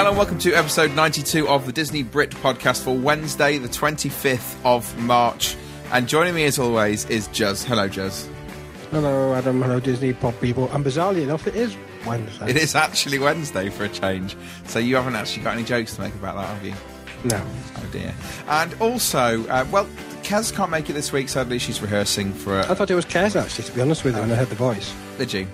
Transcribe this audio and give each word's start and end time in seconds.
Hello 0.00 0.12
and 0.12 0.16
welcome 0.16 0.38
to 0.38 0.54
episode 0.54 0.94
92 0.94 1.46
of 1.46 1.66
the 1.66 1.72
Disney 1.72 2.02
Brit 2.02 2.30
podcast 2.30 2.84
for 2.84 2.96
Wednesday, 2.96 3.58
the 3.58 3.68
25th 3.68 4.56
of 4.64 4.98
March. 4.98 5.58
And 5.92 6.08
joining 6.08 6.34
me 6.34 6.44
as 6.44 6.58
always 6.58 7.04
is 7.10 7.28
Juz. 7.28 7.62
Hello, 7.62 7.86
Juz. 7.86 8.26
Hello, 8.92 9.34
Adam. 9.34 9.60
Hello, 9.60 9.78
Disney 9.78 10.14
pop 10.14 10.40
people. 10.40 10.70
And 10.72 10.82
bizarrely 10.82 11.24
enough, 11.24 11.46
it 11.46 11.54
is 11.54 11.76
Wednesday. 12.06 12.48
It 12.48 12.56
is 12.56 12.74
actually 12.74 13.18
Wednesday 13.18 13.68
for 13.68 13.84
a 13.84 13.90
change. 13.90 14.38
So 14.64 14.78
you 14.78 14.96
haven't 14.96 15.16
actually 15.16 15.42
got 15.42 15.52
any 15.52 15.64
jokes 15.64 15.96
to 15.96 16.00
make 16.00 16.14
about 16.14 16.36
that, 16.36 16.46
have 16.46 16.64
you? 16.64 16.72
No. 17.24 17.46
Oh 17.76 17.86
dear. 17.92 18.14
And 18.48 18.72
also, 18.80 19.46
uh, 19.48 19.66
well, 19.70 19.84
Kaz 20.22 20.50
can't 20.50 20.70
make 20.70 20.88
it 20.88 20.94
this 20.94 21.12
week. 21.12 21.28
Sadly, 21.28 21.58
she's 21.58 21.82
rehearsing 21.82 22.32
for 22.32 22.54
I 22.54 22.60
a. 22.60 22.74
thought 22.74 22.90
it 22.90 22.94
was 22.94 23.04
Kez, 23.04 23.38
actually, 23.38 23.64
to 23.64 23.72
be 23.72 23.82
honest 23.82 24.02
with 24.04 24.14
you, 24.14 24.22
when 24.22 24.32
I 24.32 24.36
heard 24.36 24.48
the 24.48 24.54
voice. 24.54 24.94
Did 25.18 25.30
you? 25.34 25.46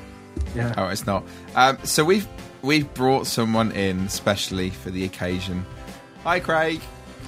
Yeah. 0.55 0.73
Oh, 0.77 0.87
it's 0.87 1.05
not. 1.05 1.25
Um, 1.57 1.79
so 1.83 2.05
we've 2.05 2.29
we've 2.63 2.93
brought 2.95 3.27
someone 3.27 3.73
in 3.73 4.09
specially 4.09 4.71
for 4.71 4.91
the 4.91 5.05
occasion. 5.05 5.65
Hi, 6.25 6.41
Craig. 6.41 6.81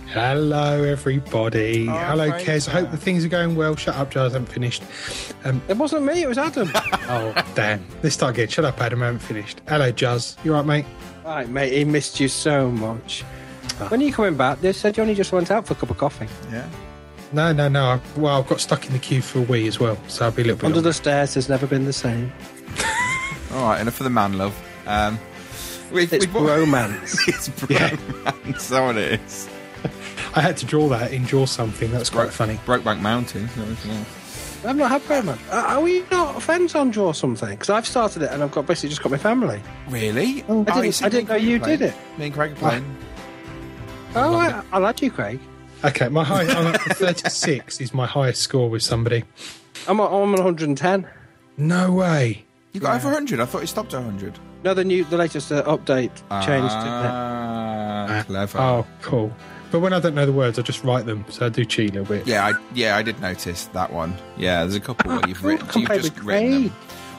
Hello, 0.08 0.84
everybody. 0.84 1.86
Oh, 1.88 1.92
Hello, 1.92 2.30
great. 2.30 2.46
Kez. 2.46 2.68
I 2.68 2.72
hope 2.72 2.90
the 2.90 2.96
things 2.96 3.24
are 3.24 3.28
going 3.28 3.56
well. 3.56 3.76
Shut 3.76 3.94
up, 3.94 4.10
Giles. 4.10 4.32
I 4.32 4.38
haven't 4.38 4.52
finished. 4.52 4.82
Um, 5.44 5.60
It 5.68 5.76
wasn't 5.76 6.04
me, 6.04 6.22
it 6.22 6.28
was 6.28 6.38
Adam. 6.38 6.70
oh, 6.74 7.34
damn. 7.54 7.84
Let's 8.02 8.14
start 8.14 8.34
again. 8.34 8.48
Shut 8.48 8.64
up, 8.64 8.80
Adam. 8.80 9.02
I 9.02 9.06
haven't 9.06 9.20
finished. 9.20 9.60
Hello, 9.68 9.92
Juz. 9.92 10.36
You 10.44 10.54
right, 10.54 10.64
mate? 10.64 10.86
right, 11.26 11.48
mate, 11.48 11.74
he 11.74 11.84
missed 11.84 12.20
you 12.20 12.28
so 12.28 12.70
much. 12.70 13.22
Ah. 13.80 13.88
When 13.88 14.00
are 14.00 14.04
you 14.04 14.12
coming 14.12 14.34
back? 14.36 14.60
They 14.62 14.72
said 14.72 14.96
you 14.96 15.02
only 15.02 15.14
just 15.14 15.30
went 15.30 15.50
out 15.50 15.66
for 15.66 15.74
a 15.74 15.76
cup 15.76 15.90
of 15.90 15.98
coffee. 15.98 16.26
Yeah. 16.50 16.66
No, 17.32 17.52
no, 17.52 17.68
no. 17.68 17.84
I, 17.84 18.00
well, 18.16 18.40
I've 18.40 18.48
got 18.48 18.60
stuck 18.62 18.86
in 18.86 18.94
the 18.94 18.98
queue 18.98 19.20
for 19.20 19.40
a 19.40 19.42
wee 19.42 19.68
as 19.68 19.78
well, 19.78 19.98
so 20.08 20.24
I'll 20.24 20.30
be 20.30 20.40
a 20.40 20.46
little 20.46 20.56
bit. 20.56 20.64
Under 20.64 20.76
longer. 20.76 20.88
the 20.88 20.94
stairs 20.94 21.34
has 21.34 21.50
never 21.50 21.66
been 21.66 21.84
the 21.84 21.92
same. 21.92 22.32
All 23.52 23.68
right. 23.68 23.80
Enough 23.82 23.94
for 23.94 24.04
the 24.04 24.10
man 24.10 24.38
love. 24.38 24.58
Um, 24.88 25.18
we've, 25.92 26.12
It's 26.12 26.26
we've 26.26 26.32
brought- 26.32 26.48
romance. 26.48 27.28
it's 27.28 27.48
bromance. 27.50 28.60
So 28.60 28.86
what 28.86 28.96
it 28.96 29.20
is. 29.20 29.48
I 30.34 30.40
had 30.40 30.56
to 30.58 30.66
draw 30.66 30.88
that 30.88 31.12
in 31.12 31.24
Draw 31.24 31.46
Something. 31.46 31.90
That's 31.90 32.10
quite 32.10 32.30
funny. 32.32 32.54
Brokeback 32.66 33.00
Mountain. 33.00 33.44
isn't 33.44 33.58
it, 33.60 33.62
everything 33.62 33.90
else? 33.92 34.64
I've 34.64 34.76
not 34.76 34.90
had 34.90 35.08
romance. 35.08 35.40
Uh, 35.50 35.64
are 35.68 35.80
we 35.80 36.02
not 36.10 36.42
friends 36.42 36.74
on 36.74 36.90
Draw 36.90 37.12
Something? 37.12 37.50
Because 37.50 37.70
I've 37.70 37.86
started 37.86 38.22
it 38.22 38.30
and 38.32 38.42
I've 38.42 38.50
got 38.50 38.66
basically 38.66 38.88
just 38.90 39.02
got 39.02 39.10
my 39.12 39.18
family. 39.18 39.60
Really? 39.88 40.44
Oh, 40.48 40.64
I 40.68 40.80
didn't- 40.80 40.92
see, 40.94 41.04
I 41.04 41.08
didn't 41.08 41.28
know 41.28 41.36
you 41.36 41.60
playing. 41.60 41.78
did 41.78 41.88
it. 41.90 41.94
Me 42.18 42.26
and 42.26 42.34
Craig 42.34 42.52
are 42.52 42.56
playing. 42.56 42.96
Oh, 44.14 44.34
I, 44.36 44.62
I 44.72 44.78
like 44.78 45.00
you, 45.02 45.10
Craig. 45.10 45.38
Okay, 45.84 46.08
my 46.08 46.24
high, 46.24 46.42
I'm 46.42 46.66
up 46.74 46.80
to 46.82 46.94
36 46.94 47.80
is 47.80 47.94
my 47.94 48.06
highest 48.06 48.42
score 48.42 48.68
with 48.68 48.82
somebody. 48.82 49.24
I'm 49.86 50.00
on, 50.00 50.08
I'm 50.08 50.34
on 50.34 50.44
110. 50.44 51.06
No 51.56 51.92
way. 51.92 52.44
You 52.72 52.80
got 52.80 52.96
over 52.96 53.08
100. 53.08 53.38
I 53.40 53.44
thought 53.44 53.60
you 53.60 53.66
stopped 53.68 53.94
at 53.94 53.98
100. 54.02 54.38
No, 54.64 54.74
the 54.74 54.84
new, 54.84 55.04
the 55.04 55.16
latest 55.16 55.52
uh, 55.52 55.62
update 55.64 56.10
changed 56.44 56.74
it. 56.74 57.08
Ah, 57.10 58.24
clever. 58.26 58.58
Oh, 58.58 58.86
cool. 59.02 59.32
But 59.70 59.80
when 59.80 59.92
I 59.92 60.00
don't 60.00 60.14
know 60.14 60.26
the 60.26 60.32
words, 60.32 60.58
I 60.58 60.62
just 60.62 60.82
write 60.82 61.06
them, 61.06 61.24
so 61.28 61.46
I 61.46 61.48
do 61.50 61.64
cheat 61.64 61.90
a 61.90 62.00
little 62.00 62.16
bit. 62.16 62.26
Yeah, 62.26 62.46
I, 62.46 62.52
yeah, 62.74 62.96
I 62.96 63.02
did 63.02 63.20
notice 63.20 63.66
that 63.66 63.92
one. 63.92 64.16
Yeah, 64.36 64.60
there's 64.60 64.74
a 64.74 64.80
couple 64.80 65.10
where 65.10 65.20
you've 65.28 65.44
written, 65.44 65.66
you've 65.80 65.88
just 65.90 66.18
written 66.20 66.50
them. 66.64 66.72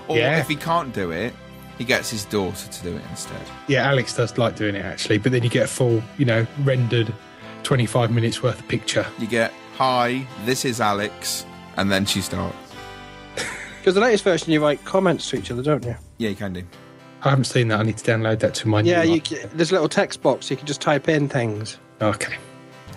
Or 0.07 0.17
Yeah. 0.17 0.39
if 0.39 0.47
he 0.47 0.55
can't 0.55 0.91
do 0.93 1.11
it, 1.11 1.33
he 1.77 1.83
gets 1.85 2.09
his 2.09 2.25
daughter 2.25 2.67
to 2.67 2.83
do 2.83 2.95
it 2.95 3.01
instead. 3.11 3.41
Yeah, 3.67 3.87
Alex 3.87 4.15
does 4.15 4.37
like 4.37 4.55
doing 4.55 4.75
it 4.75 4.83
actually, 4.83 5.19
but 5.19 5.31
then 5.31 5.43
you 5.43 5.49
get 5.49 5.65
a 5.65 5.67
full, 5.67 6.01
you 6.17 6.25
know, 6.25 6.45
rendered 6.63 7.13
25 7.63 8.11
minutes 8.11 8.41
worth 8.43 8.59
of 8.59 8.67
picture. 8.67 9.05
You 9.19 9.27
get, 9.27 9.53
hi, 9.77 10.27
this 10.45 10.65
is 10.65 10.81
Alex, 10.81 11.45
and 11.77 11.89
then 11.91 12.05
she 12.05 12.21
starts. 12.21 12.57
Because 13.79 13.93
the 13.95 14.01
latest 14.01 14.25
version, 14.25 14.51
you 14.51 14.61
write 14.61 14.83
comments 14.83 15.29
to 15.29 15.37
each 15.37 15.51
other, 15.51 15.63
don't 15.63 15.85
you? 15.85 15.95
Yeah, 16.17 16.29
you 16.31 16.35
can 16.35 16.51
do. 16.51 16.63
I 17.23 17.29
haven't 17.29 17.45
seen 17.45 17.67
that. 17.69 17.79
I 17.79 17.83
need 17.83 17.97
to 17.97 18.11
download 18.11 18.39
that 18.39 18.53
to 18.55 18.67
my 18.67 18.81
Yeah, 18.81 19.03
new 19.03 19.15
you, 19.15 19.21
c- 19.23 19.37
there's 19.53 19.71
a 19.71 19.73
little 19.73 19.89
text 19.89 20.21
box. 20.21 20.49
You 20.49 20.57
can 20.57 20.65
just 20.67 20.81
type 20.81 21.09
in 21.09 21.27
things. 21.29 21.77
Okay. 22.01 22.35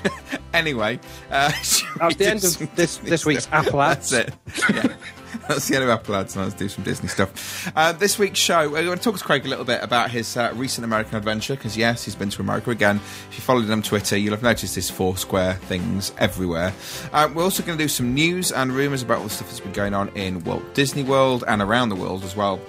Anyway, 0.54 1.00
uh, 1.30 1.48
That's 1.98 2.16
the 2.16 2.26
end 2.26 2.44
of 2.44 2.76
this 2.76 2.98
this 2.98 3.24
week's 3.24 3.44
stuff? 3.44 3.66
Apple 3.66 3.80
ads. 3.80 4.10
That's 4.10 4.28
it. 4.28 4.74
Yeah. 4.74 4.96
That's 5.48 5.66
the 5.66 5.76
end 5.76 5.84
of 5.84 5.88
Apple 5.90 6.14
ads. 6.14 6.36
Now 6.36 6.42
let's 6.42 6.54
do 6.54 6.68
some 6.68 6.84
Disney 6.84 7.08
stuff. 7.08 7.72
Uh, 7.74 7.92
this 7.92 8.18
week's 8.18 8.38
show, 8.38 8.68
we're 8.68 8.84
going 8.84 8.98
to 8.98 9.02
talk 9.02 9.16
to 9.16 9.24
Craig 9.24 9.46
a 9.46 9.48
little 9.48 9.64
bit 9.64 9.82
about 9.82 10.10
his 10.10 10.36
uh, 10.36 10.52
recent 10.54 10.84
American 10.84 11.16
adventure, 11.16 11.54
because 11.56 11.74
yes, 11.74 12.04
he's 12.04 12.14
been 12.14 12.28
to 12.28 12.42
America 12.42 12.68
again. 12.70 12.96
If 13.30 13.36
you 13.36 13.40
followed 13.40 13.64
him 13.64 13.72
on 13.72 13.82
Twitter, 13.82 14.16
you'll 14.18 14.34
have 14.34 14.42
noticed 14.42 14.74
his 14.74 14.90
four 14.90 15.16
square 15.16 15.54
things 15.54 16.12
everywhere. 16.18 16.74
Uh, 17.14 17.30
we're 17.34 17.44
also 17.44 17.62
going 17.62 17.78
to 17.78 17.84
do 17.84 17.88
some 17.88 18.12
news 18.12 18.52
and 18.52 18.72
rumours 18.72 19.00
about 19.02 19.18
all 19.18 19.24
the 19.24 19.30
stuff 19.30 19.48
that's 19.48 19.60
been 19.60 19.72
going 19.72 19.94
on 19.94 20.10
in 20.10 20.44
Walt 20.44 20.74
Disney 20.74 21.02
World 21.02 21.44
and 21.48 21.62
around 21.62 21.88
the 21.88 21.96
world 21.96 22.24
as 22.24 22.36
well. 22.36 22.60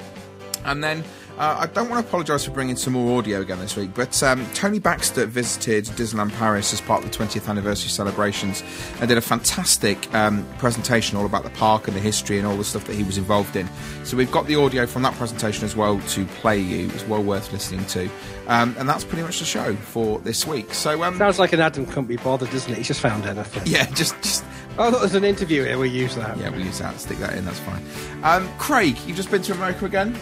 And 0.63 0.81
then 0.81 1.03
uh, 1.37 1.57
I 1.61 1.65
don't 1.67 1.89
want 1.89 2.03
to 2.03 2.07
apologise 2.07 2.45
for 2.45 2.51
bringing 2.51 2.75
some 2.75 2.93
more 2.93 3.17
audio 3.17 3.41
again 3.41 3.59
this 3.59 3.75
week, 3.75 3.91
but 3.95 4.21
um, 4.21 4.45
Tony 4.53 4.77
Baxter 4.77 5.25
visited 5.25 5.85
Disneyland 5.85 6.31
Paris 6.33 6.73
as 6.73 6.81
part 6.81 7.03
of 7.03 7.11
the 7.11 7.17
20th 7.17 7.49
anniversary 7.49 7.89
celebrations 7.89 8.63
and 8.99 9.09
did 9.09 9.17
a 9.17 9.21
fantastic 9.21 10.13
um, 10.13 10.45
presentation 10.59 11.17
all 11.17 11.25
about 11.25 11.43
the 11.43 11.49
park 11.51 11.87
and 11.87 11.97
the 11.97 11.99
history 12.01 12.37
and 12.37 12.45
all 12.45 12.55
the 12.55 12.63
stuff 12.63 12.85
that 12.85 12.95
he 12.95 13.03
was 13.03 13.17
involved 13.17 13.55
in. 13.55 13.67
So 14.03 14.15
we've 14.15 14.31
got 14.31 14.45
the 14.45 14.55
audio 14.55 14.85
from 14.85 15.01
that 15.03 15.15
presentation 15.15 15.65
as 15.65 15.75
well 15.75 15.99
to 16.09 16.25
play 16.25 16.59
you. 16.59 16.87
It's 16.89 17.05
well 17.07 17.23
worth 17.23 17.51
listening 17.51 17.85
to. 17.87 18.09
Um, 18.47 18.75
and 18.77 18.87
that's 18.87 19.03
pretty 19.03 19.23
much 19.23 19.39
the 19.39 19.45
show 19.45 19.75
for 19.75 20.19
this 20.19 20.45
week. 20.45 20.73
So 20.73 21.03
um, 21.03 21.17
Sounds 21.17 21.39
like 21.39 21.53
an 21.53 21.61
Adam 21.61 21.85
couldn't 21.87 22.05
be 22.05 22.17
bothered, 22.17 22.51
doesn't 22.51 22.71
it? 22.71 22.77
He's 22.77 22.87
just 22.87 22.99
found 22.99 23.25
anything. 23.25 23.63
yeah, 23.65 23.89
just 23.91 24.21
just 24.21 24.43
Oh, 24.75 24.89
look, 24.89 25.01
there's 25.01 25.13
an 25.13 25.23
interview 25.23 25.63
here. 25.63 25.77
We 25.77 25.89
use 25.89 26.15
that. 26.15 26.35
yeah, 26.39 26.49
we'll 26.49 26.61
use 26.65 26.79
that. 26.79 26.99
Stick 26.99 27.19
that 27.19 27.37
in. 27.37 27.45
That's 27.45 27.59
fine. 27.59 27.83
Um, 28.23 28.49
Craig, 28.57 28.97
you've 29.05 29.15
just 29.15 29.29
been 29.29 29.43
to 29.43 29.53
America 29.53 29.85
again. 29.85 30.17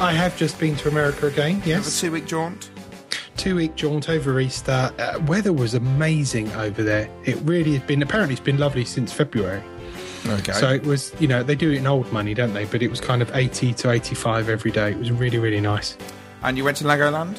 I 0.00 0.14
have 0.14 0.34
just 0.38 0.58
been 0.58 0.76
to 0.76 0.88
America 0.88 1.26
again, 1.26 1.60
yes. 1.66 2.00
two-week 2.00 2.26
jaunt. 2.26 2.70
Two 3.36 3.56
week 3.56 3.74
jaunt 3.74 4.08
over 4.08 4.40
Easter. 4.40 4.90
Uh, 4.98 5.20
weather 5.26 5.52
was 5.52 5.74
amazing 5.74 6.50
over 6.52 6.82
there. 6.82 7.10
It 7.24 7.36
really 7.42 7.74
has 7.74 7.82
been, 7.82 8.02
apparently, 8.02 8.32
it's 8.32 8.42
been 8.42 8.56
lovely 8.56 8.86
since 8.86 9.12
February. 9.12 9.62
Okay. 10.26 10.52
So 10.52 10.70
it 10.70 10.84
was, 10.84 11.12
you 11.20 11.28
know, 11.28 11.42
they 11.42 11.54
do 11.54 11.70
it 11.70 11.76
in 11.76 11.86
old 11.86 12.10
money, 12.14 12.32
don't 12.32 12.54
they? 12.54 12.64
But 12.64 12.82
it 12.82 12.88
was 12.88 12.98
kind 12.98 13.20
of 13.20 13.34
80 13.36 13.74
to 13.74 13.90
85 13.90 14.48
every 14.48 14.70
day. 14.70 14.92
It 14.92 14.98
was 14.98 15.12
really, 15.12 15.38
really 15.38 15.60
nice. 15.60 15.98
and 16.42 16.56
you 16.56 16.64
went 16.64 16.78
to 16.78 16.84
Legoland. 16.84 17.38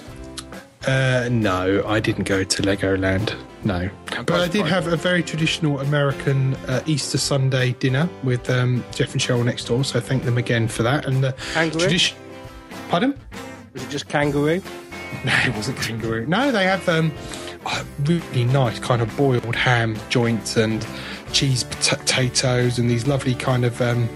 Uh, 0.87 1.29
no, 1.31 1.83
I 1.87 1.99
didn't 1.99 2.25
go 2.25 2.43
to 2.43 2.61
Legoland. 2.61 3.35
No, 3.63 3.89
but 4.25 4.31
I 4.39 4.47
did 4.47 4.65
have 4.67 4.87
a 4.87 4.95
very 4.95 5.21
traditional 5.23 5.79
American 5.79 6.55
uh, 6.67 6.81
Easter 6.87 7.19
Sunday 7.19 7.73
dinner 7.73 8.07
with 8.23 8.49
um, 8.49 8.83
Jeff 8.91 9.13
and 9.13 9.21
Cheryl 9.21 9.45
next 9.45 9.65
door. 9.65 9.83
So 9.83 9.99
thank 9.99 10.23
them 10.23 10.39
again 10.39 10.67
for 10.67 10.83
that. 10.83 11.05
And 11.05 11.23
the 11.23 11.31
tradition. 11.53 12.17
Pardon? 12.89 13.17
Was 13.73 13.83
it 13.83 13.89
just 13.89 14.07
kangaroo? 14.07 14.61
No, 15.25 15.33
it 15.45 15.55
wasn't 15.55 15.77
kangaroo. 15.77 16.25
No, 16.25 16.51
they 16.51 16.65
have 16.65 16.87
um, 16.89 17.11
really 18.03 18.45
nice 18.45 18.79
kind 18.79 19.01
of 19.01 19.15
boiled 19.17 19.55
ham 19.55 19.97
joints 20.09 20.57
and 20.57 20.85
cheese 21.31 21.63
potatoes 21.63 22.79
and 22.79 22.89
these 22.89 23.07
lovely 23.07 23.35
kind 23.35 23.65
of 23.65 23.81
um, 23.81 24.09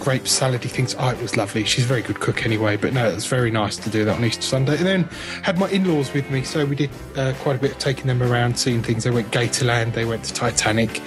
grape 0.00 0.22
salady 0.22 0.70
things. 0.70 0.94
Oh, 0.98 1.08
it 1.08 1.20
was 1.20 1.36
lovely. 1.36 1.64
She's 1.64 1.84
a 1.84 1.88
very 1.88 2.02
good 2.02 2.20
cook 2.20 2.46
anyway, 2.46 2.76
but 2.76 2.92
no, 2.92 3.08
it 3.08 3.14
was 3.14 3.26
very 3.26 3.50
nice 3.50 3.76
to 3.78 3.90
do 3.90 4.04
that 4.04 4.16
on 4.16 4.24
Easter 4.24 4.42
Sunday. 4.42 4.76
And 4.76 4.86
then 4.86 5.02
had 5.42 5.58
my 5.58 5.68
in-laws 5.70 6.12
with 6.12 6.30
me, 6.30 6.44
so 6.44 6.64
we 6.64 6.76
did 6.76 6.90
uh, 7.16 7.32
quite 7.40 7.56
a 7.56 7.58
bit 7.58 7.72
of 7.72 7.78
taking 7.78 8.06
them 8.06 8.22
around, 8.22 8.58
seeing 8.58 8.82
things. 8.82 9.04
They 9.04 9.10
went 9.10 9.32
Gatorland, 9.32 9.94
they 9.94 10.04
went 10.04 10.24
to 10.24 10.32
Titanic, 10.32 11.02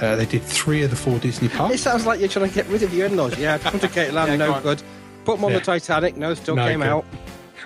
uh, 0.00 0.16
they 0.16 0.26
did 0.26 0.42
three 0.42 0.82
of 0.82 0.90
the 0.90 0.96
four 0.96 1.18
Disney 1.18 1.48
parks. 1.48 1.76
It 1.76 1.78
sounds 1.78 2.06
like 2.06 2.18
you're 2.18 2.28
trying 2.28 2.48
to 2.48 2.54
get 2.54 2.66
rid 2.66 2.82
of 2.82 2.92
your 2.92 3.06
in-laws. 3.06 3.38
Yeah, 3.38 3.58
come 3.58 3.78
to 3.78 3.86
Gatorland, 3.86 4.26
Yeah, 4.26 4.36
no 4.36 4.60
good. 4.60 4.82
Put 5.24 5.36
them 5.36 5.44
on 5.44 5.52
Yeah. 5.52 5.58
the 5.58 5.64
Titanic, 5.64 6.16
no, 6.16 6.30
it 6.32 6.36
still 6.36 6.56
No 6.56 6.66
came 6.66 6.80
good. 6.80 6.88
out. 6.88 7.04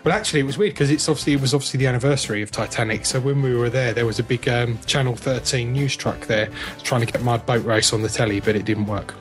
Well, 0.03 0.15
actually, 0.15 0.41
it 0.41 0.45
was 0.45 0.59
weird 0.59 0.73
because 0.75 0.91
it's 0.91 1.09
obviously 1.09 1.33
it 1.33 1.41
was 1.41 1.55
obviously 1.55 1.79
the 1.79 1.87
anniversary 1.87 2.43
of 2.43 2.51
Titanic. 2.51 3.07
So 3.07 3.21
when 3.21 3.41
we 3.43 3.55
were 3.55 3.71
there, 3.71 3.93
there 3.95 4.05
was 4.05 4.19
a 4.19 4.23
big 4.23 4.47
um, 4.49 4.79
Channel 4.87 5.17
13 5.17 5.73
news 5.73 5.97
truck 5.97 6.21
there 6.27 6.51
trying 6.83 7.01
to 7.01 7.11
get 7.11 7.23
my 7.23 7.39
boat 7.39 7.65
race 7.65 7.93
on 7.93 8.03
the 8.03 8.09
telly, 8.11 8.41
but 8.41 8.55
it 8.55 8.65
didn't 8.67 8.87
work. 8.87 9.15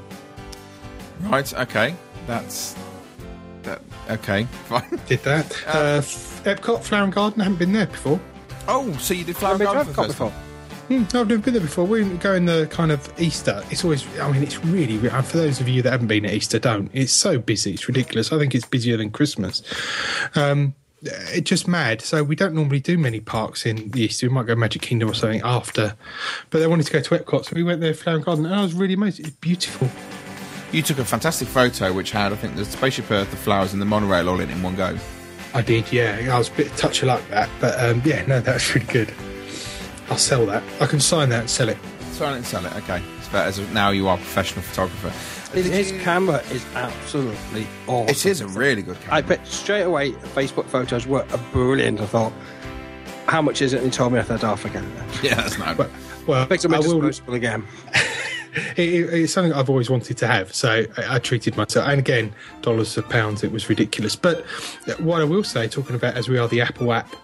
Right. 1.22 1.54
Okay. 1.54 1.96
That's 2.28 2.76
that. 3.64 3.82
Okay, 4.10 4.44
fine. 4.66 5.00
Did 5.08 5.24
that. 5.24 5.52
Uh, 5.68 6.00
F- 6.00 6.42
Epcot, 6.44 6.84
Flower 6.84 7.06
and 7.06 7.14
Garden. 7.14 7.40
I 7.40 7.44
haven't 7.46 7.60
been 7.60 7.72
there 7.72 7.86
before. 7.88 8.20
Oh, 8.68 8.92
so 8.98 9.14
you 9.14 9.24
did 9.24 9.38
Flower 9.38 9.54
I've 9.54 9.60
been 9.60 9.68
to 9.68 9.74
Garden 9.74 9.94
for 9.94 10.02
the 10.02 10.08
Epcot 10.08 10.08
first 10.08 10.18
time? 10.18 10.28
before. 10.30 10.44
No, 10.90 10.98
I've 10.98 11.14
never 11.14 11.38
been 11.38 11.54
there 11.54 11.62
before. 11.62 11.86
We 11.86 12.04
go 12.18 12.34
in 12.34 12.46
the 12.46 12.68
kind 12.70 12.92
of 12.92 13.12
Easter. 13.20 13.64
It's 13.72 13.84
always, 13.84 14.06
I 14.20 14.32
mean, 14.32 14.44
it's 14.44 14.64
really, 14.66 14.98
re- 14.98 15.10
for 15.22 15.38
those 15.38 15.60
of 15.62 15.68
you 15.68 15.82
that 15.82 15.92
haven't 15.92 16.08
been 16.08 16.26
at 16.26 16.34
Easter, 16.34 16.60
don't. 16.60 16.92
It's 16.94 17.14
so 17.14 17.40
busy. 17.40 17.74
It's 17.74 17.88
ridiculous. 17.88 18.32
I 18.32 18.38
think 18.38 18.54
it's 18.54 18.66
busier 18.66 18.98
than 18.98 19.10
Christmas. 19.10 19.64
Um, 20.36 20.76
it's 21.02 21.50
just 21.50 21.68
mad. 21.68 22.02
So 22.02 22.24
we 22.24 22.36
don't 22.36 22.54
normally 22.54 22.80
do 22.80 22.98
many 22.98 23.22
parks 23.22 23.66
in 23.66 23.90
the 23.92 24.02
Easter. 24.02 24.28
We 24.28 24.34
might 24.34 24.46
go 24.46 24.56
Magic 24.56 24.82
Kingdom 24.82 25.10
or 25.10 25.14
something 25.14 25.42
after. 25.44 25.96
But 26.50 26.60
they 26.60 26.68
wanted 26.68 26.86
to 26.88 26.94
go 26.94 27.02
to 27.02 27.18
Epcot, 27.18 27.46
so 27.46 27.54
we 27.56 27.64
went 27.64 27.82
there, 27.82 27.94
Flower 27.94 28.20
Garden, 28.20 28.46
and 28.46 28.54
I 28.54 28.62
was 28.62 28.74
really 28.74 28.94
amazed. 28.94 29.20
It's 29.20 29.30
beautiful. 29.30 29.90
You 30.72 30.82
took 30.82 31.00
a 31.00 31.06
fantastic 31.06 31.48
photo 31.48 31.94
which 31.94 32.12
had, 32.12 32.34
I 32.34 32.36
think, 32.36 32.56
the 32.56 32.66
Spaceship 32.66 33.10
Earth, 33.10 33.32
the 33.32 33.38
flowers, 33.38 33.74
and 33.74 33.82
the 33.82 33.86
monorail 33.86 34.30
all 34.30 34.40
in 34.40 34.50
in 34.50 34.62
one 34.62 34.76
go. 34.76 34.98
I 35.54 35.62
did, 35.62 35.92
yeah. 35.94 36.30
I 36.32 36.38
was 36.38 36.50
a 36.50 36.54
bit 36.54 36.76
touch 36.78 37.04
of 37.04 37.08
luck 37.08 37.22
that, 37.30 37.50
but 37.60 37.80
um, 37.80 38.02
yeah, 38.04 38.26
no, 38.26 38.42
that 38.42 38.56
was 38.56 38.76
really 38.76 38.88
good. 38.88 39.14
I'll 40.14 40.20
sell 40.20 40.46
that. 40.46 40.62
I 40.80 40.86
can 40.86 41.00
sign 41.00 41.30
that 41.30 41.40
and 41.42 41.50
sell 41.50 41.70
it. 41.70 41.78
Sign 42.12 42.34
it 42.34 42.38
and 42.38 42.46
sell 42.46 42.64
it. 42.64 42.76
Okay, 42.78 43.02
it's 43.18 43.28
better 43.30 43.48
as 43.50 43.60
now 43.72 43.90
you 43.90 44.08
are 44.08 44.14
a 44.16 44.18
professional 44.20 44.62
photographer. 44.62 45.10
His, 45.56 45.66
Did 45.66 45.74
his 45.74 45.92
you- 45.92 46.00
camera 46.02 46.38
is 46.52 46.64
absolutely 46.76 47.66
awesome. 47.88 48.10
It 48.10 48.24
is 48.28 48.42
a 48.42 48.48
really 48.48 48.84
good 48.84 49.00
camera. 49.00 49.16
I 49.16 49.22
bet 49.22 49.48
straight 49.48 49.82
away 49.82 50.12
Facebook 50.12 50.66
photos 50.66 51.08
were 51.08 51.26
brilliant. 51.52 52.00
I 52.00 52.06
thought, 52.06 52.32
how 53.26 53.42
much 53.42 53.64
is 53.64 53.74
it? 53.74 53.78
And 53.78 53.86
he 53.88 53.92
told 53.92 54.14
me 54.14 54.20
I 54.20 54.24
said, 54.24 54.44
oh, 54.44 54.56
forget 54.56 54.84
it. 54.84 55.24
yeah, 55.24 55.34
that's 55.34 55.58
no. 55.58 55.74
But, 55.76 55.90
well, 56.28 56.46
Picked 56.46 56.64
up 56.66 56.70
my 56.72 56.78
I 56.78 56.80
will, 56.82 57.02
disposable 57.02 57.34
again. 57.34 57.66
it, 58.76 58.78
it- 58.78 59.14
it's 59.14 59.34
something 59.34 59.52
I've 59.54 59.70
always 59.72 59.90
wanted 59.90 60.18
to 60.18 60.28
have. 60.28 60.54
So 60.54 60.86
I, 60.98 61.16
I 61.16 61.18
treated 61.18 61.58
myself. 61.58 61.88
And 61.88 61.98
again, 62.00 62.36
dollars 62.62 62.96
of 62.98 63.10
pounds, 63.10 63.44
it 63.44 63.52
was 63.52 63.68
ridiculous. 63.68 64.16
But 64.16 64.46
what 65.00 65.22
I 65.22 65.24
will 65.26 65.44
say, 65.44 65.68
talking 65.68 65.96
about 65.96 66.14
as 66.16 66.30
we 66.30 66.38
are 66.38 66.48
the 66.48 66.62
Apple 66.62 66.94
app 66.94 67.16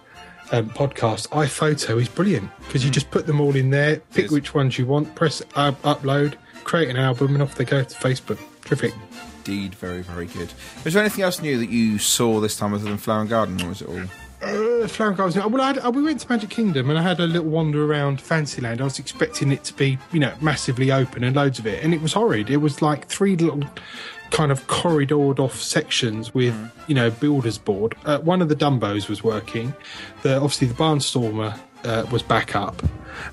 um, 0.52 0.70
podcast, 0.70 1.28
iPhoto 1.28 2.00
is 2.00 2.08
brilliant 2.08 2.50
because 2.58 2.84
you 2.84 2.90
just 2.90 3.10
put 3.10 3.26
them 3.26 3.40
all 3.40 3.54
in 3.56 3.70
there, 3.70 3.96
pick 4.12 4.30
which 4.30 4.54
ones 4.54 4.78
you 4.78 4.86
want, 4.86 5.14
press 5.14 5.42
up, 5.54 5.80
upload, 5.82 6.34
create 6.64 6.88
an 6.88 6.96
album, 6.96 7.34
and 7.34 7.42
off 7.42 7.54
they 7.54 7.64
go 7.64 7.82
to 7.82 7.96
Facebook. 7.96 8.38
Terrific. 8.64 8.92
Indeed, 9.38 9.74
very, 9.74 10.02
very 10.02 10.26
good. 10.26 10.52
Was 10.84 10.94
there 10.94 11.02
anything 11.02 11.24
else 11.24 11.40
new 11.40 11.58
that 11.58 11.70
you 11.70 11.98
saw 11.98 12.40
this 12.40 12.56
time 12.56 12.74
other 12.74 12.84
than 12.84 12.98
Flower 12.98 13.22
and 13.22 13.30
Garden, 13.30 13.60
or 13.62 13.68
was 13.68 13.82
it 13.82 13.88
all? 13.88 14.00
Uh, 14.42 14.88
Flower 14.88 15.08
and 15.08 15.16
Garden. 15.16 15.52
Well, 15.52 15.60
I 15.60 15.66
had, 15.66 15.78
uh, 15.84 15.90
we 15.90 16.02
went 16.02 16.20
to 16.20 16.28
Magic 16.30 16.48
Kingdom 16.48 16.88
and 16.88 16.98
I 16.98 17.02
had 17.02 17.20
a 17.20 17.26
little 17.26 17.48
wander 17.48 17.84
around 17.84 18.22
Fantasyland. 18.22 18.80
I 18.80 18.84
was 18.84 18.98
expecting 18.98 19.52
it 19.52 19.64
to 19.64 19.74
be, 19.74 19.98
you 20.12 20.20
know, 20.20 20.32
massively 20.40 20.90
open 20.90 21.24
and 21.24 21.36
loads 21.36 21.58
of 21.58 21.66
it, 21.66 21.84
and 21.84 21.92
it 21.92 22.00
was 22.00 22.14
horrid. 22.14 22.48
It 22.48 22.58
was 22.58 22.80
like 22.80 23.06
three 23.06 23.36
little 23.36 23.62
kind 24.30 24.52
of 24.52 24.66
corridored 24.66 25.38
off 25.38 25.60
sections 25.60 26.32
with, 26.34 26.54
you 26.86 26.94
know, 26.94 27.10
builder's 27.10 27.58
board. 27.58 27.94
Uh, 28.04 28.18
one 28.18 28.40
of 28.42 28.48
the 28.48 28.56
Dumbos 28.56 29.08
was 29.08 29.22
working. 29.22 29.74
The 30.22 30.36
obviously 30.36 30.68
the 30.68 30.74
Barnstormer 30.74 31.58
uh, 31.84 32.06
was 32.10 32.22
back 32.22 32.54
up, 32.54 32.82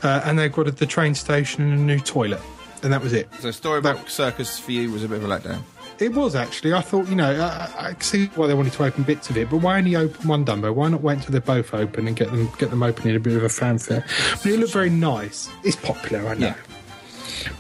uh, 0.04 0.22
and 0.26 0.38
they 0.38 0.50
got 0.50 0.76
the 0.76 0.86
train 0.86 1.16
station 1.16 1.72
and 1.72 1.80
a 1.80 1.84
new 1.84 2.00
toilet, 2.00 2.42
and 2.84 2.92
that 2.94 3.02
was 3.02 3.14
it. 3.14 3.30
So, 3.40 3.52
Storybook 3.52 4.10
Circus 4.10 4.60
for 4.60 4.72
you 4.72 4.92
was 4.92 5.04
a 5.04 5.08
bit 5.08 5.24
of 5.24 5.30
a 5.30 5.40
letdown. 5.40 5.62
It 6.00 6.14
was 6.14 6.36
actually. 6.36 6.74
I 6.74 6.82
thought, 6.82 7.08
you 7.08 7.16
know, 7.16 7.32
I, 7.32 7.48
I 7.88 7.88
I 7.90 7.96
see 8.00 8.28
why 8.36 8.46
they 8.48 8.54
wanted 8.54 8.74
to 8.74 8.84
open 8.84 9.04
bits 9.04 9.30
of 9.32 9.38
it, 9.38 9.50
but 9.50 9.58
why 9.58 9.80
only 9.80 9.96
open 9.96 10.28
one 10.28 10.46
Dumbo? 10.46 10.74
Why 10.74 10.90
not 10.90 11.02
wait 11.02 11.18
until 11.18 11.32
they're 11.32 11.42
both 11.42 11.74
open 11.74 12.08
and 12.08 12.16
get 12.16 12.30
them 12.30 12.50
get 12.60 12.70
them 12.70 12.84
open 12.84 13.10
in 13.10 13.16
a 13.16 13.20
bit 13.20 13.36
of 13.36 13.44
a 13.44 13.50
fanfare? 13.50 14.06
But 14.32 14.46
it 14.46 14.60
looked 14.60 14.74
very 14.74 14.92
nice. 14.92 15.50
It's 15.64 15.76
popular, 15.76 16.28
I 16.28 16.36
know. 16.36 16.48
Yeah. 16.48 16.56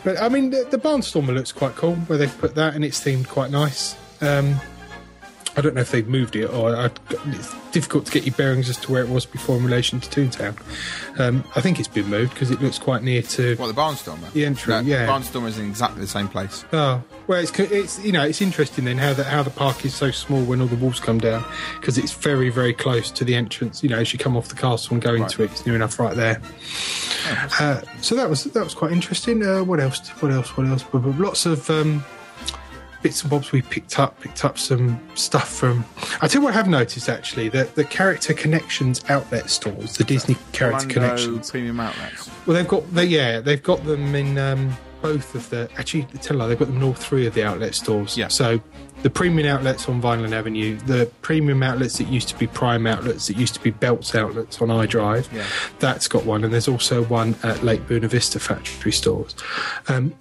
But 0.03 0.21
I 0.21 0.29
mean, 0.29 0.49
the, 0.51 0.67
the 0.69 0.77
Barnstormer 0.77 1.33
looks 1.33 1.51
quite 1.51 1.75
cool 1.75 1.95
where 1.95 2.17
they've 2.17 2.37
put 2.37 2.55
that, 2.55 2.75
and 2.75 2.83
it's 2.83 2.99
themed 3.03 3.27
quite 3.27 3.51
nice. 3.51 3.95
Um, 4.21 4.59
I 5.57 5.61
don't 5.61 5.73
know 5.73 5.81
if 5.81 5.91
they've 5.91 6.07
moved 6.07 6.35
it, 6.35 6.45
or 6.45 6.75
I, 6.75 6.91
it's 7.09 7.55
difficult 7.71 8.05
to 8.05 8.11
get 8.11 8.25
your 8.27 8.35
bearings 8.35 8.69
as 8.69 8.77
to 8.77 8.91
where 8.91 9.01
it 9.01 9.09
was 9.09 9.25
before 9.25 9.57
in 9.57 9.63
relation 9.65 9.99
to 9.99 10.07
Toontown. 10.07 10.55
Um, 11.19 11.43
I 11.55 11.61
think 11.61 11.79
it's 11.79 11.87
been 11.87 12.07
moved 12.07 12.33
because 12.33 12.51
it 12.51 12.61
looks 12.61 12.77
quite 12.77 13.01
near 13.01 13.23
to 13.23 13.55
What, 13.55 13.67
the 13.67 13.73
Barnstormer? 13.73 14.31
The 14.33 14.45
entry, 14.45 14.71
No, 14.71 14.79
yeah. 14.81 15.07
The 15.07 15.11
Barnstormer 15.11 15.47
is 15.47 15.57
in 15.57 15.67
exactly 15.67 16.01
the 16.01 16.07
same 16.07 16.27
place. 16.27 16.63
Oh 16.71 17.03
well, 17.25 17.41
it's 17.41 17.57
it's 17.59 17.99
you 18.05 18.11
know 18.11 18.23
it's 18.23 18.41
interesting 18.41 18.85
then 18.85 18.99
how 18.99 19.13
the 19.13 19.23
how 19.23 19.41
the 19.41 19.49
park 19.49 19.83
is 19.83 19.95
so 19.95 20.11
small 20.11 20.43
when 20.43 20.61
all 20.61 20.67
the 20.67 20.75
walls 20.75 20.99
come 20.99 21.19
down 21.19 21.43
because 21.79 21.97
it's 21.97 22.13
very 22.13 22.49
very 22.49 22.73
close 22.73 23.09
to 23.11 23.25
the 23.25 23.33
entrance. 23.33 23.81
You 23.81 23.89
know, 23.89 23.97
as 23.97 24.13
you 24.13 24.19
come 24.19 24.37
off 24.37 24.49
the 24.49 24.55
castle 24.55 24.93
and 24.93 25.01
go 25.01 25.15
into 25.15 25.43
it, 25.43 25.51
it's 25.51 25.65
near 25.65 25.75
enough 25.75 25.99
right 25.99 26.15
there. 26.15 26.39
Uh, 27.59 27.81
so 28.01 28.15
that 28.15 28.29
was 28.29 28.43
that 28.45 28.63
was 28.63 28.75
quite 28.75 28.91
interesting. 28.91 29.43
Uh, 29.43 29.63
what 29.63 29.79
else? 29.79 30.07
What 30.21 30.31
else? 30.31 30.55
What 30.55 30.67
else? 30.67 30.85
Lots 30.93 31.45
of 31.45 31.69
um, 31.69 32.05
bits 33.07 33.21
and 33.21 33.31
bobs 33.31 33.53
we 33.53 33.61
picked 33.61 33.99
up. 33.99 34.19
Picked 34.19 34.43
up 34.43 34.57
some 34.57 34.99
stuff 35.15 35.47
from. 35.47 35.85
I 36.21 36.27
tell 36.27 36.41
you 36.41 36.45
what 36.45 36.53
I 36.53 36.57
have 36.57 36.67
noticed 36.67 37.07
actually 37.07 37.47
that 37.49 37.75
the 37.75 37.85
character 37.85 38.33
connections 38.33 39.01
outlet 39.07 39.49
stores, 39.49 39.95
the 39.95 40.03
Disney 40.03 40.35
character 40.51 40.87
connections. 40.87 41.49
Premium 41.49 41.79
Outlets. 41.79 42.29
Well, 42.45 42.57
they've 42.57 42.67
got 42.67 42.93
they 42.93 43.05
yeah 43.05 43.39
they've 43.39 43.63
got 43.63 43.85
them 43.85 44.13
in 44.13 44.37
um, 44.37 44.75
both 45.01 45.35
of 45.35 45.49
the 45.49 45.69
actually 45.77 46.03
tell 46.21 46.37
you, 46.37 46.47
they've 46.49 46.59
got 46.59 46.67
them 46.67 46.77
in 46.77 46.83
all 46.83 46.93
three 46.93 47.25
of 47.25 47.33
the 47.33 47.45
outlet 47.45 47.75
stores. 47.75 48.17
Yeah. 48.17 48.27
So 48.27 48.59
the 49.07 49.11
premium 49.11 49.47
outlets 49.47 49.87
on 49.87 50.01
Vineland 50.01 50.35
Avenue, 50.35 50.75
the 50.79 51.09
premium 51.21 51.63
outlets 51.63 51.97
that 51.97 52.09
used 52.09 52.27
to 52.27 52.37
be 52.37 52.45
Prime 52.45 52.85
outlets, 52.85 53.27
that 53.27 53.37
used 53.37 53.53
to 53.53 53.61
be 53.61 53.71
Belz 53.71 54.13
outlets 54.13 54.61
on 54.61 54.67
iDrive. 54.67 55.31
Yeah. 55.31 55.45
That's 55.79 56.09
got 56.09 56.25
one, 56.25 56.43
and 56.43 56.51
there's 56.51 56.67
also 56.67 57.05
one 57.05 57.33
at 57.41 57.63
Lake 57.63 57.87
Buena 57.87 58.09
Vista 58.09 58.37
factory 58.37 58.91
stores. 58.91 59.33
Um, 59.87 60.13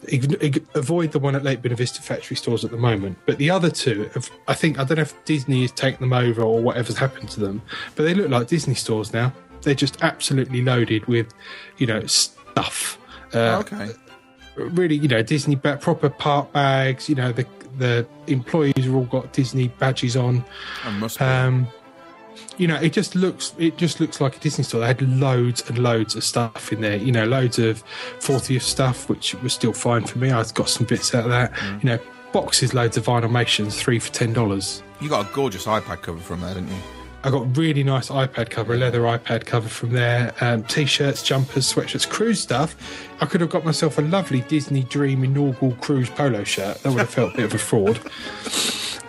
avoid 0.77 1.11
the 1.11 1.19
one 1.19 1.35
at 1.35 1.43
Lake 1.43 1.63
Buena 1.63 1.75
Vista 1.75 2.01
factory 2.01 2.37
stores 2.37 2.65
at 2.65 2.71
the 2.71 2.77
moment, 2.77 3.19
but 3.27 3.39
the 3.39 3.51
other 3.51 3.71
two, 3.71 4.09
have, 4.15 4.31
I 4.47 4.55
think 4.55 4.79
I 4.79 4.85
don't 4.85 4.99
know 4.99 5.03
if 5.03 5.25
Disney 5.25 5.63
has 5.63 5.73
taken 5.73 6.09
them 6.09 6.13
over 6.13 6.43
or 6.43 6.63
whatever's 6.63 6.97
happened 6.97 7.29
to 7.31 7.41
them, 7.41 7.63
but 7.97 8.05
they 8.05 8.15
look 8.15 8.31
like 8.31 8.47
Disney 8.47 8.77
stores 8.77 9.13
now. 9.13 9.33
They're 9.63 9.75
just 9.75 10.01
absolutely 10.01 10.63
loaded 10.63 11.07
with, 11.07 11.35
you 11.79 11.89
know, 11.89 12.07
stuff. 12.07 13.01
Uh, 13.35 13.65
okay. 13.67 13.91
really, 14.55 14.95
you 14.95 15.09
know, 15.09 15.25
Disney 15.25 15.57
proper 15.57 16.09
park 16.09 16.53
bags. 16.53 17.09
You 17.09 17.17
know, 17.17 17.33
the 17.33 17.49
the 17.79 18.07
employees 18.27 18.85
have 18.85 18.95
all 18.95 19.05
got 19.05 19.33
Disney 19.33 19.69
badges 19.69 20.17
on. 20.17 20.45
I. 20.85 21.09
Um, 21.21 21.69
you 22.59 22.67
know, 22.67 22.77
it 22.77 22.93
just 22.93 23.15
looks 23.15 23.55
it 23.59 23.77
just 23.77 24.01
looks 24.01 24.21
like 24.21 24.37
a 24.37 24.41
Disney 24.41 24.65
store. 24.65 24.81
They 24.81 24.87
had 24.87 25.03
loads 25.03 25.69
and 25.69 25.79
loads 25.79 26.15
of 26.15 26.25
stuff 26.25 26.73
in 26.73 26.81
there. 26.81 26.97
You 26.97 27.13
know, 27.13 27.25
loads 27.25 27.59
of 27.59 27.83
40th 28.19 28.63
stuff, 28.63 29.09
which 29.09 29.35
was 29.37 29.53
still 29.53 29.73
fine 29.73 30.05
for 30.05 30.19
me. 30.19 30.31
I've 30.31 30.53
got 30.55 30.69
some 30.69 30.87
bits 30.87 31.15
out 31.15 31.25
of 31.25 31.31
that. 31.31 31.53
Mm. 31.53 31.83
You 31.83 31.89
know, 31.91 31.99
boxes 32.33 32.75
loads 32.75 32.97
of 32.97 33.07
Vinylmations, 33.07 33.75
three 33.79 33.99
for 33.99 34.13
ten 34.13 34.33
dollars. 34.33 34.83
you 35.01 35.09
got 35.09 35.31
a 35.31 35.35
gorgeous 35.35 35.67
iPad 35.67 36.03
cover 36.03 36.19
from 36.19 36.41
there, 36.41 36.55
didn't 36.55 36.69
you? 36.69 36.96
I 37.27 37.31
got 37.31 37.57
really 37.57 37.83
nice 37.83 38.09
iPad 38.09 38.51
cover, 38.51 38.75
a 38.75 38.77
leather 38.77 39.01
iPad 39.01 39.47
cover 39.47 39.69
from 39.69 39.91
there. 39.91 40.33
Um, 40.41 40.63
t-shirts, 40.63 41.25
jumpers, 41.25 41.75
sweatshirts, 41.75 42.09
cruise 42.09 42.41
stuff. 42.41 42.77
I 43.21 43.27
could 43.27 43.41
have 43.41 43.51
got 43.51 43.65
myself 43.65 43.99
a 43.99 44.03
lovely 44.03 44.43
Disney 44.43 44.85
Dream 44.85 45.25
inaugural 45.25 45.73
cruise 45.81 46.09
polo 46.09 46.45
shirt. 46.45 46.79
That 46.85 46.91
would 46.91 47.01
have 47.01 47.11
felt 47.11 47.35
a 47.35 47.37
bit 47.39 47.47
of 47.47 47.55
a 47.55 47.59
fraud. 47.59 47.99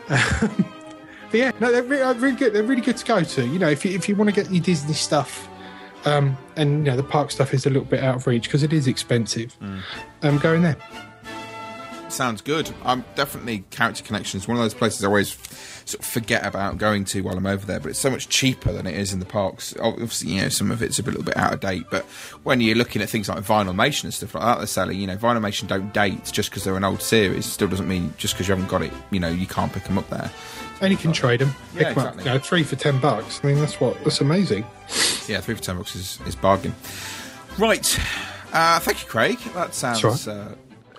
Um, 0.10 0.66
but 1.30 1.38
yeah, 1.38 1.52
no, 1.60 1.72
they're 1.72 1.84
really, 1.84 2.02
uh, 2.02 2.16
really 2.16 2.36
good. 2.36 2.54
They're 2.54 2.64
really 2.64 2.82
good 2.82 2.98
to 2.98 3.06
go 3.06 3.22
to. 3.22 3.46
You 3.46 3.60
know, 3.60 3.70
if 3.70 3.86
you 3.86 3.96
if 3.96 4.10
you 4.10 4.16
want 4.16 4.34
to 4.34 4.36
get 4.36 4.52
your 4.52 4.64
Disney 4.64 4.96
stuff, 4.96 5.48
um, 6.06 6.36
and 6.56 6.88
you 6.88 6.92
know 6.92 6.98
the 6.98 7.04
park 7.04 7.30
stuff 7.30 7.54
is 7.54 7.68
a 7.68 7.70
little 7.70 7.88
bit 7.88 8.04
out 8.04 8.16
of 8.16 8.26
reach 8.26 8.46
because 8.46 8.64
it 8.64 8.74
is 8.74 8.88
expensive. 8.88 9.56
Um, 10.24 10.40
go 10.40 10.56
in 10.56 10.64
there. 10.64 10.78
Sounds 12.10 12.42
good. 12.42 12.72
I'm 12.84 13.06
definitely 13.14 13.66
character 13.70 14.04
connections. 14.04 14.48
One 14.48 14.58
of 14.58 14.64
those 14.64 14.74
places 14.74 15.04
I 15.04 15.08
always 15.08 15.38
sort 15.88 16.02
of 16.04 16.06
forget 16.10 16.46
about 16.46 16.78
going 16.78 17.06
to 17.06 17.22
while 17.22 17.38
I'm 17.38 17.46
over 17.46 17.66
there, 17.66 17.80
but 17.80 17.90
it's 17.90 18.00
so 18.00 18.10
much 18.10 18.30
cheaper 18.30 18.72
than 18.72 18.86
it 18.88 18.96
is 18.96 19.14
in 19.14 19.20
the 19.20 19.26
parks. 19.26 19.76
Obviously, 19.80 20.32
you 20.34 20.42
know, 20.42 20.50
some 20.50 20.72
of 20.72 20.82
it's 20.82 21.00
a 21.00 21.04
little 21.04 21.24
bit 21.24 21.38
out 21.38 21.54
of 21.54 21.60
date, 21.60 21.86
but 21.90 22.04
when 22.44 22.62
you're 22.62 22.76
looking 22.76 23.02
at 23.02 23.10
things 23.10 23.30
like 23.30 23.40
Vinyl 23.40 23.74
Vinylmation 23.74 24.06
and 24.06 24.14
stuff 24.14 24.36
like 24.36 24.44
that, 24.44 24.58
they're 24.58 24.68
selling, 24.68 25.00
you 25.00 25.08
know, 25.08 25.18
Vinyl 25.18 25.40
Vinylmation 25.42 25.68
don't 25.68 25.94
date 25.94 26.26
just 26.32 26.50
because 26.50 26.64
they're 26.64 26.78
an 26.78 26.84
old 26.84 27.02
series. 27.02 27.46
Still 27.46 27.68
doesn't 27.68 27.88
mean 27.88 28.14
just 28.18 28.34
because 28.34 28.48
you 28.48 28.54
haven't 28.54 28.70
got 28.70 28.82
it, 28.82 28.92
you 29.12 29.20
know, 29.20 29.30
you 29.30 29.48
can't 29.48 29.72
pick 29.72 29.84
them 29.84 29.98
up 29.98 30.10
there. 30.10 30.32
And 30.82 30.92
you 30.92 30.98
can 30.98 31.12
trade 31.12 31.40
them. 31.40 31.56
Yeah, 31.74 31.80
Pick 31.80 31.86
up. 31.88 31.98
exactly. 31.98 32.24
You 32.26 32.30
know, 32.32 32.40
three 32.40 32.64
for 32.64 32.76
ten 32.76 33.00
bucks. 33.00 33.40
I 33.44 33.48
mean, 33.48 33.60
that's 33.60 33.80
what 33.82 34.04
that's 34.04 34.22
amazing. 34.22 34.64
Yeah, 35.28 35.42
three 35.42 35.56
for 35.56 35.64
ten 35.64 35.78
bucks 35.78 35.96
is, 35.96 36.20
is 36.28 36.36
bargain. 36.36 36.76
Right. 37.58 38.00
Uh, 38.54 38.80
thank 38.80 39.02
you, 39.02 39.08
Craig. 39.10 39.40
That 39.56 39.74
sounds. 39.74 40.28
Uh, 40.28 40.54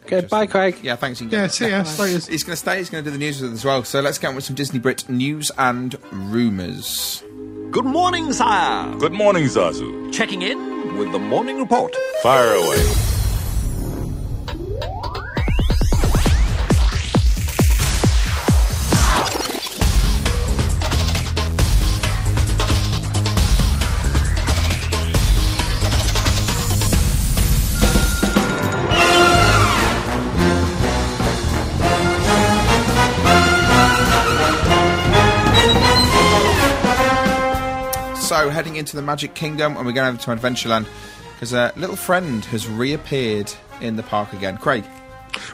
Good, 0.08 0.28
bye, 0.28 0.46
Craig. 0.46 0.78
yeah, 0.82 0.96
thanks. 0.96 1.20
You 1.20 1.28
can 1.28 1.38
Yeah, 1.40 1.46
see 1.48 1.68
ya. 1.70 1.84
Later. 1.98 2.30
He's 2.30 2.42
going 2.42 2.54
to 2.54 2.56
stay. 2.56 2.78
He's 2.78 2.90
going 2.90 3.04
to 3.04 3.10
do 3.10 3.12
the 3.16 3.18
news 3.22 3.40
with 3.40 3.52
us 3.52 3.58
as 3.60 3.64
well. 3.64 3.84
So 3.84 4.00
let's 4.00 4.18
get 4.18 4.28
on 4.28 4.34
with 4.34 4.44
some 4.44 4.56
Disney 4.56 4.78
Brit 4.78 5.08
news 5.08 5.50
and 5.58 5.96
rumours. 6.10 7.22
Good 7.70 7.84
morning, 7.84 8.32
sire. 8.32 8.94
Good 8.96 9.12
morning, 9.12 9.44
Zazu. 9.44 10.12
Checking 10.12 10.42
in 10.42 10.96
with 10.96 11.12
the 11.12 11.18
morning 11.18 11.58
report. 11.60 11.94
Fire 12.22 12.54
away. 12.54 13.17
We're 38.30 38.50
heading 38.50 38.76
into 38.76 38.94
the 38.94 39.02
Magic 39.02 39.34
Kingdom 39.34 39.76
and 39.76 39.86
we're 39.86 39.92
going 39.92 40.08
over 40.08 40.18
to 40.18 40.30
Adventureland 40.30 40.86
because 41.34 41.52
a 41.54 41.72
little 41.76 41.96
friend 41.96 42.44
has 42.46 42.68
reappeared 42.68 43.50
in 43.80 43.96
the 43.96 44.02
park 44.02 44.32
again. 44.32 44.58
Craig. 44.58 44.84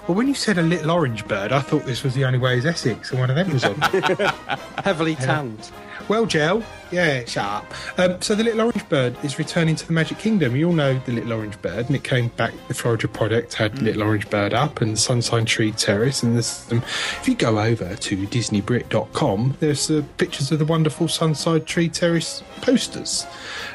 Well, 0.08 0.16
when 0.16 0.26
you 0.26 0.34
said 0.34 0.58
a 0.58 0.62
little 0.62 0.90
orange 0.90 1.26
bird, 1.26 1.52
I 1.52 1.60
thought 1.60 1.84
this 1.84 2.02
was 2.02 2.14
the 2.14 2.24
only 2.24 2.38
way 2.38 2.58
is 2.58 2.66
Essex, 2.66 3.10
and 3.10 3.20
one 3.20 3.30
of 3.30 3.36
them 3.36 3.52
was 3.52 3.64
on. 3.64 3.74
Heavily 4.84 5.14
tanned. 5.14 5.70
Well, 6.08 6.26
Gel, 6.26 6.62
yeah, 6.90 7.25
shut 7.25 7.44
up. 7.44 7.75
Um, 7.99 8.20
so 8.20 8.34
the 8.34 8.44
little 8.44 8.61
orange 8.62 8.88
bird 8.88 9.16
is 9.25 9.38
returning 9.38 9.75
to 9.76 9.87
the 9.87 9.92
Magic 9.92 10.18
Kingdom. 10.18 10.54
You 10.54 10.68
all 10.68 10.73
know 10.73 10.99
the 11.06 11.12
little 11.12 11.32
orange 11.32 11.61
bird, 11.62 11.87
and 11.87 11.96
it 11.96 12.04
came 12.04 12.28
back. 12.28 12.52
The 12.68 12.75
Florida 12.75 13.08
product 13.08 13.54
had 13.54 13.80
little 13.82 14.02
orange 14.02 14.28
bird 14.30 14.54
up 14.54 14.80
and 14.80 14.99
Sunshine 14.99 15.44
Tree 15.44 15.73
Terrace, 15.73 16.23
and 16.23 16.34
there's 16.34 16.70
um, 16.70 16.78
if 16.78 17.26
you 17.26 17.34
go 17.34 17.58
over 17.58 17.96
to 17.96 18.16
DisneyBrit.com, 18.16 19.56
there's 19.61 19.90
uh, 19.90 20.02
pictures 20.18 20.52
of 20.52 20.58
the 20.58 20.64
wonderful 20.64 21.08
Sunshine 21.08 21.64
Tree 21.64 21.88
Terrace 21.88 22.42
posters, 22.61 23.26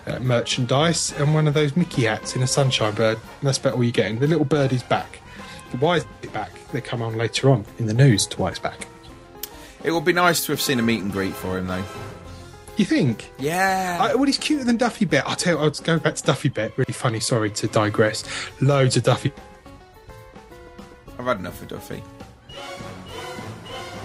uh, 0.07 0.19
merchandise, 0.19 1.11
and 1.13 1.33
one 1.33 1.47
of 1.47 1.53
those 1.53 1.75
Mickey 1.75 2.03
hats 2.03 2.35
in 2.35 2.43
a 2.43 2.47
sunshine 2.47 2.93
bird. 2.93 3.17
And 3.17 3.47
that's 3.47 3.57
about 3.57 3.73
all 3.73 3.83
you're 3.83 3.91
getting. 3.91 4.19
The 4.19 4.27
little 4.27 4.45
bird 4.45 4.71
is 4.71 4.83
back. 4.83 5.17
Why 5.79 5.97
is 5.97 6.05
it 6.23 6.33
back? 6.33 6.51
They 6.71 6.81
come 6.81 7.01
on 7.01 7.17
later 7.17 7.49
on 7.49 7.65
in 7.77 7.85
the 7.85 7.93
news 7.93 8.25
to 8.27 8.41
why 8.41 8.49
it's 8.49 8.59
back. 8.59 8.87
It 9.83 9.91
would 9.91 10.05
be 10.05 10.13
nice 10.13 10.45
to 10.45 10.51
have 10.51 10.61
seen 10.61 10.79
a 10.79 10.81
meet 10.81 11.01
and 11.01 11.11
greet 11.11 11.33
for 11.33 11.57
him, 11.57 11.67
though. 11.67 11.83
You 12.79 12.85
think? 12.85 13.29
Yeah. 13.37 13.97
I, 13.99 14.15
well, 14.15 14.23
he's 14.23 14.37
cuter 14.37 14.63
than 14.63 14.77
Duffy 14.77 15.03
Bet. 15.03 15.27
I'll 15.27 15.35
tell 15.35 15.57
you, 15.57 15.61
I'll 15.61 15.69
go 15.69 15.99
back 15.99 16.15
to 16.15 16.23
Duffy 16.23 16.47
Bet. 16.47 16.77
Really 16.77 16.93
funny, 16.93 17.19
sorry 17.19 17.51
to 17.51 17.67
digress. 17.67 18.23
Loads 18.61 18.95
of 18.95 19.03
Duffy. 19.03 19.33
I've 21.19 21.25
had 21.25 21.39
enough 21.39 21.61
of 21.61 21.67
Duffy. 21.67 22.01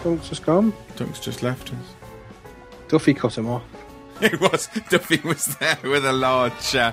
Dunk's 0.02 0.28
just 0.28 0.44
gone. 0.44 0.74
Dunk's 0.96 1.20
just 1.20 1.44
left 1.44 1.72
us. 1.72 1.94
Duffy 2.88 3.14
cut 3.14 3.38
him 3.38 3.48
off. 3.48 3.62
It 4.20 4.40
was 4.40 4.68
Duffy 4.90 5.20
was 5.22 5.44
there 5.58 5.78
with 5.84 6.04
a 6.04 6.12
large, 6.12 6.74
uh, 6.74 6.90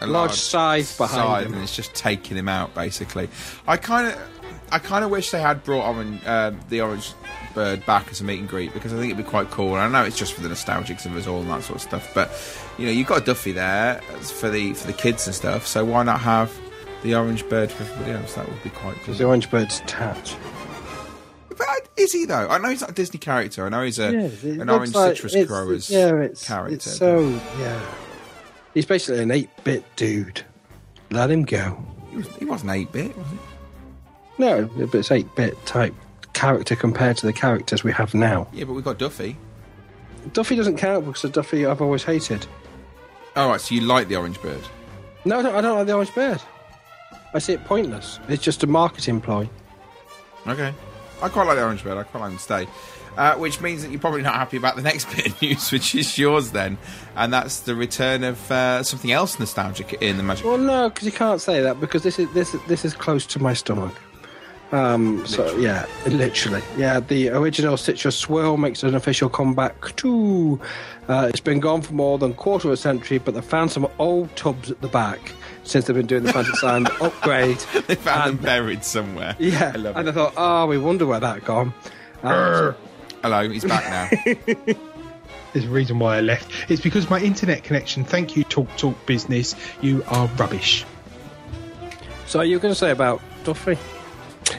a 0.00 0.06
Large 0.06 0.32
scythe 0.32 0.96
behind 0.98 1.14
scythe 1.16 1.46
him. 1.46 1.54
and 1.54 1.62
it's 1.62 1.76
just 1.76 1.94
taking 1.94 2.36
him 2.36 2.48
out. 2.48 2.74
Basically, 2.74 3.28
I 3.68 3.76
kind 3.76 4.08
of, 4.08 4.41
I 4.72 4.78
kind 4.78 5.04
of 5.04 5.10
wish 5.10 5.30
they 5.30 5.40
had 5.40 5.62
brought 5.62 5.86
orange, 5.86 6.20
uh, 6.26 6.52
the 6.68 6.80
orange 6.80 7.12
bird 7.54 7.84
back 7.84 8.08
as 8.10 8.20
a 8.20 8.24
meet 8.24 8.40
and 8.40 8.48
greet 8.48 8.72
because 8.72 8.92
I 8.92 8.96
think 8.96 9.12
it'd 9.12 9.22
be 9.24 9.30
quite 9.30 9.50
cool. 9.50 9.76
And 9.76 9.78
I 9.78 9.88
know 9.88 10.06
it's 10.06 10.16
just 10.18 10.32
for 10.32 10.40
the 10.40 10.48
nostalgics 10.48 11.04
of 11.06 11.14
us 11.16 11.26
all 11.26 11.42
and 11.42 11.50
that 11.50 11.62
sort 11.62 11.76
of 11.76 11.82
stuff, 11.82 12.10
but 12.14 12.30
you 12.78 12.86
know, 12.86 12.92
you've 12.92 13.06
got 13.06 13.24
Duffy 13.26 13.52
there 13.52 14.00
for 14.20 14.48
the 14.50 14.72
for 14.74 14.86
the 14.86 14.92
kids 14.94 15.26
and 15.26 15.34
stuff. 15.36 15.66
So 15.66 15.84
why 15.84 16.02
not 16.02 16.20
have 16.20 16.52
the 17.02 17.14
orange 17.14 17.46
bird 17.48 17.70
for 17.70 17.82
everybody 17.84 18.12
else? 18.12 18.34
That 18.34 18.48
would 18.48 18.62
be 18.62 18.70
quite 18.70 18.94
cool. 18.94 19.00
Because 19.00 19.18
the 19.18 19.24
orange 19.24 19.50
bird's 19.50 19.80
attached. 19.80 20.36
But 21.56 21.88
is 21.96 22.12
he 22.12 22.24
though? 22.24 22.48
I 22.48 22.58
know 22.58 22.70
he's 22.70 22.80
not 22.80 22.90
a 22.90 22.94
Disney 22.94 23.18
character. 23.18 23.66
I 23.66 23.68
know 23.68 23.82
he's 23.82 23.98
a 23.98 24.10
Yeah, 24.12 24.62
an 24.62 24.70
orange 24.70 24.94
like- 24.94 25.16
citrus 25.16 25.34
it's- 25.34 25.48
grower's 25.48 25.90
yeah, 25.90 26.14
it's, 26.16 26.46
character. 26.46 26.74
It's 26.74 26.96
so 26.96 27.20
yeah. 27.58 27.80
He's 28.74 28.86
basically 28.86 29.22
an 29.22 29.30
eight-bit 29.30 29.84
dude. 29.96 30.42
Let 31.10 31.30
him 31.30 31.42
go. 31.44 31.84
he, 32.10 32.16
was, 32.16 32.26
he 32.36 32.44
wasn't 32.46 32.70
eight 32.70 32.90
bit, 32.90 33.14
was 33.18 33.26
he? 33.26 33.38
No, 34.42 34.64
but 34.64 34.92
it's 34.96 35.12
eight-bit 35.12 35.64
type 35.66 35.94
character 36.32 36.74
compared 36.74 37.16
to 37.18 37.26
the 37.26 37.32
characters 37.32 37.84
we 37.84 37.92
have 37.92 38.12
now. 38.12 38.48
Yeah, 38.52 38.64
but 38.64 38.72
we've 38.72 38.82
got 38.82 38.98
Duffy. 38.98 39.36
Duffy 40.32 40.56
doesn't 40.56 40.78
count 40.78 41.06
because 41.06 41.22
the 41.22 41.28
Duffy 41.28 41.64
I've 41.64 41.80
always 41.80 42.02
hated. 42.02 42.44
All 43.36 43.48
right, 43.50 43.60
so 43.60 43.72
you 43.72 43.82
like 43.82 44.08
the 44.08 44.16
orange 44.16 44.42
bird? 44.42 44.62
No, 45.24 45.38
I 45.38 45.42
don't, 45.42 45.54
I 45.54 45.60
don't 45.60 45.76
like 45.76 45.86
the 45.86 45.94
orange 45.94 46.12
bird. 46.12 46.42
I 47.32 47.38
see 47.38 47.52
it 47.52 47.64
pointless. 47.64 48.18
It's 48.28 48.42
just 48.42 48.64
a 48.64 48.66
marketing 48.66 49.20
ploy. 49.20 49.48
Okay. 50.48 50.74
I 51.22 51.28
quite 51.28 51.46
like 51.46 51.56
the 51.56 51.62
orange 51.62 51.84
bird. 51.84 51.96
I 51.96 52.02
quite 52.02 52.20
like 52.22 52.32
him 52.32 52.38
to 52.38 52.42
stay. 52.42 52.68
Uh, 53.16 53.36
which 53.36 53.60
means 53.60 53.82
that 53.82 53.92
you're 53.92 54.00
probably 54.00 54.22
not 54.22 54.34
happy 54.34 54.56
about 54.56 54.74
the 54.74 54.82
next 54.90 55.04
bit 55.14 55.26
of 55.28 55.40
news, 55.40 55.70
which 55.70 55.94
is 55.94 56.18
yours 56.18 56.50
then, 56.50 56.78
and 57.14 57.32
that's 57.32 57.60
the 57.60 57.76
return 57.76 58.24
of 58.24 58.50
uh, 58.50 58.82
something 58.82 59.12
else 59.12 59.38
nostalgic 59.38 59.92
in 60.02 60.16
the 60.16 60.24
Magic. 60.24 60.44
Well, 60.44 60.58
no, 60.58 60.88
because 60.88 61.06
you 61.06 61.12
can't 61.12 61.40
say 61.40 61.60
that 61.60 61.78
because 61.78 62.02
this 62.02 62.18
is 62.18 62.32
this 62.32 62.56
this 62.66 62.84
is 62.84 62.94
close 62.94 63.24
to 63.26 63.38
my 63.38 63.52
stomach. 63.52 63.94
Um, 64.72 65.26
so 65.26 65.54
yeah, 65.58 65.84
literally, 66.06 66.62
yeah. 66.78 66.98
The 67.00 67.28
original 67.28 67.76
citrus 67.76 68.16
swirl 68.16 68.56
makes 68.56 68.82
an 68.82 68.94
official 68.94 69.28
comeback 69.28 69.94
too. 69.96 70.58
Uh, 71.08 71.26
it's 71.28 71.40
been 71.40 71.60
gone 71.60 71.82
for 71.82 71.92
more 71.92 72.16
than 72.16 72.30
a 72.30 72.34
quarter 72.34 72.68
of 72.68 72.74
a 72.74 72.76
century, 72.78 73.18
but 73.18 73.34
they 73.34 73.42
found 73.42 73.70
some 73.70 73.86
old 73.98 74.34
tubs 74.34 74.70
at 74.70 74.80
the 74.80 74.88
back 74.88 75.32
since 75.64 75.84
they've 75.86 75.96
been 75.96 76.06
doing 76.06 76.22
the 76.22 76.32
Fantasyland 76.32 76.88
upgrade. 77.02 77.58
they 77.86 77.94
found 77.96 78.30
and- 78.30 78.38
them 78.38 78.44
buried 78.44 78.82
somewhere. 78.82 79.36
Yeah, 79.38 79.72
I 79.74 79.76
love 79.78 79.96
and 79.96 80.08
it. 80.08 80.12
I 80.12 80.14
thought, 80.14 80.34
oh, 80.38 80.66
we 80.66 80.78
wonder 80.78 81.04
where 81.06 81.20
that 81.20 81.44
gone. 81.44 81.74
Um, 82.22 82.74
Hello, 83.22 83.48
he's 83.48 83.64
back 83.64 83.84
now. 84.26 84.34
There's 85.52 85.66
a 85.66 85.68
reason 85.68 85.98
why 85.98 86.16
I 86.16 86.20
left. 86.22 86.50
It's 86.70 86.80
because 86.80 87.10
my 87.10 87.20
internet 87.20 87.62
connection. 87.62 88.04
Thank 88.04 88.36
you, 88.36 88.44
Talk 88.44 88.74
Talk 88.78 89.04
Business. 89.04 89.54
You 89.82 90.02
are 90.08 90.26
rubbish. 90.38 90.86
so 92.26 92.40
you 92.40 92.56
were 92.56 92.60
going 92.62 92.72
to 92.72 92.78
say 92.78 92.90
about 92.90 93.20
Duffy? 93.44 93.76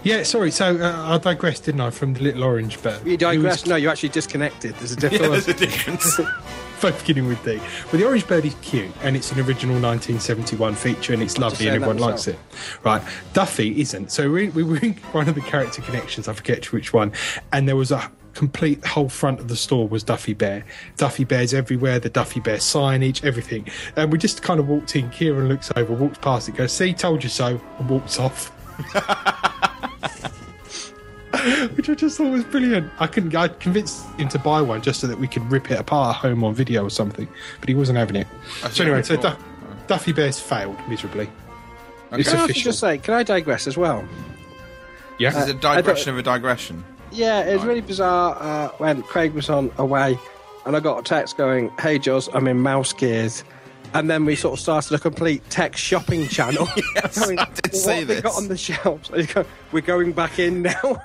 Yeah, 0.03 0.23
sorry. 0.23 0.51
So 0.51 0.77
uh, 0.77 1.13
I 1.13 1.17
digressed, 1.17 1.65
didn't 1.65 1.81
I, 1.81 1.89
from 1.89 2.13
the 2.13 2.21
little 2.21 2.43
orange 2.43 2.81
bird? 2.81 3.05
You 3.05 3.17
digressed. 3.17 3.65
Who 3.65 3.71
No, 3.71 3.75
you 3.77 3.89
actually 3.89 4.09
disconnected. 4.09 4.75
There's 4.75 4.91
a 4.91 4.95
yeah, 5.01 5.09
difference. 5.09 5.45
there's 5.45 5.47
a 5.61 5.65
difference. 5.65 6.17
was 6.17 6.27
Both 6.81 6.99
beginning 6.99 7.29
with 7.29 7.43
D. 7.45 7.61
But 7.89 7.99
the 7.99 8.05
orange 8.05 8.27
bird 8.27 8.43
is 8.43 8.55
cute, 8.61 8.91
and 9.03 9.15
it's 9.15 9.31
an 9.31 9.39
original 9.39 9.75
1971 9.75 10.75
feature, 10.75 11.13
and 11.13 11.23
it's 11.23 11.37
lovely, 11.37 11.67
and 11.67 11.75
everyone 11.77 11.97
likes 11.97 12.27
it. 12.27 12.37
Right. 12.83 13.01
Duffy 13.31 13.79
isn't. 13.79 14.11
So 14.11 14.29
we, 14.29 14.49
we 14.49 14.63
were 14.63 14.77
in 14.79 14.95
one 15.13 15.29
of 15.29 15.35
the 15.35 15.41
character 15.41 15.81
connections. 15.81 16.27
I 16.27 16.33
forget 16.33 16.73
which 16.73 16.91
one, 16.91 17.13
and 17.53 17.69
there 17.69 17.77
was 17.77 17.91
a 17.91 18.11
complete 18.33 18.83
whole 18.83 19.07
front 19.09 19.39
of 19.39 19.47
the 19.47 19.55
store 19.55 19.87
was 19.87 20.03
Duffy 20.03 20.33
Bear. 20.33 20.65
Duffy 20.97 21.23
Bears 21.23 21.53
everywhere, 21.53 21.99
the 21.99 22.09
Duffy 22.09 22.41
Bear 22.41 22.57
signage, 22.57 23.23
everything. 23.23 23.69
And 23.95 24.11
we 24.11 24.17
just 24.17 24.41
kind 24.41 24.59
of 24.59 24.67
walked 24.67 24.95
in. 24.97 25.09
Kieran 25.11 25.47
looks 25.47 25.71
over, 25.77 25.93
walks 25.93 26.17
past 26.17 26.49
it, 26.49 26.55
goes, 26.55 26.73
"See, 26.73 26.93
told 26.93 27.23
you 27.23 27.29
so," 27.29 27.61
and 27.79 27.89
walks 27.89 28.19
off. 28.19 28.51
Which 31.75 31.89
I 31.89 31.95
just 31.95 32.17
thought 32.17 32.31
was 32.31 32.43
brilliant. 32.45 32.89
I 32.99 33.07
couldn't. 33.07 33.35
I 33.35 33.47
convinced 33.49 34.05
him 34.17 34.29
to 34.29 34.39
buy 34.39 34.61
one 34.61 34.81
just 34.81 35.01
so 35.01 35.07
that 35.07 35.19
we 35.19 35.27
could 35.27 35.43
rip 35.51 35.71
it 35.71 35.79
apart 35.79 36.15
at 36.15 36.21
home 36.21 36.43
on 36.43 36.53
video 36.53 36.83
or 36.85 36.89
something, 36.89 37.27
but 37.59 37.67
he 37.67 37.75
wasn't 37.75 37.97
having 37.97 38.15
it. 38.15 38.27
That's 38.61 38.77
so 38.77 38.83
anyway, 38.83 39.01
so 39.01 39.15
fault. 39.19 39.37
Duff, 39.37 39.87
Duffy 39.87 40.13
Bears 40.13 40.39
failed 40.39 40.77
miserably. 40.87 41.29
It's 42.13 42.29
Can 42.29 42.37
I 42.37 42.41
also 42.41 42.51
official. 42.51 42.63
just 42.71 42.79
say, 42.79 42.97
can 42.99 43.15
I 43.15 43.23
digress 43.23 43.65
as 43.67 43.75
well? 43.75 44.07
Yeah, 45.17 45.31
This 45.31 45.43
is 45.45 45.49
a 45.49 45.53
digression 45.55 46.11
of 46.11 46.17
a 46.19 46.23
digression. 46.23 46.83
Yeah, 47.11 47.41
it 47.41 47.53
was 47.55 47.63
really 47.65 47.81
bizarre 47.81 48.37
uh, 48.39 48.69
when 48.77 49.01
Craig 49.03 49.33
was 49.33 49.49
on 49.49 49.71
away, 49.77 50.17
and 50.65 50.75
I 50.75 50.79
got 50.79 50.99
a 50.99 51.03
text 51.03 51.35
going, 51.37 51.69
"Hey, 51.79 51.99
Joss, 51.99 52.29
I'm 52.33 52.47
in 52.47 52.59
Mouse 52.59 52.93
Gears." 52.93 53.43
And 53.93 54.09
then 54.09 54.25
we 54.25 54.35
sort 54.35 54.53
of 54.55 54.59
started 54.59 54.93
a 54.93 54.99
complete 54.99 55.47
tech 55.49 55.77
shopping 55.77 56.27
channel. 56.27 56.67
Yes, 56.95 57.17
I 57.29 57.35
did 57.35 57.39
"What 57.39 57.75
see 57.75 57.91
have 57.99 58.07
they 58.07 58.21
got 58.21 58.35
on 58.35 58.47
the 58.47 58.57
shelves? 58.57 59.09
Go, 59.33 59.45
We're 59.71 59.81
going 59.81 60.11
back 60.13 60.39
in 60.39 60.63
now. 60.63 61.01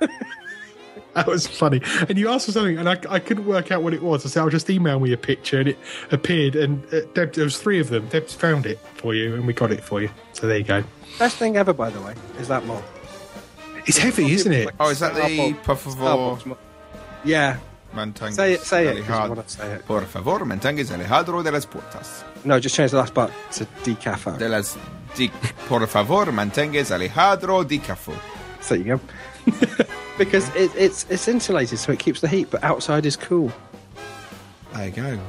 that 1.14 1.26
was 1.26 1.46
funny. 1.46 1.80
And 2.08 2.18
you 2.18 2.28
asked 2.28 2.46
for 2.46 2.52
something, 2.52 2.78
and 2.78 2.88
I, 2.88 2.98
I 3.08 3.18
couldn't 3.18 3.46
work 3.46 3.70
out 3.70 3.82
what 3.82 3.94
it 3.94 4.02
was. 4.02 4.24
I 4.24 4.28
said, 4.28 4.40
"I'll 4.42 4.50
just 4.50 4.68
email 4.70 5.00
me 5.00 5.12
a 5.12 5.16
picture," 5.16 5.58
and 5.60 5.68
it 5.68 5.78
appeared. 6.10 6.56
And 6.56 6.84
uh, 6.92 7.00
Deb, 7.14 7.32
there 7.34 7.44
was 7.44 7.58
three 7.60 7.80
of 7.80 7.88
them. 7.90 8.08
Deb's 8.08 8.34
found 8.34 8.66
it 8.66 8.78
for 8.94 9.14
you, 9.14 9.34
and 9.34 9.46
we 9.46 9.52
got 9.52 9.70
it 9.72 9.82
for 9.82 10.00
you. 10.00 10.10
So 10.32 10.46
there 10.46 10.58
you 10.58 10.64
go. 10.64 10.84
Best 11.18 11.36
thing 11.36 11.56
ever, 11.56 11.72
by 11.72 11.90
the 11.90 12.00
way, 12.00 12.14
is 12.38 12.48
that 12.48 12.64
mod. 12.66 12.82
It's 13.86 13.98
heavy, 13.98 14.32
isn't 14.32 14.52
it? 14.52 14.68
Oh, 14.78 14.90
is 14.90 15.00
that 15.00 15.14
the 15.14 15.20
Starbucks- 15.22 15.62
por 15.62 15.76
favor 15.76 15.96
Starbucks 15.96 16.46
mod. 16.46 16.58
Yeah, 17.24 17.58
say 18.32 18.54
it, 18.54 18.60
say 18.60 18.86
it. 18.88 19.10
I 19.10 19.28
want 19.28 19.46
to 19.46 19.48
say 19.48 19.72
it. 19.72 19.86
Por 19.86 20.02
favor, 20.02 20.40
mantengas 20.40 20.90
alejado 20.90 21.42
de 21.42 21.50
las 21.50 21.66
puertas. 21.66 22.24
No, 22.44 22.58
just 22.60 22.74
change 22.74 22.90
the 22.90 22.98
last 22.98 23.14
part 23.14 23.32
to 23.52 23.64
decaf. 23.84 24.38
De 24.38 24.48
las 24.48 24.76
di, 25.16 25.30
por 25.68 25.86
favor, 25.86 26.26
mantengas 26.26 26.90
alejado 26.90 27.66
de 27.66 27.78
café. 27.78 28.14
So 28.60 28.74
there 28.74 28.84
you 28.84 28.96
go. 28.96 29.84
because 30.18 30.48
it, 30.54 30.70
it's 30.76 31.06
it's 31.10 31.28
insulated, 31.28 31.78
so 31.78 31.92
it 31.92 31.98
keeps 31.98 32.20
the 32.20 32.28
heat, 32.28 32.50
but 32.50 32.62
outside 32.62 33.06
is 33.06 33.16
cool. 33.16 33.52
There 34.74 34.86
you 34.86 34.92
go. 34.92 35.20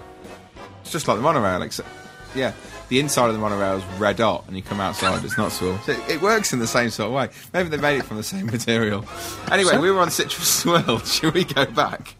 It's 0.81 0.91
just 0.91 1.07
like 1.07 1.17
the 1.17 1.23
monorail, 1.23 1.61
except 1.61 1.88
yeah, 2.35 2.53
the 2.89 2.99
inside 2.99 3.27
of 3.27 3.33
the 3.33 3.39
monorail 3.39 3.77
is 3.77 3.83
red 3.99 4.19
hot, 4.19 4.45
and 4.47 4.55
you 4.55 4.63
come 4.63 4.79
outside, 4.79 5.23
it's 5.23 5.38
not 5.38 5.51
swirl. 5.51 5.77
So 5.79 5.93
it, 5.93 6.09
it 6.09 6.21
works 6.21 6.53
in 6.53 6.59
the 6.59 6.67
same 6.67 6.89
sort 6.89 7.07
of 7.07 7.13
way. 7.13 7.29
Maybe 7.53 7.69
they 7.69 7.77
made 7.77 7.99
it 7.99 8.05
from 8.05 8.17
the 8.17 8.23
same 8.23 8.45
material. 8.57 9.05
Anyway, 9.51 9.77
we 9.77 9.91
were 9.91 9.99
on 9.99 10.11
Citrus 10.11 10.47
Swirl. 10.47 10.99
Should 11.05 11.33
we 11.33 11.45
go 11.45 11.65
back? 11.65 12.15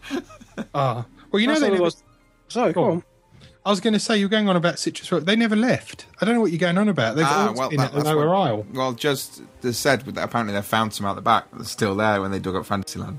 Ah, 0.74 1.04
well, 1.30 1.40
you 1.40 1.46
know 1.46 1.52
That's 1.54 1.60
they 1.60 1.66
all 1.66 1.72
it 1.72 1.76
never, 1.76 1.84
was. 1.84 2.02
Sorry, 2.48 2.72
go 2.72 2.82
Go 2.82 2.86
on. 2.90 2.96
on. 2.98 3.04
I 3.64 3.70
was 3.70 3.80
going 3.80 3.92
to 3.92 4.00
say 4.00 4.16
you're 4.16 4.28
going 4.30 4.48
on 4.48 4.56
about 4.56 4.78
Citrus 4.78 5.12
Rock. 5.12 5.24
They 5.24 5.36
never 5.36 5.54
left. 5.54 6.06
I 6.20 6.24
don't 6.24 6.34
know 6.34 6.40
what 6.40 6.50
you're 6.50 6.58
going 6.58 6.78
on 6.78 6.88
about. 6.88 7.16
They've 7.16 7.26
Ah, 7.28 7.44
always 7.46 7.58
well, 7.58 7.68
been 7.68 7.78
that- 7.78 7.84
at 7.86 7.92
the 7.92 7.96
that's 7.98 8.08
lower 8.08 8.28
what- 8.28 8.36
aisle. 8.36 8.66
Well, 8.72 8.92
just 8.94 9.42
they 9.60 9.72
said 9.72 10.00
that 10.02 10.16
apparently 10.24 10.54
they 10.54 10.62
found 10.62 10.94
some 10.94 11.04
out 11.06 11.16
the 11.16 11.22
back 11.22 11.44
that's 11.52 11.70
still 11.70 11.94
there 11.94 12.22
when 12.22 12.30
they 12.30 12.38
dug 12.38 12.56
up 12.56 12.64
Fantasyland. 12.66 13.18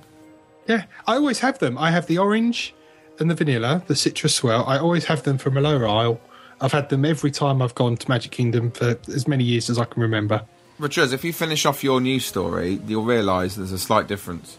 Yeah, 0.68 0.86
I 1.08 1.16
always 1.16 1.40
have 1.40 1.60
them. 1.60 1.78
I 1.78 1.92
have 1.92 2.08
the 2.08 2.18
orange 2.18 2.74
and 3.20 3.30
the 3.30 3.36
vanilla, 3.36 3.84
the 3.88 3.96
citrus 3.96 4.34
swirl. 4.34 4.64
I 4.68 4.80
always 4.80 5.06
have 5.06 5.24
them 5.24 5.38
from 5.38 5.58
Aloha 5.58 5.86
Isle. 6.02 6.22
I've 6.60 6.72
had 6.72 6.90
them 6.90 7.06
every 7.06 7.32
time 7.32 7.62
I've 7.62 7.76
gone 7.76 7.96
to 7.98 8.10
Magic 8.10 8.32
Kingdom 8.32 8.72
for 8.72 8.98
as 9.08 9.28
many 9.28 9.44
years 9.44 9.70
as 9.70 9.78
I 9.80 9.86
can 9.86 10.02
remember. 10.02 10.44
Richard, 10.80 11.14
if 11.14 11.24
you 11.24 11.34
finish 11.34 11.66
off 11.68 11.84
your 11.84 12.02
news 12.02 12.26
story, 12.26 12.80
you'll 12.88 13.04
realise 13.06 13.56
there's 13.56 13.72
a 13.72 13.78
slight 13.80 14.08
difference. 14.08 14.58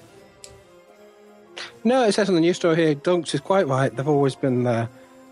No, 1.84 2.04
it 2.04 2.12
says 2.12 2.28
on 2.28 2.34
the 2.34 2.40
news 2.40 2.56
story 2.56 2.76
here, 2.76 2.94
Dunks 2.94 3.34
is 3.34 3.40
quite 3.40 3.66
right. 3.66 3.94
They've 3.94 4.06
always 4.08 4.34
been 4.34 4.62
there. 4.64 4.88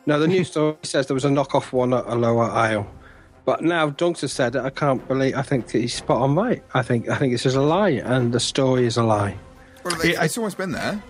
No, 0.07 0.19
the 0.19 0.29
news 0.29 0.49
story 0.51 0.77
says 0.83 1.07
there 1.07 1.15
was 1.15 1.25
a 1.25 1.29
knockoff 1.29 1.73
one 1.73 1.93
at 1.95 2.05
Aloha 2.07 2.53
Isle. 2.55 2.87
But 3.45 3.63
now 3.63 3.91
Dunks 3.91 4.21
has 4.21 4.33
said 4.33 4.55
it. 4.55 4.61
I 4.61 4.71
can't 4.71 5.07
believe. 5.09 5.35
I 5.35 5.43
think 5.43 5.71
he's 5.71 5.95
spot 5.95 6.21
on 6.21 6.35
right. 6.35 6.63
I 6.75 6.83
think 6.83 7.09
I 7.09 7.17
think 7.17 7.33
this 7.33 7.47
is 7.47 7.55
a 7.55 7.61
lie, 7.63 7.91
and 7.91 8.33
the 8.33 8.41
story 8.41 8.87
is 8.87 8.97
a 8.97 9.03
lie. 9.03 9.37
Well, 9.85 9.97
they, 9.97 10.13
Yeah, 10.13 10.21
I- 10.23 10.25
it's 10.27 10.37
always 10.39 10.55
been 10.55 10.73
there, 10.73 11.03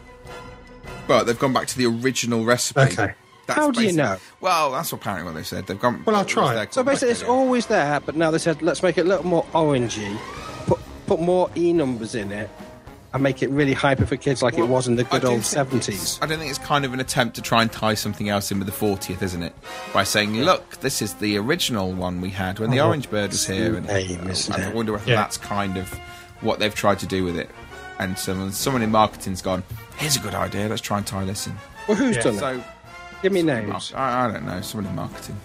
but 1.06 1.24
they've 1.24 1.38
gone 1.38 1.52
back 1.52 1.66
to 1.68 1.76
the 1.78 1.86
original 1.86 2.44
recipe. 2.44 2.80
Okay. 2.80 3.14
How 3.48 3.72
do 3.72 3.82
you 3.84 3.92
know? 3.92 4.16
Well, 4.40 4.70
that's 4.70 4.92
apparently 4.92 5.24
what 5.26 5.34
they 5.34 5.42
said. 5.42 5.66
They've 5.66 5.78
gone. 5.80 6.04
Well, 6.06 6.14
I'll 6.14 6.24
try 6.24 6.62
it. 6.62 6.72
So 6.72 6.84
basically, 6.84 7.10
it's 7.10 7.24
always 7.24 7.66
there, 7.66 7.98
but 7.98 8.14
now 8.14 8.30
they 8.30 8.38
said 8.38 8.62
let's 8.62 8.80
make 8.82 8.96
it 8.96 9.06
a 9.06 9.08
little 9.08 9.26
more 9.26 9.44
orangey, 9.46 10.16
put 10.66 10.78
put 11.08 11.20
more 11.20 11.50
e 11.56 11.72
numbers 11.72 12.14
in 12.14 12.30
it, 12.30 12.48
and 13.12 13.22
make 13.22 13.42
it 13.42 13.50
really 13.50 13.72
hyper 13.72 14.06
for 14.06 14.16
kids 14.16 14.42
like 14.42 14.56
it 14.56 14.62
was 14.68 14.86
in 14.86 14.96
the 14.96 15.04
good 15.04 15.24
old 15.24 15.44
seventies. 15.44 15.88
it's- 16.16 16.18
I 16.22 16.26
don't 16.26 16.38
think 16.38 16.50
it's 16.50 16.58
kind 16.60 16.84
of 16.84 16.92
an 16.94 17.00
attempt 17.00 17.34
to 17.36 17.42
try 17.42 17.60
and 17.62 17.70
tie 17.72 17.94
something 17.94 18.28
else 18.28 18.52
in 18.52 18.58
with 18.58 18.66
the 18.66 18.72
40th, 18.72 19.20
isn't 19.22 19.42
it? 19.42 19.52
By 19.92 20.04
saying, 20.04 20.34
look, 20.42 20.78
this 20.80 21.02
is 21.02 21.14
the 21.14 21.36
original 21.38 21.92
one 21.92 22.20
we 22.20 22.30
had 22.30 22.58
when 22.60 22.70
the 22.70 22.80
Oh, 22.80 22.86
Orange 22.88 23.10
Bird 23.10 23.30
was 23.30 23.46
here. 23.46 23.74
And 23.76 23.88
uh, 23.88 23.94
lame, 23.94 24.28
isn't 24.30 24.54
I 24.54 24.68
it? 24.68 24.74
wonder 24.74 24.92
whether 24.92 25.10
Yeah. 25.10 25.16
that's 25.16 25.36
kind 25.38 25.76
of 25.76 25.92
what 26.40 26.58
they've 26.60 26.74
tried 26.74 26.98
to 27.00 27.06
do 27.06 27.24
with 27.24 27.36
it. 27.36 27.50
And 27.98 28.16
someone, 28.18 28.52
someone 28.52 28.82
in 28.82 28.90
marketing's 28.90 29.42
gone, 29.42 29.62
here's 29.96 30.16
a 30.16 30.20
good 30.20 30.34
idea, 30.34 30.68
let's 30.68 30.80
try 30.80 30.98
and 30.98 31.06
tie 31.06 31.24
this 31.24 31.46
in. 31.46 31.54
Well, 31.88 31.96
who's 31.96 32.16
Yeah. 32.16 32.22
done 32.22 32.34
it? 32.34 32.38
So, 32.38 32.64
Give 33.22 33.32
me 33.32 33.42
names. 33.42 33.92
I, 33.94 34.24
I 34.24 34.32
don't 34.32 34.46
know, 34.46 34.60
someone 34.62 34.88
in 34.88 34.96
marketing. 34.96 35.36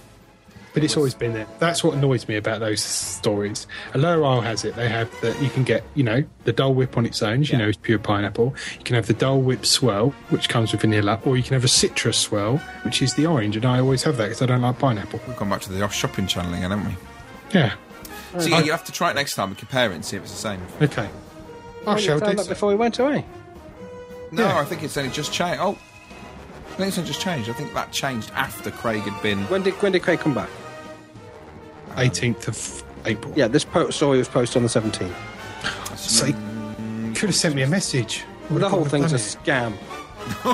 But 0.75 0.83
it's 0.83 0.95
always 0.97 1.13
been 1.15 1.33
there. 1.33 1.47
That's 1.59 1.83
what 1.83 1.93
annoys 1.95 2.27
me 2.27 2.35
about 2.35 2.59
those 2.59 2.83
stories. 2.83 3.65
Aloha 3.95 4.35
Isle 4.35 4.41
has 4.41 4.63
it. 4.65 4.75
They 4.75 4.89
have 4.89 5.09
that 5.21 5.41
you 5.41 5.49
can 5.49 5.63
get, 5.63 5.83
you 5.95 6.03
know, 6.03 6.23
the 6.43 6.51
Dole 6.53 6.73
Whip 6.75 6.97
on 6.97 7.05
its 7.05 7.23
own, 7.23 7.41
as 7.41 7.49
you 7.49 7.57
know, 7.57 7.69
it's 7.69 7.77
pure 7.77 7.97
pineapple. 7.97 8.53
You 8.77 8.83
can 8.83 8.95
have 8.95 9.07
the 9.07 9.13
Dole 9.13 9.41
Whip 9.41 9.65
swell, 9.65 10.09
which 10.29 10.49
comes 10.49 10.73
with 10.73 10.81
vanilla, 10.81 11.19
or 11.25 11.37
you 11.37 11.43
can 11.43 11.53
have 11.53 11.63
a 11.63 11.69
citrus 11.69 12.17
swirl, 12.17 12.57
which 12.83 13.01
is 13.01 13.13
the 13.15 13.25
orange. 13.25 13.55
And 13.55 13.65
I 13.65 13.79
always 13.79 14.03
have 14.03 14.17
that 14.17 14.25
because 14.25 14.41
I 14.41 14.45
don't 14.47 14.61
like 14.61 14.77
pineapple. 14.77 15.21
We've 15.25 15.37
gone 15.37 15.49
back 15.49 15.61
to 15.61 15.71
the 15.71 15.81
off 15.81 15.93
shopping 15.93 16.27
channel 16.27 16.53
again, 16.53 16.69
haven't 16.71 16.85
we? 16.87 16.95
Yeah. 17.53 17.73
So 18.37 18.47
yeah, 18.49 18.59
you 18.61 18.71
have 18.71 18.83
to 18.83 18.91
try 18.91 19.11
it 19.11 19.13
next 19.13 19.35
time 19.35 19.47
and 19.49 19.57
compare 19.57 19.89
it 19.89 19.95
and 19.95 20.03
see 20.03 20.17
if 20.17 20.23
it's 20.23 20.33
the 20.33 20.37
same. 20.37 20.61
Okay. 20.81 21.07
I 21.07 21.09
Oh, 21.87 21.95
you 21.95 22.01
shall 22.01 22.19
do 22.19 22.25
that 22.35 22.39
so. 22.43 22.49
before 22.49 22.67
we 22.67 22.75
went 22.75 22.99
away. 22.99 23.23
No, 24.33 24.43
Yeah. 24.43 24.59
I 24.59 24.65
think 24.65 24.83
it's 24.83 24.97
only 24.97 25.09
just 25.11 25.31
changed. 25.31 25.61
Oh, 25.61 25.77
I 26.71 26.75
think 26.77 26.89
it's 26.89 26.97
only 26.97 27.07
just 27.07 27.21
changed. 27.21 27.49
I 27.49 27.53
think 27.53 27.73
that 27.73 27.93
changed 27.93 28.29
after 28.35 28.71
Craig 28.71 29.03
had 29.03 29.23
been. 29.23 29.39
When 29.45 29.63
did 29.63 29.75
when 29.75 29.93
did 29.93 30.03
Craig 30.03 30.19
come 30.19 30.33
back? 30.33 30.49
18th 31.95 32.47
of 32.47 32.83
April. 33.05 33.33
Yeah, 33.35 33.47
this 33.47 33.65
po- 33.65 33.89
story 33.89 34.17
was 34.17 34.27
posted 34.27 34.57
on 34.57 34.63
the 34.63 34.69
seventeenth. 34.69 35.15
So 35.97 36.25
you 36.27 36.33
could 37.13 37.29
have 37.29 37.35
sent 37.35 37.55
me 37.55 37.61
a 37.63 37.67
message. 37.67 38.23
Well, 38.49 38.59
the 38.59 38.69
whole 38.69 38.85
thing's 38.85 39.13
a 39.13 39.15
scam. 39.15 39.73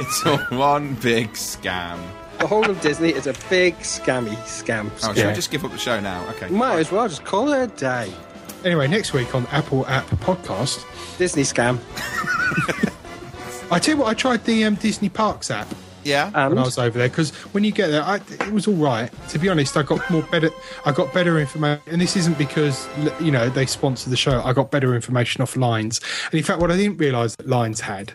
it's 0.00 0.26
all 0.26 0.38
one 0.58 0.94
big 0.96 1.30
scam. 1.32 1.98
The 2.38 2.46
whole 2.46 2.68
of 2.70 2.80
Disney 2.80 3.10
is 3.10 3.26
a 3.26 3.34
big 3.50 3.76
scammy 3.78 4.34
scam. 4.44 4.90
Oh, 5.02 5.08
should 5.08 5.16
Yeah. 5.16 5.28
we 5.28 5.34
just 5.34 5.50
give 5.50 5.64
up 5.64 5.72
the 5.72 5.78
show 5.78 5.98
now? 5.98 6.24
Okay. 6.30 6.48
Might 6.48 6.78
as 6.78 6.92
well 6.92 7.08
just 7.08 7.24
call 7.24 7.52
it 7.52 7.62
a 7.62 7.66
day. 7.76 8.12
Anyway, 8.64 8.86
next 8.88 9.12
week 9.12 9.34
on 9.34 9.46
Apple 9.48 9.86
App 9.86 10.06
Podcast, 10.06 10.84
Disney 11.18 11.42
scam. 11.42 11.78
I 13.70 13.78
tell 13.78 13.94
you 13.96 14.00
what, 14.00 14.08
I 14.08 14.14
tried 14.14 14.44
the 14.44 14.64
um, 14.64 14.76
Disney 14.76 15.08
Parks 15.08 15.50
app. 15.50 15.68
Yeah. 16.08 16.30
And 16.34 16.50
when 16.50 16.58
I 16.58 16.62
was 16.62 16.78
over 16.78 16.98
there 16.98 17.08
because 17.08 17.30
when 17.52 17.64
you 17.64 17.72
get 17.72 17.88
there, 17.88 18.02
I, 18.02 18.16
it 18.16 18.52
was 18.52 18.66
all 18.66 18.74
right. 18.74 19.10
To 19.28 19.38
be 19.38 19.48
honest, 19.48 19.76
I 19.76 19.82
got 19.82 20.08
more 20.10 20.22
better. 20.22 20.50
I 20.84 20.92
got 20.92 21.12
better 21.12 21.38
information, 21.38 21.82
and 21.86 22.00
this 22.00 22.16
isn't 22.16 22.38
because 22.38 22.88
you 23.20 23.30
know 23.30 23.48
they 23.48 23.66
sponsor 23.66 24.10
the 24.10 24.16
show. 24.16 24.40
I 24.42 24.52
got 24.52 24.70
better 24.70 24.94
information 24.94 25.42
off 25.42 25.56
Lines, 25.56 26.00
and 26.26 26.34
in 26.34 26.42
fact, 26.42 26.60
what 26.60 26.70
I 26.70 26.76
didn't 26.76 26.96
realise 26.96 27.36
that 27.36 27.46
Lines 27.46 27.80
had. 27.80 28.14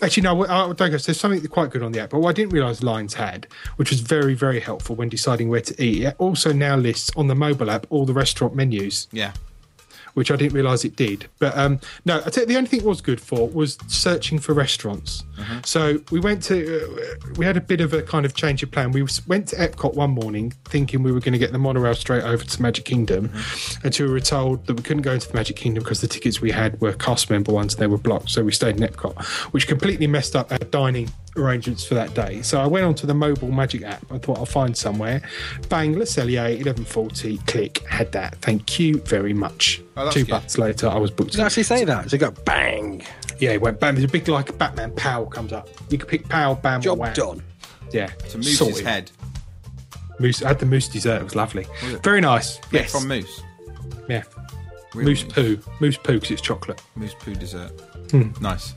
Actually, 0.00 0.24
no, 0.24 0.44
I 0.46 0.72
don't 0.72 0.76
go. 0.76 0.88
There's 0.88 1.20
something 1.20 1.46
quite 1.46 1.70
good 1.70 1.82
on 1.82 1.92
the 1.92 2.00
app, 2.00 2.10
but 2.10 2.18
what 2.18 2.30
I 2.30 2.32
didn't 2.32 2.52
realise 2.52 2.82
Lines 2.82 3.14
had, 3.14 3.46
which 3.76 3.90
was 3.90 4.00
very, 4.00 4.34
very 4.34 4.58
helpful 4.58 4.96
when 4.96 5.08
deciding 5.08 5.48
where 5.48 5.60
to 5.60 5.82
eat. 5.82 6.02
It 6.02 6.16
also 6.18 6.52
now 6.52 6.74
lists 6.76 7.12
on 7.16 7.28
the 7.28 7.36
mobile 7.36 7.70
app 7.70 7.86
all 7.88 8.04
the 8.04 8.12
restaurant 8.12 8.56
menus 8.56 9.06
yeah. 9.12 9.32
Which 10.14 10.30
I 10.30 10.36
didn't 10.36 10.54
realise 10.54 10.84
it 10.84 10.96
did. 10.96 11.26
But 11.38 11.56
um, 11.56 11.80
no, 12.04 12.18
I 12.24 12.30
tell 12.30 12.42
you, 12.42 12.48
the 12.48 12.56
only 12.56 12.68
thing 12.68 12.80
it 12.80 12.86
was 12.86 13.00
good 13.00 13.20
for 13.20 13.48
was 13.48 13.78
searching 13.86 14.38
for 14.38 14.52
restaurants. 14.52 15.24
So 15.64 16.00
we 16.12 16.20
went 16.20 16.42
to, 16.44 16.84
uh, 16.84 17.32
we 17.36 17.44
had 17.44 17.56
a 17.56 17.60
bit 17.60 17.80
of 17.80 17.92
a 17.92 18.02
kind 18.02 18.24
of 18.24 18.34
change 18.34 18.62
of 18.62 18.70
plan. 18.70 18.92
We 18.92 19.04
went 19.26 19.48
to 19.48 19.56
Epcot 19.56 19.94
one 19.94 20.10
morning 20.12 20.52
thinking 20.66 21.02
we 21.02 21.10
were 21.10 21.18
going 21.18 21.32
to 21.32 21.38
get 21.38 21.50
the 21.50 21.58
monorail 21.58 21.94
straight 21.94 22.22
over 22.22 22.44
to 22.44 22.62
Magic 22.62 22.84
Kingdom, 22.84 23.30
until 23.82 24.06
we 24.06 24.12
were 24.12 24.20
told 24.20 24.66
that 24.66 24.74
we 24.74 24.82
couldn't 24.82 25.02
go 25.02 25.12
into 25.12 25.28
the 25.28 25.34
Magic 25.34 25.56
Kingdom 25.56 25.82
because 25.82 26.00
the 26.00 26.06
tickets 26.06 26.40
we 26.40 26.52
had 26.52 26.80
were 26.80 26.92
cast 26.92 27.28
member 27.28 27.52
ones 27.52 27.74
and 27.74 27.82
they 27.82 27.88
were 27.88 27.98
blocked. 27.98 28.30
So 28.30 28.44
we 28.44 28.52
stayed 28.52 28.80
in 28.80 28.86
Epcot, 28.86 29.20
which 29.52 29.66
completely 29.66 30.06
messed 30.06 30.36
up 30.36 30.52
our 30.52 30.58
dining 30.58 31.10
arrangements 31.36 31.84
for 31.84 31.94
that 31.94 32.14
day. 32.14 32.42
So 32.42 32.60
I 32.60 32.66
went 32.66 32.84
onto 32.84 33.06
the 33.06 33.14
mobile 33.14 33.50
Magic 33.50 33.82
app. 33.82 34.04
I 34.12 34.18
thought 34.18 34.38
I'll 34.38 34.46
find 34.46 34.76
somewhere. 34.76 35.22
Bang, 35.68 35.98
Le 35.98 36.04
Cellier, 36.04 36.42
1140, 36.56 37.38
click, 37.46 37.78
had 37.88 38.12
that. 38.12 38.36
Thank 38.36 38.78
you 38.78 38.98
very 39.00 39.32
much. 39.32 39.82
Oh, 39.96 40.04
that's 40.04 40.14
Two 40.14 40.24
good. 40.24 40.30
bucks 40.30 40.58
later, 40.58 40.88
I 40.88 40.98
was 40.98 41.10
booked. 41.10 41.32
Did 41.32 41.40
it 41.40 41.44
actually 41.44 41.62
say 41.64 41.84
that? 41.84 42.04
Does 42.04 42.12
it 42.12 42.18
go 42.18 42.30
bang? 42.30 43.02
Yeah, 43.38 43.52
it 43.52 43.60
went 43.60 43.80
bam. 43.80 43.94
There's 43.94 44.04
a 44.04 44.08
big 44.12 44.28
like 44.28 44.56
Batman 44.58 44.92
pow 44.94 45.24
comes 45.24 45.52
up. 45.52 45.68
You 45.90 45.98
can 45.98 46.08
pick 46.08 46.28
pow, 46.28 46.54
bam, 46.54 46.80
or 46.80 46.82
Job 46.82 46.98
wham. 46.98 47.12
done. 47.14 47.42
Yeah, 47.92 48.06
To 48.06 48.36
Moose's 48.38 48.58
Sorted. 48.58 48.86
head. 48.86 49.10
Moose. 50.18 50.42
I 50.42 50.48
had 50.48 50.58
the 50.60 50.66
moose 50.66 50.88
dessert. 50.88 51.20
It 51.20 51.24
was 51.24 51.34
lovely. 51.34 51.66
Very 52.04 52.20
nice. 52.20 52.58
Yeah, 52.70 52.80
Yes. 52.82 52.92
from 52.92 53.08
Moose. 53.08 53.42
yeah. 54.08 54.22
Real 54.94 55.06
Moose 55.08 55.24
poo. 55.24 55.58
Moose 55.80 55.96
poo 55.96 56.14
because 56.14 56.30
it's 56.30 56.42
chocolate. 56.42 56.80
Moose 56.96 57.14
poo 57.18 57.34
dessert. 57.34 57.70
Hmm. 58.10 58.30
Nice. 58.40 58.74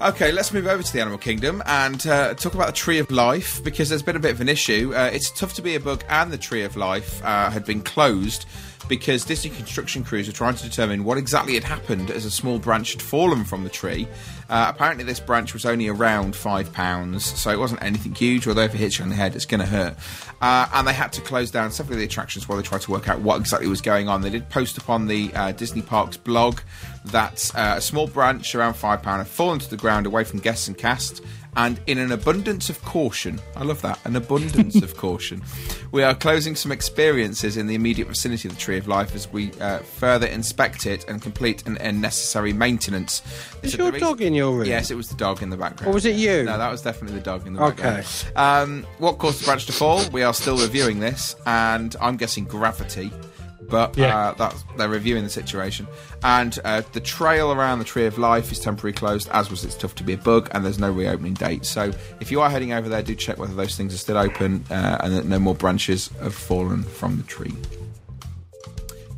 Okay, 0.00 0.32
let's 0.32 0.52
move 0.52 0.66
over 0.66 0.82
to 0.82 0.92
the 0.92 1.00
animal 1.00 1.18
kingdom 1.18 1.62
and 1.64 2.04
uh, 2.06 2.34
talk 2.34 2.54
about 2.54 2.66
the 2.66 2.72
tree 2.72 2.98
of 2.98 3.10
life 3.10 3.62
because 3.62 3.88
there's 3.88 4.02
been 4.02 4.16
a 4.16 4.20
bit 4.20 4.32
of 4.32 4.40
an 4.40 4.48
issue. 4.48 4.92
Uh, 4.94 5.10
it's 5.12 5.30
tough 5.30 5.54
to 5.54 5.62
be 5.62 5.76
a 5.76 5.80
bug, 5.80 6.02
and 6.08 6.32
the 6.32 6.38
tree 6.38 6.64
of 6.64 6.76
life 6.76 7.24
uh, 7.24 7.50
had 7.50 7.64
been 7.64 7.82
closed 7.82 8.46
because 8.88 9.24
Disney 9.24 9.50
construction 9.50 10.02
crews 10.02 10.26
were 10.26 10.32
trying 10.32 10.54
to 10.56 10.62
determine 10.64 11.04
what 11.04 11.18
exactly 11.18 11.54
had 11.54 11.64
happened 11.64 12.10
as 12.10 12.24
a 12.24 12.30
small 12.30 12.58
branch 12.58 12.92
had 12.92 13.00
fallen 13.00 13.44
from 13.44 13.62
the 13.62 13.70
tree. 13.70 14.08
Uh, 14.50 14.66
apparently, 14.74 15.04
this 15.04 15.20
branch 15.20 15.54
was 15.54 15.64
only 15.64 15.88
around 15.88 16.34
five 16.34 16.72
pounds, 16.72 17.24
so 17.24 17.50
it 17.50 17.58
wasn't 17.58 17.82
anything 17.82 18.14
huge. 18.14 18.46
Although 18.48 18.62
if 18.62 18.74
it 18.74 18.78
hits 18.78 18.98
you 18.98 19.04
on 19.04 19.08
the 19.08 19.14
head, 19.14 19.36
it's 19.36 19.46
going 19.46 19.60
to 19.60 19.66
hurt. 19.66 19.96
Uh, 20.40 20.68
and 20.74 20.86
they 20.86 20.92
had 20.92 21.12
to 21.12 21.20
close 21.20 21.50
down 21.50 21.70
several 21.70 21.94
of 21.94 22.00
the 22.00 22.04
attractions 22.04 22.48
while 22.48 22.58
they 22.58 22.64
tried 22.64 22.80
to 22.80 22.90
work 22.90 23.08
out 23.08 23.20
what 23.20 23.40
exactly 23.40 23.68
was 23.68 23.80
going 23.80 24.08
on. 24.08 24.20
They 24.20 24.30
did 24.30 24.50
post 24.50 24.76
upon 24.76 25.06
the 25.06 25.32
uh, 25.34 25.52
Disney 25.52 25.82
Parks 25.82 26.16
blog 26.16 26.60
that 27.06 27.50
uh, 27.54 27.74
a 27.76 27.80
small 27.80 28.06
branch 28.06 28.54
around 28.54 28.74
five 28.74 29.02
pound 29.02 29.18
had 29.18 29.26
fallen 29.26 29.58
to 29.58 29.68
the 29.70 29.76
ground 29.76 30.06
away 30.06 30.24
from 30.24 30.38
guests 30.40 30.68
and 30.68 30.76
cast. 30.78 31.22
And 31.54 31.78
in 31.86 31.98
an 31.98 32.12
abundance 32.12 32.70
of 32.70 32.82
caution, 32.82 33.38
I 33.56 33.64
love 33.64 33.82
that, 33.82 33.98
an 34.06 34.16
abundance 34.16 34.80
of 34.80 34.96
caution, 34.96 35.42
we 35.90 36.02
are 36.02 36.14
closing 36.14 36.56
some 36.56 36.72
experiences 36.72 37.58
in 37.58 37.66
the 37.66 37.74
immediate 37.74 38.08
vicinity 38.08 38.48
of 38.48 38.54
the 38.54 38.60
Tree 38.60 38.78
of 38.78 38.88
Life 38.88 39.14
as 39.14 39.30
we 39.30 39.52
uh, 39.60 39.80
further 39.80 40.26
inspect 40.26 40.86
it 40.86 41.06
and 41.10 41.20
complete 41.20 41.66
an 41.66 41.76
unnecessary 41.76 42.54
maintenance. 42.54 43.20
Is 43.62 43.76
your 43.76 43.90
reason- 43.92 44.08
dog 44.08 44.22
in 44.22 44.32
your 44.32 44.56
room? 44.56 44.64
Yes, 44.66 44.90
it 44.90 44.94
was 44.94 45.10
the 45.10 45.14
dog 45.16 45.42
in 45.42 45.50
the 45.50 45.58
background. 45.58 45.90
Or 45.90 45.94
was 45.94 46.06
it 46.06 46.16
you? 46.16 46.44
No, 46.44 46.56
that 46.56 46.70
was 46.70 46.80
definitely 46.80 47.18
the 47.18 47.24
dog 47.24 47.46
in 47.46 47.52
the 47.52 47.62
Okay. 47.62 47.82
background. 47.82 48.06
Um, 48.34 48.86
what 48.96 49.18
caused 49.18 49.42
the 49.42 49.44
branch 49.44 49.66
to 49.66 49.72
fall? 49.72 50.08
We 50.10 50.22
are 50.22 50.32
still 50.32 50.56
reviewing 50.56 51.00
this, 51.00 51.36
and 51.44 51.94
I'm 52.00 52.16
guessing 52.16 52.44
gravity. 52.44 53.12
But 53.68 53.96
Yeah. 53.96 54.16
uh, 54.16 54.34
that's, 54.34 54.64
they're 54.76 54.88
reviewing 54.88 55.24
the 55.24 55.30
situation. 55.30 55.86
And 56.22 56.58
uh, 56.64 56.82
the 56.92 57.00
trail 57.00 57.52
around 57.52 57.78
the 57.78 57.84
Tree 57.84 58.04
of 58.06 58.18
Life 58.18 58.52
is 58.52 58.58
temporarily 58.60 58.92
closed, 58.94 59.28
as 59.32 59.50
was 59.50 59.64
It's 59.64 59.74
Tough 59.74 59.94
to 59.96 60.04
Be 60.04 60.12
a 60.12 60.16
Bug, 60.18 60.48
and 60.52 60.64
there's 60.64 60.78
no 60.78 60.90
reopening 60.90 61.34
date. 61.34 61.64
So 61.64 61.90
if 62.20 62.30
you 62.30 62.40
are 62.42 62.50
heading 62.50 62.72
over 62.72 62.88
there, 62.88 63.02
do 63.02 63.14
check 63.14 63.38
whether 63.38 63.54
those 63.54 63.76
things 63.76 63.94
are 63.94 63.98
still 63.98 64.18
open 64.18 64.64
uh, 64.70 64.98
and 65.02 65.14
that 65.16 65.24
no 65.24 65.38
more 65.38 65.54
branches 65.54 66.08
have 66.20 66.34
fallen 66.34 66.82
from 66.82 67.16
the 67.16 67.22
tree. 67.24 67.54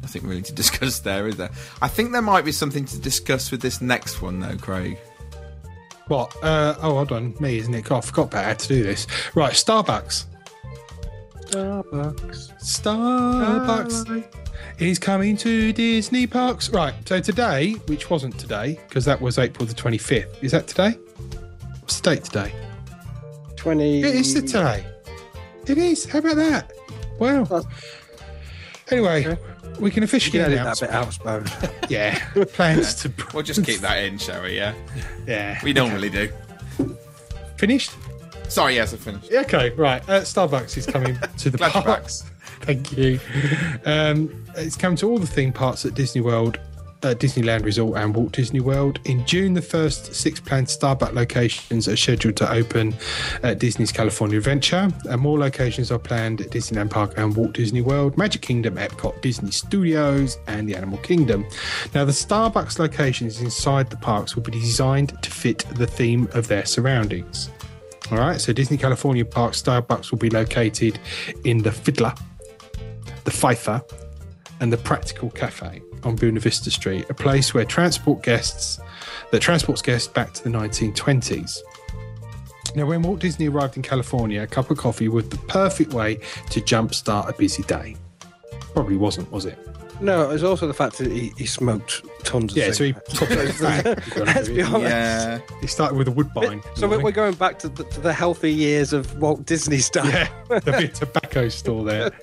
Nothing 0.02 0.26
really 0.26 0.42
to 0.42 0.52
discuss 0.62 1.00
there, 1.00 1.26
is 1.26 1.37
there? 1.37 1.50
I 1.83 1.88
think 1.88 2.12
there 2.12 2.22
might 2.22 2.44
be 2.44 2.52
something 2.52 2.85
to 2.85 2.98
discuss 2.98 3.50
with 3.50 3.61
this 3.62 3.80
next 3.80 4.22
one, 4.22 4.40
though, 4.40 4.57
Craig. 4.57 4.98
What? 6.09 6.37
Uh, 6.42 6.74
oh, 6.83 6.94
hold 6.96 7.12
on. 7.12 7.35
Me, 7.40 7.59
isn't 7.59 7.72
it? 7.74 7.85
God, 7.87 7.98
I 7.98 8.00
forgot 8.02 8.26
about 8.26 8.44
how 8.44 8.52
to 8.52 8.68
do 8.68 8.83
this. 8.83 9.07
Right, 9.35 9.54
Starbucks. 9.54 10.26
Starbucks. 11.54 12.52
Starbucks 12.60 14.24
is 14.80 14.98
coming 14.98 15.36
to 15.36 15.72
Disney 15.72 16.26
Parks. 16.26 16.68
Right, 16.70 16.94
so 17.06 17.20
today, 17.20 17.74
which 17.86 18.10
wasn't 18.10 18.36
today, 18.40 18.80
because 18.88 19.04
that 19.04 19.20
was 19.20 19.38
April 19.38 19.64
the 19.64 19.72
25th. 19.74 20.42
Is 20.42 20.50
that 20.50 20.66
today? 20.66 20.98
What's 21.80 22.00
the 22.00 22.10
date 22.10 22.24
today? 22.24 22.52
20. 23.56 24.00
It 24.02 24.14
is 24.16 24.34
the 24.34 24.42
today. 24.42 24.84
It 25.68 25.78
is. 25.78 26.06
How 26.06 26.18
about 26.18 26.36
that? 26.36 26.72
Wow. 27.20 27.44
That's- 27.44 27.64
uh, 27.64 27.68
Anyway, 28.90 29.38
we 29.78 29.90
can 29.90 30.02
You 30.02 30.04
officially 30.04 30.40
can 30.40 30.52
announce. 30.52 30.80
that 30.80 30.88
bit 30.90 30.94
out, 30.94 31.12
suppose. 31.14 31.48
Yeah, 31.88 32.18
plans 32.52 32.94
to. 32.96 33.12
We'll 33.32 33.42
just 33.44 33.64
keep 33.64 33.78
that 33.80 34.02
in, 34.04 34.18
shall 34.18 34.42
we? 34.42 34.56
Yeah, 34.56 34.74
Yeah. 35.26 35.58
we 35.62 35.72
normally 35.72 36.10
do. 36.10 36.30
Finished? 37.56 37.92
Sorry, 38.48 38.74
yes, 38.74 38.94
I 38.94 38.96
finished. 38.96 39.33
Okay, 39.33 39.70
right. 39.70 40.02
Uh, 40.09 40.20
Starbucks 40.20 40.76
is 40.76 40.87
coming 40.87 41.18
to 41.38 41.50
the 41.50 41.59
parks. 41.59 42.24
Thank 42.61 42.96
you. 42.96 43.18
Um, 43.85 44.44
it's 44.57 44.76
come 44.76 44.96
to 44.96 45.09
all 45.09 45.18
the 45.18 45.26
theme 45.26 45.52
parks 45.52 45.85
at 45.85 45.94
Disney 45.94 46.20
World 46.20 46.59
uh, 47.04 47.14
Disneyland 47.14 47.64
Resort 47.64 47.98
and 47.98 48.14
Walt 48.14 48.33
Disney 48.33 48.61
World. 48.61 48.98
In 49.04 49.24
June, 49.26 49.54
the 49.54 49.62
first 49.62 50.14
six 50.14 50.40
planned 50.40 50.66
Starbucks 50.66 51.12
locations 51.12 51.87
are 51.87 51.96
scheduled 51.96 52.37
to 52.37 52.50
open 52.50 52.94
at 53.42 53.59
Disney's 53.59 53.92
California 53.92 54.38
Adventure, 54.38 54.88
and 55.09 55.20
more 55.20 55.38
locations 55.38 55.92
are 55.92 55.98
planned 55.98 56.40
at 56.40 56.50
Disneyland 56.50 56.90
Park 56.90 57.14
and 57.16 57.37
Walt 57.37 57.52
Disney 57.52 57.83
World, 57.83 58.16
Magic 58.16 58.42
Kingdom, 58.42 58.76
Epcot, 58.76 59.20
Disney 59.20 59.50
Studios, 59.50 60.38
and 60.46 60.68
the 60.68 60.74
Animal 60.74 60.98
Kingdom. 60.98 61.44
Now, 61.94 62.04
the 62.04 62.12
Starbucks 62.12 62.78
locations 62.78 63.40
inside 63.40 63.90
the 63.90 63.96
parks 63.96 64.35
will 64.35 64.42
be 64.42 64.52
designed 64.52 65.20
to 65.22 65.30
fit 65.30 65.64
the 65.74 65.87
theme 65.87 66.28
of 66.33 66.48
their 66.48 66.64
surroundings. 66.64 67.50
All 68.10 68.18
right, 68.18 68.38
so 68.40 68.52
Disney 68.52 68.76
California 68.76 69.24
Park 69.24 69.54
Starbucks 69.54 70.10
will 70.10 70.18
be 70.18 70.28
located 70.28 70.98
in 71.44 71.62
the 71.62 71.72
Fiddler, 71.72 72.12
the 73.24 73.30
Fifer, 73.30 73.82
and 74.60 74.72
the 74.72 74.76
Practical 74.76 75.30
Cafe 75.30 75.80
on 76.04 76.14
Buena 76.14 76.38
Vista 76.38 76.70
Street, 76.70 77.06
a 77.08 77.14
place 77.14 77.54
where 77.54 77.64
transport 77.64 78.22
guests 78.22 78.78
that 79.30 79.40
transports 79.40 79.80
guests 79.80 80.06
back 80.06 80.34
to 80.34 80.44
the 80.44 80.50
1920s. 80.50 81.60
Now, 82.74 82.86
when 82.86 83.02
Walt 83.02 83.20
Disney 83.20 83.48
arrived 83.48 83.76
in 83.76 83.82
California, 83.82 84.42
a 84.42 84.46
cup 84.46 84.70
of 84.70 84.76
coffee 84.76 85.08
was 85.08 85.28
the 85.28 85.38
perfect 85.38 85.94
way 85.94 86.16
to 86.50 86.60
jumpstart 86.60 87.28
a 87.28 87.32
busy 87.32 87.62
day. 87.62 87.96
Probably 88.74 88.96
wasn't, 88.96 89.30
was 89.32 89.46
it? 89.46 89.58
No, 90.00 90.30
it's 90.30 90.42
also 90.42 90.66
the 90.66 90.74
fact 90.74 90.98
that 90.98 91.11
he, 91.11 91.33
he 91.38 91.46
smoked 91.46 92.02
tons 92.24 92.52
of 92.52 92.59
Yeah, 92.59 92.72
so 92.72 92.85
he 92.85 92.92
cigarettes. 93.09 93.18
took 93.18 93.30
it 93.30 93.61
back. 94.16 94.16
Let's 94.16 94.48
be 94.48 94.62
honest. 94.62 94.83
Yeah. 94.83 95.38
He 95.61 95.66
started 95.66 95.96
with 95.96 96.09
a 96.09 96.11
woodbine. 96.11 96.62
So 96.74 96.88
we're, 96.88 97.00
we're 97.02 97.12
going 97.12 97.35
back 97.35 97.59
to 97.61 97.68
the, 97.68 97.85
to 97.85 98.00
the 98.00 98.12
healthy 98.12 98.52
years 98.52 98.92
of 98.92 99.16
Walt 99.18 99.46
Disney 99.46 99.78
stuff. 99.78 100.07
Yeah, 100.07 100.28
the 100.48 100.72
big 100.72 100.94
tobacco 100.94 101.48
store 101.48 101.85
there. 101.85 102.11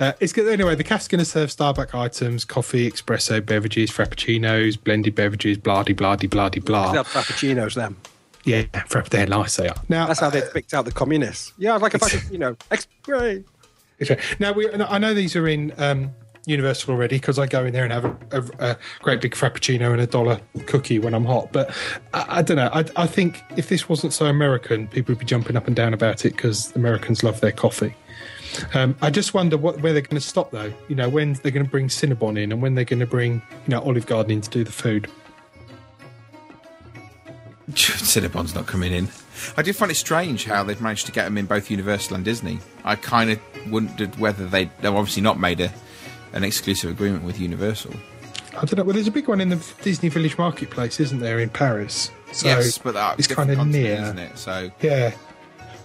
Uh, 0.00 0.12
it's 0.18 0.32
good. 0.32 0.48
Anyway, 0.52 0.74
the 0.74 0.82
cafe's 0.82 1.06
going 1.06 1.20
to 1.20 1.24
serve 1.24 1.48
Starbucks 1.48 1.94
items, 1.94 2.44
coffee, 2.44 2.90
espresso 2.90 3.44
beverages, 3.44 3.88
frappuccinos, 3.88 4.82
blended 4.82 5.14
beverages, 5.14 5.56
blah 5.58 5.84
de 5.84 5.92
blah 5.92 6.16
de 6.16 6.26
blah 6.26 6.48
de 6.48 6.58
blah. 6.60 6.92
have 6.92 7.06
frappuccinos 7.06 7.74
then. 7.76 7.94
Yeah, 8.42 8.62
frapp- 8.88 9.10
they're 9.10 9.28
nice. 9.28 9.54
They 9.54 9.68
are. 9.68 9.76
Now, 9.88 10.08
That's 10.08 10.18
how 10.18 10.28
they 10.30 10.42
picked 10.52 10.74
out 10.74 10.86
the 10.86 10.90
communists. 10.90 11.52
Yeah, 11.56 11.76
I'd 11.76 11.82
like 11.82 11.94
a 11.94 11.98
frappuccino. 12.00 12.58
Ex- 12.72 12.88
great. 13.04 13.44
Okay. 14.02 14.18
Now 14.40 14.50
we, 14.50 14.68
I 14.72 14.98
know 14.98 15.14
these 15.14 15.36
are 15.36 15.46
in 15.46 15.72
um, 15.78 16.10
Universal 16.46 16.92
already 16.92 17.16
because 17.16 17.38
I 17.38 17.46
go 17.46 17.64
in 17.64 17.72
there 17.72 17.84
and 17.84 17.92
have 17.92 18.04
a, 18.04 18.16
a, 18.32 18.70
a 18.70 18.78
great 19.00 19.20
big 19.20 19.34
frappuccino 19.34 19.92
and 19.92 20.00
a 20.00 20.06
dollar 20.06 20.40
cookie 20.66 20.98
when 20.98 21.14
I'm 21.14 21.24
hot. 21.24 21.52
But 21.52 21.74
I, 22.12 22.38
I 22.38 22.42
don't 22.42 22.56
know. 22.56 22.70
I, 22.72 22.84
I 22.96 23.06
think 23.06 23.42
if 23.56 23.68
this 23.68 23.88
wasn't 23.88 24.12
so 24.12 24.26
American, 24.26 24.88
people 24.88 25.12
would 25.12 25.20
be 25.20 25.24
jumping 25.24 25.56
up 25.56 25.66
and 25.66 25.74
down 25.74 25.94
about 25.94 26.24
it 26.24 26.36
because 26.36 26.74
Americans 26.76 27.22
love 27.22 27.40
their 27.40 27.52
coffee. 27.52 27.94
Um, 28.72 28.96
I 29.02 29.10
just 29.10 29.34
wonder 29.34 29.56
what, 29.56 29.80
where 29.80 29.92
they're 29.92 30.02
going 30.02 30.20
to 30.20 30.26
stop 30.26 30.50
though. 30.50 30.72
You 30.88 30.96
know, 30.96 31.08
when 31.08 31.34
they're 31.34 31.52
going 31.52 31.64
to 31.64 31.70
bring 31.70 31.88
Cinnabon 31.88 32.40
in 32.40 32.52
and 32.52 32.62
when 32.62 32.74
they're 32.74 32.84
going 32.84 33.00
to 33.00 33.06
bring 33.06 33.34
you 33.34 33.68
know 33.68 33.80
Olive 33.80 34.06
Garden 34.06 34.32
in 34.32 34.40
to 34.42 34.50
do 34.50 34.64
the 34.64 34.72
food. 34.72 35.08
Cinnabon's 37.70 38.54
not 38.54 38.66
coming 38.66 38.92
in. 38.92 39.08
I 39.56 39.62
do 39.62 39.72
find 39.72 39.90
it 39.90 39.96
strange 39.96 40.44
how 40.44 40.62
they've 40.62 40.80
managed 40.80 41.06
to 41.06 41.12
get 41.12 41.24
them 41.24 41.38
in 41.38 41.46
both 41.46 41.70
Universal 41.70 42.16
and 42.16 42.24
Disney. 42.24 42.60
I 42.84 42.96
kind 42.96 43.30
of 43.30 43.40
wondered 43.70 44.16
whether 44.18 44.46
they 44.46 44.66
they've 44.80 44.94
obviously 44.94 45.22
not 45.22 45.40
made 45.40 45.60
a 45.60 45.72
an 46.34 46.44
exclusive 46.44 46.90
agreement 46.90 47.24
with 47.24 47.40
Universal. 47.40 47.94
I 48.50 48.64
don't 48.66 48.76
know. 48.76 48.84
Well, 48.84 48.94
there's 48.94 49.08
a 49.08 49.12
big 49.12 49.26
one 49.28 49.40
in 49.40 49.48
the 49.48 49.74
Disney 49.82 50.08
Village 50.08 50.36
Marketplace, 50.36 51.00
isn't 51.00 51.20
there, 51.20 51.40
in 51.40 51.48
Paris? 51.48 52.10
So 52.32 52.48
yes, 52.48 52.78
but 52.78 52.94
that 52.94 53.18
it's 53.18 53.26
kind 53.26 53.50
of 53.50 53.66
near. 53.66 53.94
isn't 53.94 54.18
it? 54.18 54.38
So 54.38 54.70
Yeah, 54.80 55.14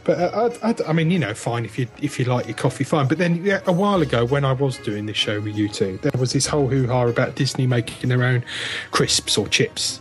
but 0.03 0.19
uh, 0.19 0.49
I, 0.61 0.69
I, 0.69 0.75
I 0.89 0.93
mean, 0.93 1.11
you 1.11 1.19
know, 1.19 1.33
fine 1.33 1.65
if 1.65 1.77
you 1.77 1.87
if 2.01 2.19
you 2.19 2.25
like 2.25 2.47
your 2.47 2.55
coffee, 2.55 2.83
fine. 2.83 3.07
But 3.07 3.17
then 3.17 3.43
yeah, 3.45 3.61
a 3.65 3.71
while 3.71 4.01
ago, 4.01 4.25
when 4.25 4.45
I 4.45 4.53
was 4.53 4.77
doing 4.77 5.05
this 5.05 5.17
show 5.17 5.39
with 5.39 5.55
you 5.55 5.69
two, 5.69 5.97
there 6.01 6.19
was 6.19 6.33
this 6.33 6.47
whole 6.47 6.67
hoo 6.67 6.87
ha 6.87 7.07
about 7.07 7.35
Disney 7.35 7.67
making 7.67 8.09
their 8.09 8.23
own 8.23 8.43
crisps 8.91 9.37
or 9.37 9.47
chips, 9.47 9.99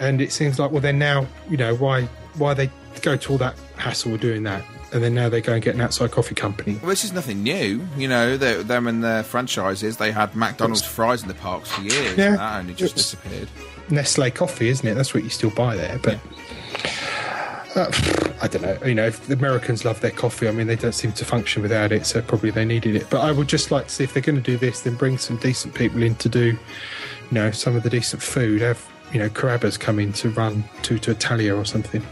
and 0.00 0.20
it 0.20 0.32
seems 0.32 0.58
like 0.58 0.70
well, 0.70 0.80
then 0.80 0.98
now 0.98 1.26
you 1.48 1.56
know 1.56 1.74
why 1.76 2.02
why 2.36 2.54
they 2.54 2.70
go 3.02 3.16
to 3.16 3.32
all 3.32 3.38
that 3.38 3.54
hassle 3.76 4.16
doing 4.16 4.42
that, 4.44 4.64
and 4.92 5.02
then 5.02 5.14
now 5.14 5.28
they 5.28 5.40
go 5.40 5.52
and 5.52 5.62
get 5.62 5.74
an 5.74 5.80
outside 5.80 6.10
coffee 6.10 6.34
company. 6.34 6.74
Well, 6.80 6.90
this 6.90 7.04
is 7.04 7.12
nothing 7.12 7.42
new. 7.42 7.86
You 7.96 8.08
know, 8.08 8.36
they, 8.36 8.62
them 8.62 8.86
and 8.86 9.02
their 9.04 9.22
franchises, 9.22 9.96
they 9.98 10.12
had 10.12 10.34
McDonald's 10.34 10.82
fries 10.84 11.22
in 11.22 11.28
the 11.28 11.34
parks 11.34 11.70
for 11.70 11.82
years. 11.82 12.16
Yeah. 12.16 12.26
and 12.30 12.38
that 12.38 12.58
only 12.60 12.74
just 12.74 12.94
It's- 12.96 13.10
disappeared. 13.12 13.48
Nestle 13.90 14.30
coffee, 14.30 14.68
isn't 14.68 14.86
it? 14.86 14.94
That's 14.94 15.14
what 15.14 15.24
you 15.24 15.30
still 15.30 15.50
buy 15.50 15.74
there, 15.76 15.98
but. 16.02 16.18
Uh, 17.74 17.90
I 18.40 18.48
don't 18.48 18.62
know. 18.62 18.78
You 18.84 18.94
know, 18.94 19.06
if 19.06 19.26
the 19.26 19.34
Americans 19.34 19.84
love 19.84 20.00
their 20.00 20.10
coffee, 20.10 20.48
I 20.48 20.52
mean, 20.52 20.66
they 20.66 20.76
don't 20.76 20.92
seem 20.94 21.12
to 21.12 21.24
function 21.24 21.62
without 21.62 21.92
it, 21.92 22.06
so 22.06 22.20
probably 22.22 22.50
they 22.50 22.64
needed 22.64 22.96
it. 22.96 23.08
But 23.10 23.20
I 23.20 23.30
would 23.32 23.48
just 23.48 23.70
like 23.70 23.86
to 23.88 23.94
see 23.94 24.04
if 24.04 24.12
they're 24.14 24.22
going 24.22 24.36
to 24.36 24.42
do 24.42 24.56
this, 24.56 24.80
then 24.82 24.94
bring 24.94 25.18
some 25.18 25.36
decent 25.36 25.74
people 25.74 26.02
in 26.02 26.14
to 26.16 26.28
do, 26.28 26.44
you 26.46 26.58
know, 27.30 27.50
some 27.50 27.76
of 27.76 27.82
the 27.82 27.90
decent 27.90 28.22
food. 28.22 28.60
Have 28.62 28.84
you 29.12 29.18
know, 29.18 29.28
Carrabba's 29.30 29.78
come 29.78 29.98
in 29.98 30.12
to 30.14 30.28
run 30.30 30.64
Tutto 30.82 31.12
Italia 31.12 31.54
or 31.56 31.64
something. 31.64 32.02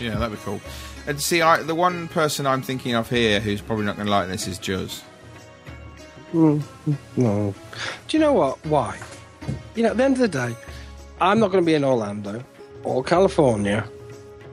Yeah, 0.00 0.16
that'd 0.16 0.36
be 0.38 0.42
cool. 0.44 0.60
And 1.06 1.20
see, 1.20 1.40
I, 1.40 1.62
the 1.62 1.74
one 1.74 2.08
person 2.08 2.46
I'm 2.46 2.62
thinking 2.62 2.94
of 2.94 3.08
here 3.08 3.40
who's 3.40 3.60
probably 3.60 3.84
not 3.84 3.96
going 3.96 4.06
to 4.06 4.10
like 4.10 4.28
this 4.28 4.48
is 4.48 4.58
Juz. 4.58 5.02
Mm. 6.32 6.62
No. 7.16 7.54
Do 8.08 8.16
you 8.16 8.20
know 8.20 8.32
what? 8.32 8.64
Why? 8.66 8.98
You 9.74 9.84
know, 9.84 9.90
at 9.90 9.96
the 9.96 10.04
end 10.04 10.14
of 10.14 10.20
the 10.20 10.28
day, 10.28 10.54
I'm 11.20 11.38
not 11.38 11.52
going 11.52 11.62
to 11.62 11.66
be 11.66 11.74
in 11.74 11.84
Orlando 11.84 12.42
or 12.82 13.04
California 13.04 13.88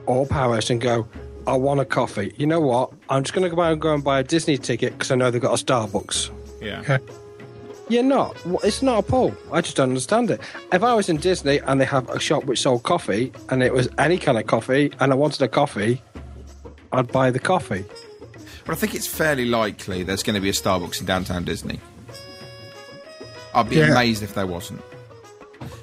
or 0.06 0.26
Paris 0.26 0.70
and 0.70 0.80
go, 0.80 1.08
I 1.46 1.56
want 1.56 1.80
a 1.80 1.84
coffee. 1.84 2.32
You 2.36 2.46
know 2.46 2.60
what? 2.60 2.92
I'm 3.08 3.22
just 3.22 3.34
going 3.34 3.48
to 3.48 3.54
go 3.54 3.60
out 3.60 3.72
and 3.72 3.80
go 3.80 3.92
and 3.92 4.02
buy 4.02 4.20
a 4.20 4.22
Disney 4.22 4.56
ticket 4.56 4.92
because 4.92 5.10
I 5.10 5.16
know 5.16 5.30
they've 5.30 5.42
got 5.42 5.60
a 5.60 5.62
Starbucks. 5.62 6.30
Yeah. 6.62 6.80
Okay. 6.80 6.98
You're 7.88 8.02
not. 8.02 8.34
It's 8.62 8.80
not 8.80 9.00
a 9.00 9.02
pull. 9.02 9.34
I 9.52 9.60
just 9.60 9.76
don't 9.76 9.90
understand 9.90 10.30
it. 10.30 10.40
If 10.72 10.82
I 10.82 10.94
was 10.94 11.10
in 11.10 11.18
Disney 11.18 11.58
and 11.66 11.78
they 11.78 11.84
have 11.84 12.08
a 12.08 12.18
shop 12.18 12.44
which 12.44 12.62
sold 12.62 12.82
coffee 12.82 13.30
and 13.50 13.62
it 13.62 13.74
was 13.74 13.88
any 13.98 14.16
kind 14.16 14.38
of 14.38 14.46
coffee 14.46 14.90
and 15.00 15.12
I 15.12 15.14
wanted 15.16 15.42
a 15.42 15.48
coffee, 15.48 16.00
I'd 16.94 17.10
buy 17.12 17.30
the 17.30 17.38
coffee. 17.38 17.84
But 18.66 18.72
I 18.72 18.74
think 18.76 18.94
it's 18.94 19.06
fairly 19.06 19.44
likely 19.44 20.02
there's 20.02 20.22
going 20.22 20.34
to 20.34 20.40
be 20.40 20.48
a 20.48 20.52
Starbucks 20.52 21.00
in 21.00 21.06
downtown 21.06 21.44
Disney. 21.44 21.80
I'd 23.54 23.68
be 23.68 23.76
Yeah. 23.76 23.90
amazed 23.92 24.22
if 24.22 24.34
there 24.34 24.46
wasn't. 24.46 24.82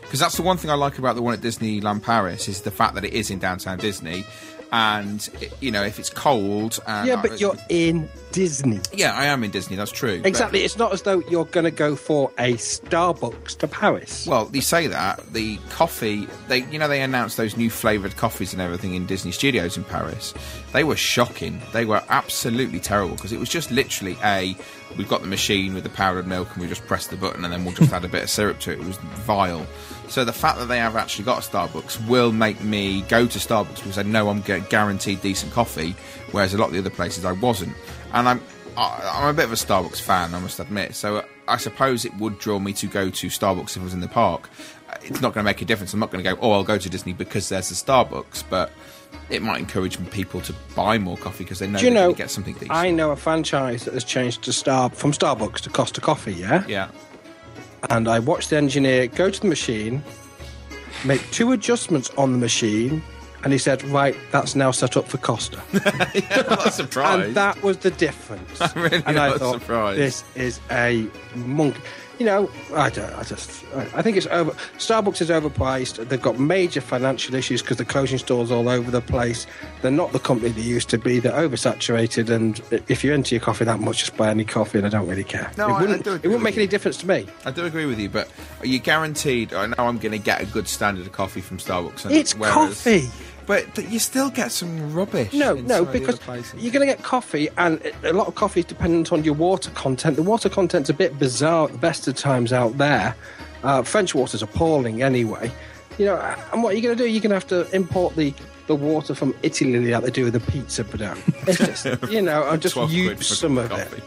Because 0.02 0.20
that's 0.20 0.36
the 0.36 0.42
one 0.42 0.58
thing 0.58 0.70
I 0.70 0.74
like 0.74 0.98
about 0.98 1.16
the 1.16 1.22
one 1.22 1.34
at 1.34 1.40
Disneyland 1.42 2.04
Paris 2.04 2.50
is 2.50 2.62
the 2.62 2.72
fact 2.72 2.96
that 2.96 3.06
it 3.06 3.14
is 3.14 3.30
in 3.30 3.40
downtown 3.40 3.78
Disney, 3.78 4.26
and 4.72 5.28
you 5.60 5.72
know 5.72 5.84
if 5.84 6.00
it's 6.00 6.10
cold. 6.10 6.80
And 6.88 7.08
Yeah, 7.08 7.22
but 7.22 7.40
you're 7.40 7.58
in 7.70 8.10
Disney. 8.32 8.80
Yeah, 8.94 9.14
I 9.14 9.26
am 9.26 9.44
in 9.44 9.52
Disney. 9.52 9.76
That's 9.76 9.92
true. 9.92 10.20
but- 10.22 10.28
Exactly. 10.28 10.64
It's 10.64 10.78
not 10.78 10.94
as 10.94 11.02
though 11.02 11.20
you're 11.30 11.46
going 11.46 11.66
to 11.66 11.72
go 11.72 11.96
for 11.98 12.32
a 12.38 12.54
Starbucks 12.54 13.58
to 13.58 13.68
Paris. 13.68 14.26
Well, 14.26 14.50
you 14.54 14.62
say 14.62 14.88
that 14.88 15.34
the 15.34 15.58
coffee 15.70 16.28
they 16.48 16.60
you 16.72 16.80
know 16.80 16.88
they 16.88 17.02
announced 17.02 17.38
those 17.38 17.58
new 17.58 17.70
flavored 17.70 18.16
coffees 18.18 18.54
and 18.54 18.62
everything 18.62 18.94
in 18.96 19.06
Disney 19.06 19.32
Studios 19.32 19.76
in 19.78 19.84
Paris. 19.84 20.34
They 20.74 20.84
were 20.84 20.96
shocking. 20.96 21.62
They 21.74 21.86
were 21.86 22.02
absolutely 22.10 22.80
terrible 22.80 23.16
because 23.16 23.34
it 23.34 23.40
was 23.40 23.50
just 23.50 23.72
literally 23.72 24.18
a 24.24 24.56
we've 24.98 25.08
got 25.10 25.22
the 25.22 25.28
machine 25.28 25.74
with 25.74 25.84
the 25.84 25.90
powdered 25.90 26.28
milk 26.28 26.50
and 26.54 26.62
we 26.62 26.68
just 26.68 26.86
press 26.86 27.08
the 27.08 27.16
button 27.18 27.44
and 27.46 27.54
then 27.54 27.64
we'll 27.66 27.74
just 27.74 27.94
add 27.94 28.04
a 28.04 28.10
bit 28.10 28.24
of 28.24 28.30
syrup 28.30 28.60
to 28.60 28.72
it. 28.72 28.80
It 28.80 28.86
was 28.86 28.98
vile. 28.98 29.66
So 30.12 30.26
the 30.26 30.34
fact 30.34 30.60
that 30.60 30.66
they 30.66 30.78
have 30.78 30.98
actually 30.98 31.24
got 31.24 31.46
a 31.46 31.50
Starbucks 31.50 32.06
will 32.08 32.34
make 32.34 32.62
me 32.62 33.02
go 33.04 33.26
to 33.26 33.40
Starbucks 33.40 33.76
because 33.78 33.98
I 33.98 34.04
know 34.04 34.28
I'm 34.28 34.42
getting 34.42 34.66
guaranteed 34.66 35.22
decent 35.22 35.54
coffee, 35.54 35.96
whereas 36.32 36.54
a 36.54 36.58
lot 36.58 36.68
of 36.68 36.74
the 36.74 36.80
other 36.80 36.90
places 36.90 37.24
I 37.24 37.32
wasn't. 37.32 37.74
And 38.14 38.28
I'm 38.28 38.42
I- 38.78 39.20
I'm 39.22 39.28
a 39.30 39.34
bit 39.34 39.46
of 39.46 39.52
a 39.52 39.56
Starbucks 39.56 40.02
fan, 40.02 40.36
I 40.36 40.40
must 40.40 40.60
admit. 40.60 40.96
So 40.96 41.18
uh, 41.18 41.26
I 41.48 41.58
suppose 41.58 42.04
it 42.06 42.14
would 42.18 42.40
draw 42.40 42.60
me 42.60 42.74
to 42.74 42.88
go 42.88 43.10
to 43.10 43.28
Starbucks 43.28 43.76
if 43.76 43.80
I 43.80 43.84
was 43.86 43.94
in 43.94 44.00
the 44.02 44.08
park. 44.08 44.50
Uh, 44.90 44.96
It's 45.02 45.22
not 45.22 45.34
going 45.34 45.44
to 45.44 45.50
make 45.50 45.62
a 45.62 45.66
difference. 45.66 45.94
I'm 45.94 46.00
not 46.02 46.12
going 46.12 46.24
to 46.24 46.30
go, 46.30 46.38
oh, 46.42 46.52
I'll 46.52 46.64
go 46.64 46.78
to 46.78 46.90
Disney 46.90 47.14
because 47.14 47.50
there's 47.50 47.72
a 47.72 47.74
Starbucks, 47.74 48.44
but 48.50 48.70
it 49.30 49.42
might 49.42 49.60
encourage 49.60 49.98
people 50.12 50.40
to 50.42 50.54
buy 50.76 50.98
more 50.98 51.18
coffee 51.18 51.44
because 51.44 51.60
they 51.60 51.68
know 51.68 51.80
Do 51.80 51.86
you 51.86 51.92
know, 51.92 52.14
get 52.14 52.30
something 52.32 52.54
decent. 52.54 52.72
I 52.72 52.92
know 52.92 53.12
a 53.12 53.16
franchise 53.18 53.84
that 53.86 53.94
has 53.94 54.04
changed 54.06 54.44
to 54.44 54.54
Star 54.54 54.90
from 54.90 55.12
Starbucks 55.12 55.60
to 55.62 55.70
Costa 55.70 56.00
Coffee, 56.02 56.34
yeah? 56.34 56.64
yeah. 56.68 56.90
And 57.90 58.08
I 58.08 58.20
watched 58.20 58.50
the 58.52 58.58
engineer 58.58 59.08
go 59.08 59.30
to 59.30 59.40
the 59.40 59.48
machine, 59.48 60.04
make 61.06 61.22
two 61.32 61.52
adjustments 61.52 62.10
on 62.18 62.32
the 62.32 62.38
machine, 62.38 63.02
and 63.44 63.52
he 63.52 63.60
said, 63.60 63.84
Right, 63.86 64.16
that's 64.32 64.56
now 64.56 64.72
set 64.72 64.96
up 64.96 65.08
for 65.08 65.18
Costa. 65.18 65.60
I'm 65.74 66.46
not 66.48 66.74
surprised. 66.74 67.28
and 67.28 67.36
that 67.36 67.62
was 67.64 67.78
the 67.78 67.92
difference. 67.92 68.62
I'm 68.62 68.82
really 68.82 69.04
and 69.06 69.18
I 69.20 69.38
thought, 69.38 69.60
surprised. 69.62 70.00
This 70.00 70.24
is 70.36 70.60
a 70.70 71.08
monk. 71.36 71.76
You 72.22 72.28
know, 72.28 72.52
I 72.76 72.92
don't. 72.92 73.12
I 73.16 73.24
just. 73.24 73.66
I 73.76 73.82
I 73.96 74.02
think 74.04 74.16
it's 74.16 74.28
over. 74.28 74.52
Starbucks 74.78 75.22
is 75.22 75.32
overpriced. 75.32 76.08
They've 76.08 76.22
got 76.22 76.38
major 76.38 76.80
financial 76.80 77.34
issues 77.34 77.64
because 77.64 77.78
they're 77.78 77.86
closing 77.88 78.20
stores 78.20 78.52
all 78.52 78.70
over 78.70 78.92
the 78.92 79.02
place. 79.02 79.48
They're 79.82 79.90
not 79.90 80.12
the 80.12 80.20
company 80.20 80.52
they 80.52 80.62
used 80.62 80.88
to 80.90 81.00
be. 81.00 81.18
They're 81.18 81.32
oversaturated, 81.32 82.30
and 82.30 82.62
if 82.88 83.04
you're 83.04 83.16
into 83.16 83.34
your 83.34 83.44
coffee 83.44 83.66
that 83.66 83.80
much, 83.80 83.98
just 84.02 84.16
buy 84.18 84.30
any 84.30 84.46
coffee, 84.46 84.78
and 84.78 84.86
I 84.86 84.92
don't 84.92 85.08
really 85.08 85.24
care. 85.24 85.50
No, 85.58 85.66
it 85.70 85.72
I- 85.72 85.78
I 85.78 85.82
wouldn't. 85.82 86.04
do 86.04 86.14
it 86.14 86.22
wouldn't 86.26 86.44
make 86.44 86.58
any 86.58 86.68
difference 86.68 86.98
to 86.98 87.08
me. 87.08 87.26
I 87.44 87.50
do 87.50 87.66
agree 87.66 87.88
with 87.88 87.98
you, 87.98 88.08
but 88.08 88.30
are 88.60 88.68
you 88.68 88.78
guaranteed? 88.78 89.56
I 89.56 89.66
know 89.66 89.74
I'm 89.80 89.98
going 89.98 90.12
to 90.12 90.20
get 90.20 90.44
a 90.44 90.46
good 90.46 90.68
standard 90.68 91.08
of 91.08 91.12
coffee 91.14 91.42
from 91.42 91.58
Starbucks. 91.58 92.06
and 92.06 92.14
It's 92.14 92.36
whereas- 92.36 92.54
coffee. 92.54 93.10
But 93.46 93.74
th- 93.76 93.90
you 93.90 94.00
still 94.00 94.30
get 94.30 94.52
some 94.52 94.94
rubbish. 94.94 95.34
No, 95.34 95.56
no, 95.56 95.62
some 95.80 95.88
of 95.88 95.94
the 95.94 96.00
because 96.00 96.54
you're 96.58 96.72
going 96.72 96.88
to 96.88 96.94
get 96.94 97.04
coffee, 97.04 97.50
and 97.58 97.82
a 98.04 98.14
lot 98.14 98.28
of 98.28 98.36
coffee 98.36 98.62
is 98.62 98.66
dependent 98.66 99.12
on 99.12 99.24
your 99.24 99.34
water 99.34 99.70
content. 99.72 100.16
The 100.16 100.24
water 100.24 100.48
content's 100.50 100.90
a 100.90 100.94
bit 100.94 101.18
bizarre 101.20 101.66
at 101.66 101.72
the 101.74 101.78
best 101.78 102.08
of 102.08 102.16
times 102.16 102.54
out 102.54 102.78
there, 102.78 103.16
Uh, 103.64 103.84
French 103.84 104.16
water's 104.16 104.42
appalling 104.42 105.04
anyway. 105.04 105.52
You 105.98 106.06
know, 106.06 106.36
and 106.54 106.64
what 106.64 106.74
are 106.74 106.76
you 106.78 106.82
going 106.82 106.98
to 106.98 107.04
do? 107.04 107.10
You're 107.10 107.22
going 107.22 107.30
to 107.30 107.36
have 107.36 107.48
to 107.50 107.70
import 107.76 108.16
the, 108.16 108.34
the 108.68 108.76
water 108.76 109.14
from 109.14 109.36
Italy 109.44 109.92
like 109.92 110.04
they 110.04 110.10
do 110.12 110.24
with 110.24 110.34
the 110.34 110.40
pizza 110.52 110.84
dough. 110.84 111.16
It's 111.48 111.58
just, 111.60 111.86
you 112.12 112.22
know, 112.22 112.44
I'll 112.44 112.58
just 112.58 112.74
12 112.74 112.90
quid 112.90 113.04
use 113.20 113.40
some 113.40 113.58
of 113.58 113.70
coffee. 113.70 113.98
it. 113.98 114.04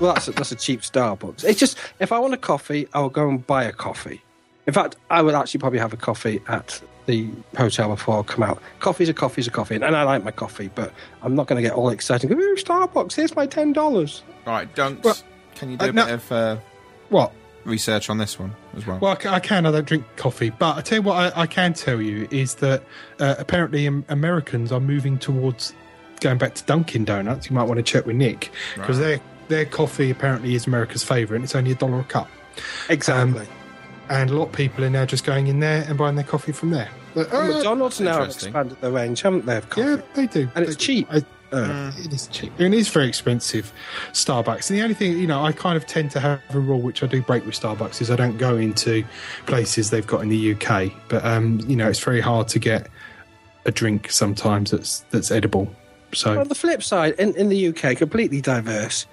Well, 0.00 0.12
that's 0.14 0.28
a, 0.28 0.32
that's 0.32 0.52
a 0.52 0.56
cheap 0.56 0.82
Starbucks. 0.82 1.42
It's 1.44 1.58
just 1.58 1.78
if 2.00 2.12
I 2.12 2.18
want 2.18 2.34
a 2.34 2.36
coffee, 2.36 2.86
I'll 2.94 3.08
go 3.08 3.28
and 3.28 3.44
buy 3.46 3.64
a 3.64 3.72
coffee. 3.72 4.22
In 4.66 4.74
fact, 4.74 4.96
I 5.10 5.22
would 5.22 5.34
actually 5.34 5.60
probably 5.60 5.78
have 5.78 5.92
a 5.92 5.96
coffee 5.96 6.40
at 6.48 6.80
the 7.06 7.28
hotel 7.56 7.88
before 7.88 8.20
I 8.20 8.22
come 8.22 8.42
out. 8.42 8.60
Coffee's 8.80 9.08
a 9.08 9.14
coffee's 9.14 9.46
a 9.46 9.50
coffee, 9.50 9.76
and 9.76 9.84
I 9.84 10.02
like 10.02 10.24
my 10.24 10.30
coffee, 10.30 10.70
but 10.74 10.92
I'm 11.22 11.34
not 11.34 11.46
going 11.46 11.62
to 11.62 11.68
get 11.68 11.76
all 11.76 11.88
excited. 11.90 12.28
Go, 12.28 12.36
Ooh, 12.36 12.56
Starbucks! 12.56 13.14
Here's 13.14 13.34
my 13.36 13.46
ten 13.46 13.72
dollars. 13.72 14.22
Right, 14.46 14.72
Dunks, 14.74 15.04
Well, 15.04 15.16
can 15.54 15.70
you 15.70 15.76
do 15.76 15.86
uh, 15.86 15.88
a 15.88 15.92
no- 15.92 16.04
bit 16.04 16.14
of 16.14 16.32
uh, 16.32 16.56
What? 17.08 17.32
research 17.64 18.08
on 18.10 18.18
this 18.18 18.38
one 18.38 18.54
as 18.76 18.86
well? 18.86 18.98
Well, 19.00 19.18
I 19.24 19.28
I 19.34 19.40
can. 19.40 19.66
I 19.66 19.72
don't 19.72 19.86
drink 19.86 20.04
coffee, 20.16 20.50
but 20.50 20.76
I 20.76 20.80
tell 20.82 20.98
you 20.98 21.02
what, 21.02 21.36
I, 21.36 21.42
I 21.42 21.46
can 21.46 21.72
tell 21.74 22.00
you 22.00 22.28
is 22.30 22.56
that 22.56 22.82
uh, 23.18 23.34
apparently 23.38 23.86
um, 23.88 24.04
Americans 24.08 24.70
are 24.72 24.80
moving 24.80 25.18
towards 25.18 25.74
going 26.20 26.38
back 26.38 26.54
to 26.54 26.64
Dunkin' 26.64 27.04
Donuts. 27.04 27.50
You 27.50 27.56
might 27.56 27.64
want 27.64 27.78
to 27.78 27.82
check 27.82 28.06
with 28.06 28.16
Nick 28.16 28.50
because 28.74 28.98
their 28.98 29.20
their 29.48 29.64
coffee 29.64 30.10
apparently 30.10 30.54
is 30.54 30.66
America's 30.66 31.02
favourite, 31.04 31.36
and 31.36 31.44
it's 31.44 31.54
only 31.54 31.72
a 31.72 31.74
dollar 31.76 32.00
a 32.00 32.04
cup. 32.04 32.28
Exactly. 32.88 33.46
And 34.08 34.30
a 34.30 34.34
lot 34.36 34.46
of 34.48 34.52
people 34.52 34.84
are 34.84 34.90
now 34.90 35.04
just 35.04 35.24
going 35.24 35.48
in 35.48 35.60
there 35.60 35.84
and 35.88 35.98
buying 35.98 36.14
their 36.14 36.24
coffee 36.24 36.52
from 36.52 36.70
there. 36.70 36.88
But, 37.14 37.32
uh, 37.32 37.44
McDonald's 37.46 38.00
now 38.00 38.18
have 38.20 38.28
expanded 38.28 38.80
their 38.80 38.90
range, 38.92 39.22
haven't 39.22 39.46
they? 39.46 39.56
Of 39.56 39.68
coffee? 39.70 39.88
yeah, 39.90 39.96
they 40.14 40.26
do, 40.26 40.48
And 40.54 40.64
it's 40.64 40.76
They 40.76 40.80
do. 40.80 40.84
cheap. 40.84 41.08
I- 41.10 41.24
Uh, 41.52 41.92
It 42.04 42.12
is 42.12 42.26
cheap. 42.26 42.52
And 42.58 42.74
it 42.74 42.76
is 42.76 42.88
very 42.88 43.06
expensive, 43.06 43.72
Starbucks. 44.12 44.68
And 44.68 44.78
the 44.78 44.82
only 44.82 44.94
thing, 44.96 45.16
you 45.16 45.28
know, 45.28 45.44
I 45.44 45.52
kind 45.52 45.76
of 45.76 45.86
tend 45.86 46.10
to 46.10 46.20
have 46.20 46.40
a 46.52 46.58
rule, 46.58 46.80
which 46.80 47.04
I 47.04 47.06
do 47.06 47.22
break 47.22 47.46
with 47.46 47.54
Starbucks, 47.58 48.02
is 48.02 48.10
I 48.10 48.16
don't 48.16 48.36
go 48.36 48.56
into 48.56 49.04
places 49.46 49.90
they've 49.90 50.06
got 50.06 50.22
in 50.22 50.28
the 50.28 50.36
UK. 50.54 50.92
But, 51.08 51.24
um, 51.24 51.60
you 51.68 51.76
know, 51.76 51.88
it's 51.88 52.00
very 52.00 52.20
hard 52.20 52.48
to 52.48 52.58
get 52.58 52.88
a 53.64 53.70
drink 53.70 54.10
sometimes 54.10 54.72
that's 54.72 55.04
that's 55.12 55.30
edible. 55.30 55.72
So, 56.12 56.40
On 56.40 56.48
the 56.48 56.54
flip 56.56 56.82
side, 56.82 57.14
in, 57.16 57.32
in 57.36 57.48
the 57.48 57.68
UK, 57.68 57.96
completely 57.96 58.40
diverse. 58.40 59.06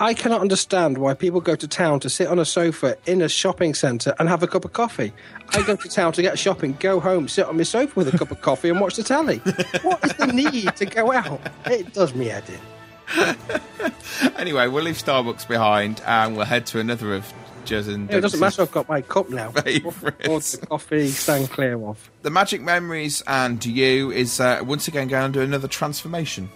I 0.00 0.14
cannot 0.14 0.40
understand 0.40 0.98
why 0.98 1.14
people 1.14 1.40
go 1.40 1.56
to 1.56 1.66
town 1.66 1.98
to 2.00 2.08
sit 2.10 2.28
on 2.28 2.38
a 2.38 2.44
sofa 2.44 2.96
in 3.06 3.20
a 3.20 3.28
shopping 3.28 3.74
centre 3.74 4.14
and 4.18 4.28
have 4.28 4.42
a 4.44 4.46
cup 4.46 4.64
of 4.64 4.72
coffee. 4.72 5.12
I 5.50 5.62
go 5.62 5.74
to 5.74 5.88
town 5.88 6.12
to 6.12 6.22
get 6.22 6.38
shopping, 6.38 6.76
go 6.78 7.00
home, 7.00 7.26
sit 7.26 7.46
on 7.46 7.56
my 7.56 7.64
sofa 7.64 7.92
with 7.96 8.14
a 8.14 8.16
cup 8.16 8.30
of 8.30 8.40
coffee 8.40 8.68
and 8.68 8.80
watch 8.80 8.94
the 8.94 9.02
telly. 9.02 9.38
What 9.82 10.04
is 10.04 10.12
the 10.14 10.28
need 10.28 10.76
to 10.76 10.86
go 10.86 11.12
out? 11.12 11.40
It 11.66 11.92
does 11.92 12.14
me 12.14 12.26
head 12.26 12.44
in. 12.48 13.36
Anyway, 14.36 14.66
we'll 14.68 14.84
leave 14.84 14.96
Starbucks 14.96 15.46
behind 15.46 16.00
and 16.06 16.36
we'll 16.36 16.46
head 16.46 16.66
to 16.66 16.78
another 16.80 17.14
of 17.14 17.32
Jez 17.64 17.92
and 17.92 18.10
It 18.10 18.20
doesn't 18.20 18.40
matter, 18.40 18.62
I've 18.62 18.72
got 18.72 18.88
my 18.88 19.00
cup 19.00 19.30
now. 19.30 19.50
The 19.50 20.66
coffee 20.68 21.08
stand 21.08 21.50
clear 21.50 21.80
of. 21.84 22.10
The 22.22 22.30
Magic 22.30 22.60
Memories 22.60 23.22
and 23.26 23.64
You 23.64 24.10
is 24.10 24.40
uh, 24.40 24.60
once 24.64 24.88
again 24.88 25.08
going 25.08 25.22
under 25.22 25.42
another 25.42 25.68
transformation. 25.68 26.48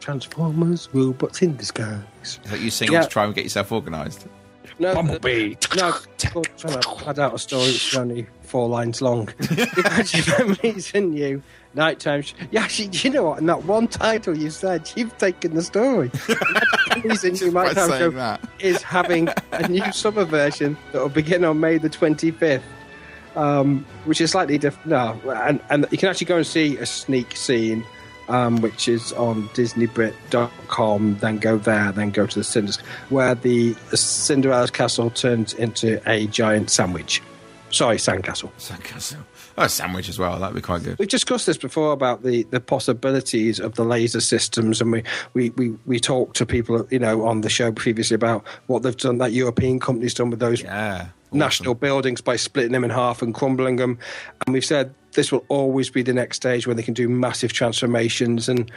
Transformers, 0.00 0.88
robots 0.92 1.42
in 1.42 1.56
disguise. 1.56 2.00
Is 2.22 2.38
that 2.50 2.60
you 2.60 2.70
singing 2.70 2.94
Yeah. 2.94 3.02
to 3.02 3.08
try 3.08 3.24
and 3.24 3.34
get 3.34 3.44
yourself 3.44 3.72
organised? 3.72 4.26
No, 4.80 4.94
Bumblebee. 4.94 5.56
No, 5.76 5.88
I'm 6.34 6.42
trying 6.56 6.80
to 6.80 6.94
pad 7.04 7.18
out 7.18 7.34
a 7.34 7.38
story 7.38 7.64
which 7.66 7.92
is 7.92 7.98
only 7.98 8.26
four 8.42 8.68
lines 8.68 9.02
long. 9.02 9.28
Imagine 9.76 10.24
memories 10.38 10.92
in 10.92 11.16
you. 11.16 11.42
Nighttime. 11.74 12.22
Sh- 12.22 12.34
yeah, 12.50 12.62
actually, 12.62 12.90
you 12.92 13.10
know 13.10 13.24
what? 13.24 13.40
In 13.40 13.46
that 13.46 13.64
one 13.64 13.88
title 13.88 14.36
you 14.38 14.50
said, 14.50 14.90
you've 14.94 15.16
taken 15.18 15.54
the 15.54 15.62
story. 15.62 16.10
Memories 16.96 17.24
in 17.24 17.34
you. 17.36 17.50
By 17.52 17.66
Nighttime 17.66 17.98
Show 17.98 18.10
that. 18.10 18.40
is 18.60 18.82
having 18.82 19.28
a 19.52 19.68
new 19.68 19.90
summer 19.92 20.24
version 20.24 20.76
that 20.92 21.00
will 21.00 21.08
begin 21.08 21.44
on 21.44 21.60
May 21.60 21.78
the 21.78 21.90
25th. 21.90 22.62
Um, 23.36 23.84
which 24.04 24.20
is 24.20 24.30
slightly 24.32 24.58
different. 24.58 24.86
No, 24.88 25.20
and, 25.44 25.60
and 25.70 25.86
you 25.90 25.98
can 25.98 26.08
actually 26.08 26.24
go 26.26 26.36
and 26.38 26.46
see 26.46 26.76
a 26.78 26.86
sneak 26.86 27.36
scene, 27.36 27.84
um, 28.28 28.60
which 28.60 28.88
is 28.88 29.12
on 29.14 29.48
DisneyBrit.com. 29.50 31.18
Then 31.20 31.38
go 31.38 31.58
there, 31.58 31.92
then 31.92 32.10
go 32.10 32.26
to 32.26 32.38
the 32.38 32.44
Cinders, 32.44 32.76
where 33.08 33.34
the 33.34 33.74
Cinderella's 33.94 34.70
castle 34.70 35.10
turns 35.10 35.54
into 35.54 36.00
a 36.08 36.26
giant 36.28 36.70
sandwich. 36.70 37.22
Sorry, 37.70 37.96
sandcastle. 37.96 38.50
Sandcastle. 38.58 39.18
Oh, 39.58 39.64
a 39.64 39.68
sandwich 39.68 40.08
as 40.08 40.18
well. 40.18 40.38
That'd 40.38 40.54
be 40.54 40.62
quite 40.62 40.84
good. 40.84 40.98
We've 40.98 41.08
discussed 41.08 41.46
this 41.46 41.58
before 41.58 41.92
about 41.92 42.22
the, 42.22 42.44
the 42.44 42.60
possibilities 42.60 43.60
of 43.60 43.74
the 43.74 43.84
laser 43.84 44.20
systems, 44.20 44.80
and 44.80 44.90
we, 44.92 45.02
we, 45.34 45.50
we, 45.50 45.70
we 45.84 46.00
talked 46.00 46.36
to 46.36 46.46
people, 46.46 46.86
you 46.90 46.98
know, 46.98 47.26
on 47.26 47.42
the 47.42 47.50
show 47.50 47.70
previously 47.72 48.14
about 48.14 48.46
what 48.68 48.82
they've 48.84 48.96
done, 48.96 49.18
that 49.18 49.32
European 49.32 49.80
company's 49.80 50.14
done 50.14 50.30
with 50.30 50.38
those 50.38 50.62
Yeah. 50.62 51.08
national 51.32 51.74
buildings 51.74 52.20
by 52.22 52.36
splitting 52.36 52.72
them 52.72 52.84
in 52.84 52.90
half 52.90 53.20
and 53.20 53.34
crumbling 53.34 53.76
them. 53.76 53.98
And 54.46 54.54
we've 54.54 54.64
said 54.64 54.94
this 55.18 55.32
will 55.32 55.44
always 55.48 55.90
be 55.90 56.02
the 56.02 56.12
next 56.12 56.36
stage 56.36 56.64
where 56.64 56.76
they 56.76 56.82
can 56.82 56.94
do 56.94 57.08
massive 57.08 57.52
transformations. 57.52 58.48
And 58.48 58.70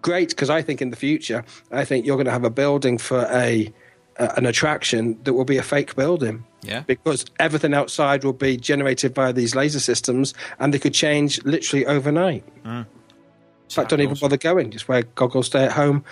great, 0.00 0.28
because 0.28 0.48
I 0.48 0.62
think 0.62 0.80
in 0.80 0.90
the 0.90 0.96
future, 0.96 1.44
I 1.72 1.84
think 1.84 2.06
you're 2.06 2.14
going 2.14 2.26
to 2.26 2.32
have 2.32 2.44
a 2.44 2.50
building 2.50 2.98
for 2.98 3.26
a 3.32 3.72
uh, 4.18 4.32
an 4.36 4.46
attraction 4.46 5.18
that 5.24 5.34
will 5.34 5.44
be 5.44 5.58
a 5.58 5.64
fake 5.64 5.96
building. 5.96 6.44
Yeah. 6.62 6.84
Because 6.86 7.24
everything 7.40 7.74
outside 7.74 8.22
will 8.22 8.32
be 8.32 8.56
generated 8.56 9.12
by 9.12 9.32
these 9.32 9.56
laser 9.56 9.80
systems, 9.80 10.34
and 10.60 10.72
they 10.72 10.78
could 10.78 10.94
change 10.94 11.42
literally 11.44 11.84
overnight. 11.84 12.44
In 13.68 13.70
fact, 13.70 13.90
don't 13.90 14.00
even 14.00 14.16
bother 14.20 14.36
going. 14.36 14.70
Just 14.70 14.88
wear 14.88 15.02
goggles, 15.16 15.46
stay 15.46 15.64
at 15.64 15.72
home, 15.72 16.04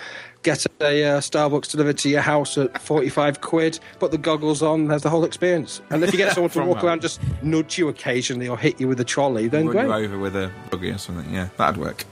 get 0.43 0.65
a 0.81 1.03
uh, 1.05 1.19
Starbucks 1.21 1.71
delivered 1.71 1.97
to 1.99 2.09
your 2.09 2.21
house 2.21 2.57
at 2.57 2.79
45 2.81 3.39
quid, 3.41 3.79
put 3.99 4.11
the 4.11 4.17
goggles 4.17 4.61
on, 4.61 4.87
there's 4.89 5.03
the 5.03 5.09
whole 5.09 5.23
experience. 5.23 5.81
And 5.89 6.03
if 6.03 6.11
you 6.11 6.17
get 6.17 6.33
someone 6.35 6.49
to 6.51 6.63
walk 6.65 6.83
around, 6.83 7.01
just 7.01 7.21
nudge 7.41 7.77
you 7.77 7.87
occasionally 7.87 8.47
or 8.49 8.57
hit 8.57 8.79
you 8.79 8.87
with 8.89 8.99
a 8.99 9.05
trolley, 9.05 9.47
then 9.47 9.67
Run 9.67 9.85
you 9.85 9.91
great. 9.93 10.05
over 10.05 10.19
with 10.19 10.35
a 10.35 10.51
buggy 10.69 10.91
or 10.91 10.97
something. 10.97 11.33
Yeah, 11.33 11.47
that'd 11.57 11.77
work. 11.79 12.03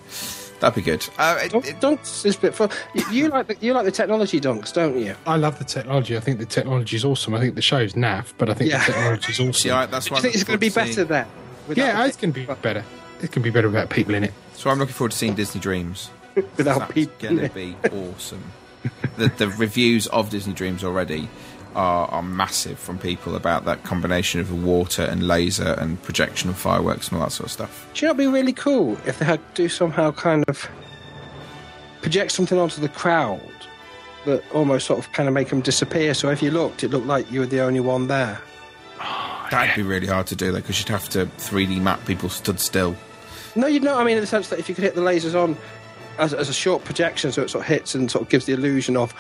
That'd 0.62 0.76
be 0.76 0.82
good. 0.82 1.06
Uh, 1.18 1.38
it- 1.44 1.52
Dunk- 1.52 1.68
it- 1.68 1.82
Dunks 1.82 2.26
is 2.26 2.38
a 2.38 2.40
bit 2.40 2.56
fun. 2.56 2.70
You, 2.96 3.04
you 3.12 3.28
like 3.28 3.48
the, 3.48 3.58
you 3.60 3.74
like 3.74 3.84
the 3.84 3.92
technology 3.92 4.40
dunks, 4.40 4.72
don't 4.74 4.98
you? 4.98 5.14
I 5.28 5.36
love 5.36 5.60
the 5.60 5.66
technology. 5.66 6.16
I 6.16 6.22
think 6.22 6.40
the 6.40 6.46
technology 6.46 6.96
is 6.96 7.04
awesome. 7.04 7.34
I 7.34 7.42
think 7.42 7.56
the 7.56 7.62
show's 7.62 7.94
naff, 7.96 8.32
but 8.38 8.50
I 8.50 8.54
think 8.54 8.70
Yeah. 8.72 8.78
the 8.86 8.94
technology 8.94 9.32
is 9.34 9.40
awesome. 9.42 9.52
see, 9.54 9.70
I, 9.72 9.88
that's 9.88 10.06
Do 10.06 10.14
why 10.14 10.20
you 10.20 10.22
think 10.22 10.36
I'm 10.36 10.40
it's 10.40 10.44
going 10.46 10.56
to 10.58 10.66
be 10.66 10.70
better 10.70 10.94
to 10.94 11.06
then? 11.06 11.28
yeah, 11.76 11.98
the- 12.02 12.08
it's 12.08 12.16
going 12.16 12.32
to 12.34 12.40
be 12.40 12.46
better. 12.62 12.86
It 13.22 13.32
can 13.34 13.42
be 13.42 13.50
better 13.50 13.68
without 13.68 13.90
people 13.90 14.16
in 14.16 14.24
it. 14.24 14.34
So 14.64 14.70
I'm 14.70 14.80
looking 14.80 14.94
forward 14.94 15.12
to 15.12 15.18
seeing 15.18 15.36
Disney 15.36 15.60
Dreams. 15.60 16.10
without 16.56 16.88
That's 16.96 17.08
going 17.18 17.38
to 17.38 17.50
be 17.50 17.76
awesome. 17.92 18.42
the, 19.18 19.28
the 19.28 19.50
reviews 19.50 20.08
of 20.08 20.30
Disney 20.30 20.54
Dreams 20.54 20.86
already 20.86 21.28
are, 21.76 22.08
are 22.08 22.24
massive 22.24 22.80
from 22.80 22.98
people 22.98 23.36
about 23.36 23.66
that 23.66 23.84
combination 23.84 24.40
of 24.40 24.64
water 24.64 25.02
and 25.02 25.28
laser 25.28 25.76
and 25.80 26.02
projection 26.02 26.50
of 26.50 26.56
fireworks 26.56 27.10
and 27.10 27.18
all 27.18 27.26
that 27.26 27.32
sort 27.32 27.48
of 27.48 27.52
stuff. 27.52 27.90
Do 27.94 28.06
you 28.06 28.08
know 28.08 28.12
it'd 28.12 28.20
be 28.20 28.28
really 28.28 28.54
cool 28.54 28.98
if 29.06 29.20
they 29.20 29.26
had 29.26 29.42
do 29.54 29.68
somehow 29.68 30.14
kind 30.14 30.46
of 30.48 30.66
project 32.02 32.32
something 32.32 32.58
onto 32.58 32.80
the 32.80 32.88
crowd 32.88 33.42
that 34.24 34.50
almost 34.54 34.88
sort 34.88 34.98
of 34.98 35.12
kind 35.12 35.28
of 35.28 35.36
make 35.36 35.50
them 35.50 35.60
disappear? 35.60 36.14
So 36.14 36.30
if 36.30 36.42
you 36.42 36.52
looked, 36.52 36.86
it 36.86 36.92
looked 36.92 37.08
like 37.08 37.30
you 37.30 37.42
were 37.42 37.48
the 37.48 37.60
only 37.60 37.82
one 37.82 38.08
there. 38.08 38.40
That'd 39.52 39.76
be 39.76 39.82
really 39.82 40.08
hard 40.08 40.28
to 40.28 40.38
do 40.38 40.54
though, 40.54 40.60
because 40.60 40.80
you'd 40.80 40.88
have 40.88 41.10
to 41.10 41.26
3D 41.26 41.82
map 41.82 42.06
people 42.06 42.30
stood 42.30 42.62
still. 42.62 42.96
No, 43.56 43.68
you 43.68 43.80
know, 43.80 43.98
I 43.98 44.04
mean, 44.04 44.16
in 44.18 44.22
the 44.22 44.28
sense 44.28 44.50
that 44.50 44.60
if 44.60 44.68
you 44.70 44.76
could 44.76 44.84
hit 44.84 44.96
the 44.96 45.02
lasers 45.02 45.36
on 45.42 45.58
as, 46.18 46.34
as 46.34 46.50
a 46.50 46.54
short 46.54 46.84
projection, 46.84 47.32
so 47.32 47.42
it 47.44 47.50
sort 47.50 47.64
of 47.64 47.68
hits 47.68 47.94
and 47.96 48.10
sort 48.10 48.24
of 48.24 48.30
gives 48.30 48.46
the 48.46 48.54
illusion 48.54 48.98
of, 48.98 49.14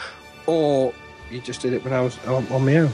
or 0.47 0.93
you 1.31 1.39
just 1.41 1.61
did 1.61 1.73
it 1.73 1.83
when 1.83 1.93
I 1.93 2.01
was 2.01 2.17
on, 2.25 2.47
on 2.47 2.65
my 2.65 2.77
own. 2.77 2.91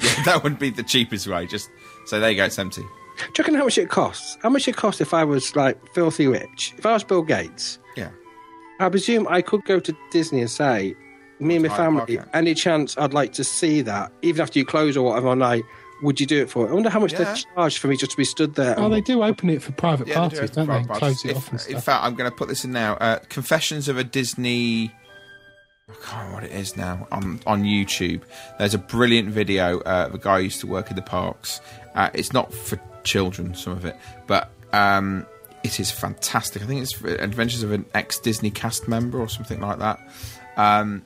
Yeah, 0.00 0.22
that 0.24 0.42
would 0.42 0.58
be 0.58 0.70
the 0.70 0.82
cheapest 0.82 1.26
way. 1.28 1.46
Just 1.46 1.70
so 2.06 2.18
there 2.20 2.30
you 2.30 2.36
go, 2.36 2.44
it's 2.44 2.58
empty. 2.58 2.82
Do 2.82 3.24
you 3.26 3.32
reckon 3.40 3.54
how 3.54 3.64
much 3.64 3.78
it 3.78 3.88
costs? 3.90 4.36
How 4.42 4.48
much 4.48 4.66
it 4.66 4.76
costs 4.76 5.00
if 5.00 5.14
I 5.14 5.22
was 5.24 5.54
like 5.54 5.78
filthy 5.94 6.26
rich? 6.26 6.74
If 6.78 6.86
I 6.86 6.92
was 6.94 7.04
Bill 7.04 7.22
Gates, 7.22 7.78
Yeah. 7.96 8.10
I 8.80 8.88
presume 8.88 9.28
I 9.28 9.42
could 9.42 9.64
go 9.64 9.78
to 9.78 9.96
Disney 10.10 10.40
and 10.40 10.50
say, 10.50 10.96
me 11.38 11.56
and 11.56 11.66
my 11.68 11.76
family, 11.76 12.18
any 12.34 12.54
chance 12.54 12.96
I'd 12.98 13.12
like 13.14 13.32
to 13.34 13.44
see 13.44 13.80
that, 13.82 14.10
even 14.22 14.40
after 14.40 14.58
you 14.58 14.64
close 14.64 14.96
or 14.96 15.02
whatever 15.04 15.28
on 15.28 15.38
night, 15.40 15.62
would 16.02 16.20
you 16.20 16.26
do 16.26 16.42
it 16.42 16.50
for 16.50 16.66
it? 16.66 16.70
I 16.70 16.74
wonder 16.74 16.90
how 16.90 17.00
much 17.00 17.12
Yeah. 17.12 17.32
they 17.34 17.40
charge 17.54 17.78
for 17.78 17.88
me 17.88 17.96
just 17.96 18.10
to 18.12 18.16
be 18.16 18.24
stood 18.24 18.54
there. 18.56 18.74
Oh, 18.78 18.88
they 18.88 19.00
do 19.00 19.22
open 19.22 19.48
it 19.50 19.62
for 19.62 19.72
private 19.72 20.08
Yeah, 20.08 20.14
they 20.14 20.20
parties, 20.20 20.40
do 20.40 20.46
don't 20.48 20.66
they? 20.66 20.72
have 20.72 20.80
And 20.80 20.86
private 20.88 20.98
Close 21.00 21.22
parties. 21.22 21.30
it 21.30 21.36
off 21.36 21.50
and 21.52 21.60
If- 21.60 21.68
In 21.70 21.80
fact, 21.80 22.04
I'm 22.04 22.14
going 22.14 22.30
to 22.30 22.36
put 22.36 22.48
this 22.48 22.64
in 22.64 22.72
now. 22.72 22.94
Uh, 22.94 23.18
Confessions 23.28 23.88
of 23.88 23.96
a 23.98 24.04
Disney. 24.04 24.92
I 25.88 25.94
can't 26.04 26.12
remember 26.16 26.34
what 26.34 26.44
it 26.44 26.52
is 26.52 26.76
now. 26.76 27.06
On 27.12 27.40
on 27.46 27.64
YouTube, 27.64 28.22
there's 28.58 28.74
a 28.74 28.78
brilliant 28.78 29.28
video. 29.30 29.78
Uh, 29.80 30.06
of 30.08 30.14
a 30.14 30.18
guy 30.18 30.38
who 30.38 30.44
used 30.44 30.60
to 30.60 30.66
work 30.66 30.90
in 30.90 30.96
the 30.96 31.02
parks. 31.02 31.60
Uh, 31.94 32.08
it's 32.14 32.32
not 32.32 32.52
for 32.54 32.78
children, 33.04 33.54
some 33.54 33.72
of 33.74 33.84
it, 33.84 33.96
but 34.26 34.50
um, 34.72 35.26
it 35.62 35.78
is 35.80 35.90
fantastic. 35.90 36.62
I 36.62 36.66
think 36.66 36.82
it's 36.82 37.00
Adventures 37.02 37.62
of 37.62 37.72
an 37.72 37.84
ex 37.94 38.18
Disney 38.18 38.50
cast 38.50 38.88
member 38.88 39.20
or 39.20 39.28
something 39.28 39.60
like 39.60 39.78
that. 39.80 40.00
Um, 40.56 41.02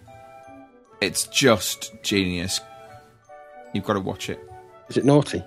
it's 1.00 1.24
just 1.26 1.92
genius. 2.02 2.60
You've 3.74 3.84
got 3.84 3.94
to 3.94 4.00
watch 4.00 4.30
it. 4.30 4.38
Is 4.88 4.96
it 4.96 5.04
naughty? 5.04 5.42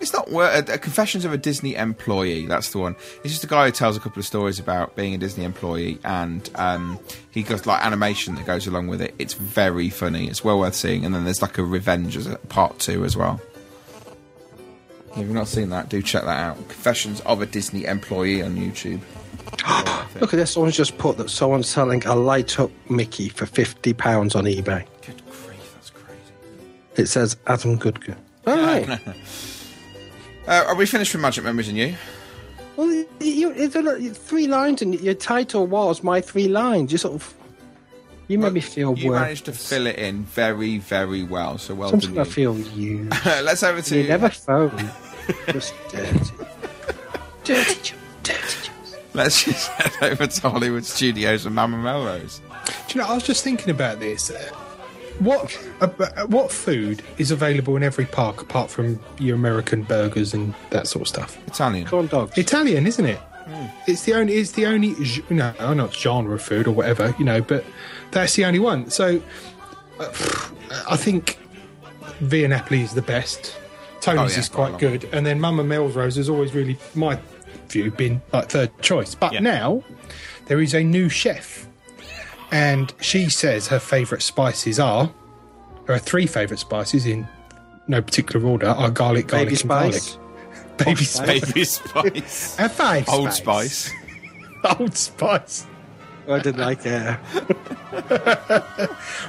It's 0.00 0.12
not 0.12 0.30
uh, 0.30 0.40
uh, 0.40 0.76
Confessions 0.78 1.24
of 1.24 1.32
a 1.32 1.38
Disney 1.38 1.76
Employee. 1.76 2.46
That's 2.46 2.70
the 2.70 2.78
one. 2.78 2.96
It's 3.22 3.32
just 3.32 3.44
a 3.44 3.46
guy 3.46 3.66
who 3.66 3.72
tells 3.72 3.96
a 3.96 4.00
couple 4.00 4.18
of 4.20 4.26
stories 4.26 4.58
about 4.58 4.96
being 4.96 5.14
a 5.14 5.18
Disney 5.18 5.44
employee, 5.44 5.98
and 6.04 6.48
um, 6.56 6.98
he 7.30 7.42
got 7.42 7.64
like 7.64 7.82
animation 7.84 8.34
that 8.34 8.44
goes 8.44 8.66
along 8.66 8.88
with 8.88 9.00
it. 9.00 9.14
It's 9.18 9.34
very 9.34 9.88
funny. 9.88 10.28
It's 10.28 10.44
well 10.44 10.58
worth 10.58 10.74
seeing. 10.74 11.04
And 11.04 11.14
then 11.14 11.24
there's 11.24 11.40
like 11.40 11.58
a 11.58 11.64
Revenge 11.64 12.16
as 12.16 12.26
a 12.26 12.36
part 12.36 12.78
two 12.78 13.04
as 13.04 13.16
well. 13.16 13.40
If 15.12 15.18
you've 15.18 15.30
not 15.30 15.48
seen 15.48 15.70
that, 15.70 15.88
do 15.88 16.02
check 16.02 16.24
that 16.24 16.38
out. 16.38 16.56
Confessions 16.56 17.20
of 17.20 17.40
a 17.40 17.46
Disney 17.46 17.84
Employee 17.84 18.42
on 18.42 18.56
YouTube. 18.56 19.00
Look 20.20 20.34
at 20.34 20.36
this. 20.36 20.50
Someone's 20.50 20.76
just 20.76 20.98
put 20.98 21.16
that 21.18 21.30
someone's 21.30 21.68
selling 21.68 22.04
a 22.04 22.14
light 22.14 22.58
up 22.58 22.70
Mickey 22.90 23.28
for 23.28 23.46
fifty 23.46 23.94
pounds 23.94 24.34
on 24.34 24.44
eBay. 24.44 24.84
Good 25.06 25.22
grief, 25.26 25.74
that's 25.74 25.90
crazy. 25.90 26.20
It 26.96 27.06
says 27.06 27.36
Adam 27.46 27.76
Goodger. 27.76 28.16
All 28.46 28.56
right. 28.56 28.98
Uh, 30.46 30.62
are 30.66 30.74
we 30.74 30.84
finished 30.84 31.10
with 31.14 31.22
Magic 31.22 31.42
Memories 31.42 31.68
and 31.70 31.78
you? 31.78 31.94
Well, 32.76 32.90
you, 32.92 33.06
you, 33.20 33.50
it's 33.52 33.74
a- 33.74 34.10
three 34.10 34.46
lines, 34.46 34.82
and 34.82 35.00
your 35.00 35.14
title 35.14 35.66
was 35.66 36.02
my 36.02 36.20
three 36.20 36.48
lines. 36.48 36.92
You 36.92 36.98
sort 36.98 37.14
of, 37.14 37.34
you 38.28 38.38
made 38.38 38.52
me 38.52 38.60
feel 38.60 38.94
You 38.98 39.08
worse. 39.12 39.20
managed 39.22 39.44
to 39.46 39.52
fill 39.52 39.86
it 39.86 39.96
in 39.96 40.24
very, 40.24 40.76
very 40.80 41.22
well. 41.22 41.56
So 41.56 41.74
well 41.74 41.88
Sometimes 41.88 42.12
done. 42.14 42.18
I 42.18 42.24
You. 42.26 42.30
feel 42.30 42.58
you. 42.76 43.08
Let's 43.42 43.62
over 43.62 43.80
to 43.80 43.96
you 44.02 44.06
never 44.06 44.28
phone. 44.28 44.90
Just 45.50 45.72
dirty, 45.90 46.20
dirty, 47.44 47.80
jo- 47.82 47.96
dirty. 48.22 48.38
jokes. 48.66 48.96
Let's 49.14 49.44
just 49.44 49.68
head 49.70 50.12
over 50.12 50.26
to 50.26 50.50
Hollywood 50.50 50.84
Studios 50.84 51.46
and 51.46 51.54
Mama 51.54 51.78
Melrose. 51.78 52.42
Do 52.88 52.98
you 52.98 53.00
know? 53.00 53.08
I 53.08 53.14
was 53.14 53.22
just 53.22 53.42
thinking 53.44 53.70
about 53.70 53.98
this. 53.98 54.30
Uh, 54.30 54.50
What 55.20 55.56
uh, 55.80 55.88
uh, 55.98 56.26
what 56.26 56.50
food 56.50 57.02
is 57.18 57.30
available 57.30 57.76
in 57.76 57.82
every 57.82 58.04
park 58.06 58.42
apart 58.42 58.70
from 58.70 58.98
your 59.18 59.36
American 59.36 59.82
burgers 59.84 60.34
and 60.34 60.54
that 60.70 60.86
sort 60.88 61.02
of 61.02 61.08
stuff? 61.08 61.38
Italian. 61.46 61.86
Corn 61.86 62.06
dogs. 62.08 62.36
Italian, 62.36 62.86
isn't 62.86 63.04
it? 63.06 63.20
It's 63.86 64.04
the 64.04 64.14
only. 64.14 64.34
It's 64.34 64.52
the 64.52 64.66
only. 64.66 64.94
No, 65.30 65.52
I 65.60 65.74
know 65.74 65.84
it's 65.84 65.98
genre 65.98 66.34
of 66.34 66.42
food 66.42 66.66
or 66.66 66.72
whatever, 66.72 67.14
you 67.18 67.24
know, 67.24 67.40
but 67.42 67.64
that's 68.10 68.34
the 68.34 68.44
only 68.44 68.58
one. 68.58 68.90
So, 68.90 69.20
uh, 70.00 70.10
I 70.88 70.96
think 70.96 71.38
Via 72.20 72.48
Napoli 72.48 72.80
is 72.82 72.94
the 72.94 73.02
best. 73.02 73.56
Tony's 74.00 74.20
Oh, 74.20 74.34
yeah, 74.34 74.38
is 74.40 74.48
quite 74.48 74.56
quite 74.56 74.68
a 74.68 74.72
lot. 74.72 75.00
good, 75.00 75.08
and 75.12 75.24
then 75.26 75.40
Mama 75.40 75.62
Melrose 75.62 76.16
has 76.16 76.28
always 76.28 76.54
really, 76.54 76.76
my 76.94 77.18
view, 77.68 77.90
been 77.90 78.20
like 78.32 78.48
third 78.50 78.70
choice. 78.82 79.14
But 79.14 79.32
Yeah. 79.34 79.40
now 79.40 79.82
there 80.46 80.60
is 80.60 80.74
a 80.74 80.82
new 80.82 81.08
chef, 81.08 81.66
and 82.54 82.94
she 83.00 83.28
says 83.28 83.66
her 83.68 83.80
favourite 83.80 84.22
spices 84.22 84.78
are. 84.78 85.12
There 85.86 85.94
are 85.96 85.98
three 85.98 86.26
favourite 86.26 86.60
spices 86.60 87.04
in 87.04 87.26
no 87.88 88.00
particular 88.00 88.46
order: 88.46 88.68
are 88.68 88.90
garlic, 88.90 89.26
garlic, 89.26 89.48
Baby 89.48 89.60
and 89.60 89.68
garlic. 89.68 89.94
spice. 89.94 90.18
Baby 90.84 91.04
spice. 91.04 91.52
Baby 91.52 91.64
Spice. 91.64 92.56
And 92.60 92.70
five 92.72 93.08
Old 93.08 93.32
spice. 93.32 93.90
Spice. 93.90 93.94
Old 94.80 94.96
Spice. 94.96 95.66
I 96.26 96.38
didn't 96.38 96.60
like 96.60 96.80
it. 96.86 97.18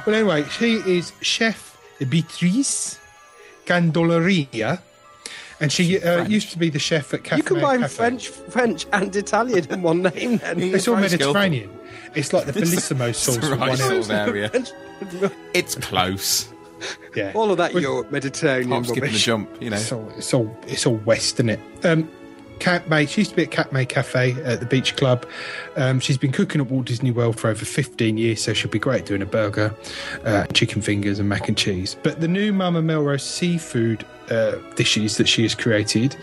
Well, 0.06 0.16
anyway, 0.16 0.46
she 0.46 0.76
is 0.76 1.12
Chef 1.22 1.78
Beatrice 2.10 3.00
Candoleria, 3.66 4.80
and 5.60 5.72
she 5.72 6.00
uh, 6.00 6.26
used 6.26 6.52
to 6.52 6.58
be 6.58 6.70
the 6.70 6.80
chef 6.80 7.14
at 7.14 7.24
Cafe. 7.26 7.38
You 7.38 7.44
combine 7.44 7.82
Cafe. 7.82 7.96
French, 7.96 8.28
French, 8.30 8.86
and 8.94 9.14
Italian 9.16 9.66
in 9.72 9.82
one 9.82 10.04
name. 10.04 10.38
Then 10.38 10.62
It's 10.62 10.88
all 10.88 10.96
Mediterranean. 10.96 11.70
It's 12.16 12.34
like 12.34 12.46
the 12.46 12.54
Bellissimo 12.54 13.14
sauce 13.14 13.38
the 13.38 13.52
with 13.52 13.60
one 13.60 13.78
sort 13.78 13.92
else. 13.94 14.06
of 14.06 14.12
area. 14.12 14.52
It's 15.54 15.76
close. 15.76 16.48
Yeah. 17.16 17.32
All 17.36 17.52
of 17.52 17.58
that 17.58 17.74
Well, 17.74 17.84
Europe, 17.84 18.12
Mediterranean 18.12 18.70
Hop, 18.72 18.86
skip, 18.86 19.04
and 19.04 19.14
the 19.14 19.18
jump. 19.18 19.62
You 19.62 19.70
know. 19.72 19.78
It's 19.78 19.92
all, 19.92 20.10
it's 20.18 20.34
all, 20.34 20.58
it's 20.68 20.86
all 20.86 20.96
West, 20.96 21.36
isn't 21.36 21.50
it? 21.50 21.60
Um, 21.84 22.10
Cape 22.60 22.88
May, 22.88 23.06
she 23.06 23.22
used 23.22 23.32
to 23.32 23.36
be 23.36 23.44
at 23.44 23.52
Cape 23.52 23.72
May 23.74 23.86
Cafe 23.86 24.32
at 24.44 24.60
the 24.62 24.66
Beach 24.66 24.96
Club. 24.96 25.26
Um, 25.76 26.00
she's 26.00 26.18
been 26.18 26.32
cooking 26.32 26.62
at 26.62 26.68
Walt 26.68 26.86
Disney 26.86 27.12
World 27.12 27.38
for 27.38 27.50
over 27.50 27.66
15 27.66 28.18
years, 28.18 28.42
so 28.42 28.54
she'll 28.54 28.72
be 28.72 28.80
great 28.80 29.06
doing 29.06 29.22
a 29.22 29.26
burger, 29.26 29.76
uh, 30.24 30.46
chicken 30.48 30.82
fingers, 30.82 31.20
and 31.20 31.28
mac 31.28 31.48
and 31.50 31.58
cheese. 31.58 31.98
But 32.02 32.22
the 32.22 32.28
new 32.28 32.54
Mama 32.54 32.82
Melrose 32.82 33.24
seafood 33.24 34.06
uh, 34.30 34.56
dishes 34.76 35.18
that 35.18 35.28
she 35.28 35.44
has 35.44 35.54
created 35.54 36.16